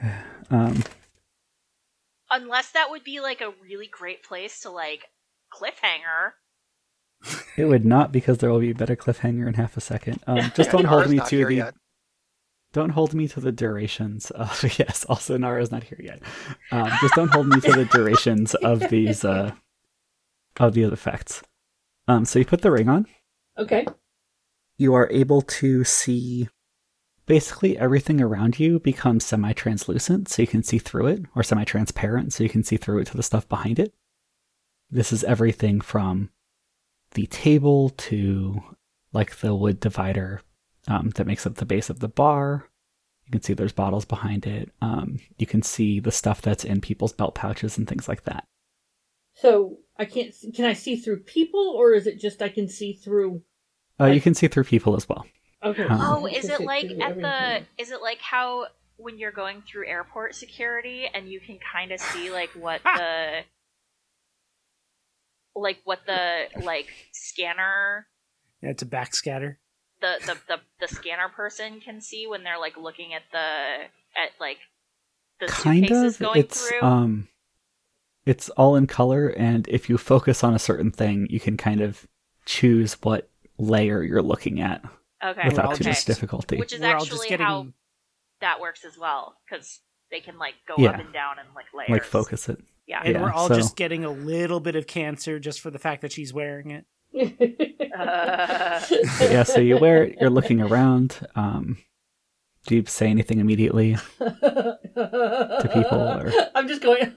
um, 0.50 0.82
Unless 2.30 2.72
that 2.72 2.90
would 2.90 3.04
be 3.04 3.20
like 3.20 3.40
a 3.40 3.52
really 3.62 3.86
great 3.86 4.22
place 4.22 4.60
to 4.60 4.70
like 4.70 5.06
cliffhanger. 5.52 6.32
it 7.56 7.64
would 7.64 7.84
not 7.84 8.12
because 8.12 8.38
there 8.38 8.50
will 8.50 8.60
be 8.60 8.70
a 8.70 8.74
better 8.74 8.96
cliffhanger 8.96 9.46
in 9.46 9.54
half 9.54 9.76
a 9.76 9.80
second. 9.80 10.22
Um, 10.26 10.36
just 10.54 10.70
Yeah, 10.72 10.72
don't 10.72 10.84
hold 10.84 11.08
me 11.08 11.20
to 11.20 11.44
the 11.46 11.54
yet. 11.54 11.74
don't 12.72 12.90
hold 12.90 13.14
me 13.14 13.26
to 13.28 13.40
the 13.40 13.52
durations. 13.52 14.30
Of, 14.30 14.62
yes, 14.78 15.04
also 15.06 15.36
Nara's 15.36 15.70
not 15.72 15.84
here 15.84 16.00
yet. 16.02 16.22
Um, 16.70 16.90
just 17.00 17.14
don't 17.14 17.32
hold 17.32 17.48
me 17.48 17.60
to 17.60 17.72
the 17.72 17.84
durations 17.86 18.54
of 18.56 18.88
these 18.90 19.24
uh, 19.24 19.52
of 20.58 20.74
these 20.74 20.88
effects. 20.92 21.42
Um, 22.08 22.24
so 22.24 22.38
you 22.38 22.44
put 22.44 22.62
the 22.62 22.70
ring 22.70 22.88
on. 22.88 23.06
Okay. 23.58 23.86
you 24.78 24.92
are 24.94 25.08
able 25.10 25.40
to 25.40 25.82
see 25.84 26.48
basically 27.24 27.78
everything 27.78 28.20
around 28.20 28.60
you 28.60 28.78
becomes 28.78 29.24
semi 29.24 29.52
translucent, 29.54 30.28
so 30.28 30.42
you 30.42 30.48
can 30.48 30.62
see 30.62 30.78
through 30.78 31.06
it, 31.06 31.22
or 31.34 31.42
semi 31.42 31.64
transparent, 31.64 32.32
so 32.32 32.44
you 32.44 32.50
can 32.50 32.62
see 32.62 32.76
through 32.76 32.98
it 33.00 33.06
to 33.08 33.16
the 33.16 33.22
stuff 33.22 33.48
behind 33.48 33.78
it. 33.78 33.94
This 34.90 35.12
is 35.12 35.24
everything 35.24 35.80
from 35.80 36.30
the 37.12 37.26
table 37.26 37.90
to 37.90 38.62
like 39.12 39.36
the 39.36 39.54
wood 39.54 39.80
divider 39.80 40.42
um, 40.88 41.10
that 41.16 41.26
makes 41.26 41.46
up 41.46 41.56
the 41.56 41.64
base 41.66 41.90
of 41.90 42.00
the 42.00 42.08
bar. 42.08 42.68
You 43.24 43.32
can 43.32 43.42
see 43.42 43.54
there's 43.54 43.72
bottles 43.72 44.04
behind 44.04 44.46
it. 44.46 44.70
Um, 44.80 45.18
you 45.38 45.46
can 45.46 45.62
see 45.62 45.98
the 45.98 46.12
stuff 46.12 46.40
that's 46.40 46.64
in 46.64 46.80
people's 46.80 47.12
belt 47.12 47.34
pouches 47.34 47.76
and 47.76 47.88
things 47.88 48.08
like 48.08 48.24
that. 48.24 48.46
So 49.34 49.78
I 49.98 50.04
can't. 50.04 50.32
Can 50.54 50.64
I 50.64 50.74
see 50.74 50.96
through 50.96 51.20
people, 51.20 51.74
or 51.76 51.92
is 51.92 52.06
it 52.06 52.20
just 52.20 52.40
I 52.40 52.48
can 52.48 52.68
see 52.68 52.92
through? 52.92 53.42
Uh, 53.98 54.06
you 54.06 54.20
can 54.20 54.34
see 54.34 54.46
through 54.48 54.64
people 54.64 54.94
as 54.96 55.08
well. 55.08 55.26
Okay. 55.62 55.84
Um, 55.84 56.00
Oh, 56.00 56.26
is 56.26 56.48
it 56.48 56.60
like 56.60 56.88
through 56.88 57.00
at 57.00 57.16
the 57.16 57.82
is 57.82 57.90
it 57.90 58.00
like 58.00 58.20
how 58.20 58.66
when 58.96 59.18
you're 59.18 59.32
going 59.32 59.62
through 59.62 59.88
airport 59.88 60.34
security 60.34 61.06
and 61.12 61.28
you 61.28 61.40
can 61.40 61.58
kind 61.72 61.92
of 61.92 62.00
see 62.00 62.30
like 62.30 62.50
what 62.50 62.82
the 62.84 63.40
like 65.56 65.78
what 65.84 66.00
the 66.06 66.44
like 66.62 66.86
scanner 67.12 68.06
Yeah, 68.62 68.70
it's 68.70 68.82
a 68.82 68.86
backscatter. 68.86 69.56
the, 70.00 70.14
the 70.26 70.36
the 70.48 70.60
the 70.80 70.88
scanner 70.88 71.28
person 71.28 71.80
can 71.80 72.00
see 72.00 72.26
when 72.26 72.44
they're 72.44 72.58
like 72.60 72.76
looking 72.76 73.14
at 73.14 73.22
the 73.32 73.38
at 74.20 74.30
like 74.40 74.58
the 75.40 75.46
kind 75.46 75.84
suitcases 75.86 76.14
of 76.14 76.20
going 76.20 76.40
it's 76.40 76.68
through. 76.68 76.82
um 76.82 77.28
it's 78.26 78.48
all 78.50 78.76
in 78.76 78.86
color 78.86 79.28
and 79.28 79.66
if 79.68 79.88
you 79.88 79.96
focus 79.98 80.42
on 80.44 80.54
a 80.54 80.58
certain 80.58 80.90
thing 80.90 81.26
you 81.30 81.40
can 81.40 81.56
kind 81.56 81.80
of 81.80 82.06
choose 82.44 82.94
what 83.02 83.28
layer 83.58 84.02
you're 84.02 84.22
looking 84.22 84.60
at 84.60 84.82
okay, 85.24 85.42
without 85.48 85.72
okay. 85.72 85.84
too 85.84 85.88
much 85.88 86.04
difficulty 86.04 86.56
Which 86.58 86.72
is 86.74 86.80
We're 86.80 86.88
all 86.94 87.00
just 87.00 87.12
actually 87.12 87.28
getting 87.28 87.46
how 87.46 87.66
that 88.40 88.60
works 88.60 88.84
as 88.84 88.98
well 88.98 89.36
because 89.48 89.80
they 90.10 90.20
can 90.20 90.38
like 90.38 90.54
go 90.68 90.74
Yeah. 90.78 90.90
up 90.90 91.00
and 91.00 91.12
down 91.12 91.38
and 91.38 91.48
like 91.54 91.66
layers. 91.74 91.88
like 91.90 92.04
focus 92.04 92.48
it 92.48 92.58
Yeah. 92.86 93.00
and 93.04 93.14
Yeah, 93.14 93.22
we're 93.22 93.32
all 93.32 93.48
so- 93.48 93.54
just 93.56 93.76
getting 93.76 94.04
a 94.04 94.10
little 94.10 94.60
bit 94.60 94.76
of 94.76 94.86
cancer 94.86 95.38
just 95.38 95.60
for 95.60 95.70
the 95.70 95.78
fact 95.78 96.02
that 96.02 96.12
she's 96.12 96.32
wearing 96.32 96.70
it. 96.70 96.84
Uh, 97.96 98.80
yeah 99.22 99.42
so 99.42 99.58
you 99.58 99.78
wear 99.78 100.04
it 100.04 100.18
you're 100.20 100.28
looking 100.28 100.60
around 100.60 101.26
um 101.34 101.78
do 102.66 102.74
you 102.76 102.84
say 102.86 103.06
anything 103.08 103.38
immediately 103.38 103.96
to 104.18 105.70
people, 105.72 105.98
or- 105.98 106.30
I'm 106.54 106.68
just 106.68 106.82
going. 106.82 107.12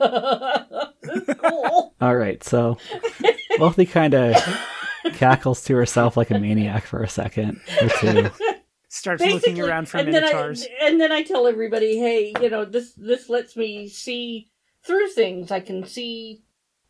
this 1.01 1.27
is 1.27 1.35
cool. 1.39 1.95
all 1.99 2.15
right 2.15 2.41
so 2.43 2.77
wealthy 3.59 3.85
kind 3.85 4.13
of 4.13 4.35
cackles 5.15 5.63
to 5.65 5.75
herself 5.75 6.15
like 6.15 6.31
a 6.31 6.39
maniac 6.39 6.85
for 6.85 7.03
a 7.03 7.09
second 7.09 7.59
or 7.81 7.89
two 7.99 8.29
Starts 8.91 9.23
looking 9.23 9.59
around 9.61 9.87
for 9.89 9.97
and 9.97 10.13
then 10.13 10.23
I- 10.23 10.27
minotaurs. 10.27 10.65
and 10.81 10.99
then 10.99 11.11
I 11.11 11.21
tell 11.23 11.45
everybody, 11.45 11.99
hey, 11.99 12.33
you 12.41 12.49
know, 12.49 12.65
this 12.65 12.93
this 12.93 13.29
lets 13.29 13.55
me 13.55 13.87
see 13.87 14.49
through 14.89 15.07
things. 15.09 15.51
I 15.51 15.59
can 15.59 15.85
see, 15.85 16.41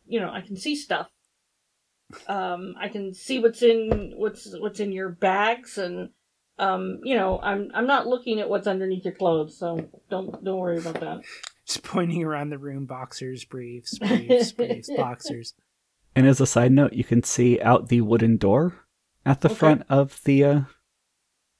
you 0.06 0.20
know, 0.20 0.30
I 0.32 0.40
can 0.40 0.56
see 0.56 0.74
stuff. 0.74 1.08
Um, 2.26 2.74
I 2.80 2.88
can 2.88 3.12
see 3.12 3.38
what's 3.38 3.62
in 3.62 4.14
what's 4.16 4.48
what's 4.58 4.80
in 4.80 4.90
your 4.90 5.10
bags, 5.10 5.76
and 5.78 6.08
um, 6.58 7.00
you 7.04 7.14
know, 7.14 7.38
I'm 7.42 7.70
I'm 7.74 7.86
not 7.86 8.06
looking 8.06 8.40
at 8.40 8.48
what's 8.48 8.66
underneath 8.66 9.04
your 9.04 9.14
clothes, 9.14 9.58
so 9.58 9.88
don't 10.08 10.42
don't 10.42 10.58
worry 10.58 10.78
about 10.78 10.98
that. 11.00 11.20
Just 11.66 11.82
pointing 11.84 12.24
around 12.24 12.48
the 12.50 12.58
room, 12.58 12.86
boxers, 12.86 13.44
briefs, 13.44 13.98
briefs, 13.98 14.52
briefs, 14.56 14.88
boxers. 14.96 15.54
and 16.16 16.26
as 16.26 16.40
a 16.40 16.46
side 16.46 16.72
note 16.72 16.94
you 16.94 17.04
can 17.04 17.22
see 17.22 17.60
out 17.60 17.88
the 17.88 18.00
wooden 18.00 18.36
door 18.38 18.74
at 19.24 19.42
the 19.42 19.48
Okay. 19.48 19.56
front 19.58 19.82
of 19.88 20.20
the 20.24 20.42
uh 20.44 20.60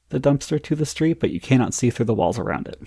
the 0.09 0.19
dumpster 0.19 0.61
to 0.61 0.75
the 0.75 0.87
street 0.87 1.21
but 1.21 1.31
you 1.31 1.39
cannot 1.41 1.75
see 1.75 1.91
through 1.91 2.07
the 2.07 2.15
walls 2.15 2.39
around 2.41 2.67
it 2.67 2.81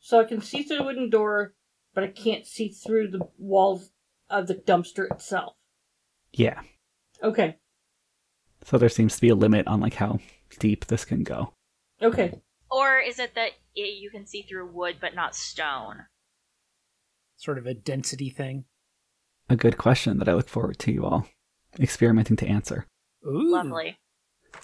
So 0.00 0.18
I 0.20 0.24
can 0.24 0.40
see 0.40 0.62
through 0.62 0.78
the 0.78 0.84
wooden 0.84 1.10
door, 1.10 1.52
but 1.94 2.04
I 2.04 2.08
can't 2.08 2.46
see 2.46 2.68
through 2.68 3.08
the 3.08 3.28
walls 3.38 3.90
of 4.30 4.46
the 4.46 4.54
dumpster 4.54 5.10
itself. 5.10 5.54
yeah 6.32 6.60
Okay, 7.22 7.56
So 8.64 8.78
there 8.78 8.88
seems 8.88 9.14
to 9.16 9.20
be 9.20 9.28
a 9.28 9.34
limit 9.34 9.66
on 9.68 9.80
like 9.80 9.94
how 9.94 10.18
deep 10.58 10.86
this 10.86 11.04
can 11.04 11.22
go. 11.22 11.54
okay. 12.02 12.40
or 12.70 12.98
is 12.98 13.18
it 13.18 13.34
that 13.34 13.50
it, 13.74 14.00
you 14.00 14.10
can 14.10 14.26
see 14.26 14.42
through 14.42 14.66
wood 14.72 14.96
but 15.00 15.14
not 15.14 15.34
stone? 15.36 16.06
Sort 17.36 17.58
of 17.58 17.66
a 17.66 17.74
density 17.74 18.30
thing. 18.30 18.64
A 19.48 19.56
good 19.56 19.76
question 19.76 20.18
that 20.18 20.28
I 20.28 20.34
look 20.34 20.48
forward 20.48 20.78
to 20.80 20.92
you 20.92 21.04
all 21.04 21.26
experimenting 21.80 22.36
to 22.36 22.46
answer. 22.46 22.86
Ooh. 23.26 23.52
Lovely. 23.52 23.98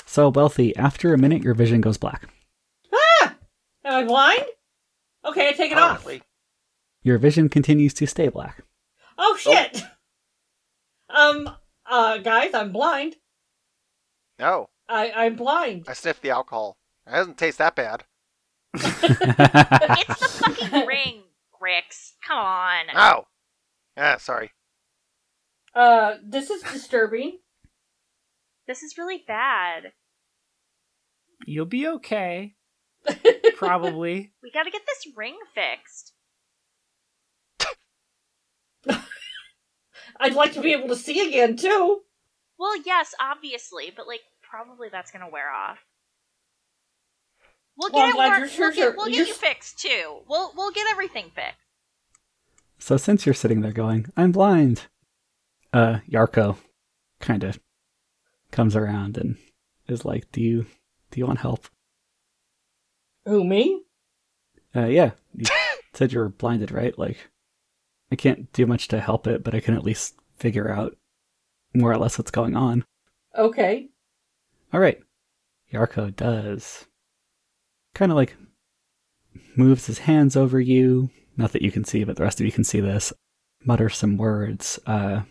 So 0.07 0.29
wealthy, 0.29 0.75
after 0.77 1.13
a 1.15 1.19
minute 1.19 1.43
your 1.43 1.55
vision 1.55 1.81
goes 1.81 1.97
black. 1.97 2.29
Ah! 2.93 3.35
Am 3.85 4.05
I 4.05 4.07
blind? 4.07 4.45
Okay, 5.25 5.49
I 5.49 5.53
take 5.53 5.73
it 5.73 5.79
off. 5.79 6.07
Probably. 7.03 7.11
Your 7.11 7.19
vision 7.19 7.49
continues 7.49 7.95
to 7.95 8.07
stay 8.07 8.29
black. 8.29 8.65
Oh 9.17 9.37
shit! 9.37 9.83
Um, 11.11 11.51
uh, 11.89 12.19
guys, 12.19 12.55
I'm 12.55 12.73
blind. 12.73 13.17
No, 14.39 14.69
I 14.89 15.11
I'm 15.11 15.37
blind. 15.37 15.87
I 15.89 15.93
sniffed 15.95 16.23
the 16.23 16.31
alcohol. 16.31 16.79
It 17.07 17.13
doesn't 17.13 17.39
taste 17.39 17.59
that 17.59 17.75
bad. 17.75 18.05
It's 18.75 19.01
the 19.01 20.29
fucking 20.45 20.87
ring, 20.87 21.23
Grix. 21.61 22.13
Come 22.27 22.39
on. 22.39 22.85
Oh. 22.95 23.25
Yeah, 23.97 24.19
sorry. 24.19 24.53
Uh, 25.75 26.15
this 26.25 26.51
is 26.51 26.63
disturbing. 26.63 27.39
This 28.67 28.83
is 28.83 28.99
really 28.99 29.25
bad. 29.27 29.93
You'll 31.47 31.67
be 31.67 31.87
okay. 31.89 32.55
Probably. 33.57 34.33
We 34.43 34.51
gotta 34.53 34.71
get 34.71 34.83
this 34.87 35.13
ring 35.17 35.39
fixed. 35.55 36.13
I'd 40.21 40.35
like 40.35 40.53
to 40.55 40.61
be 40.61 40.73
able 40.73 40.89
to 40.89 40.97
see 40.97 41.27
again 41.29 41.57
too. 41.57 42.01
Well, 42.59 42.77
yes, 42.85 43.15
obviously, 43.21 43.93
but 43.97 44.07
like 44.07 44.21
probably 44.43 44.89
that's 44.91 45.11
gonna 45.11 45.29
wear 45.31 45.51
off. 45.51 45.79
We'll 47.77 47.91
Well, 47.93 48.03
I'm 48.03 48.09
get 48.09 48.15
it. 48.15 48.17
glad 48.17 48.39
you're 48.41 48.49
sure 48.49 48.67
we'll 48.69 48.75
get, 48.75 48.81
you're- 48.83 48.97
we'll 48.97 49.07
get 49.07 49.17
you're 49.17 49.27
you 49.27 49.35
fixed 49.35 49.79
too. 49.79 50.21
We'll 50.29 50.53
we'll 50.57 50.73
get 50.73 50.87
everything 50.91 51.31
fixed. 51.35 51.59
so 52.79 52.97
since 52.97 53.25
you're 53.27 53.35
sitting 53.35 53.61
there 53.61 53.73
going, 53.73 54.07
I'm 54.17 54.33
blind, 54.33 54.87
uh, 55.73 55.99
Yarko 56.11 56.57
kind 57.21 57.45
of 57.45 57.59
comes 58.51 58.75
around 58.75 59.17
and 59.17 59.37
is 59.87 60.05
like, 60.05 60.31
Do 60.33 60.41
you 60.43 60.67
do 61.11 61.21
you 61.21 61.27
want 61.27 61.39
help? 61.41 61.69
Who 63.27 63.45
me? 63.45 63.83
Uh 64.75 64.87
yeah. 64.87 65.13
You 65.35 65.45
said 65.95 66.13
you 66.13 66.19
were 66.19 66.29
blinded, 66.29 66.73
right? 66.73 66.99
Like 66.99 67.17
I 68.11 68.17
can't 68.17 68.53
do 68.53 68.67
much 68.67 68.89
to 68.89 69.01
help 69.01 69.27
it, 69.27 69.45
but 69.45 69.55
I 69.55 69.61
can 69.61 69.75
at 69.75 69.85
least 69.85 70.15
figure 70.37 70.71
out 70.71 70.97
more 71.75 71.93
or 71.93 71.99
less 71.99 72.19
what's 72.19 72.31
going 72.31 72.57
on. 72.57 72.85
Okay. 73.37 73.89
All 74.73 74.81
right. 74.81 75.01
Yarko 75.73 76.15
does 76.15 76.87
kind 77.95 78.11
of 78.11 78.17
like 78.17 78.37
moves 79.57 79.87
his 79.87 80.01
hands 80.01 80.37
over 80.37 80.61
you. 80.61 81.11
Not 81.37 81.53
that 81.53 81.63
you 81.63 81.71
can 81.71 81.85
see, 81.85 82.05
but 82.05 82.17
the 82.17 82.23
rest 82.23 82.41
of 82.41 82.47
you 82.47 82.53
can 82.53 82.65
see 82.65 82.81
this. 82.81 83.13
Mutters 83.65 83.97
some 83.97 84.17
words. 84.17 84.79
Uh, 84.87 85.23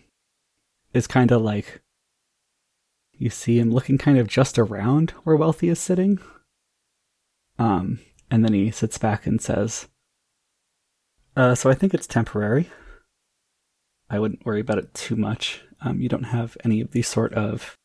is 0.94 1.06
kind 1.06 1.30
of 1.30 1.42
like 1.42 1.82
you 3.18 3.30
see 3.30 3.58
him 3.58 3.70
looking 3.70 3.98
kind 3.98 4.18
of 4.18 4.26
just 4.26 4.58
around 4.58 5.10
where 5.24 5.36
Wealthy 5.36 5.68
is 5.68 5.78
sitting. 5.78 6.18
Um, 7.58 7.98
and 8.30 8.44
then 8.44 8.52
he 8.52 8.70
sits 8.70 8.96
back 8.96 9.26
and 9.26 9.40
says, 9.40 9.88
uh, 11.38 11.54
"So 11.54 11.70
I 11.70 11.74
think 11.74 11.94
it's 11.94 12.06
temporary. 12.06 12.68
I 14.10 14.18
wouldn't 14.18 14.44
worry 14.44 14.60
about 14.60 14.78
it 14.78 14.92
too 14.94 15.16
much. 15.16 15.62
Um, 15.80 16.00
you 16.00 16.08
don't 16.08 16.24
have 16.24 16.56
any 16.64 16.80
of 16.80 16.90
these 16.92 17.06
sort 17.06 17.32
of 17.34 17.76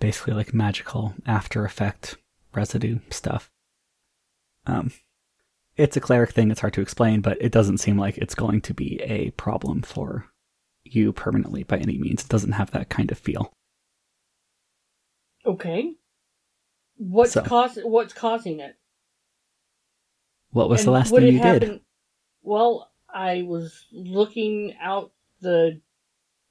basically 0.00 0.34
like 0.34 0.54
magical 0.54 1.14
after 1.26 1.64
effect 1.64 2.16
residue 2.54 3.00
stuff. 3.10 3.50
Um, 4.66 4.92
it's 5.76 5.96
a 5.96 6.00
cleric 6.00 6.30
thing. 6.32 6.50
It's 6.50 6.60
hard 6.60 6.74
to 6.74 6.80
explain, 6.80 7.20
but 7.20 7.36
it 7.40 7.52
doesn't 7.52 7.78
seem 7.78 7.98
like 7.98 8.18
it's 8.18 8.34
going 8.34 8.60
to 8.62 8.74
be 8.74 9.00
a 9.02 9.30
problem 9.32 9.82
for 9.82 10.26
you 10.84 11.12
permanently 11.12 11.64
by 11.64 11.78
any 11.78 11.98
means. 11.98 12.22
It 12.22 12.28
doesn't 12.28 12.52
have 12.52 12.70
that 12.70 12.88
kind 12.88 13.10
of 13.10 13.18
feel. 13.18 13.52
Okay. 15.44 15.94
What's 16.96 17.32
So- 17.32 17.42
cause 17.42 17.78
what's 17.82 18.12
causing 18.14 18.60
it? 18.60 18.76
What 20.50 20.68
was 20.70 20.84
the 20.84 20.90
last 20.90 21.12
thing 21.14 21.34
you 21.34 21.42
did? 21.42 21.80
Happen- 22.48 22.52
Well, 22.52 22.90
I 23.08 23.42
was 23.42 23.86
looking 23.92 24.74
out 24.80 25.12
the 25.40 25.80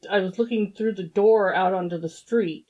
I 0.09 0.19
was 0.19 0.37
looking 0.37 0.73
through 0.73 0.93
the 0.93 1.03
door 1.07 1.53
out 1.55 1.73
onto 1.73 1.97
the 1.97 2.09
street, 2.09 2.67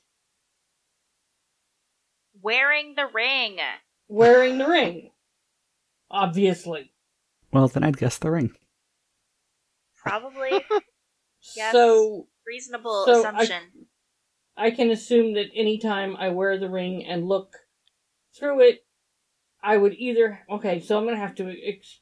Wearing 2.40 2.94
the 2.94 3.06
ring. 3.06 3.58
wearing 4.08 4.58
the 4.58 4.66
ring. 4.66 5.10
Obviously. 6.10 6.92
Well, 7.52 7.68
then 7.68 7.84
I'd 7.84 7.98
guess 7.98 8.18
the 8.18 8.30
ring. 8.30 8.54
Probably 9.96 10.50
Yes. 11.56 11.72
So 11.72 12.28
reasonable 12.46 13.04
So, 13.04 13.12
I- 13.12 13.18
assumption. 13.18 13.62
I 14.56 14.70
can 14.72 14.90
assume 14.90 15.34
that 15.34 15.50
anytime 15.54 16.16
I 16.16 16.30
wear 16.30 16.58
the 16.58 16.68
ring 16.70 17.04
and 17.04 17.28
look 17.28 17.54
through 18.36 18.60
it, 18.62 18.84
I 19.62 19.76
would 19.76 19.94
either 19.94 20.40
okay. 20.50 20.80
So 20.80 20.98
I'm 20.98 21.04
gonna 21.04 21.16
have 21.16 21.34
to 21.36 21.52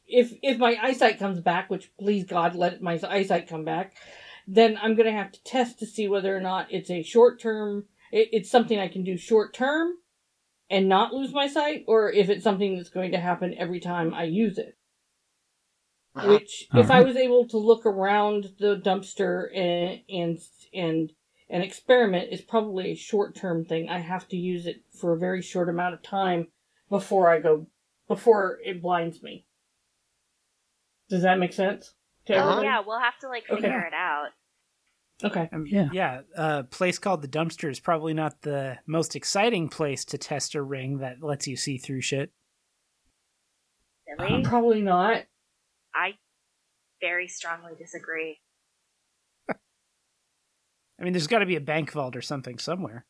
if 0.07 0.33
if 0.43 0.59
my 0.59 0.77
eyesight 0.81 1.19
comes 1.19 1.41
back, 1.41 1.71
which 1.71 1.91
please 1.99 2.25
God 2.25 2.55
let 2.55 2.83
my 2.83 3.01
eyesight 3.09 3.49
come 3.49 3.65
back, 3.65 3.95
then 4.47 4.79
I'm 4.81 4.95
gonna 4.95 5.13
have 5.13 5.33
to 5.33 5.43
test 5.45 5.79
to 5.79 5.87
see 5.87 6.09
whether 6.09 6.37
or 6.37 6.41
not 6.41 6.67
it's 6.71 6.91
a 6.91 7.03
short 7.03 7.41
term. 7.41 7.85
It, 8.13 8.29
it's 8.33 8.51
something 8.51 8.79
I 8.79 8.89
can 8.89 9.05
do 9.05 9.17
short 9.17 9.55
term 9.55 9.95
and 10.69 10.89
not 10.89 11.13
lose 11.13 11.33
my 11.33 11.49
sight, 11.49 11.85
or 11.87 12.13
if 12.13 12.29
it's 12.29 12.45
something 12.45 12.77
that's 12.77 12.91
going 12.91 13.13
to 13.13 13.21
happen 13.21 13.55
every 13.57 13.81
time 13.81 14.13
I 14.13 14.25
use 14.25 14.59
it. 14.59 14.77
Uh-huh. 16.15 16.29
Which, 16.29 16.67
if 16.75 16.91
I 16.91 17.03
was 17.03 17.17
able 17.17 17.47
to 17.49 17.59
look 17.59 17.85
around 17.85 18.55
the 18.59 18.77
dumpster 18.77 19.55
and 19.55 20.01
and 20.09 20.39
and 20.73 21.13
an 21.49 21.63
experiment 21.63 22.33
is 22.33 22.41
probably 22.41 22.91
a 22.91 22.97
short 22.97 23.35
term 23.35 23.65
thing. 23.65 23.89
I 23.89 23.99
have 24.01 24.29
to 24.29 24.37
use 24.37 24.67
it 24.67 24.83
for 24.93 25.13
a 25.13 25.19
very 25.19 25.43
short 25.43 25.69
amount 25.69 25.95
of 25.95 26.03
time 26.03 26.49
before 26.89 27.31
I 27.31 27.41
go 27.41 27.67
before 28.09 28.59
it 28.65 28.81
blinds 28.83 29.23
me. 29.23 29.47
Does 31.09 31.23
that 31.23 31.39
make 31.39 31.53
sense 31.53 31.95
to 32.27 32.35
Uh-huh. 32.35 32.43
everybody? 32.43 32.67
yeah, 32.67 32.81
we'll 32.87 33.01
have 33.01 33.19
to 33.21 33.29
like 33.29 33.45
Okay. 33.51 33.63
figure 33.63 33.81
it 33.87 33.95
out. 33.95 34.29
Okay. 35.25 35.49
Um, 35.53 35.67
Yeah. 35.67 35.89
yeah. 35.93 36.21
A 36.37 36.65
place 36.65 36.99
called 36.99 37.23
the 37.23 37.29
dumpster 37.29 37.71
is 37.71 37.81
probably 37.81 38.13
not 38.15 38.43
the 38.43 38.79
most 38.87 39.17
exciting 39.17 39.69
place 39.69 40.05
to 40.07 40.19
test 40.19 40.55
a 40.55 40.63
ring 40.63 40.99
that 40.99 41.23
lets 41.23 41.47
you 41.49 41.57
see 41.57 41.79
through 41.79 42.03
shit. 42.03 42.33
Really? 44.19 44.43
Probably 44.45 44.83
not. 44.83 45.25
I 45.95 46.17
very 47.01 47.29
strongly 47.29 47.73
disagree. 47.77 48.41
I 49.49 49.55
mean, 51.01 51.13
there's 51.13 51.27
got 51.27 51.41
to 51.41 51.47
be 51.47 51.57
a 51.57 51.61
bank 51.61 51.91
vault 51.93 52.15
or 52.17 52.23
something 52.23 52.59
somewhere. 52.59 53.05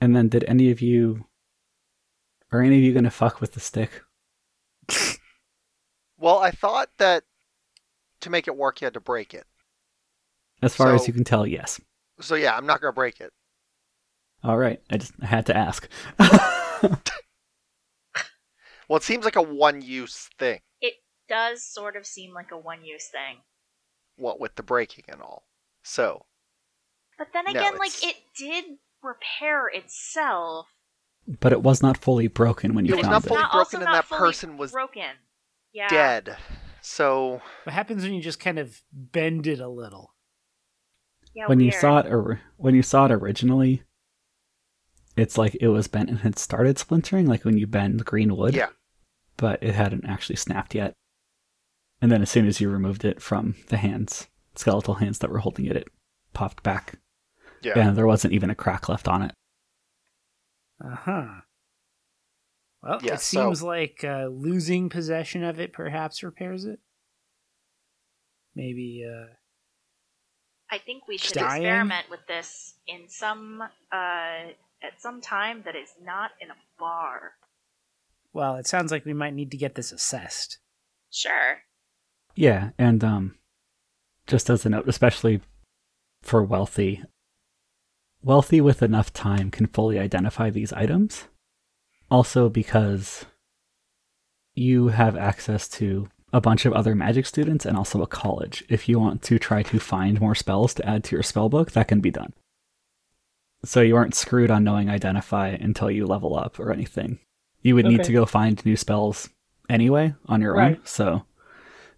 And 0.00 0.14
then, 0.16 0.28
did 0.28 0.44
any 0.44 0.70
of 0.70 0.80
you, 0.80 1.26
are 2.52 2.62
any 2.62 2.76
of 2.76 2.82
you 2.82 2.92
going 2.92 3.04
to 3.04 3.10
fuck 3.10 3.40
with 3.40 3.52
the 3.52 3.60
stick? 3.60 4.02
Well, 6.18 6.38
I 6.38 6.50
thought 6.50 6.90
that 6.98 7.24
to 8.20 8.30
make 8.30 8.46
it 8.46 8.56
work, 8.56 8.80
you 8.80 8.86
had 8.86 8.94
to 8.94 9.00
break 9.00 9.34
it. 9.34 9.44
As 10.62 10.76
far 10.76 10.94
as 10.94 11.08
you 11.08 11.12
can 11.12 11.24
tell, 11.24 11.44
yes. 11.46 11.80
So 12.20 12.36
yeah, 12.36 12.56
I'm 12.56 12.66
not 12.66 12.80
gonna 12.80 12.92
break 12.92 13.20
it. 13.20 13.32
All 14.44 14.56
right. 14.56 14.80
I 14.90 14.98
just 14.98 15.12
I 15.20 15.26
had 15.26 15.46
to 15.46 15.56
ask. 15.56 15.88
Well, 18.88 18.98
it 18.98 19.04
seems 19.04 19.24
like 19.24 19.36
a 19.36 19.42
one-use 19.42 20.28
thing. 20.38 20.60
It 20.82 20.94
does 21.26 21.64
sort 21.64 21.96
of 21.96 22.04
seem 22.04 22.34
like 22.34 22.50
a 22.50 22.58
one 22.58 22.84
use 22.84 23.08
thing. 23.08 23.38
What 24.16 24.38
with 24.38 24.56
the 24.56 24.62
breaking 24.62 25.04
and 25.08 25.22
all. 25.22 25.44
So 25.82 26.26
But 27.16 27.28
then 27.32 27.44
No, 27.46 27.52
again, 27.52 27.78
like 27.78 28.04
it 28.04 28.16
did 28.36 28.64
repair 29.02 29.68
itself. 29.68 30.66
But 31.40 31.52
it 31.52 31.62
was 31.62 31.82
not 31.82 31.96
fully 31.96 32.26
broken 32.28 32.74
when 32.74 32.84
you 32.84 32.92
found 32.94 33.04
It 33.04 33.06
It 33.06 33.08
was 33.08 33.12
not 33.12 33.28
fully 33.28 33.40
Not- 33.40 33.52
broken 33.52 33.58
also 33.82 33.86
and 33.86 33.94
that 33.94 34.08
person 34.08 34.56
was 34.56 34.72
broken. 34.72 35.10
Yeah. 35.72 35.88
dead. 35.88 36.36
So 36.80 37.40
What 37.64 37.72
happens 37.72 38.02
when 38.02 38.12
you 38.12 38.20
just 38.20 38.40
kind 38.40 38.58
of 38.58 38.82
bend 38.92 39.46
it 39.46 39.60
a 39.60 39.68
little? 39.68 40.14
Yeah, 41.34 41.46
when 41.46 41.60
you 41.60 41.72
saw 41.72 42.00
it 42.00 42.06
or 42.06 42.40
when 42.58 42.74
you 42.74 42.82
saw 42.82 43.06
it 43.06 43.12
originally, 43.12 43.82
it's 45.16 45.38
like 45.38 45.56
it 45.60 45.68
was 45.68 45.88
bent 45.88 46.10
and 46.10 46.18
had 46.20 46.38
started 46.38 46.78
splintering, 46.78 47.26
like 47.26 47.44
when 47.44 47.56
you 47.56 47.66
bend 47.66 48.04
green 48.04 48.36
wood. 48.36 48.54
yeah, 48.54 48.68
But 49.36 49.62
it 49.62 49.74
hadn't 49.74 50.04
actually 50.04 50.36
snapped 50.36 50.74
yet. 50.74 50.92
And 52.02 52.10
then 52.10 52.20
as 52.20 52.30
soon 52.30 52.46
as 52.46 52.60
you 52.60 52.68
removed 52.68 53.04
it 53.04 53.22
from 53.22 53.54
the 53.68 53.76
hands, 53.78 54.26
skeletal 54.56 54.94
hands 54.94 55.20
that 55.20 55.30
were 55.30 55.38
holding 55.38 55.66
it, 55.66 55.76
it 55.76 55.88
popped 56.34 56.62
back. 56.62 56.98
yeah. 57.62 57.78
And 57.78 57.96
there 57.96 58.06
wasn't 58.06 58.34
even 58.34 58.50
a 58.50 58.54
crack 58.54 58.88
left 58.88 59.06
on 59.08 59.22
it. 59.22 59.32
Uh 60.84 60.94
huh. 60.96 61.28
Well, 62.82 62.98
Yeah, 63.02 63.14
it 63.14 63.20
so- 63.20 63.44
seems 63.46 63.62
like 63.62 64.02
uh, 64.04 64.26
losing 64.26 64.88
possession 64.88 65.44
of 65.44 65.60
it 65.60 65.72
perhaps 65.72 66.22
repairs 66.22 66.64
it. 66.64 66.80
Maybe. 68.54 69.04
uh 69.08 69.26
I 70.70 70.78
think 70.78 71.06
we 71.06 71.18
should 71.18 71.34
Dying? 71.34 71.62
experiment 71.62 72.06
with 72.10 72.26
this 72.26 72.74
in 72.86 73.08
some 73.08 73.60
uh 73.60 74.50
at 74.82 75.00
some 75.00 75.20
time 75.20 75.62
that 75.64 75.76
is 75.76 75.90
not 76.02 76.30
in 76.40 76.50
a 76.50 76.54
bar. 76.78 77.32
Well, 78.32 78.56
it 78.56 78.66
sounds 78.66 78.90
like 78.90 79.04
we 79.04 79.12
might 79.12 79.34
need 79.34 79.50
to 79.52 79.56
get 79.58 79.74
this 79.74 79.92
assessed. 79.92 80.58
Sure. 81.10 81.58
Yeah, 82.34 82.70
and 82.78 83.04
um, 83.04 83.36
just 84.26 84.48
as 84.48 84.64
a 84.64 84.70
note, 84.70 84.88
especially 84.88 85.42
for 86.22 86.42
wealthy, 86.42 87.04
wealthy 88.22 88.60
with 88.60 88.82
enough 88.82 89.12
time 89.12 89.50
can 89.50 89.66
fully 89.66 89.98
identify 89.98 90.50
these 90.50 90.72
items. 90.72 91.28
Also, 92.10 92.48
because 92.48 93.24
you 94.54 94.88
have 94.88 95.16
access 95.16 95.68
to 95.68 96.08
a 96.32 96.40
bunch 96.40 96.64
of 96.64 96.72
other 96.72 96.94
magic 96.94 97.26
students 97.26 97.66
and 97.66 97.76
also 97.76 98.02
a 98.02 98.06
college. 98.06 98.64
If 98.68 98.88
you 98.88 98.98
want 98.98 99.22
to 99.22 99.38
try 99.38 99.62
to 99.64 99.78
find 99.78 100.20
more 100.20 100.34
spells 100.34 100.74
to 100.74 100.88
add 100.88 101.04
to 101.04 101.16
your 101.16 101.22
spell 101.22 101.48
book, 101.48 101.72
that 101.72 101.88
can 101.88 102.00
be 102.00 102.10
done. 102.10 102.32
So 103.64 103.80
you 103.80 103.96
aren't 103.96 104.14
screwed 104.14 104.50
on 104.50 104.64
knowing 104.64 104.88
identify 104.88 105.48
until 105.48 105.90
you 105.90 106.06
level 106.06 106.36
up 106.36 106.58
or 106.58 106.72
anything. 106.72 107.18
You 107.60 107.76
would 107.76 107.86
need 107.86 108.02
to 108.04 108.12
go 108.12 108.26
find 108.26 108.64
new 108.64 108.76
spells 108.76 109.28
anyway 109.68 110.14
on 110.26 110.40
your 110.40 110.60
own. 110.60 110.80
So, 110.84 111.24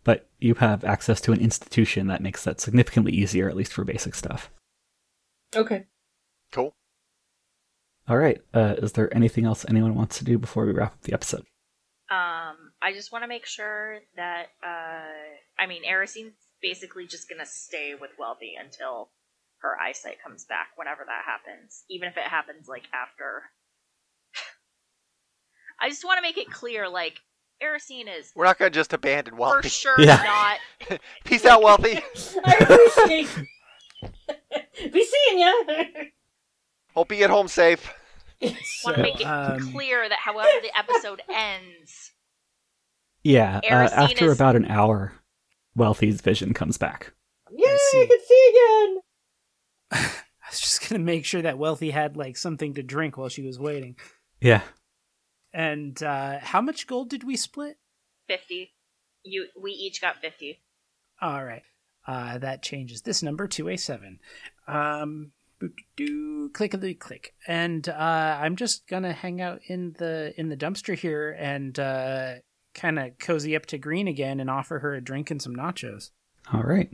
but 0.03 0.29
you 0.39 0.55
have 0.55 0.85
access 0.85 1.21
to 1.23 1.33
an 1.33 1.41
institution 1.41 2.09
that 2.09 2.21
makes 2.21 2.45
that 2.45 2.61
significantly 2.61 3.13
easier, 3.13 3.49
at 3.49 3.57
least 3.57 3.73
for 3.73 3.85
basic 3.85 4.15
stuff. 4.15 4.51
Okay. 5.57 5.87
Cool. 6.55 6.75
All 8.09 8.17
right. 8.17 8.41
Uh, 8.55 8.77
is 8.79 8.93
there 8.93 9.15
anything 9.15 9.45
else 9.45 9.65
anyone 9.69 9.95
wants 9.95 10.19
to 10.19 10.25
do 10.25 10.39
before 10.39 10.65
we 10.67 10.73
wrap 10.73 10.93
up 10.93 11.03
the 11.03 11.13
episode? 11.13 11.45
Um, 12.11 12.73
I 12.83 12.93
just 12.95 13.13
want 13.13 13.25
to 13.25 13.29
make 13.29 13.45
sure 13.47 13.99
that 14.17 14.47
uh, 14.63 15.05
I 15.59 15.67
mean, 15.67 15.83
Erisine's 15.85 16.35
basically 16.63 17.07
just 17.07 17.29
gonna 17.29 17.47
stay 17.47 17.95
with 18.01 18.11
Wealthy 18.19 18.53
until 18.63 19.11
her 19.59 19.77
eyesight 19.81 20.17
comes 20.23 20.45
back, 20.45 20.69
whenever 20.77 21.03
that 21.07 21.23
happens, 21.27 21.85
even 21.91 22.09
if 22.09 22.17
it 22.19 22.25
happens 22.25 22.69
like 22.69 22.85
after. 22.93 23.43
I 25.81 25.89
just 25.89 26.05
want 26.05 26.19
to 26.19 26.23
make 26.23 26.37
it 26.39 26.51
clear, 26.51 26.89
like 26.89 27.19
Erisine 27.63 28.07
is 28.15 28.31
We're 28.37 28.45
not 28.45 28.59
gonna 28.59 28.71
just 28.71 28.93
abandon 28.93 29.37
Wealthy. 29.39 29.55
for 29.55 29.57
Wealthy. 29.57 29.69
sure 29.71 29.95
Yeah. 29.99 30.57
not. 30.91 31.01
Peace 31.25 31.47
out, 31.47 31.63
Wealthy. 31.63 31.97
I 32.45 32.57
appreciate. 32.61 33.29
Be 34.93 35.05
seeing 35.05 35.39
ya. 35.39 35.53
Hope 36.95 37.11
you 37.13 37.19
get 37.19 37.31
home 37.31 37.49
safe. 37.49 37.93
Want 38.43 38.97
to 38.97 39.03
make 39.03 39.21
it 39.21 39.25
um, 39.25 39.73
clear 39.73 40.09
that 40.09 40.19
however 40.19 40.49
the 40.63 40.77
episode 40.79 41.23
ends, 41.33 42.13
Yeah. 43.23 43.61
Uh, 43.65 43.89
after 43.93 44.27
is- 44.27 44.35
about 44.37 44.57
an 44.57 44.67
hour, 44.67 45.15
Wealthy's 45.77 46.21
vision 46.21 46.53
comes 46.55 46.77
back. 46.79 47.13
Yay! 47.51 47.77
see. 47.91 48.03
I 48.03 48.07
can 48.07 48.19
see 48.27 48.51
again. 48.51 50.11
I 50.45 50.51
was 50.51 50.61
just 50.61 50.89
gonna 50.89 51.03
make 51.03 51.25
sure 51.25 51.43
that 51.43 51.59
Wealthy 51.59 51.91
had 51.91 52.17
like 52.17 52.37
something 52.37 52.75
to 52.75 52.83
drink 52.83 53.17
while 53.17 53.29
she 53.29 53.43
was 53.43 53.59
waiting. 53.59 53.97
Yeah. 54.41 54.63
And 55.53 56.01
uh 56.03 56.39
how 56.41 56.61
much 56.61 56.87
gold 56.87 57.09
did 57.11 57.25
we 57.25 57.37
split? 57.37 57.79
fifty. 58.29 58.75
You, 59.23 59.47
we 59.61 59.71
each 59.73 60.01
got 60.01 60.21
fifty. 60.21 60.61
All 61.23 61.45
right. 61.45 61.63
Uh, 62.07 62.37
that 62.39 62.63
changes 62.63 63.01
this 63.03 63.23
number 63.23 63.47
to 63.49 63.69
a 63.71 63.77
seven. 63.79 64.19
Um, 64.69 65.33
do 65.97 66.51
click 66.51 66.75
of 66.75 66.81
the 66.81 66.95
click, 66.95 67.35
and 67.47 67.89
uh, 67.89 68.39
I'm 68.41 68.57
just 68.57 68.87
gonna 68.89 69.13
hang 69.13 69.41
out 69.41 69.61
in 69.69 69.95
the 69.99 70.35
in 70.37 70.49
the 70.49 70.57
dumpster 70.57 70.97
here 70.97 71.37
and 71.39 71.79
uh, 71.79 72.35
kind 72.75 72.99
of 72.99 73.19
cozy 73.19 73.57
up 73.57 73.67
to 73.67 73.79
Green 73.79 74.09
again 74.09 74.41
and 74.41 74.51
offer 74.51 74.81
her 74.81 74.95
a 74.95 75.01
drink 75.01 75.31
and 75.31 75.41
some 75.41 75.55
nachos. 75.55 76.11
All 76.53 76.63
right. 76.63 76.91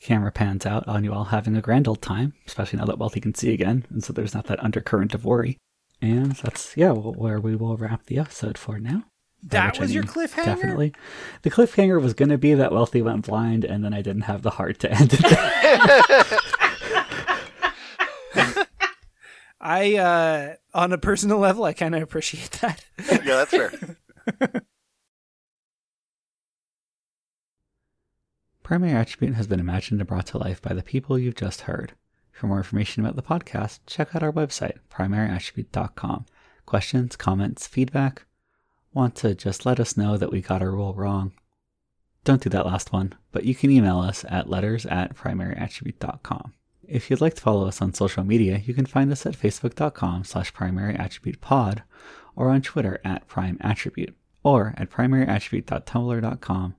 Camera 0.00 0.30
pans 0.30 0.66
out 0.66 0.86
on 0.86 1.04
you 1.04 1.12
all 1.12 1.24
having 1.24 1.56
a 1.56 1.62
grand 1.62 1.88
old 1.88 2.02
time, 2.02 2.34
especially 2.46 2.78
now 2.78 2.84
that 2.84 2.98
Wealthy 2.98 3.20
can 3.20 3.34
see 3.34 3.52
again, 3.52 3.86
and 3.90 4.04
so 4.04 4.12
there's 4.12 4.34
not 4.34 4.46
that 4.46 4.62
undercurrent 4.62 5.14
of 5.14 5.24
worry. 5.24 5.56
And 6.02 6.32
that's 6.32 6.76
yeah, 6.76 6.92
where 6.92 7.40
we 7.40 7.56
will 7.56 7.76
wrap 7.76 8.06
the 8.06 8.18
episode 8.18 8.58
for 8.58 8.78
now. 8.78 9.04
That 9.42 9.72
which 9.72 9.80
I 9.80 9.82
was 9.82 9.94
your 9.94 10.04
cliffhanger. 10.04 10.44
Definitely. 10.44 10.92
The 11.42 11.50
cliffhanger 11.50 12.00
was 12.02 12.14
going 12.14 12.30
to 12.30 12.38
be 12.38 12.54
that 12.54 12.72
Wealthy 12.72 13.00
went 13.02 13.26
blind, 13.26 13.64
and 13.64 13.84
then 13.84 13.94
I 13.94 14.02
didn't 14.02 14.22
have 14.22 14.42
the 14.42 14.50
heart 14.50 14.78
to 14.80 14.90
end 14.90 15.14
it. 15.14 15.20
there. 18.34 18.66
I, 19.60 19.96
uh, 19.96 20.54
on 20.74 20.92
a 20.92 20.98
personal 20.98 21.38
level, 21.46 21.64
I 21.64 21.72
kind 21.72 21.94
of 21.94 22.02
appreciate 22.02 22.50
that. 22.62 22.84
Yeah, 23.08 23.44
that's 23.44 23.50
fair. 23.50 23.72
Primary 28.62 28.92
Attribute 28.94 29.34
has 29.36 29.46
been 29.46 29.60
imagined 29.60 30.00
and 30.00 30.08
brought 30.08 30.26
to 30.26 30.38
life 30.38 30.60
by 30.60 30.74
the 30.74 30.82
people 30.82 31.16
you've 31.18 31.36
just 31.36 31.62
heard. 31.62 31.92
For 32.32 32.48
more 32.48 32.58
information 32.58 33.04
about 33.04 33.14
the 33.14 33.22
podcast, 33.22 33.78
check 33.86 34.14
out 34.14 34.22
our 34.24 34.32
website, 34.32 34.78
primaryattribute.com. 34.90 36.26
Questions, 36.66 37.14
comments, 37.16 37.66
feedback? 37.68 38.26
Want 38.92 39.14
to 39.16 39.34
just 39.36 39.64
let 39.64 39.78
us 39.78 39.96
know 39.96 40.16
that 40.16 40.32
we 40.32 40.40
got 40.40 40.62
our 40.62 40.72
rule 40.72 40.94
wrong? 40.94 41.32
Don't 42.24 42.42
do 42.42 42.50
that 42.50 42.66
last 42.66 42.92
one, 42.92 43.14
but 43.30 43.44
you 43.44 43.54
can 43.54 43.70
email 43.70 44.00
us 44.00 44.24
at 44.28 44.50
letters 44.50 44.84
at 44.84 45.14
primaryattribute.com. 45.14 46.52
If 46.88 47.10
you'd 47.10 47.20
like 47.20 47.34
to 47.34 47.40
follow 47.40 47.66
us 47.66 47.82
on 47.82 47.94
social 47.94 48.22
media, 48.22 48.58
you 48.64 48.72
can 48.72 48.86
find 48.86 49.10
us 49.10 49.26
at 49.26 49.36
facebook.com 49.36 50.24
slash 50.24 50.52
primaryattributepod 50.52 51.82
or 52.36 52.50
on 52.50 52.62
Twitter 52.62 53.00
at 53.04 53.26
primeattribute 53.26 54.14
or 54.44 54.74
at 54.76 54.90
primaryattribute.tumblr.com 54.90 56.76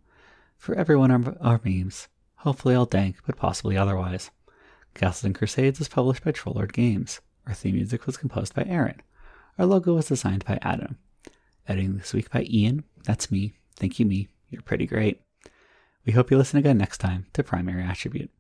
for 0.58 0.76
every 0.76 0.96
one 0.96 1.12
of 1.12 1.38
our 1.42 1.60
memes, 1.64 2.08
hopefully 2.38 2.74
all 2.74 2.86
dank, 2.86 3.18
but 3.26 3.36
possibly 3.36 3.78
otherwise. 3.78 4.32
Castles 4.94 5.26
and 5.26 5.36
Crusades 5.36 5.82
is 5.82 5.90
published 5.90 6.24
by 6.24 6.32
Troll 6.32 6.56
Lord 6.56 6.74
Games. 6.74 7.20
Our 7.46 7.54
theme 7.54 7.76
music 7.76 8.06
was 8.06 8.18
composed 8.18 8.56
by 8.56 8.64
Erin. 8.64 9.02
Our 9.60 9.66
logo 9.66 9.94
was 9.94 10.08
designed 10.08 10.46
by 10.46 10.58
Adam. 10.62 10.98
Editing 11.68 11.98
this 11.98 12.14
week 12.14 12.32
by 12.32 12.44
Ian. 12.44 12.84
That's 13.04 13.30
me. 13.30 13.54
Thank 13.76 14.00
you, 14.00 14.06
me. 14.06 14.30
You're 14.50 14.62
pretty 14.62 14.86
great. 14.86 15.22
We 16.06 16.14
hope 16.14 16.32
you 16.32 16.38
listen 16.38 16.60
again 16.60 16.78
next 16.78 17.00
time 17.00 17.26
to 17.34 17.44
Primary 17.44 17.84
Attribute. 17.84 18.32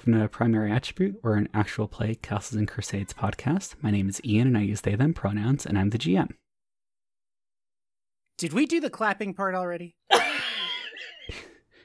Welcome 0.00 0.18
to 0.22 0.28
Primary 0.28 0.72
Attribute. 0.72 1.20
We're 1.22 1.34
an 1.34 1.50
actual 1.52 1.86
play 1.86 2.14
Castles 2.14 2.58
and 2.58 2.66
Crusades 2.66 3.12
podcast. 3.12 3.74
My 3.82 3.90
name 3.90 4.08
is 4.08 4.18
Ian 4.24 4.46
and 4.46 4.56
I 4.56 4.62
use 4.62 4.80
they 4.80 4.94
them 4.94 5.12
pronouns 5.12 5.66
and 5.66 5.78
I'm 5.78 5.90
the 5.90 5.98
GM. 5.98 6.30
Did 8.38 8.54
we 8.54 8.64
do 8.64 8.80
the 8.80 8.88
clapping 8.88 9.34
part 9.34 9.54
already? 9.54 9.94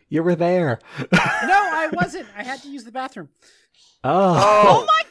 You 0.08 0.24
were 0.24 0.34
there. 0.36 0.80
no, 0.98 1.10
I 1.12 1.90
wasn't. 1.92 2.30
I 2.38 2.44
had 2.44 2.62
to 2.62 2.70
use 2.70 2.86
the 2.86 2.92
bathroom. 2.94 3.28
Oh, 4.02 4.38
Oh 4.66 4.86
my 4.88 5.04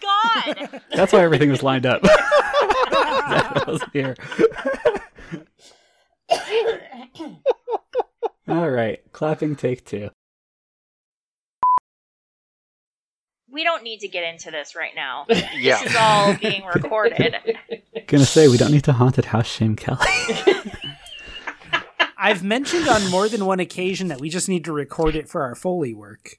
god! 0.65 0.81
that's 0.91 1.13
why 1.13 1.21
everything 1.21 1.51
was 1.51 1.63
lined 1.63 1.85
up. 1.85 2.01
that 2.03 3.65
wasn't 3.67 3.93
here. 3.93 4.17
All 8.49 8.71
right. 8.71 9.03
Clapping 9.13 9.57
take 9.57 9.85
two. 9.85 10.09
We 13.55 13.63
don't 13.63 13.85
need 13.85 14.01
to 14.01 14.09
get 14.09 14.25
into 14.25 14.51
this 14.51 14.75
right 14.75 14.95
now. 14.95 15.27
Yeah. 15.57 15.81
This 15.83 15.93
is 15.93 15.97
all 15.97 16.35
being 16.35 16.65
recorded. 16.75 17.37
Gonna 18.09 18.25
say 18.25 18.49
we 18.49 18.57
don't 18.57 18.73
need 18.73 18.83
to 18.85 18.93
haunted 18.93 19.27
house 19.27 19.47
shame 19.47 19.77
Kelly. 19.77 20.01
I've 22.19 22.43
mentioned 22.43 22.89
on 22.89 23.09
more 23.11 23.29
than 23.29 23.47
one 23.47 23.61
occasion 23.61 24.09
that 24.09 24.21
we 24.21 24.31
just 24.31 24.49
need 24.49 24.65
to 24.65 24.73
record 24.73 25.15
it 25.15 25.29
for 25.29 25.43
our 25.43 25.55
Foley 25.55 25.95
work. 25.95 26.33